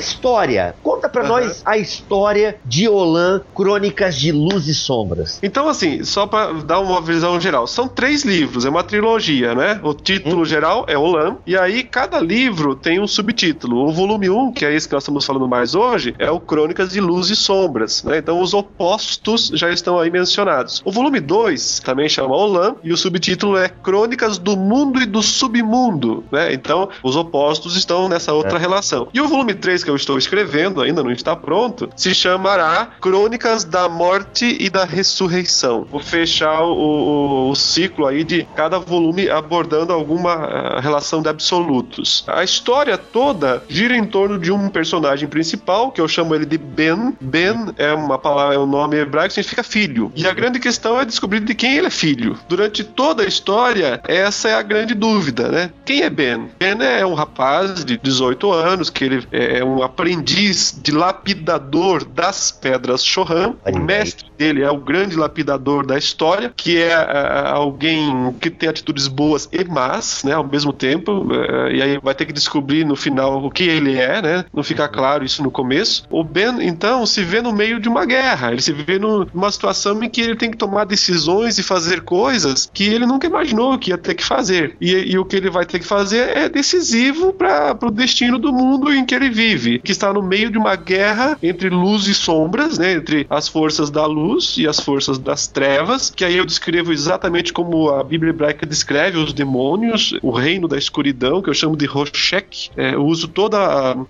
história. 0.00 0.74
Conta 0.82 1.08
pra 1.08 1.22
uhum. 1.22 1.28
nós 1.28 1.62
a 1.64 1.78
história 1.78 2.58
de 2.64 2.88
Olan, 2.88 3.40
Crônicas 3.54 4.16
de 4.16 4.32
Luz 4.32 4.66
e 4.66 4.74
Sombras. 4.74 5.38
Então, 5.42 5.68
assim, 5.68 6.02
só 6.02 6.26
pra 6.26 6.52
dar 6.52 6.80
uma 6.80 7.00
visão 7.00 7.40
geral, 7.40 7.66
são 7.66 7.86
três 7.86 8.24
livros, 8.24 8.64
é 8.64 8.70
uma 8.70 8.82
trilogia, 8.82 9.54
né? 9.54 9.80
O 9.82 9.94
título 9.94 10.42
hum. 10.42 10.44
geral 10.44 10.84
é 10.88 10.98
Olan, 10.98 11.36
e 11.46 11.56
aí 11.56 11.82
cada 11.84 12.18
livro 12.18 12.74
tem 12.74 13.00
um 13.00 13.06
subtítulo. 13.06 13.88
O 13.88 13.92
volume 13.92 14.28
1, 14.28 14.52
que 14.52 14.64
é 14.64 14.74
esse 14.74 14.88
que 14.88 14.94
nós 14.94 15.02
estamos 15.02 15.24
falando 15.24 15.46
mais 15.46 15.74
hoje, 15.74 16.14
é 16.18 16.30
o 16.30 16.40
Crônicas 16.40 16.90
de 16.90 17.00
Luz 17.00 17.30
e 17.30 17.36
Sombras, 17.36 18.02
né? 18.02 18.18
Então 18.18 18.40
os 18.40 18.54
opostos 18.54 19.50
já 19.54 19.70
estão 19.70 19.98
aí 19.98 20.10
mencionados. 20.10 20.82
O 20.84 20.90
volume 20.90 21.20
2 21.20 21.80
também 21.80 22.08
chama 22.08 22.34
Olan, 22.34 22.74
e 22.82 22.92
o 22.92 22.96
subtítulo 22.96 23.56
é 23.56 23.68
Crônicas 23.68 24.38
do 24.38 24.56
Mundo 24.56 25.00
e 25.00 25.06
do 25.06 25.22
Submundo, 25.22 26.24
né? 26.30 26.52
Então 26.52 26.88
os 27.02 27.16
opostos 27.16 27.76
estão 27.76 28.08
nessa 28.08 28.32
outra 28.32 28.56
é. 28.56 28.60
relação. 28.60 29.08
E 29.12 29.20
o 29.20 29.28
volume 29.28 29.54
3 29.54 29.84
que 29.84 29.89
eu 29.90 29.96
estou 29.96 30.16
escrevendo, 30.16 30.80
ainda 30.80 31.02
não 31.02 31.10
está 31.10 31.34
pronto, 31.36 31.90
se 31.96 32.14
chamará 32.14 32.90
Crônicas 33.00 33.64
da 33.64 33.88
Morte 33.88 34.56
e 34.58 34.70
da 34.70 34.84
Ressurreição. 34.84 35.86
Vou 35.90 36.00
fechar 36.00 36.62
o, 36.62 36.72
o, 36.72 37.50
o 37.50 37.56
ciclo 37.56 38.06
aí 38.06 38.24
de 38.24 38.46
cada 38.54 38.78
volume 38.78 39.28
abordando 39.28 39.92
alguma 39.92 40.36
uh, 40.36 40.80
relação 40.80 41.22
de 41.22 41.28
absolutos. 41.28 42.24
A 42.26 42.44
história 42.44 42.96
toda 42.96 43.62
gira 43.68 43.96
em 43.96 44.04
torno 44.04 44.38
de 44.38 44.52
um 44.52 44.68
personagem 44.68 45.28
principal, 45.28 45.90
que 45.90 46.00
eu 46.00 46.08
chamo 46.08 46.34
ele 46.34 46.46
de 46.46 46.58
Ben. 46.58 47.16
Ben 47.20 47.74
é 47.76 47.92
uma 47.92 48.18
palavra, 48.18 48.54
é 48.54 48.58
um 48.58 48.66
nome 48.66 48.96
hebraico 48.96 49.28
que 49.28 49.34
significa 49.34 49.62
filho. 49.62 50.12
E 50.14 50.26
a 50.26 50.32
grande 50.32 50.58
questão 50.58 51.00
é 51.00 51.04
descobrir 51.04 51.40
de 51.40 51.54
quem 51.54 51.76
ele 51.76 51.88
é 51.88 51.90
filho. 51.90 52.38
Durante 52.48 52.84
toda 52.84 53.22
a 53.22 53.26
história, 53.26 54.00
essa 54.06 54.48
é 54.48 54.54
a 54.54 54.62
grande 54.62 54.94
dúvida, 54.94 55.48
né? 55.48 55.70
Quem 55.84 56.02
é 56.02 56.10
Ben? 56.10 56.48
Ben 56.58 56.76
é 56.80 57.04
um 57.04 57.14
rapaz 57.14 57.84
de 57.84 57.96
18 57.98 58.52
anos, 58.52 58.90
que 58.90 59.04
ele 59.04 59.26
é 59.32 59.64
um 59.64 59.79
aprendiz 59.82 60.78
de 60.82 60.92
lapidador 60.92 62.04
das 62.04 62.50
pedras 62.50 63.04
Shohan. 63.04 63.54
O 63.66 63.78
mestre 63.78 64.26
dele 64.36 64.62
é 64.62 64.70
o 64.70 64.78
grande 64.78 65.16
lapidador 65.16 65.86
da 65.86 65.98
história, 65.98 66.52
que 66.56 66.78
é 66.78 66.96
uh, 66.96 67.48
alguém 67.54 68.34
que 68.40 68.50
tem 68.50 68.68
atitudes 68.68 69.06
boas 69.06 69.48
e 69.52 69.64
más, 69.64 70.24
né, 70.24 70.32
ao 70.32 70.46
mesmo 70.46 70.72
tempo. 70.72 71.12
Uh, 71.12 71.70
e 71.70 71.82
aí 71.82 71.98
vai 72.02 72.14
ter 72.14 72.26
que 72.26 72.32
descobrir 72.32 72.84
no 72.84 72.96
final 72.96 73.44
o 73.44 73.50
que 73.50 73.64
ele 73.64 73.96
é, 73.96 74.22
né? 74.22 74.44
Não 74.52 74.62
fica 74.62 74.84
uhum. 74.84 74.92
claro 74.92 75.24
isso 75.24 75.42
no 75.42 75.50
começo. 75.50 76.04
O 76.10 76.24
Ben, 76.24 76.66
então, 76.66 77.04
se 77.06 77.22
vê 77.22 77.42
no 77.42 77.52
meio 77.52 77.78
de 77.78 77.88
uma 77.88 78.04
guerra. 78.04 78.52
Ele 78.52 78.62
se 78.62 78.72
vê 78.72 78.98
no, 78.98 79.26
numa 79.32 79.50
situação 79.50 80.02
em 80.02 80.08
que 80.08 80.20
ele 80.20 80.36
tem 80.36 80.50
que 80.50 80.56
tomar 80.56 80.84
decisões 80.84 81.58
e 81.58 81.62
fazer 81.62 82.02
coisas 82.02 82.70
que 82.72 82.84
ele 82.84 83.06
nunca 83.06 83.26
imaginou 83.26 83.78
que 83.78 83.90
ia 83.90 83.98
ter 83.98 84.14
que 84.14 84.24
fazer. 84.24 84.76
E, 84.80 85.12
e 85.12 85.18
o 85.18 85.24
que 85.24 85.36
ele 85.36 85.50
vai 85.50 85.66
ter 85.66 85.78
que 85.78 85.86
fazer 85.86 86.36
é 86.36 86.48
decisivo 86.48 87.32
para 87.32 87.76
o 87.82 87.90
destino 87.90 88.38
do 88.38 88.52
mundo 88.52 88.92
em 88.92 89.04
que 89.04 89.14
ele 89.14 89.30
vive 89.30 89.69
que 89.78 89.92
está 89.92 90.12
no 90.12 90.22
meio 90.22 90.50
de 90.50 90.58
uma 90.58 90.76
guerra 90.76 91.38
entre 91.42 91.68
luz 91.70 92.06
e 92.06 92.14
sombras, 92.14 92.78
né? 92.78 92.92
Entre 92.92 93.26
as 93.30 93.48
forças 93.48 93.90
da 93.90 94.06
luz 94.06 94.56
e 94.58 94.66
as 94.66 94.80
forças 94.80 95.18
das 95.18 95.46
trevas, 95.46 96.10
que 96.10 96.24
aí 96.24 96.36
eu 96.36 96.44
descrevo 96.44 96.92
exatamente 96.92 97.52
como 97.52 97.90
a 97.90 98.02
Bíblia 98.02 98.30
hebraica 98.30 98.66
descreve 98.66 99.18
os 99.18 99.32
demônios, 99.32 100.14
o 100.22 100.30
reino 100.30 100.66
da 100.66 100.76
escuridão, 100.76 101.42
que 101.42 101.50
eu 101.50 101.54
chamo 101.54 101.76
de 101.76 101.86
Roshek. 101.86 102.70
É, 102.76 102.94
eu 102.94 103.04
uso 103.04 103.28
todos 103.28 103.58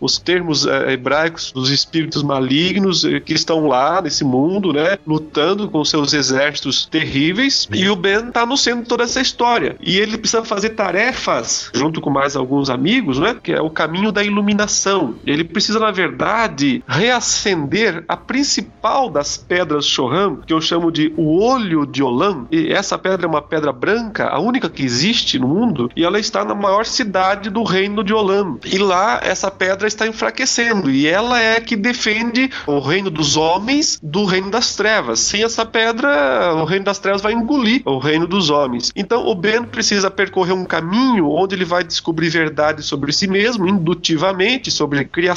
os 0.00 0.18
termos 0.18 0.66
é, 0.66 0.92
hebraicos 0.92 1.52
dos 1.52 1.70
espíritos 1.70 2.22
malignos 2.22 3.04
é, 3.04 3.20
que 3.20 3.34
estão 3.34 3.66
lá 3.66 4.00
nesse 4.02 4.24
mundo, 4.24 4.72
né? 4.72 4.98
Lutando 5.06 5.68
com 5.68 5.84
seus 5.84 6.12
exércitos 6.12 6.86
terríveis. 6.86 7.68
E 7.72 7.88
o 7.88 7.96
Ben 7.96 8.28
está 8.28 8.44
no 8.44 8.56
centro 8.56 8.82
de 8.82 8.88
toda 8.88 9.04
essa 9.04 9.20
história. 9.20 9.76
E 9.80 9.98
ele 9.98 10.18
precisa 10.18 10.44
fazer 10.44 10.70
tarefas, 10.70 11.70
junto 11.74 12.00
com 12.00 12.10
mais 12.10 12.36
alguns 12.36 12.70
amigos, 12.70 13.18
né? 13.18 13.36
Que 13.42 13.52
é 13.52 13.60
o 13.60 13.70
caminho 13.70 14.12
da 14.12 14.22
iluminação. 14.22 15.14
Ele 15.26 15.44
precisa, 15.50 15.78
na 15.78 15.90
verdade, 15.90 16.82
reacender 16.86 18.04
a 18.08 18.16
principal 18.16 19.10
das 19.10 19.36
pedras 19.36 19.86
Shoham, 19.86 20.36
que 20.46 20.52
eu 20.52 20.60
chamo 20.60 20.90
de 20.90 21.12
o 21.16 21.42
olho 21.42 21.86
de 21.86 22.02
Olam. 22.02 22.46
E 22.50 22.72
essa 22.72 22.96
pedra 22.96 23.26
é 23.26 23.28
uma 23.28 23.42
pedra 23.42 23.72
branca, 23.72 24.28
a 24.28 24.38
única 24.38 24.70
que 24.70 24.82
existe 24.82 25.38
no 25.38 25.48
mundo, 25.48 25.90
e 25.94 26.04
ela 26.04 26.18
está 26.18 26.44
na 26.44 26.54
maior 26.54 26.86
cidade 26.86 27.50
do 27.50 27.62
reino 27.62 28.02
de 28.02 28.14
Olam. 28.14 28.58
E 28.64 28.78
lá 28.78 29.20
essa 29.22 29.50
pedra 29.50 29.86
está 29.86 30.06
enfraquecendo, 30.06 30.90
e 30.90 31.06
ela 31.06 31.40
é 31.40 31.60
que 31.60 31.76
defende 31.76 32.50
o 32.66 32.78
reino 32.78 33.10
dos 33.10 33.36
homens 33.36 33.98
do 34.02 34.24
reino 34.24 34.50
das 34.50 34.76
trevas. 34.76 35.20
Sem 35.20 35.42
essa 35.42 35.66
pedra, 35.66 36.54
o 36.54 36.64
reino 36.64 36.84
das 36.84 36.98
trevas 36.98 37.22
vai 37.22 37.32
engolir 37.32 37.82
o 37.84 37.98
reino 37.98 38.26
dos 38.26 38.50
homens. 38.50 38.92
Então 38.94 39.26
o 39.26 39.34
Ben 39.34 39.62
precisa 39.64 40.10
percorrer 40.10 40.52
um 40.52 40.64
caminho 40.64 41.28
onde 41.28 41.54
ele 41.54 41.64
vai 41.64 41.82
descobrir 41.82 42.28
verdades 42.28 42.86
sobre 42.86 43.12
si 43.12 43.26
mesmo, 43.26 43.68
indutivamente, 43.68 44.70
sobre 44.70 45.04
criação, 45.04 45.29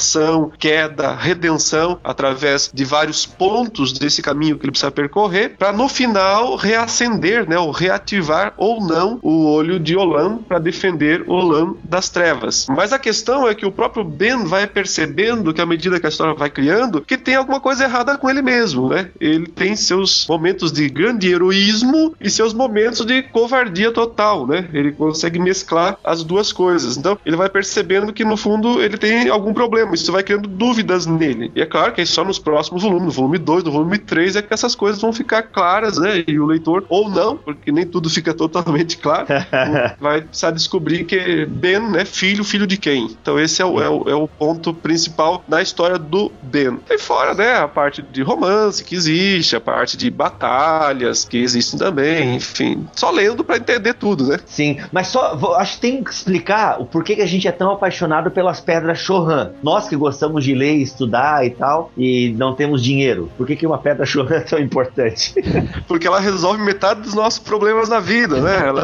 queda, 0.57 1.15
redenção, 1.15 1.99
através 2.03 2.69
de 2.73 2.83
vários 2.85 3.25
pontos 3.25 3.93
desse 3.93 4.21
caminho 4.21 4.57
que 4.57 4.65
ele 4.65 4.71
precisa 4.71 4.91
percorrer, 4.91 5.55
para 5.57 5.71
no 5.71 5.87
final 5.87 6.55
reacender, 6.55 7.47
né, 7.47 7.57
ou 7.57 7.71
reativar 7.71 8.53
ou 8.57 8.85
não 8.85 9.19
o 9.21 9.45
olho 9.45 9.79
de 9.79 9.95
Olam 9.95 10.37
para 10.37 10.59
defender 10.59 11.23
Olam 11.27 11.75
das 11.83 12.09
trevas. 12.09 12.67
Mas 12.69 12.93
a 12.93 12.99
questão 12.99 13.47
é 13.47 13.55
que 13.55 13.65
o 13.65 13.71
próprio 13.71 14.03
Ben 14.03 14.45
vai 14.45 14.67
percebendo 14.67 15.53
que 15.53 15.61
à 15.61 15.65
medida 15.65 15.99
que 15.99 16.05
a 16.05 16.09
história 16.09 16.33
vai 16.33 16.49
criando, 16.49 17.01
que 17.01 17.17
tem 17.17 17.35
alguma 17.35 17.59
coisa 17.59 17.83
errada 17.83 18.17
com 18.17 18.29
ele 18.29 18.41
mesmo, 18.41 18.89
né? 18.89 19.09
Ele 19.19 19.47
tem 19.47 19.75
seus 19.75 20.27
momentos 20.27 20.71
de 20.71 20.87
grande 20.89 21.29
heroísmo 21.29 22.15
e 22.19 22.29
seus 22.29 22.53
momentos 22.53 23.05
de 23.05 23.23
covardia 23.23 23.91
total, 23.91 24.47
né? 24.47 24.67
Ele 24.73 24.91
consegue 24.91 25.39
mesclar 25.39 25.97
as 26.03 26.23
duas 26.23 26.51
coisas. 26.51 26.97
Então, 26.97 27.17
ele 27.25 27.35
vai 27.35 27.49
percebendo 27.49 28.13
que 28.13 28.23
no 28.23 28.37
fundo 28.37 28.81
ele 28.81 28.97
tem 28.97 29.29
algum 29.29 29.53
problema. 29.53 29.82
Isso 29.93 30.11
vai 30.11 30.23
criando 30.23 30.47
dúvidas 30.47 31.05
nele. 31.05 31.51
E 31.55 31.61
é 31.61 31.65
claro 31.65 31.93
que 31.93 32.01
é 32.01 32.05
só 32.05 32.23
nos 32.23 32.39
próximos 32.39 32.83
volumes, 32.83 33.05
no 33.05 33.11
volume 33.11 33.37
2, 33.37 33.63
no 33.63 33.71
volume 33.71 33.97
3, 33.97 34.37
é 34.37 34.41
que 34.41 34.53
essas 34.53 34.75
coisas 34.75 35.01
vão 35.01 35.13
ficar 35.13 35.43
claras, 35.43 35.97
né? 35.97 36.23
E 36.27 36.39
o 36.39 36.45
leitor, 36.45 36.85
ou 36.89 37.09
não, 37.09 37.37
porque 37.37 37.71
nem 37.71 37.85
tudo 37.85 38.09
fica 38.09 38.33
totalmente 38.33 38.97
claro, 38.97 39.27
vai 39.99 40.21
precisar 40.21 40.51
descobrir 40.51 41.05
que 41.05 41.45
Ben 41.45 41.95
é 41.97 42.05
filho, 42.05 42.43
filho 42.43 42.67
de 42.67 42.77
quem. 42.77 43.05
Então, 43.05 43.39
esse 43.39 43.61
é 43.61 43.65
o, 43.65 43.81
é 43.81 43.89
o, 43.89 44.09
é 44.09 44.15
o 44.15 44.27
ponto 44.27 44.73
principal 44.73 45.43
na 45.47 45.61
história 45.61 45.97
do 45.97 46.31
Ben. 46.41 46.79
E 46.89 46.97
fora, 46.97 47.33
né? 47.33 47.55
A 47.55 47.67
parte 47.67 48.01
de 48.01 48.21
romance 48.21 48.83
que 48.83 48.95
existe, 48.95 49.55
a 49.55 49.61
parte 49.61 49.97
de 49.97 50.09
batalhas 50.09 51.25
que 51.25 51.37
existem 51.37 51.79
também, 51.79 52.35
enfim. 52.35 52.87
Só 52.93 53.09
lendo 53.11 53.43
para 53.43 53.57
entender 53.57 53.93
tudo, 53.93 54.27
né? 54.27 54.39
Sim, 54.45 54.79
mas 54.91 55.07
só 55.07 55.55
acho 55.57 55.75
que 55.75 55.81
tem 55.81 56.03
que 56.03 56.11
explicar 56.11 56.79
o 56.79 56.85
porquê 56.85 57.15
que 57.15 57.21
a 57.21 57.27
gente 57.27 57.47
é 57.47 57.51
tão 57.51 57.71
apaixonado 57.71 58.31
pelas 58.31 58.59
pedras 58.59 58.99
Chohan. 58.99 59.51
Nós 59.61 59.72
que 59.81 59.95
gostamos 59.95 60.43
de 60.43 60.53
ler, 60.53 60.75
estudar 60.75 61.45
e 61.45 61.51
tal, 61.51 61.91
e 61.97 62.33
não 62.37 62.53
temos 62.53 62.83
dinheiro. 62.83 63.31
Por 63.37 63.45
que, 63.47 63.55
que 63.55 63.65
uma 63.65 63.77
pedra 63.77 64.05
Chohan 64.05 64.35
é 64.35 64.39
tão 64.41 64.59
importante? 64.59 65.33
Porque 65.87 66.07
ela 66.07 66.19
resolve 66.19 66.63
metade 66.63 67.01
dos 67.01 67.13
nossos 67.13 67.39
problemas 67.39 67.89
na 67.89 67.99
vida, 67.99 68.41
né? 68.41 68.67
Ela, 68.67 68.83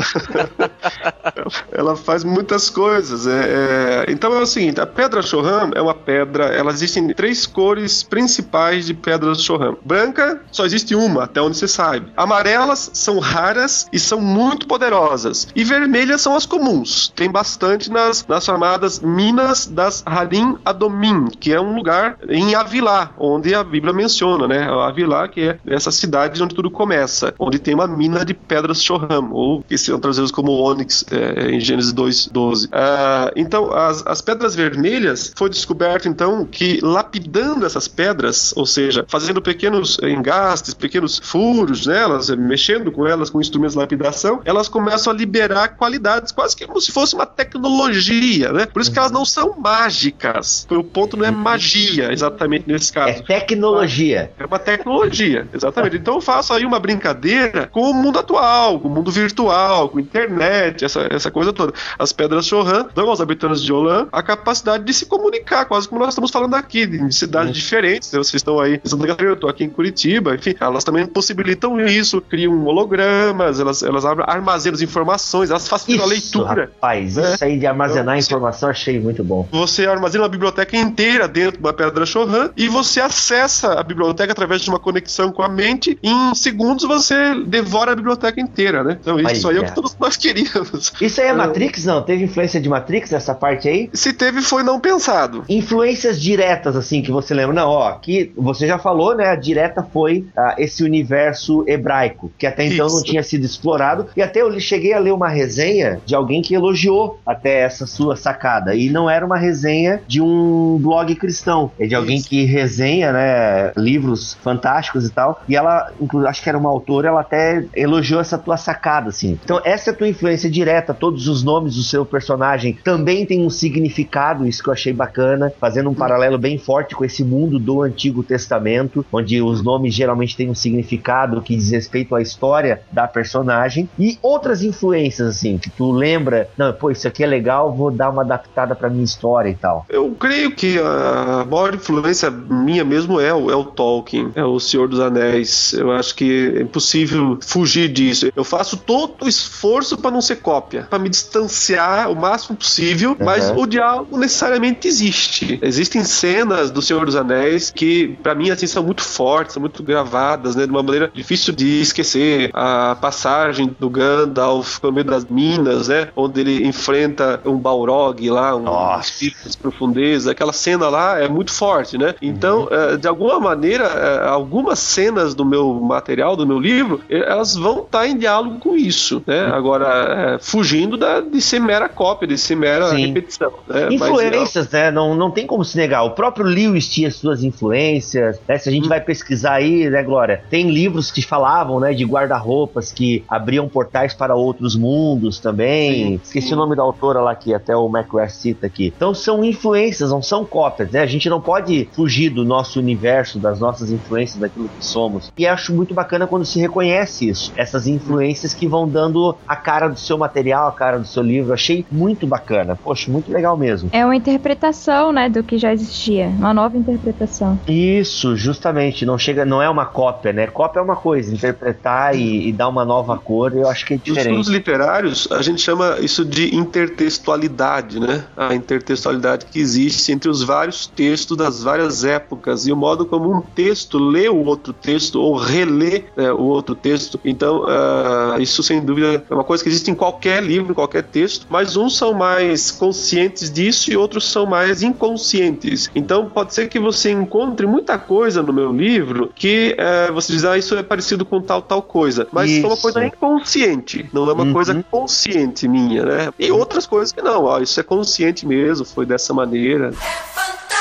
ela 1.71 1.95
faz 1.95 2.23
muitas 2.23 2.69
coisas. 2.69 3.27
É, 3.27 4.05
é... 4.07 4.11
Então 4.11 4.33
é 4.33 4.41
o 4.41 4.45
seguinte: 4.45 4.79
a 4.79 4.87
pedra 4.87 5.21
Chohan 5.21 5.71
é 5.75 5.81
uma 5.81 5.93
pedra. 5.93 6.45
Ela 6.45 6.71
existe 6.71 6.99
em 6.99 7.13
três 7.13 7.45
cores 7.45 8.03
principais 8.03 8.85
de 8.85 8.93
pedras 8.93 9.43
Chohan. 9.43 9.75
Branca, 9.83 10.41
só 10.51 10.65
existe 10.65 10.95
uma, 10.95 11.23
até 11.23 11.41
onde 11.41 11.57
você 11.57 11.67
sabe. 11.67 12.07
Amarelas 12.15 12.91
são 12.93 13.19
raras 13.19 13.87
e 13.91 13.99
são 13.99 14.19
muito 14.19 14.67
poderosas. 14.67 15.47
E 15.55 15.63
vermelhas 15.63 16.21
são 16.21 16.35
as 16.35 16.45
comuns. 16.45 17.11
Tem 17.15 17.29
bastante 17.29 17.89
nas, 17.89 18.25
nas 18.27 18.43
chamadas 18.43 18.99
Minas 18.99 19.65
das 19.65 20.03
Harim 20.05 20.57
Adomim, 20.79 21.27
que 21.27 21.51
é 21.51 21.59
um 21.59 21.75
lugar 21.75 22.17
em 22.29 22.55
Avilá, 22.55 23.11
onde 23.19 23.53
a 23.53 23.63
Bíblia 23.63 23.91
menciona, 23.91 24.47
né? 24.47 24.69
Avilá, 24.69 25.27
que 25.27 25.41
é 25.41 25.59
essa 25.67 25.91
cidade 25.91 26.41
onde 26.41 26.55
tudo 26.55 26.71
começa, 26.71 27.33
onde 27.37 27.59
tem 27.59 27.73
uma 27.73 27.87
mina 27.87 28.23
de 28.23 28.33
pedras 28.33 28.81
Shoham, 28.81 29.31
ou 29.33 29.61
que 29.63 29.77
são 29.77 29.99
trazidas 29.99 30.31
como 30.31 30.53
ônix 30.53 31.03
é, 31.11 31.51
em 31.51 31.59
Gênesis 31.59 31.93
2:12. 31.93 32.69
Ah, 32.71 33.31
então, 33.35 33.73
as, 33.73 34.05
as 34.07 34.21
pedras 34.21 34.55
vermelhas 34.55 35.33
foi 35.35 35.49
descoberto 35.49 36.07
então 36.07 36.45
que 36.45 36.79
lapidando 36.81 37.65
essas 37.65 37.87
pedras, 37.87 38.53
ou 38.55 38.65
seja, 38.65 39.05
fazendo 39.07 39.41
pequenos 39.41 39.97
engastes, 40.01 40.73
pequenos 40.73 41.19
furos 41.21 41.85
nelas, 41.85 42.29
mexendo 42.29 42.91
com 42.91 43.05
elas 43.05 43.29
com 43.29 43.41
instrumentos 43.41 43.73
de 43.73 43.79
lapidação, 43.79 44.41
elas 44.45 44.69
começam 44.69 45.11
a 45.11 45.15
liberar 45.15 45.69
qualidades, 45.69 46.31
quase 46.31 46.55
que 46.55 46.65
como 46.65 46.79
se 46.79 46.91
fosse 46.91 47.15
uma 47.15 47.25
tecnologia, 47.25 48.53
né? 48.53 48.65
Por 48.65 48.81
isso 48.81 48.91
que 48.91 48.99
elas 48.99 49.11
não 49.11 49.25
são 49.25 49.55
mágicas. 49.59 50.65
O 50.69 50.83
ponto 50.83 51.17
não 51.17 51.25
é 51.25 51.31
magia, 51.31 52.11
exatamente 52.11 52.65
nesse 52.67 52.91
caso. 52.91 53.19
É 53.19 53.39
tecnologia. 53.39 54.31
É 54.37 54.45
uma 54.45 54.59
tecnologia, 54.59 55.47
exatamente. 55.53 55.97
Então 55.97 56.15
eu 56.15 56.21
faço 56.21 56.53
aí 56.53 56.65
uma 56.65 56.79
brincadeira 56.79 57.67
com 57.67 57.89
o 57.89 57.93
mundo 57.93 58.19
atual, 58.19 58.79
com 58.79 58.87
o 58.87 58.91
mundo 58.91 59.11
virtual, 59.11 59.89
com 59.89 59.97
a 59.97 60.01
internet, 60.01 60.85
essa, 60.85 61.07
essa 61.11 61.31
coisa 61.31 61.51
toda. 61.51 61.73
As 61.97 62.11
pedras 62.11 62.45
Chohan 62.45 62.87
dão 62.93 63.09
aos 63.09 63.21
habitantes 63.21 63.63
de 63.63 63.73
Olan 63.73 64.07
a 64.11 64.21
capacidade 64.21 64.83
de 64.83 64.93
se 64.93 65.05
comunicar, 65.05 65.65
quase 65.65 65.87
como 65.87 65.99
nós 66.01 66.09
estamos 66.09 66.31
falando 66.31 66.53
aqui, 66.55 66.85
de 66.85 67.13
cidades 67.13 67.53
diferentes. 67.53 68.11
Né? 68.11 68.19
Vocês 68.19 68.35
estão 68.35 68.59
aí 68.59 68.79
em 68.83 68.89
Santa 68.89 69.07
Catarina, 69.07 69.31
eu 69.31 69.35
estou 69.35 69.49
aqui 69.49 69.63
em 69.63 69.69
Curitiba, 69.69 70.35
enfim, 70.35 70.55
elas 70.59 70.83
também 70.83 71.05
possibilitam 71.05 71.79
isso, 71.79 72.21
criam 72.21 72.65
hologramas, 72.65 73.59
elas, 73.59 73.83
elas 73.83 74.05
armazenam 74.05 74.75
as 74.75 74.81
informações, 74.81 75.49
elas 75.49 75.67
facilitam 75.67 76.05
a 76.05 76.09
leitura. 76.09 76.71
Rapaz, 76.73 77.15
né? 77.15 77.33
isso 77.33 77.43
aí 77.43 77.57
de 77.57 77.65
armazenar 77.65 78.17
então, 78.17 78.37
informação 78.37 78.69
achei 78.69 78.99
muito 78.99 79.23
bom. 79.23 79.47
Você 79.51 79.85
armazena 79.85 80.23
uma 80.23 80.29
biblioteca 80.59 80.77
inteira 80.77 81.27
dentro 81.27 81.53
de 81.53 81.59
uma 81.59 81.73
pedra 81.73 82.05
Chohan 82.05 82.51
e 82.55 82.67
você 82.67 82.99
acessa 82.99 83.79
a 83.79 83.83
biblioteca 83.83 84.31
através 84.31 84.61
de 84.61 84.69
uma 84.69 84.79
conexão 84.79 85.31
com 85.31 85.41
a 85.41 85.49
mente. 85.49 85.97
E 86.01 86.09
em 86.09 86.35
segundos 86.35 86.85
você 86.85 87.35
devora 87.45 87.91
a 87.93 87.95
biblioteca 87.95 88.39
inteira, 88.41 88.83
né? 88.83 88.97
Então 88.99 89.19
isso 89.19 89.47
aí 89.49 89.57
é 89.57 89.59
o 89.61 89.65
que 89.65 89.75
todos 89.75 89.95
nós 89.99 90.17
queríamos. 90.17 90.91
Isso 90.99 91.21
aí 91.21 91.27
é 91.27 91.33
Matrix, 91.33 91.85
não? 91.85 92.01
Teve 92.01 92.23
influência 92.23 92.59
de 92.59 92.67
Matrix 92.67 93.11
nessa 93.11 93.33
parte 93.33 93.67
aí? 93.67 93.89
Se 93.93 94.13
teve, 94.13 94.41
foi 94.41 94.63
não 94.63 94.79
pensado. 94.79 95.43
Influências 95.47 96.21
diretas, 96.21 96.75
assim, 96.75 97.01
que 97.01 97.11
você 97.11 97.33
lembra? 97.33 97.53
Não, 97.53 97.69
ó, 97.69 97.89
aqui 97.89 98.31
você 98.35 98.67
já 98.67 98.77
falou, 98.77 99.15
né? 99.15 99.27
A 99.27 99.35
direta 99.35 99.83
foi 99.83 100.27
uh, 100.35 100.53
esse 100.57 100.83
universo 100.83 101.63
hebraico, 101.67 102.31
que 102.37 102.45
até 102.45 102.65
então 102.65 102.87
Isso. 102.87 102.95
não 102.97 103.03
tinha 103.03 103.23
sido 103.23 103.45
explorado. 103.45 104.07
E 104.15 104.21
até 104.21 104.41
eu 104.41 104.59
cheguei 104.59 104.93
a 104.93 104.99
ler 104.99 105.13
uma 105.13 105.29
resenha 105.29 106.01
de 106.05 106.15
alguém 106.15 106.41
que 106.41 106.53
elogiou 106.53 107.19
até 107.25 107.61
essa 107.61 107.85
sua 107.85 108.15
sacada. 108.15 108.75
E 108.75 108.89
não 108.89 109.09
era 109.09 109.25
uma 109.25 109.37
resenha 109.37 110.01
de 110.07 110.21
um 110.21 110.48
blog 110.81 111.13
cristão, 111.15 111.71
é 111.79 111.87
de 111.87 111.95
alguém 111.95 112.17
Isso. 112.17 112.29
que 112.29 112.45
resenha, 112.45 113.11
né? 113.11 113.71
Livros 113.75 114.37
fantásticos 114.41 115.05
e 115.05 115.11
tal. 115.11 115.41
E 115.47 115.55
ela, 115.55 115.91
acho 116.27 116.41
que 116.41 116.49
era 116.49 116.57
uma 116.57 116.69
autora, 116.69 117.09
ela 117.09 117.21
até 117.21 117.65
elogiou 117.75 118.21
essa 118.21 118.37
tua 118.37 118.57
sacada, 118.57 119.09
assim. 119.09 119.39
Então, 119.43 119.61
essa 119.63 119.89
é 119.89 119.93
a 119.93 119.95
tua 119.95 120.07
influência 120.07 120.49
direta, 120.49 120.93
todos 120.93 121.27
os 121.27 121.43
nomes 121.43 121.75
do 121.75 121.83
seu 121.83 122.05
personagem 122.05 122.77
também 122.83 123.25
tem 123.25 123.45
um 123.45 123.49
significado, 123.49 124.47
isso 124.47 124.63
que 124.63 124.69
eu 124.69 124.73
achei 124.73 124.93
bacana, 124.93 125.51
fazendo 125.59 125.89
um 125.89 125.93
paralelo 125.93 126.37
bem 126.37 126.57
forte 126.57 126.95
com 126.95 127.05
esse 127.05 127.23
mundo 127.23 127.59
do 127.59 127.81
Antigo 127.81 128.23
Testamento, 128.23 129.05
onde 129.11 129.41
os 129.41 129.63
nomes 129.63 129.93
geralmente 129.93 130.35
têm 130.35 130.49
um 130.49 130.55
significado 130.55 131.41
que 131.41 131.55
diz 131.55 131.69
respeito 131.71 132.15
à 132.15 132.21
história 132.21 132.81
da 132.91 133.07
personagem. 133.07 133.89
E 133.97 134.17
outras 134.21 134.63
influências, 134.63 135.27
assim, 135.27 135.57
que 135.57 135.69
tu 135.69 135.91
lembra, 135.91 136.49
não, 136.57 136.73
pô, 136.73 136.91
isso 136.91 137.07
aqui 137.07 137.23
é 137.23 137.27
legal, 137.27 137.73
vou 137.73 137.91
dar 137.91 138.09
uma 138.09 138.21
adaptada 138.21 138.75
pra 138.75 138.89
minha 138.89 139.03
história 139.03 139.49
e 139.49 139.55
tal. 139.55 139.85
Eu 139.89 140.09
creio 140.19 140.38
que 140.51 140.77
a 140.79 141.45
maior 141.49 141.73
influência 141.75 142.29
minha 142.29 142.83
mesmo 142.83 143.19
é 143.19 143.33
o, 143.33 143.49
é 143.49 143.55
o 143.55 143.63
Tolkien, 143.63 144.31
é 144.35 144.43
o 144.43 144.59
Senhor 144.59 144.87
dos 144.87 144.99
Anéis. 144.99 145.73
Eu 145.73 145.91
acho 145.91 146.15
que 146.15 146.53
é 146.57 146.61
impossível 146.61 147.37
fugir 147.41 147.89
disso. 147.89 148.31
Eu 148.35 148.43
faço 148.43 148.77
todo 148.77 149.25
o 149.25 149.27
esforço 149.27 149.97
para 149.97 150.11
não 150.11 150.21
ser 150.21 150.37
cópia, 150.37 150.87
para 150.89 150.99
me 150.99 151.09
distanciar 151.09 152.11
o 152.11 152.15
máximo 152.15 152.57
possível, 152.57 153.11
uhum. 153.11 153.25
mas 153.25 153.49
o 153.49 153.65
diálogo 153.65 154.17
necessariamente 154.17 154.87
existe. 154.87 155.59
Existem 155.61 156.03
cenas 156.03 156.71
do 156.71 156.81
Senhor 156.81 157.05
dos 157.05 157.15
Anéis 157.15 157.71
que, 157.71 158.17
para 158.21 158.35
mim, 158.35 158.49
assim, 158.49 158.67
são 158.67 158.83
muito 158.83 159.03
fortes, 159.03 159.53
são 159.53 159.61
muito 159.61 159.81
gravadas, 159.83 160.55
né, 160.55 160.65
de 160.65 160.71
uma 160.71 160.83
maneira 160.83 161.11
difícil 161.13 161.53
de 161.53 161.81
esquecer. 161.81 162.49
A 162.53 162.95
passagem 162.99 163.75
do 163.79 163.89
Gandalf 163.89 164.79
no 164.83 164.91
meio 164.91 165.05
das 165.05 165.25
minas, 165.25 165.87
né, 165.87 166.09
onde 166.15 166.41
ele 166.41 166.67
enfrenta 166.67 167.41
um 167.45 167.57
Balrog 167.57 168.29
lá, 168.29 168.55
um 168.55 168.99
espírito 168.99 169.49
de 169.49 169.57
profundeza, 169.57 170.28
aquela 170.29 170.53
cena 170.53 170.89
lá 170.89 171.19
é 171.19 171.27
muito 171.27 171.51
forte, 171.53 171.97
né? 171.97 172.15
Então, 172.21 172.61
uhum. 172.61 172.97
de 172.97 173.07
alguma 173.07 173.39
maneira, 173.39 174.27
algumas 174.27 174.79
cenas 174.79 175.33
do 175.33 175.45
meu 175.45 175.73
material, 175.75 176.35
do 176.35 176.45
meu 176.45 176.59
livro, 176.59 177.01
elas 177.09 177.55
vão 177.55 177.79
estar 177.79 177.99
tá 177.99 178.07
em 178.07 178.17
diálogo 178.17 178.59
com 178.59 178.75
isso, 178.75 179.21
né? 179.25 179.47
Uhum. 179.47 179.53
Agora, 179.53 180.37
fugindo 180.41 180.97
da, 180.97 181.21
de 181.21 181.41
ser 181.41 181.59
mera 181.59 181.89
cópia, 181.89 182.27
de 182.27 182.37
ser 182.37 182.55
mera 182.55 182.89
Sim. 182.89 183.07
repetição. 183.07 183.51
Né? 183.67 183.87
Influências, 183.91 184.65
Mas, 184.65 184.73
né? 184.73 184.91
Não, 184.91 185.15
não 185.15 185.31
tem 185.31 185.45
como 185.45 185.63
se 185.63 185.77
negar. 185.77 186.03
O 186.03 186.11
próprio 186.11 186.45
Lewis 186.45 186.87
tinha 186.87 187.11
suas 187.11 187.43
influências, 187.43 188.39
né? 188.47 188.57
Se 188.57 188.69
a 188.69 188.71
gente 188.71 188.83
uhum. 188.83 188.89
vai 188.89 189.01
pesquisar 189.01 189.53
aí, 189.53 189.89
né, 189.89 190.03
Glória? 190.03 190.43
Tem 190.49 190.69
livros 190.69 191.11
que 191.11 191.21
falavam, 191.21 191.79
né, 191.79 191.93
de 191.93 192.05
guarda-roupas 192.05 192.91
que 192.91 193.23
abriam 193.27 193.67
portais 193.67 194.13
para 194.13 194.35
outros 194.35 194.75
mundos 194.75 195.39
também. 195.39 195.93
Sim, 195.93 196.21
Esqueci 196.23 196.47
sim. 196.47 196.53
o 196.53 196.57
nome 196.57 196.75
da 196.75 196.83
autora 196.83 197.21
lá 197.21 197.35
que 197.35 197.53
até 197.53 197.75
o 197.75 197.87
McGrath 197.87 198.31
cita 198.31 198.67
aqui. 198.67 198.93
Então 198.95 199.13
são 199.13 199.43
influências, 199.43 200.08
não 200.09 200.21
são 200.21 200.45
cópias, 200.45 200.91
né? 200.91 201.01
A 201.01 201.05
gente 201.05 201.29
não 201.29 201.41
pode 201.41 201.87
fugir 201.93 202.29
do 202.29 202.43
nosso 202.43 202.79
universo, 202.79 203.39
das 203.39 203.59
nossas 203.59 203.91
influências, 203.91 204.39
daquilo 204.39 204.69
que 204.69 204.85
somos. 204.85 205.31
E 205.37 205.47
acho 205.47 205.73
muito 205.73 205.93
bacana 205.93 206.27
quando 206.27 206.45
se 206.45 206.59
reconhece 206.59 207.29
isso, 207.29 207.53
essas 207.55 207.87
influências 207.87 208.53
que 208.53 208.67
vão 208.67 208.87
dando 208.87 209.35
a 209.47 209.55
cara 209.55 209.87
do 209.87 209.99
seu 209.99 210.17
material, 210.17 210.67
a 210.67 210.71
cara 210.71 210.99
do 210.99 211.07
seu 211.07 211.23
livro. 211.23 211.53
Achei 211.53 211.85
muito 211.91 212.27
bacana. 212.27 212.77
Poxa, 212.83 213.11
muito 213.11 213.31
legal 213.31 213.57
mesmo. 213.57 213.89
É 213.91 214.03
uma 214.05 214.15
interpretação, 214.15 215.11
né, 215.11 215.29
do 215.29 215.43
que 215.43 215.57
já 215.57 215.73
existia, 215.73 216.27
uma 216.27 216.53
nova 216.53 216.77
interpretação. 216.77 217.59
Isso, 217.67 218.35
justamente. 218.35 219.05
Não 219.05 219.17
chega, 219.17 219.45
não 219.45 219.61
é 219.61 219.69
uma 219.69 219.85
cópia, 219.85 220.33
né? 220.33 220.47
Cópia 220.47 220.79
é 220.79 220.83
uma 220.83 220.95
coisa, 220.95 221.33
interpretar 221.33 222.15
e, 222.15 222.49
e 222.49 222.51
dar 222.51 222.67
uma 222.67 222.85
nova 222.85 223.17
cor, 223.17 223.53
eu 223.55 223.67
acho 223.67 223.85
que 223.85 223.93
é 223.93 223.97
diferente. 223.97 224.37
Nos 224.37 224.47
literários, 224.47 225.27
a 225.31 225.41
gente 225.41 225.61
chama 225.61 225.97
isso 225.99 226.25
de 226.25 226.55
intertextualidade, 226.55 227.99
né? 227.99 228.23
A 228.35 228.53
intertextualidade 228.53 229.45
que 229.45 229.59
existe 229.59 229.98
entre 230.07 230.29
os 230.29 230.43
vários 230.43 230.87
textos 230.87 231.35
das 231.35 231.63
várias 231.63 232.03
épocas 232.03 232.67
e 232.67 232.71
o 232.71 232.75
modo 232.75 233.05
como 233.05 233.35
um 233.35 233.41
texto 233.41 233.97
lê 233.97 234.29
o 234.29 234.45
outro 234.45 234.71
texto 234.71 235.21
ou 235.21 235.35
relê 235.35 236.03
é, 236.15 236.31
o 236.31 236.43
outro 236.43 236.75
texto. 236.75 237.19
Então, 237.25 237.63
uh, 237.63 238.39
isso 238.39 238.63
sem 238.63 238.79
dúvida 238.79 239.23
é 239.29 239.33
uma 239.33 239.43
coisa 239.43 239.63
que 239.63 239.69
existe 239.69 239.91
em 239.91 239.95
qualquer 239.95 240.41
livro, 240.43 240.71
em 240.71 240.75
qualquer 240.75 241.03
texto, 241.03 241.45
mas 241.49 241.75
uns 241.75 241.97
são 241.97 242.13
mais 242.13 242.71
conscientes 242.71 243.51
disso 243.51 243.91
e 243.91 243.97
outros 243.97 244.29
são 244.31 244.45
mais 244.45 244.81
inconscientes. 244.81 245.89
Então, 245.95 246.29
pode 246.29 246.53
ser 246.53 246.69
que 246.69 246.79
você 246.79 247.11
encontre 247.11 247.65
muita 247.65 247.97
coisa 247.97 248.41
no 248.41 248.53
meu 248.53 248.71
livro 248.71 249.31
que 249.35 249.75
uh, 249.79 250.13
você 250.13 250.33
diz, 250.33 250.45
ah, 250.45 250.57
isso 250.57 250.75
é 250.75 250.83
parecido 250.83 251.25
com 251.25 251.41
tal, 251.41 251.61
tal 251.61 251.81
coisa, 251.81 252.27
mas 252.31 252.49
isso. 252.49 252.65
é 252.65 252.67
uma 252.67 252.77
coisa 252.77 253.05
inconsciente, 253.05 254.09
não 254.13 254.29
é 254.29 254.33
uma 254.33 254.43
uhum. 254.43 254.53
coisa 254.53 254.85
consciente 254.89 255.67
minha, 255.67 256.05
né? 256.05 256.33
E 256.37 256.51
outras 256.51 256.85
coisas 256.85 257.11
que 257.11 257.21
não, 257.21 257.45
ó, 257.45 257.59
isso 257.59 257.79
é 257.79 257.83
consciente 257.83 258.45
mesmo, 258.45 258.85
foi 258.85 259.05
dessa 259.05 259.33
maneira. 259.33 259.88
Brasil. 259.91 260.78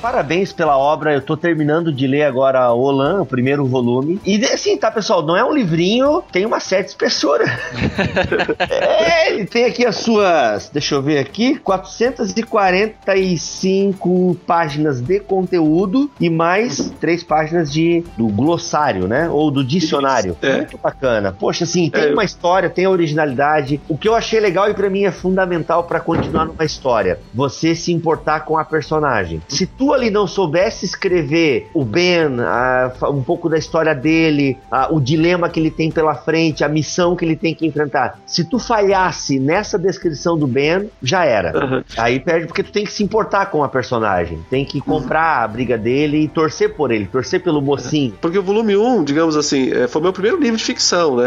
Parabéns 0.00 0.52
pela 0.52 0.78
obra. 0.78 1.14
Eu 1.14 1.20
tô 1.20 1.36
terminando 1.36 1.92
de 1.92 2.06
ler 2.06 2.22
agora 2.22 2.72
Olan, 2.72 3.22
o 3.22 3.26
primeiro 3.26 3.66
volume. 3.66 4.20
E 4.24 4.36
assim, 4.46 4.76
tá, 4.76 4.88
pessoal? 4.90 5.22
Não 5.22 5.36
é 5.36 5.44
um 5.44 5.52
livrinho, 5.52 6.22
tem 6.32 6.46
uma 6.46 6.58
certa 6.58 6.88
espessura. 6.88 7.44
é, 8.70 9.32
ele 9.32 9.44
tem 9.44 9.66
aqui 9.66 9.84
as 9.84 9.96
suas, 9.96 10.70
deixa 10.70 10.94
eu 10.94 11.02
ver 11.02 11.18
aqui, 11.18 11.58
445 11.58 14.38
páginas 14.46 15.02
de 15.02 15.20
conteúdo 15.20 16.10
e 16.18 16.30
mais 16.30 16.90
três 16.98 17.22
páginas 17.22 17.70
de 17.70 18.02
do 18.16 18.28
glossário, 18.28 19.06
né? 19.06 19.28
Ou 19.28 19.50
do 19.50 19.62
dicionário. 19.62 20.34
É. 20.40 20.56
Muito 20.56 20.78
bacana. 20.78 21.36
Poxa, 21.38 21.64
assim, 21.64 21.90
tem 21.90 22.04
é. 22.04 22.12
uma 22.12 22.24
história, 22.24 22.70
tem 22.70 22.86
a 22.86 22.90
originalidade. 22.90 23.78
O 23.88 23.98
que 23.98 24.08
eu 24.08 24.14
achei 24.14 24.40
legal 24.40 24.70
e 24.70 24.74
para 24.74 24.88
mim 24.88 25.04
é 25.04 25.10
fundamental 25.10 25.84
para 25.84 26.00
continuar 26.00 26.46
numa 26.46 26.64
história, 26.64 27.20
você 27.34 27.74
se 27.74 27.92
importar 27.92 28.40
com 28.40 28.56
a 28.56 28.64
personagem. 28.64 29.42
Se 29.48 29.66
tu 29.66 29.89
ali 29.92 30.10
não 30.10 30.26
soubesse 30.26 30.84
escrever 30.84 31.70
o 31.74 31.84
Ben, 31.84 32.28
um 33.10 33.22
pouco 33.22 33.48
da 33.48 33.58
história 33.58 33.94
dele, 33.94 34.58
o 34.90 35.00
dilema 35.00 35.48
que 35.48 35.58
ele 35.58 35.70
tem 35.70 35.90
pela 35.90 36.14
frente, 36.14 36.64
a 36.64 36.68
missão 36.68 37.16
que 37.16 37.24
ele 37.24 37.36
tem 37.36 37.54
que 37.54 37.66
enfrentar, 37.66 38.18
se 38.26 38.44
tu 38.44 38.58
falhasse 38.58 39.38
nessa 39.38 39.78
descrição 39.78 40.38
do 40.38 40.46
Ben, 40.46 40.88
já 41.02 41.24
era. 41.24 41.58
Uhum. 41.58 41.82
Aí 41.96 42.20
perde 42.20 42.46
porque 42.46 42.62
tu 42.62 42.72
tem 42.72 42.84
que 42.84 42.92
se 42.92 43.02
importar 43.02 43.46
com 43.46 43.64
a 43.64 43.68
personagem, 43.68 44.40
tem 44.50 44.64
que 44.64 44.80
comprar 44.80 45.38
uhum. 45.38 45.44
a 45.44 45.48
briga 45.48 45.78
dele 45.78 46.24
e 46.24 46.28
torcer 46.28 46.74
por 46.74 46.90
ele, 46.90 47.06
torcer 47.06 47.42
pelo 47.42 47.60
mocinho. 47.60 48.14
Porque 48.20 48.38
o 48.38 48.42
volume 48.42 48.76
1, 48.76 49.04
digamos 49.04 49.36
assim, 49.36 49.70
é, 49.72 49.88
foi 49.88 50.00
meu 50.02 50.12
primeiro 50.12 50.38
livro 50.40 50.56
de 50.56 50.64
ficção, 50.64 51.16
né? 51.16 51.24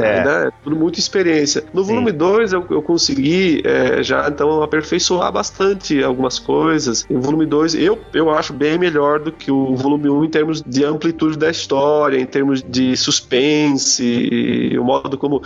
É, 0.00 0.46
é. 0.46 0.50
tudo 0.62 0.76
muita 0.76 0.98
experiência. 0.98 1.64
No 1.72 1.82
Sim. 1.82 1.88
volume 1.90 2.12
2 2.12 2.52
eu, 2.52 2.64
eu 2.70 2.82
consegui 2.82 3.62
é, 3.64 4.02
já 4.02 4.28
então 4.28 4.62
aperfeiçoar 4.62 5.32
bastante 5.32 6.02
algumas 6.02 6.38
coisas. 6.38 7.06
Em 7.10 7.18
volume 7.18 7.46
2 7.46 7.74
eu 7.74 7.97
eu, 8.12 8.30
acho 8.30 8.52
bem 8.52 8.78
melhor 8.78 9.20
do 9.20 9.32
que 9.32 9.50
o 9.50 9.74
volume 9.74 10.08
1 10.08 10.24
em 10.24 10.30
termos 10.30 10.62
de 10.62 10.84
amplitude 10.84 11.36
da 11.36 11.50
história, 11.50 12.18
em 12.18 12.26
termos 12.26 12.62
de 12.62 12.96
suspense, 12.96 14.76
o 14.78 14.84
modo 14.84 15.16
como 15.16 15.36
uh, 15.36 15.42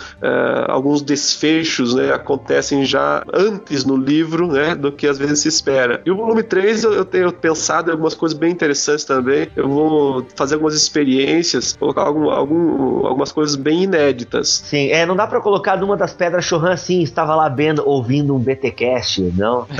alguns 0.67 1.01
desfechos 1.01 1.93
né, 1.93 2.13
acontecem 2.13 2.85
já 2.85 3.23
antes 3.33 3.85
no 3.85 3.95
livro 3.95 4.47
né, 4.47 4.75
do 4.75 4.91
que 4.91 5.07
às 5.07 5.17
vezes 5.17 5.39
se 5.39 5.47
espera. 5.47 6.01
E 6.05 6.11
o 6.11 6.15
volume 6.15 6.43
3 6.43 6.83
eu, 6.83 6.93
eu 6.93 7.05
tenho 7.05 7.31
pensado 7.31 7.89
em 7.89 7.91
algumas 7.91 8.13
coisas 8.13 8.37
bem 8.37 8.51
interessantes 8.51 9.05
também. 9.05 9.47
Eu 9.55 9.67
vou 9.69 10.25
fazer 10.35 10.55
algumas 10.55 10.75
experiências, 10.75 11.75
colocar 11.77 12.03
algum, 12.03 12.29
algum, 12.29 13.05
algumas 13.05 13.31
coisas 13.31 13.55
bem 13.55 13.83
inéditas. 13.83 14.63
Sim, 14.65 14.89
é, 14.89 15.05
não 15.05 15.15
dá 15.15 15.27
para 15.27 15.39
colocar 15.41 15.77
numa 15.77 15.95
das 15.97 16.13
pedras 16.13 16.45
Chorran 16.45 16.73
assim, 16.73 17.01
estava 17.01 17.35
lá 17.35 17.49
vendo, 17.49 17.83
ouvindo 17.87 18.35
um 18.35 18.39
BTcast, 18.39 19.21
não? 19.35 19.67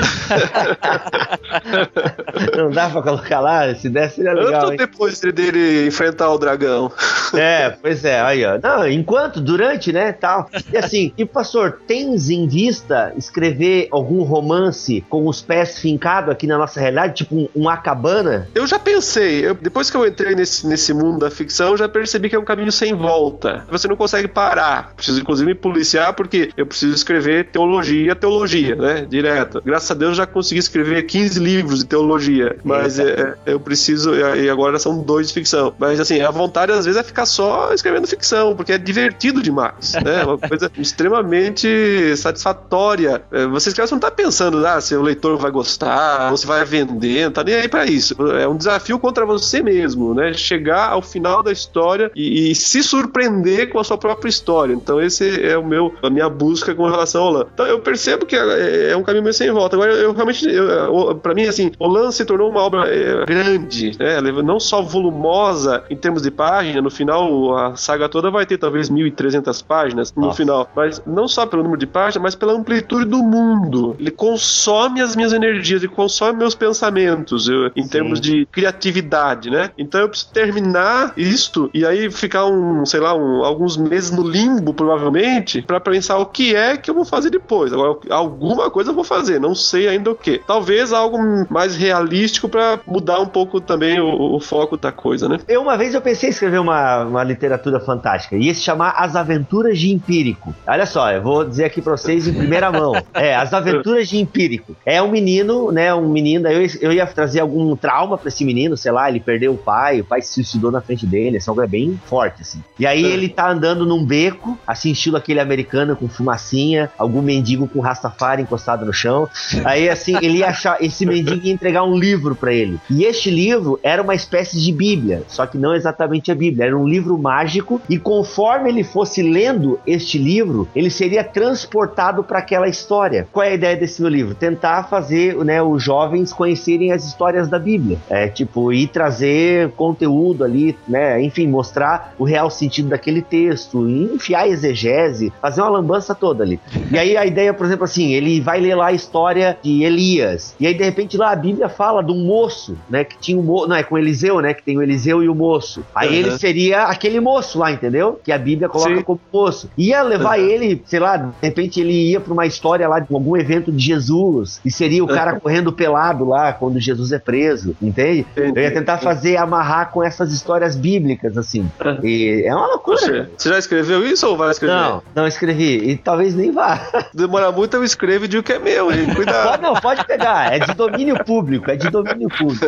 não 2.63 2.71
dá 2.71 2.89
pra 2.89 3.01
colocar 3.01 3.39
lá? 3.39 3.73
Se 3.75 3.89
desse 3.89 4.15
seria 4.15 4.33
legal. 4.33 4.67
Tanto 4.67 4.77
depois 4.77 5.19
dele 5.19 5.87
enfrentar 5.87 6.31
o 6.31 6.37
dragão. 6.37 6.91
É, 7.33 7.69
pois 7.69 8.05
é, 8.05 8.21
aí 8.21 8.45
ó. 8.45 8.59
Não, 8.61 8.87
enquanto, 8.87 9.41
durante, 9.41 9.91
né, 9.91 10.11
tal. 10.11 10.49
E 10.71 10.77
assim, 10.77 11.11
e 11.17 11.25
pastor, 11.25 11.79
tens 11.87 12.29
em 12.29 12.47
vista 12.47 13.13
escrever 13.17 13.87
algum 13.91 14.23
romance 14.23 15.03
com 15.09 15.27
os 15.27 15.41
pés 15.41 15.79
fincados 15.79 16.29
aqui 16.29 16.47
na 16.47 16.57
nossa 16.57 16.79
realidade, 16.79 17.15
tipo 17.15 17.35
um, 17.35 17.49
um 17.55 17.69
Acabana? 17.69 18.47
Eu 18.53 18.67
já 18.67 18.77
pensei, 18.77 19.45
eu, 19.45 19.55
depois 19.55 19.89
que 19.89 19.97
eu 19.97 20.07
entrei 20.07 20.35
nesse, 20.35 20.67
nesse 20.67 20.93
mundo 20.93 21.19
da 21.19 21.31
ficção, 21.31 21.71
eu 21.71 21.77
já 21.77 21.89
percebi 21.89 22.29
que 22.29 22.35
é 22.35 22.39
um 22.39 22.45
caminho 22.45 22.71
sem 22.71 22.93
volta. 22.93 23.65
Você 23.69 23.87
não 23.87 23.95
consegue 23.95 24.27
parar. 24.27 24.93
Preciso, 24.95 25.19
inclusive, 25.19 25.49
me 25.49 25.55
policiar, 25.55 26.13
porque 26.13 26.49
eu 26.55 26.65
preciso 26.65 26.93
escrever 26.93 27.45
teologia, 27.45 28.15
teologia, 28.15 28.75
né, 28.75 29.05
direto. 29.09 29.61
Graças 29.65 29.89
a 29.91 29.93
Deus, 29.93 30.17
já 30.17 30.25
consegui 30.25 30.59
escrever 30.59 31.03
15 31.03 31.39
livros 31.39 31.79
de 31.79 31.85
teologia. 31.85 32.52
Mas 32.63 32.99
é, 32.99 33.35
é, 33.45 33.53
eu 33.53 33.59
preciso. 33.59 34.13
E 34.15 34.49
agora 34.49 34.79
são 34.79 35.01
dois 35.01 35.27
de 35.27 35.33
ficção. 35.33 35.73
Mas 35.77 35.99
assim, 35.99 36.21
a 36.21 36.31
vontade 36.31 36.71
às 36.71 36.85
vezes 36.85 36.99
é 36.99 37.03
ficar 37.03 37.25
só 37.25 37.73
escrevendo 37.73 38.07
ficção, 38.07 38.55
porque 38.55 38.73
é 38.73 38.77
divertido 38.77 39.41
demais. 39.41 39.93
Né? 40.03 40.21
É 40.21 40.25
uma 40.25 40.37
coisa 40.37 40.71
extremamente 40.77 42.15
satisfatória. 42.17 43.21
É, 43.31 43.45
você 43.47 43.69
escreve, 43.69 43.89
você 43.89 43.95
não 43.95 43.99
tá 43.99 44.11
pensando, 44.11 44.65
ah, 44.65 44.79
se 44.79 44.95
o 44.95 45.01
leitor 45.01 45.37
vai 45.37 45.51
gostar, 45.51 46.31
ou 46.31 46.37
se 46.37 46.45
vai 46.45 46.63
vender, 46.65 47.25
não 47.25 47.31
tá 47.31 47.43
nem 47.43 47.55
aí 47.55 47.67
pra 47.67 47.85
isso. 47.85 48.15
É 48.31 48.47
um 48.47 48.57
desafio 48.57 48.99
contra 48.99 49.25
você 49.25 49.61
mesmo, 49.61 50.13
né? 50.13 50.33
Chegar 50.33 50.89
ao 50.89 51.01
final 51.01 51.43
da 51.43 51.51
história 51.51 52.11
e, 52.15 52.51
e 52.51 52.55
se 52.55 52.83
surpreender 52.83 53.69
com 53.69 53.79
a 53.79 53.83
sua 53.83 53.97
própria 53.97 54.29
história. 54.29 54.73
Então, 54.73 55.01
esse 55.01 55.41
é 55.41 55.57
o 55.57 55.65
meu, 55.65 55.93
a 56.01 56.09
minha 56.09 56.29
busca 56.29 56.73
com 56.73 56.89
relação 56.89 57.23
ao 57.23 57.31
LAN. 57.31 57.45
Então, 57.53 57.65
eu 57.65 57.79
percebo 57.79 58.25
que 58.25 58.35
é, 58.35 58.91
é 58.91 58.97
um 58.97 59.03
caminho 59.03 59.23
meio 59.23 59.33
sem 59.33 59.51
volta. 59.51 59.75
Agora, 59.75 59.93
eu 59.93 60.13
realmente, 60.13 60.47
eu, 60.47 61.15
pra 61.15 61.33
mim, 61.33 61.45
assim, 61.45 61.71
o 61.79 61.87
LAN 61.87 62.11
se 62.11 62.25
tornou 62.25 62.42
uma 62.49 62.61
obra 62.61 62.87
é, 62.87 63.25
grande, 63.25 63.97
né? 63.99 64.21
não 64.43 64.59
só 64.59 64.81
volumosa 64.81 65.83
em 65.89 65.95
termos 65.95 66.21
de 66.21 66.31
página, 66.31 66.81
no 66.81 66.89
final 66.89 67.57
a 67.57 67.75
saga 67.75 68.09
toda 68.09 68.29
vai 68.31 68.45
ter 68.45 68.57
talvez 68.57 68.89
1.300 68.89 69.63
páginas 69.65 70.13
no 70.15 70.23
Nossa. 70.23 70.37
final, 70.37 70.69
mas 70.75 71.01
não 71.05 71.27
só 71.27 71.45
pelo 71.45 71.63
número 71.63 71.79
de 71.79 71.87
páginas, 71.87 72.23
mas 72.23 72.35
pela 72.35 72.53
amplitude 72.53 73.05
do 73.05 73.17
mundo. 73.17 73.95
Ele 73.99 74.11
consome 74.11 75.01
as 75.01 75.15
minhas 75.15 75.33
energias, 75.33 75.83
ele 75.83 75.91
consome 75.91 76.39
meus 76.39 76.55
pensamentos 76.55 77.47
eu, 77.47 77.67
em 77.75 77.83
Sim. 77.83 77.89
termos 77.89 78.19
de 78.19 78.45
criatividade, 78.51 79.49
né? 79.49 79.71
Então 79.77 80.01
eu 80.01 80.09
preciso 80.09 80.31
terminar 80.31 81.13
isto 81.17 81.69
e 81.73 81.85
aí 81.85 82.11
ficar 82.11 82.45
um, 82.45 82.85
sei 82.85 82.99
lá, 82.99 83.15
um, 83.15 83.43
alguns 83.43 83.77
meses 83.77 84.11
no 84.11 84.27
limbo, 84.27 84.73
provavelmente, 84.73 85.61
para 85.61 85.79
pensar 85.79 86.17
o 86.17 86.25
que 86.25 86.55
é 86.55 86.77
que 86.77 86.89
eu 86.89 86.95
vou 86.95 87.05
fazer 87.05 87.29
depois. 87.29 87.71
Agora, 87.73 87.97
alguma 88.09 88.69
coisa 88.69 88.91
eu 88.91 88.95
vou 88.95 89.03
fazer, 89.03 89.39
não 89.39 89.55
sei 89.55 89.87
ainda 89.87 90.11
o 90.11 90.15
que. 90.15 90.41
Talvez 90.45 90.93
algo 90.93 91.17
mais 91.49 91.75
realista 91.75 92.32
místico 92.33 92.49
para 92.49 92.79
mudar 92.87 93.19
um 93.19 93.27
pouco 93.27 93.61
também 93.61 93.99
o, 93.99 94.35
o, 94.35 94.39
foco 94.39 94.75
da 94.75 94.91
coisa, 94.91 95.29
né? 95.29 95.39
Eu, 95.47 95.61
uma 95.61 95.77
vez, 95.77 95.93
eu 95.93 96.01
pensei 96.01 96.29
em 96.29 96.31
escrever 96.31 96.59
uma, 96.59 97.03
uma 97.03 97.23
literatura 97.23 97.79
fantástica. 97.79 98.35
Ia 98.35 98.53
se 98.53 98.61
chamar 98.61 98.95
As 98.97 99.15
Aventuras 99.15 99.77
de 99.77 99.91
Empírico. 99.91 100.53
Olha 100.67 100.85
só, 100.85 101.11
eu 101.11 101.21
vou 101.21 101.45
dizer 101.45 101.65
aqui 101.65 101.81
pra 101.81 101.95
vocês 101.95 102.27
em 102.27 102.33
primeira 102.33 102.71
mão. 102.71 102.93
É, 103.13 103.35
As 103.35 103.53
Aventuras 103.53 104.07
de 104.07 104.17
Empírico. 104.17 104.75
É 104.85 105.01
um 105.01 105.09
menino, 105.09 105.71
né? 105.71 105.93
Um 105.93 106.09
menino, 106.09 106.47
eu, 106.47 106.67
eu 106.81 106.91
ia 106.91 107.05
trazer 107.05 107.41
algum 107.41 107.75
trauma 107.75 108.17
pra 108.17 108.27
esse 108.27 108.43
menino, 108.43 108.75
sei 108.75 108.91
lá, 108.91 109.09
ele 109.09 109.19
perdeu 109.19 109.53
o 109.53 109.57
pai, 109.57 110.01
o 110.01 110.03
pai 110.03 110.21
se 110.21 110.33
suicidou 110.33 110.71
na 110.71 110.81
frente 110.81 111.05
dele, 111.05 111.37
essa 111.37 111.51
algo 111.51 111.61
é 111.61 111.67
bem 111.67 111.99
forte, 112.05 112.41
assim. 112.41 112.63
E 112.79 112.87
aí 112.87 113.03
ele 113.03 113.29
tá 113.29 113.49
andando 113.49 113.85
num 113.85 114.03
beco, 114.03 114.57
assim, 114.65 114.91
estilo 114.91 115.17
aquele 115.17 115.39
americano 115.39 115.95
com 115.95 116.07
fumacinha, 116.07 116.89
algum 116.97 117.21
mendigo 117.21 117.67
com 117.67 117.79
rastafari 117.79 118.41
encostado 118.41 118.85
no 118.85 118.93
chão. 118.93 119.29
Aí, 119.63 119.89
assim, 119.89 120.15
ele 120.21 120.39
ia 120.39 120.47
achar, 120.47 120.81
esse 120.81 121.05
mendigo 121.05 121.45
ia 121.45 121.53
entregar 121.53 121.83
um 121.83 121.95
livro 121.95 122.12
para 122.35 122.53
ele. 122.53 122.79
E 122.89 123.03
este 123.03 123.29
livro 123.29 123.79
era 123.83 124.01
uma 124.01 124.15
espécie 124.15 124.59
de 124.59 124.71
Bíblia, 124.71 125.23
só 125.27 125.45
que 125.45 125.57
não 125.57 125.73
exatamente 125.73 126.31
a 126.31 126.35
Bíblia, 126.35 126.65
era 126.67 126.77
um 126.77 126.87
livro 126.87 127.17
mágico 127.17 127.81
e 127.89 127.97
conforme 127.97 128.69
ele 128.69 128.83
fosse 128.83 129.21
lendo 129.21 129.79
este 129.85 130.17
livro, 130.17 130.67
ele 130.75 130.89
seria 130.89 131.23
transportado 131.23 132.23
para 132.23 132.39
aquela 132.39 132.67
história. 132.67 133.27
Qual 133.31 133.45
é 133.45 133.49
a 133.49 133.53
ideia 133.53 133.75
desse 133.75 134.01
meu 134.01 134.09
livro? 134.09 134.35
Tentar 134.35 134.83
fazer, 134.89 135.35
né, 135.43 135.61
os 135.61 135.83
jovens 135.83 136.33
conhecerem 136.33 136.91
as 136.91 137.05
histórias 137.05 137.47
da 137.47 137.59
Bíblia. 137.59 137.97
É, 138.09 138.27
tipo, 138.27 138.71
ir 138.71 138.87
trazer 138.87 139.69
conteúdo 139.71 140.43
ali, 140.43 140.75
né, 140.87 141.21
enfim, 141.21 141.47
mostrar 141.47 142.13
o 142.17 142.23
real 142.23 142.49
sentido 142.49 142.89
daquele 142.89 143.21
texto, 143.21 143.87
enfiar 143.87 144.47
exegese, 144.47 145.31
fazer 145.41 145.61
uma 145.61 145.69
lambança 145.69 146.13
toda 146.13 146.43
ali. 146.43 146.59
E 146.91 146.97
aí 146.97 147.17
a 147.17 147.25
ideia, 147.25 147.53
por 147.53 147.65
exemplo, 147.65 147.85
assim, 147.85 148.13
ele 148.13 148.39
vai 148.41 148.59
ler 148.59 148.75
lá 148.75 148.87
a 148.87 148.93
história 148.93 149.57
de 149.61 149.83
Elias, 149.83 150.55
e 150.59 150.67
aí 150.67 150.73
de 150.73 150.83
repente 150.83 151.17
lá 151.17 151.31
a 151.31 151.35
Bíblia 151.35 151.69
fala 151.69 152.02
de 152.03 152.11
um 152.11 152.25
moço, 152.25 152.77
né, 152.89 153.03
que 153.03 153.17
tinha 153.17 153.37
um 153.37 153.43
moço, 153.43 153.67
não, 153.67 153.75
é 153.75 153.83
com 153.83 153.97
Eliseu, 153.97 154.39
né, 154.41 154.53
que 154.53 154.63
tem 154.63 154.77
o 154.77 154.81
Eliseu 154.81 155.23
e 155.23 155.29
o 155.29 155.35
moço. 155.35 155.83
Aí 155.93 156.09
uhum. 156.09 156.13
ele 156.15 156.37
seria 156.37 156.83
aquele 156.83 157.19
moço 157.19 157.59
lá, 157.59 157.71
entendeu? 157.71 158.19
Que 158.23 158.31
a 158.31 158.37
Bíblia 158.37 158.69
coloca 158.69 158.95
Sim. 158.95 159.03
como 159.03 159.19
moço. 159.31 159.69
Ia 159.77 160.01
levar 160.01 160.37
uhum. 160.37 160.45
ele, 160.45 160.83
sei 160.85 160.99
lá, 160.99 161.17
de 161.17 161.31
repente 161.41 161.79
ele 161.79 162.11
ia 162.11 162.19
para 162.19 162.33
uma 162.33 162.45
história 162.45 162.87
lá 162.87 162.99
de 162.99 163.13
algum 163.13 163.37
evento 163.37 163.71
de 163.71 163.83
Jesus, 163.83 164.59
e 164.63 164.71
seria 164.71 165.03
o 165.03 165.07
cara 165.07 165.39
correndo 165.39 165.71
pelado 165.71 166.25
lá 166.25 166.53
quando 166.53 166.79
Jesus 166.79 167.11
é 167.11 167.19
preso, 167.19 167.75
entende? 167.81 168.25
Entendi. 168.31 168.59
Eu 168.59 168.63
ia 168.63 168.71
tentar 168.71 168.97
fazer 168.97 169.37
amarrar 169.37 169.91
com 169.91 170.03
essas 170.03 170.31
histórias 170.31 170.75
bíblicas, 170.75 171.37
assim. 171.37 171.69
E 172.03 172.43
é 172.45 172.53
uma 172.53 172.67
loucura. 172.67 172.97
Você, 172.97 173.27
você 173.37 173.49
já 173.49 173.59
escreveu 173.59 174.05
isso 174.05 174.27
ou 174.27 174.37
vai 174.37 174.51
escrever? 174.51 174.73
Não, 174.75 175.03
não 175.15 175.27
escrevi. 175.27 175.89
E 175.89 175.97
talvez 175.97 176.35
nem 176.35 176.51
vá. 176.51 176.79
Demora 177.13 177.51
muito, 177.51 177.75
eu 177.75 177.83
escrevo 177.83 178.25
e 178.25 178.27
digo 178.27 178.43
que 178.43 178.53
é 178.53 178.59
meu, 178.59 178.91
hein? 178.91 179.07
Cuidado. 179.15 179.49
Pode, 179.49 179.63
não, 179.63 179.73
pode 179.73 180.05
pegar. 180.05 180.53
É 180.53 180.59
de 180.59 180.73
domínio 180.73 181.23
público. 181.23 181.69
É 181.69 181.75
de 181.75 181.89
domínio 181.93 182.27
público 182.29 182.65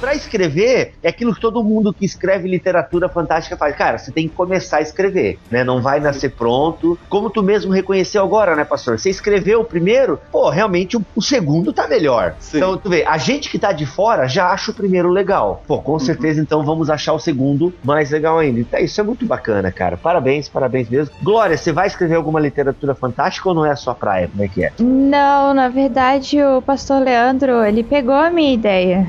para 0.00 0.14
escrever 0.14 0.94
é 1.02 1.10
aquilo 1.10 1.34
que 1.34 1.40
todo 1.40 1.62
mundo 1.62 1.92
que 1.92 2.04
escreve 2.04 2.48
literatura 2.48 3.08
fantástica 3.08 3.56
faz. 3.56 3.76
Cara, 3.76 3.98
você 3.98 4.10
tem 4.10 4.26
que 4.26 4.34
começar 4.34 4.78
a 4.78 4.80
escrever, 4.80 5.38
né? 5.50 5.62
Não 5.62 5.82
vai 5.82 6.00
nascer 6.00 6.30
pronto. 6.30 6.98
Como 7.08 7.28
tu 7.28 7.42
mesmo 7.42 7.70
reconheceu 7.70 8.24
agora, 8.24 8.56
né, 8.56 8.64
pastor? 8.64 8.98
Você 8.98 9.10
escreveu 9.10 9.60
o 9.60 9.64
primeiro, 9.64 10.18
pô, 10.32 10.48
realmente 10.48 10.96
o, 10.96 11.04
o 11.14 11.20
segundo 11.20 11.72
tá 11.72 11.86
melhor. 11.86 12.34
Sim. 12.38 12.56
Então, 12.56 12.78
tu 12.78 12.88
vê, 12.88 13.04
a 13.04 13.18
gente 13.18 13.50
que 13.50 13.58
tá 13.58 13.72
de 13.72 13.84
fora 13.84 14.26
já 14.26 14.50
acha 14.50 14.70
o 14.70 14.74
primeiro 14.74 15.10
legal. 15.10 15.62
Pô, 15.66 15.78
com 15.82 15.92
uhum. 15.92 15.98
certeza 15.98 16.40
então 16.40 16.64
vamos 16.64 16.88
achar 16.88 17.12
o 17.12 17.18
segundo 17.18 17.72
mais 17.84 18.10
legal 18.10 18.38
ainda. 18.38 18.60
Então, 18.60 18.80
isso 18.80 19.00
é 19.00 19.04
muito 19.04 19.26
bacana, 19.26 19.70
cara. 19.70 19.98
Parabéns, 19.98 20.48
parabéns 20.48 20.88
mesmo. 20.88 21.14
Glória, 21.22 21.56
você 21.56 21.72
vai 21.72 21.86
escrever 21.86 22.14
alguma 22.14 22.40
literatura 22.40 22.94
fantástica 22.94 23.50
ou 23.50 23.54
não 23.54 23.66
é 23.66 23.70
a 23.70 23.76
sua 23.76 23.94
praia? 23.94 24.28
Como 24.28 24.42
é 24.42 24.48
que 24.48 24.64
é? 24.64 24.72
Não, 24.78 25.52
na 25.52 25.68
verdade, 25.68 26.42
o 26.42 26.62
pastor 26.62 27.02
Leandro, 27.02 27.62
ele 27.62 27.82
pegou 27.82 28.14
a 28.14 28.30
minha 28.30 28.54
ideia. 28.54 29.06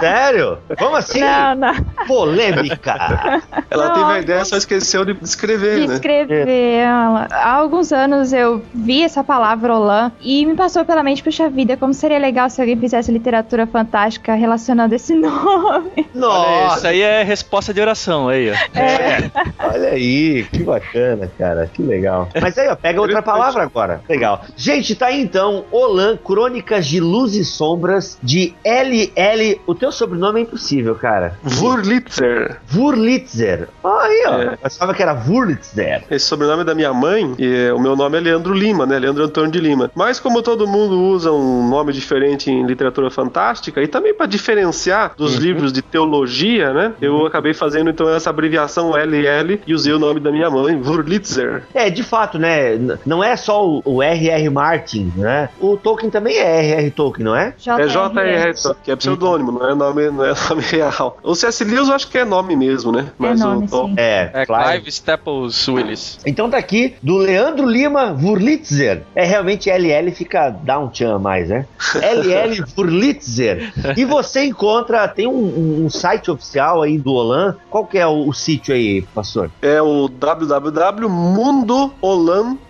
Sério? 0.00 0.21
Como 0.78 0.96
assim? 0.96 1.20
Não, 1.20 1.54
não. 1.56 1.74
Polêmica. 2.06 3.42
Ela 3.70 3.88
não, 3.88 3.94
teve 3.94 4.12
a 4.12 4.20
ideia, 4.20 4.44
só 4.44 4.56
esqueceu 4.56 5.04
de 5.04 5.16
escrever, 5.22 5.80
de 5.80 5.88
né? 5.88 5.94
escrever. 5.94 6.84
Há 6.86 7.52
alguns 7.52 7.92
anos 7.92 8.32
eu 8.32 8.62
vi 8.72 9.02
essa 9.02 9.24
palavra 9.24 9.74
Olan 9.74 10.12
e 10.20 10.46
me 10.46 10.54
passou 10.54 10.84
pela 10.84 11.02
mente, 11.02 11.22
puxa 11.22 11.48
vida, 11.50 11.76
como 11.76 11.92
seria 11.92 12.18
legal 12.18 12.48
se 12.48 12.60
alguém 12.60 12.78
fizesse 12.78 13.10
literatura 13.10 13.66
fantástica 13.66 14.34
relacionando 14.34 14.94
esse 14.94 15.14
nome. 15.16 16.06
Nossa, 16.14 16.76
isso 16.76 16.86
aí 16.86 17.00
é 17.00 17.22
resposta 17.22 17.74
de 17.74 17.80
oração 17.80 18.28
aí, 18.28 18.50
ó. 18.50 18.78
É. 18.78 19.30
Olha 19.58 19.88
aí, 19.88 20.44
que 20.44 20.62
bacana, 20.62 21.30
cara, 21.38 21.68
que 21.72 21.82
legal. 21.82 22.28
Mas 22.40 22.56
aí, 22.56 22.68
ó, 22.68 22.76
pega 22.76 23.00
outra 23.00 23.22
palavra 23.22 23.62
agora. 23.64 24.00
Legal. 24.08 24.42
Gente, 24.56 24.94
tá 24.94 25.06
aí 25.06 25.20
então, 25.20 25.64
Olan, 25.72 26.16
Crônicas 26.16 26.86
de 26.86 27.00
Luz 27.00 27.34
e 27.34 27.44
Sombras, 27.44 28.18
de 28.22 28.54
LL 28.64 29.60
o 29.66 29.74
teu 29.74 29.90
sobrenome 29.90 30.11
é 30.38 30.40
impossível, 30.40 30.94
cara. 30.94 31.38
Wurlitzer. 31.60 32.58
Wurlitzer. 32.74 33.68
Aí, 33.84 34.24
ó. 34.26 34.38
É. 34.38 34.44
Eu 34.46 34.58
achava 34.62 34.94
que 34.94 35.02
era 35.02 35.12
Wurlitzer. 35.12 36.04
Esse 36.10 36.26
sobrenome 36.26 36.62
é 36.62 36.64
da 36.64 36.74
minha 36.74 36.92
mãe 36.92 37.34
e 37.38 37.70
o 37.70 37.78
meu 37.78 37.96
nome 37.96 38.18
é 38.18 38.20
Leandro 38.20 38.52
Lima, 38.54 38.86
né? 38.86 38.98
Leandro 38.98 39.24
Antônio 39.24 39.50
de 39.50 39.60
Lima. 39.60 39.90
Mas 39.94 40.20
como 40.20 40.42
todo 40.42 40.66
mundo 40.66 41.00
usa 41.00 41.32
um 41.32 41.68
nome 41.68 41.92
diferente 41.92 42.50
em 42.50 42.66
literatura 42.66 43.10
fantástica 43.10 43.82
e 43.82 43.86
também 43.86 44.14
para 44.14 44.26
diferenciar 44.26 45.14
dos 45.16 45.36
uhum. 45.36 45.40
livros 45.40 45.72
de 45.72 45.82
teologia, 45.82 46.72
né? 46.72 46.92
Eu 47.00 47.14
uhum. 47.14 47.26
acabei 47.26 47.54
fazendo 47.54 47.90
então 47.90 48.08
essa 48.08 48.30
abreviação 48.30 48.92
LL 48.96 49.60
e 49.66 49.74
usei 49.74 49.92
o 49.92 49.98
nome 49.98 50.20
da 50.20 50.30
minha 50.30 50.50
mãe, 50.50 50.74
Wurlitzer. 50.74 51.64
É, 51.74 51.90
de 51.90 52.02
fato, 52.02 52.38
né? 52.38 52.78
Não 53.04 53.22
é 53.22 53.36
só 53.36 53.80
o 53.84 54.02
R.R. 54.02 54.50
Martin, 54.50 55.12
né? 55.16 55.48
O 55.60 55.76
Tolkien 55.76 56.10
também 56.10 56.36
é 56.36 56.74
R.R. 56.74 56.90
Tolkien, 56.90 57.24
não 57.24 57.36
é? 57.36 57.54
É 57.66 57.86
J.R.R. 57.88 58.54
Tolkien, 58.54 58.82
que 58.84 58.90
é 58.90 58.96
pseudônimo, 58.96 59.52
não 59.52 59.68
é 59.68 59.74
nome, 59.74 60.01
não 60.10 60.24
é 60.24 60.34
nome 60.48 60.62
real. 60.62 61.18
O 61.22 61.34
C.S. 61.34 61.64
Lewis 61.64 61.88
eu 61.88 61.94
acho 61.94 62.08
que 62.08 62.18
é 62.18 62.24
nome 62.24 62.56
mesmo, 62.56 62.92
né? 62.92 63.06
É 63.08 63.12
Mas 63.18 63.40
é 63.40 63.44
nome, 63.44 63.66
o, 63.70 63.86
sim. 63.86 63.94
É, 63.96 64.30
é 64.32 64.46
Clive, 64.46 64.64
Clive 64.64 64.88
Staples 64.88 65.68
Willis. 65.68 66.18
Então 66.26 66.50
tá 66.50 66.56
aqui, 66.56 66.94
do 67.02 67.18
Leandro 67.18 67.66
Lima 67.66 68.12
Wurlitzer. 68.12 69.02
É 69.14 69.24
realmente 69.24 69.70
LL 69.70 70.10
fica 70.12 70.50
dá 70.50 70.78
um 70.78 70.88
tchan 70.88 71.18
mais, 71.18 71.48
né? 71.48 71.66
LL 71.94 72.64
Wurlitzer. 72.76 73.72
E 73.96 74.04
você 74.04 74.44
encontra, 74.44 75.06
tem 75.08 75.26
um, 75.26 75.84
um, 75.84 75.90
site 75.90 76.30
oficial 76.30 76.82
aí 76.82 76.98
do 76.98 77.12
Olan. 77.12 77.56
Qual 77.70 77.86
que 77.86 77.98
é 77.98 78.06
o, 78.06 78.28
o 78.28 78.32
sítio 78.32 78.74
aí, 78.74 79.02
pastor? 79.14 79.50
É 79.60 79.80
o 79.80 80.08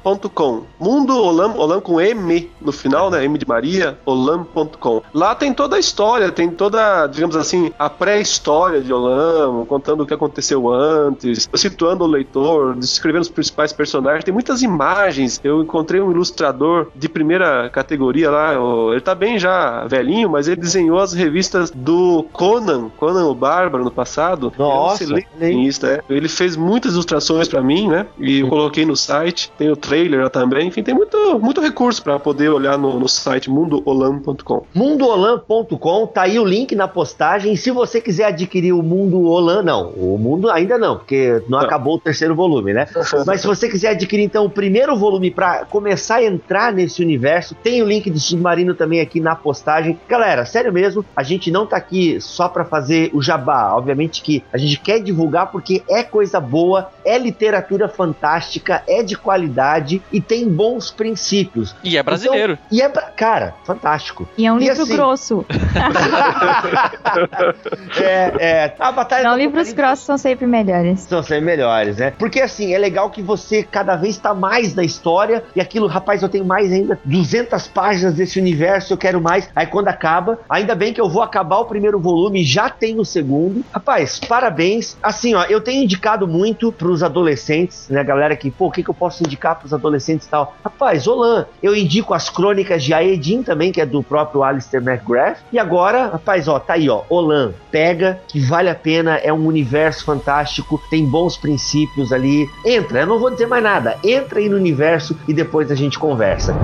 www.mundoolam.com. 0.02 0.62
Mundo 0.78 1.16
Olam, 1.16 1.56
Olam 1.56 1.80
com 1.80 2.00
M 2.00 2.50
no 2.60 2.72
final, 2.72 3.10
né? 3.10 3.24
M 3.24 3.38
de 3.38 3.46
Maria, 3.46 3.98
olam.com. 4.04 5.02
Lá 5.14 5.34
tem 5.34 5.52
toda 5.52 5.76
a 5.76 5.78
história, 5.78 6.30
tem 6.30 6.50
toda, 6.50 7.06
digamos 7.06 7.36
assim, 7.36 7.72
a 7.78 7.88
pré-história 7.88 8.80
de 8.80 8.92
Olam, 8.92 9.64
contando 9.66 10.02
o 10.02 10.06
que 10.06 10.12
aconteceu 10.14 10.70
antes, 10.70 11.48
situando 11.54 12.04
o 12.04 12.06
leitor, 12.06 12.74
descrevendo 12.74 13.22
os 13.22 13.28
principais 13.28 13.72
personagens. 13.72 14.24
Tem 14.24 14.34
muitas 14.34 14.62
imagens. 14.62 15.40
Eu 15.42 15.62
encontrei 15.62 16.00
um 16.00 16.10
ilustrador 16.10 16.88
de 16.94 17.08
primeira 17.08 17.70
categoria 17.70 18.30
lá, 18.30 18.54
ele 18.90 19.00
tá 19.00 19.14
bem 19.14 19.38
já 19.38 19.86
velhinho, 19.86 20.28
mas 20.28 20.48
ele 20.48 20.60
desenhou 20.60 20.98
as 20.98 21.12
revistas 21.12 21.70
do 21.70 22.26
Conan, 22.32 22.90
Conan 22.96 23.26
o 23.26 23.34
Bárbaro 23.34 23.84
no 23.84 23.90
passado. 23.90 24.52
Nossa, 24.58 25.04
é 25.04 25.06
um 25.06 25.62
é. 25.86 26.02
Ele 26.08 26.28
fez 26.28 26.56
muitas 26.56 26.92
ilustrações 26.92 27.48
para 27.48 27.62
mim, 27.62 27.88
né? 27.88 28.06
E 28.18 28.40
eu 28.40 28.48
coloquei 28.48 28.84
no 28.84 28.96
site. 28.96 29.52
Tem 29.56 29.70
o 29.70 29.76
trailer 29.92 30.30
também. 30.30 30.68
Enfim, 30.68 30.82
tem 30.82 30.94
muito, 30.94 31.38
muito 31.38 31.60
recurso 31.60 32.02
para 32.02 32.18
poder 32.18 32.48
olhar 32.48 32.78
no, 32.78 32.98
no 32.98 33.08
site 33.08 33.50
mundoolam.com. 33.50 34.64
Mundoolam.com 34.74 36.06
tá 36.06 36.22
aí 36.22 36.38
o 36.38 36.44
link 36.44 36.74
na 36.74 36.88
postagem. 36.88 37.54
Se 37.56 37.70
você 37.70 38.00
quiser 38.00 38.24
adquirir 38.24 38.72
o 38.72 38.82
Mundo 38.82 39.22
Olan, 39.22 39.62
não, 39.62 39.90
o 39.90 40.16
Mundo 40.16 40.50
ainda 40.50 40.78
não, 40.78 40.96
porque 40.96 41.42
não, 41.46 41.58
não. 41.58 41.66
acabou 41.66 41.96
o 41.96 42.00
terceiro 42.00 42.34
volume, 42.34 42.72
né? 42.72 42.86
Mas 43.26 43.42
se 43.42 43.46
você 43.46 43.68
quiser 43.68 43.90
adquirir 43.90 44.24
então 44.24 44.46
o 44.46 44.50
primeiro 44.50 44.96
volume 44.96 45.30
para 45.30 45.66
começar 45.66 46.16
a 46.16 46.24
entrar 46.24 46.72
nesse 46.72 47.02
universo, 47.02 47.54
tem 47.54 47.82
o 47.82 47.86
link 47.86 48.10
do 48.10 48.18
Submarino 48.18 48.74
também 48.74 49.00
aqui 49.00 49.20
na 49.20 49.36
postagem. 49.36 49.98
Galera, 50.08 50.46
sério 50.46 50.72
mesmo, 50.72 51.04
a 51.14 51.22
gente 51.22 51.50
não 51.50 51.66
tá 51.66 51.76
aqui 51.76 52.18
só 52.18 52.48
para 52.48 52.64
fazer 52.64 53.10
o 53.12 53.20
jabá. 53.20 53.74
Obviamente 53.74 54.22
que 54.22 54.42
a 54.52 54.56
gente 54.56 54.80
quer 54.80 55.00
divulgar 55.00 55.50
porque 55.50 55.82
é 55.86 56.02
coisa 56.02 56.40
boa, 56.40 56.90
é 57.04 57.18
literatura 57.18 57.88
fantástica, 57.88 58.82
é 58.86 59.02
de 59.02 59.16
qualidade 59.16 59.81
e 60.12 60.20
tem 60.20 60.48
bons 60.48 60.90
princípios. 60.90 61.74
E 61.82 61.96
é 61.96 62.02
brasileiro. 62.02 62.52
Então, 62.52 62.66
e 62.70 62.80
é, 62.80 62.88
cara, 62.88 63.54
fantástico. 63.64 64.28
E 64.38 64.46
é 64.46 64.52
um 64.52 64.58
e 64.58 64.68
livro 64.68 64.82
assim, 64.82 64.94
grosso. 64.94 65.44
é, 68.00 68.32
é, 68.38 68.74
a 68.78 68.92
batalha 68.92 69.28
Não, 69.28 69.36
livros 69.36 69.72
grossos 69.72 70.06
são 70.06 70.16
sempre 70.16 70.46
melhores. 70.46 71.00
São 71.00 71.22
sempre 71.22 71.44
melhores, 71.44 71.96
né? 71.96 72.12
Porque 72.12 72.40
assim, 72.40 72.72
é 72.72 72.78
legal 72.78 73.10
que 73.10 73.20
você 73.20 73.62
cada 73.62 73.96
vez 73.96 74.14
está 74.14 74.32
mais 74.32 74.74
na 74.74 74.84
história 74.84 75.42
e 75.56 75.60
aquilo, 75.60 75.88
rapaz, 75.88 76.22
eu 76.22 76.28
tenho 76.28 76.44
mais 76.44 76.72
ainda 76.72 76.98
200 77.04 77.66
páginas 77.68 78.14
desse 78.14 78.38
universo, 78.38 78.92
eu 78.92 78.98
quero 78.98 79.20
mais. 79.20 79.50
Aí 79.54 79.66
quando 79.66 79.88
acaba, 79.88 80.38
ainda 80.48 80.74
bem 80.74 80.92
que 80.92 81.00
eu 81.00 81.08
vou 81.08 81.22
acabar 81.22 81.58
o 81.58 81.64
primeiro 81.64 81.98
volume, 81.98 82.44
já 82.44 82.70
tem 82.70 83.00
o 83.00 83.04
segundo. 83.04 83.64
Rapaz, 83.72 84.20
parabéns. 84.20 84.96
Assim, 85.02 85.34
ó, 85.34 85.44
eu 85.44 85.60
tenho 85.60 85.82
indicado 85.82 86.28
muito 86.28 86.70
pros 86.70 87.02
adolescentes, 87.02 87.88
né, 87.88 88.04
galera 88.04 88.36
que, 88.36 88.50
pô, 88.50 88.66
o 88.66 88.70
que, 88.70 88.82
que 88.82 88.90
eu 88.90 88.94
posso 88.94 89.24
indicar 89.24 89.56
pros 89.56 89.71
os 89.71 89.71
adolescentes 89.72 90.26
e 90.26 90.30
tal. 90.30 90.54
Rapaz, 90.64 91.06
Olan, 91.06 91.46
eu 91.62 91.74
indico 91.74 92.14
as 92.14 92.28
crônicas 92.28 92.82
de 92.82 92.92
Aedin 92.92 93.42
também, 93.42 93.72
que 93.72 93.80
é 93.80 93.86
do 93.86 94.02
próprio 94.02 94.42
Alistair 94.42 94.82
McGrath. 94.82 95.38
E 95.52 95.58
agora, 95.58 96.08
rapaz, 96.08 96.48
ó, 96.48 96.58
tá 96.58 96.74
aí, 96.74 96.88
ó, 96.88 97.02
Olan, 97.08 97.52
pega, 97.70 98.20
que 98.28 98.40
vale 98.40 98.68
a 98.68 98.74
pena, 98.74 99.16
é 99.16 99.32
um 99.32 99.46
universo 99.46 100.04
fantástico, 100.04 100.80
tem 100.90 101.04
bons 101.04 101.36
princípios 101.36 102.12
ali. 102.12 102.48
Entra, 102.64 103.00
eu 103.00 103.06
não 103.06 103.18
vou 103.18 103.30
dizer 103.30 103.46
mais 103.46 103.62
nada, 103.62 103.96
entra 104.04 104.38
aí 104.38 104.48
no 104.48 104.56
universo 104.56 105.16
e 105.26 105.32
depois 105.32 105.70
a 105.70 105.74
gente 105.74 105.98
conversa. 105.98 106.54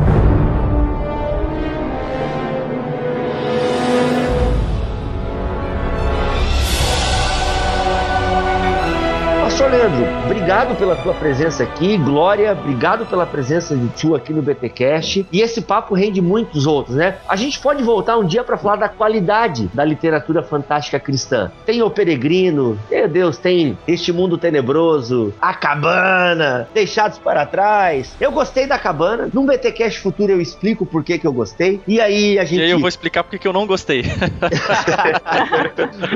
Leandro, 9.68 10.02
obrigado 10.24 10.74
pela 10.76 10.96
tua 10.96 11.12
presença 11.12 11.62
aqui. 11.62 11.98
Glória, 11.98 12.52
obrigado 12.52 13.04
pela 13.04 13.26
presença 13.26 13.76
de 13.76 13.86
tu 13.88 14.14
aqui 14.14 14.32
no 14.32 14.40
BTcast. 14.40 15.26
E 15.30 15.42
esse 15.42 15.60
papo 15.60 15.94
rende 15.94 16.22
muitos 16.22 16.66
outros, 16.66 16.96
né? 16.96 17.18
A 17.28 17.36
gente 17.36 17.60
pode 17.60 17.82
voltar 17.82 18.16
um 18.16 18.24
dia 18.24 18.42
para 18.42 18.56
falar 18.56 18.76
da 18.76 18.88
qualidade 18.88 19.68
da 19.74 19.84
literatura 19.84 20.42
fantástica 20.42 20.98
cristã. 20.98 21.52
Tem 21.66 21.82
O 21.82 21.90
Peregrino, 21.90 22.78
meu 22.90 23.06
Deus, 23.08 23.36
tem 23.36 23.76
Este 23.86 24.10
Mundo 24.10 24.38
Tenebroso, 24.38 25.34
A 25.38 25.52
Cabana, 25.52 26.66
Deixados 26.72 27.18
para 27.18 27.44
Trás. 27.44 28.16
Eu 28.18 28.32
gostei 28.32 28.66
da 28.66 28.78
Cabana. 28.78 29.28
Num 29.32 29.44
BTcast 29.44 30.00
futuro 30.00 30.32
eu 30.32 30.40
explico 30.40 30.86
por 30.86 31.04
que 31.04 31.18
que 31.18 31.26
eu 31.26 31.32
gostei. 31.32 31.78
E 31.86 32.00
aí 32.00 32.38
a 32.38 32.44
gente 32.44 32.60
E 32.60 32.64
aí 32.64 32.70
eu 32.70 32.78
vou 32.78 32.88
explicar 32.88 33.22
porque 33.22 33.38
que 33.38 33.46
eu 33.46 33.52
não 33.52 33.66
gostei. 33.66 34.02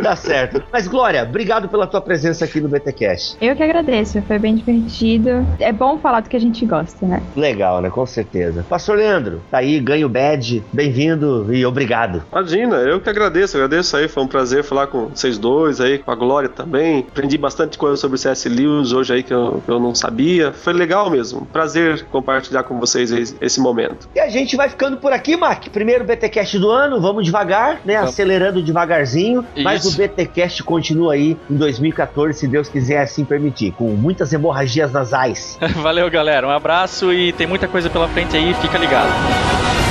tá 0.02 0.16
certo. 0.16 0.62
Mas 0.72 0.88
Glória, 0.88 1.22
obrigado 1.22 1.68
pela 1.68 1.86
tua 1.86 2.00
presença 2.00 2.46
aqui 2.46 2.58
no 2.58 2.68
BTcast. 2.68 3.41
Eu 3.42 3.56
que 3.56 3.62
agradeço, 3.64 4.22
foi 4.22 4.38
bem 4.38 4.54
divertido. 4.54 5.44
É 5.58 5.72
bom 5.72 5.98
falar 5.98 6.20
do 6.20 6.28
que 6.28 6.36
a 6.36 6.38
gente 6.38 6.64
gosta, 6.64 7.04
né? 7.04 7.20
Legal, 7.34 7.80
né? 7.82 7.90
Com 7.90 8.06
certeza. 8.06 8.64
Pastor 8.68 8.96
Leandro, 8.96 9.42
tá 9.50 9.58
aí, 9.58 9.80
ganha 9.80 10.06
o 10.06 10.08
badge. 10.08 10.62
Bem-vindo 10.72 11.52
e 11.52 11.66
obrigado. 11.66 12.22
Imagina, 12.30 12.76
eu 12.76 13.00
que 13.00 13.10
agradeço, 13.10 13.56
agradeço 13.56 13.96
aí, 13.96 14.06
foi 14.06 14.22
um 14.22 14.28
prazer 14.28 14.62
falar 14.62 14.86
com 14.86 15.08
vocês 15.08 15.38
dois 15.38 15.80
aí, 15.80 15.98
com 15.98 16.12
a 16.12 16.14
Glória 16.14 16.48
também. 16.48 17.00
Aprendi 17.00 17.36
bastante 17.36 17.76
coisa 17.76 17.96
sobre 17.96 18.16
C.S. 18.16 18.48
Lewis 18.48 18.92
hoje 18.92 19.12
aí 19.12 19.24
que 19.24 19.34
eu, 19.34 19.60
que 19.64 19.68
eu 19.72 19.80
não 19.80 19.92
sabia. 19.92 20.52
Foi 20.52 20.72
legal 20.72 21.10
mesmo, 21.10 21.44
prazer 21.46 22.04
compartilhar 22.12 22.62
com 22.62 22.78
vocês 22.78 23.10
esse, 23.10 23.36
esse 23.40 23.60
momento. 23.60 24.08
E 24.14 24.20
a 24.20 24.28
gente 24.28 24.54
vai 24.56 24.68
ficando 24.68 24.98
por 24.98 25.12
aqui, 25.12 25.36
Mac. 25.36 25.66
Primeiro 25.70 26.04
BTcast 26.04 26.60
do 26.60 26.70
ano, 26.70 27.00
vamos 27.00 27.24
devagar, 27.24 27.80
né? 27.84 27.96
Vamos. 27.96 28.10
Acelerando 28.10 28.62
devagarzinho. 28.62 29.44
Mas 29.64 29.84
o 29.84 29.88
Isso. 29.88 29.98
BTcast 29.98 30.62
continua 30.62 31.14
aí 31.14 31.36
em 31.50 31.56
2014, 31.56 32.38
se 32.38 32.46
Deus 32.46 32.68
quiser 32.68 32.98
assim 32.98 33.24
permitir, 33.32 33.72
com 33.72 33.88
muitas 33.90 34.32
hemorragias 34.32 34.92
nasais. 34.92 35.58
Valeu, 35.82 36.10
galera. 36.10 36.46
Um 36.46 36.50
abraço 36.50 37.12
e 37.12 37.32
tem 37.32 37.46
muita 37.46 37.66
coisa 37.66 37.88
pela 37.88 38.08
frente 38.08 38.36
aí, 38.36 38.52
fica 38.54 38.76
ligado. 38.76 39.81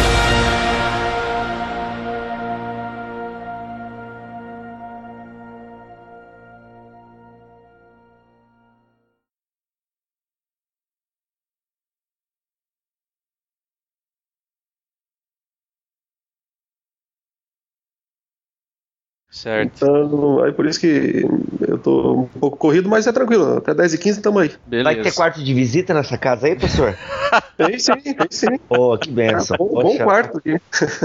Certo. 19.42 19.72
Então, 19.76 20.44
aí 20.44 20.52
por 20.52 20.68
isso 20.68 20.80
que 20.80 21.26
eu 21.68 21.80
tô 21.80 22.14
um 22.14 22.40
pouco 22.40 22.58
corrido, 22.58 22.88
mas 22.88 23.08
é 23.08 23.12
tranquilo, 23.12 23.58
até 23.58 23.74
10 23.74 23.96
e 23.96 23.98
15 23.98 24.22
tamo 24.22 24.38
aí. 24.38 24.52
Beleza. 24.68 24.84
Vai 24.84 25.02
ter 25.02 25.12
quarto 25.12 25.44
de 25.44 25.52
visita 25.52 25.96
nessa 25.96 26.16
casa 26.16 26.46
aí, 26.46 26.56
professor? 26.56 26.96
Tem 27.58 27.78
sim, 27.80 27.94
tem 27.94 28.28
sim. 28.30 28.48
Pô, 28.68 28.98
que 28.98 29.12
benção. 29.12 29.56
Bom, 29.58 29.68
bom 29.70 29.82
Poxa. 29.84 30.04
quarto 30.04 30.38
aqui. 30.40 30.58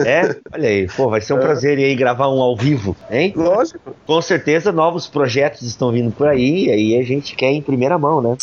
É? 0.04 0.36
Olha 0.52 0.68
aí. 0.68 0.86
Pô, 0.88 1.10
vai 1.10 1.20
ser 1.20 1.34
um 1.34 1.38
prazer 1.38 1.78
ir 1.78 1.84
aí 1.84 1.94
gravar 1.94 2.28
um 2.28 2.40
ao 2.40 2.56
vivo, 2.56 2.96
hein? 3.10 3.32
Lógico. 3.36 3.94
Com 4.06 4.22
certeza 4.22 4.72
novos 4.72 5.06
projetos 5.06 5.62
estão 5.62 5.92
vindo 5.92 6.10
por 6.10 6.26
aí, 6.26 6.66
e 6.66 6.70
aí 6.70 7.00
a 7.00 7.04
gente 7.04 7.36
quer 7.36 7.50
em 7.50 7.60
primeira 7.60 7.98
mão, 7.98 8.22
né? 8.22 8.36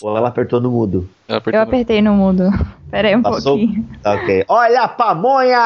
Ou 0.00 0.16
ela 0.16 0.28
apertou 0.28 0.60
no 0.60 0.70
mudo. 0.70 1.08
Eu 1.28 1.34
Eu 1.34 1.38
apertei. 1.38 1.60
apertei 1.60 2.02
no 2.02 2.14
mudo. 2.14 2.44
Pera 2.90 3.08
aí 3.08 3.16
um 3.16 3.22
Passou? 3.22 3.58
pouquinho. 3.58 3.84
Tá 4.02 4.14
ok. 4.14 4.44
Olha 4.48 4.82
a 4.82 4.88
pamonha! 4.88 5.58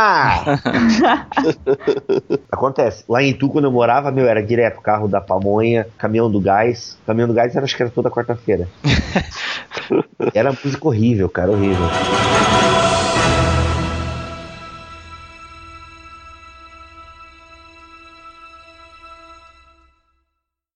Acontece. 2.51 3.05
Lá 3.09 3.23
em 3.23 3.29
Itu, 3.31 3.49
quando 3.49 3.67
eu 3.67 3.73
morava, 3.73 4.11
meu, 4.11 4.27
era 4.27 4.43
direto 4.43 4.81
carro 4.81 5.07
da 5.07 5.21
pamonha, 5.21 5.87
caminhão 5.99 6.31
do 6.31 6.41
gás. 6.41 6.99
Caminhão 7.07 7.29
do 7.29 7.35
gás 7.35 7.55
era, 7.55 7.65
acho 7.65 7.77
que 7.77 7.83
era 7.83 7.93
toda 7.93 8.11
quarta-feira. 8.11 8.67
era 10.35 10.51
música 10.53 10.87
horrível, 10.89 11.29
cara, 11.29 11.51
horrível. 11.53 11.87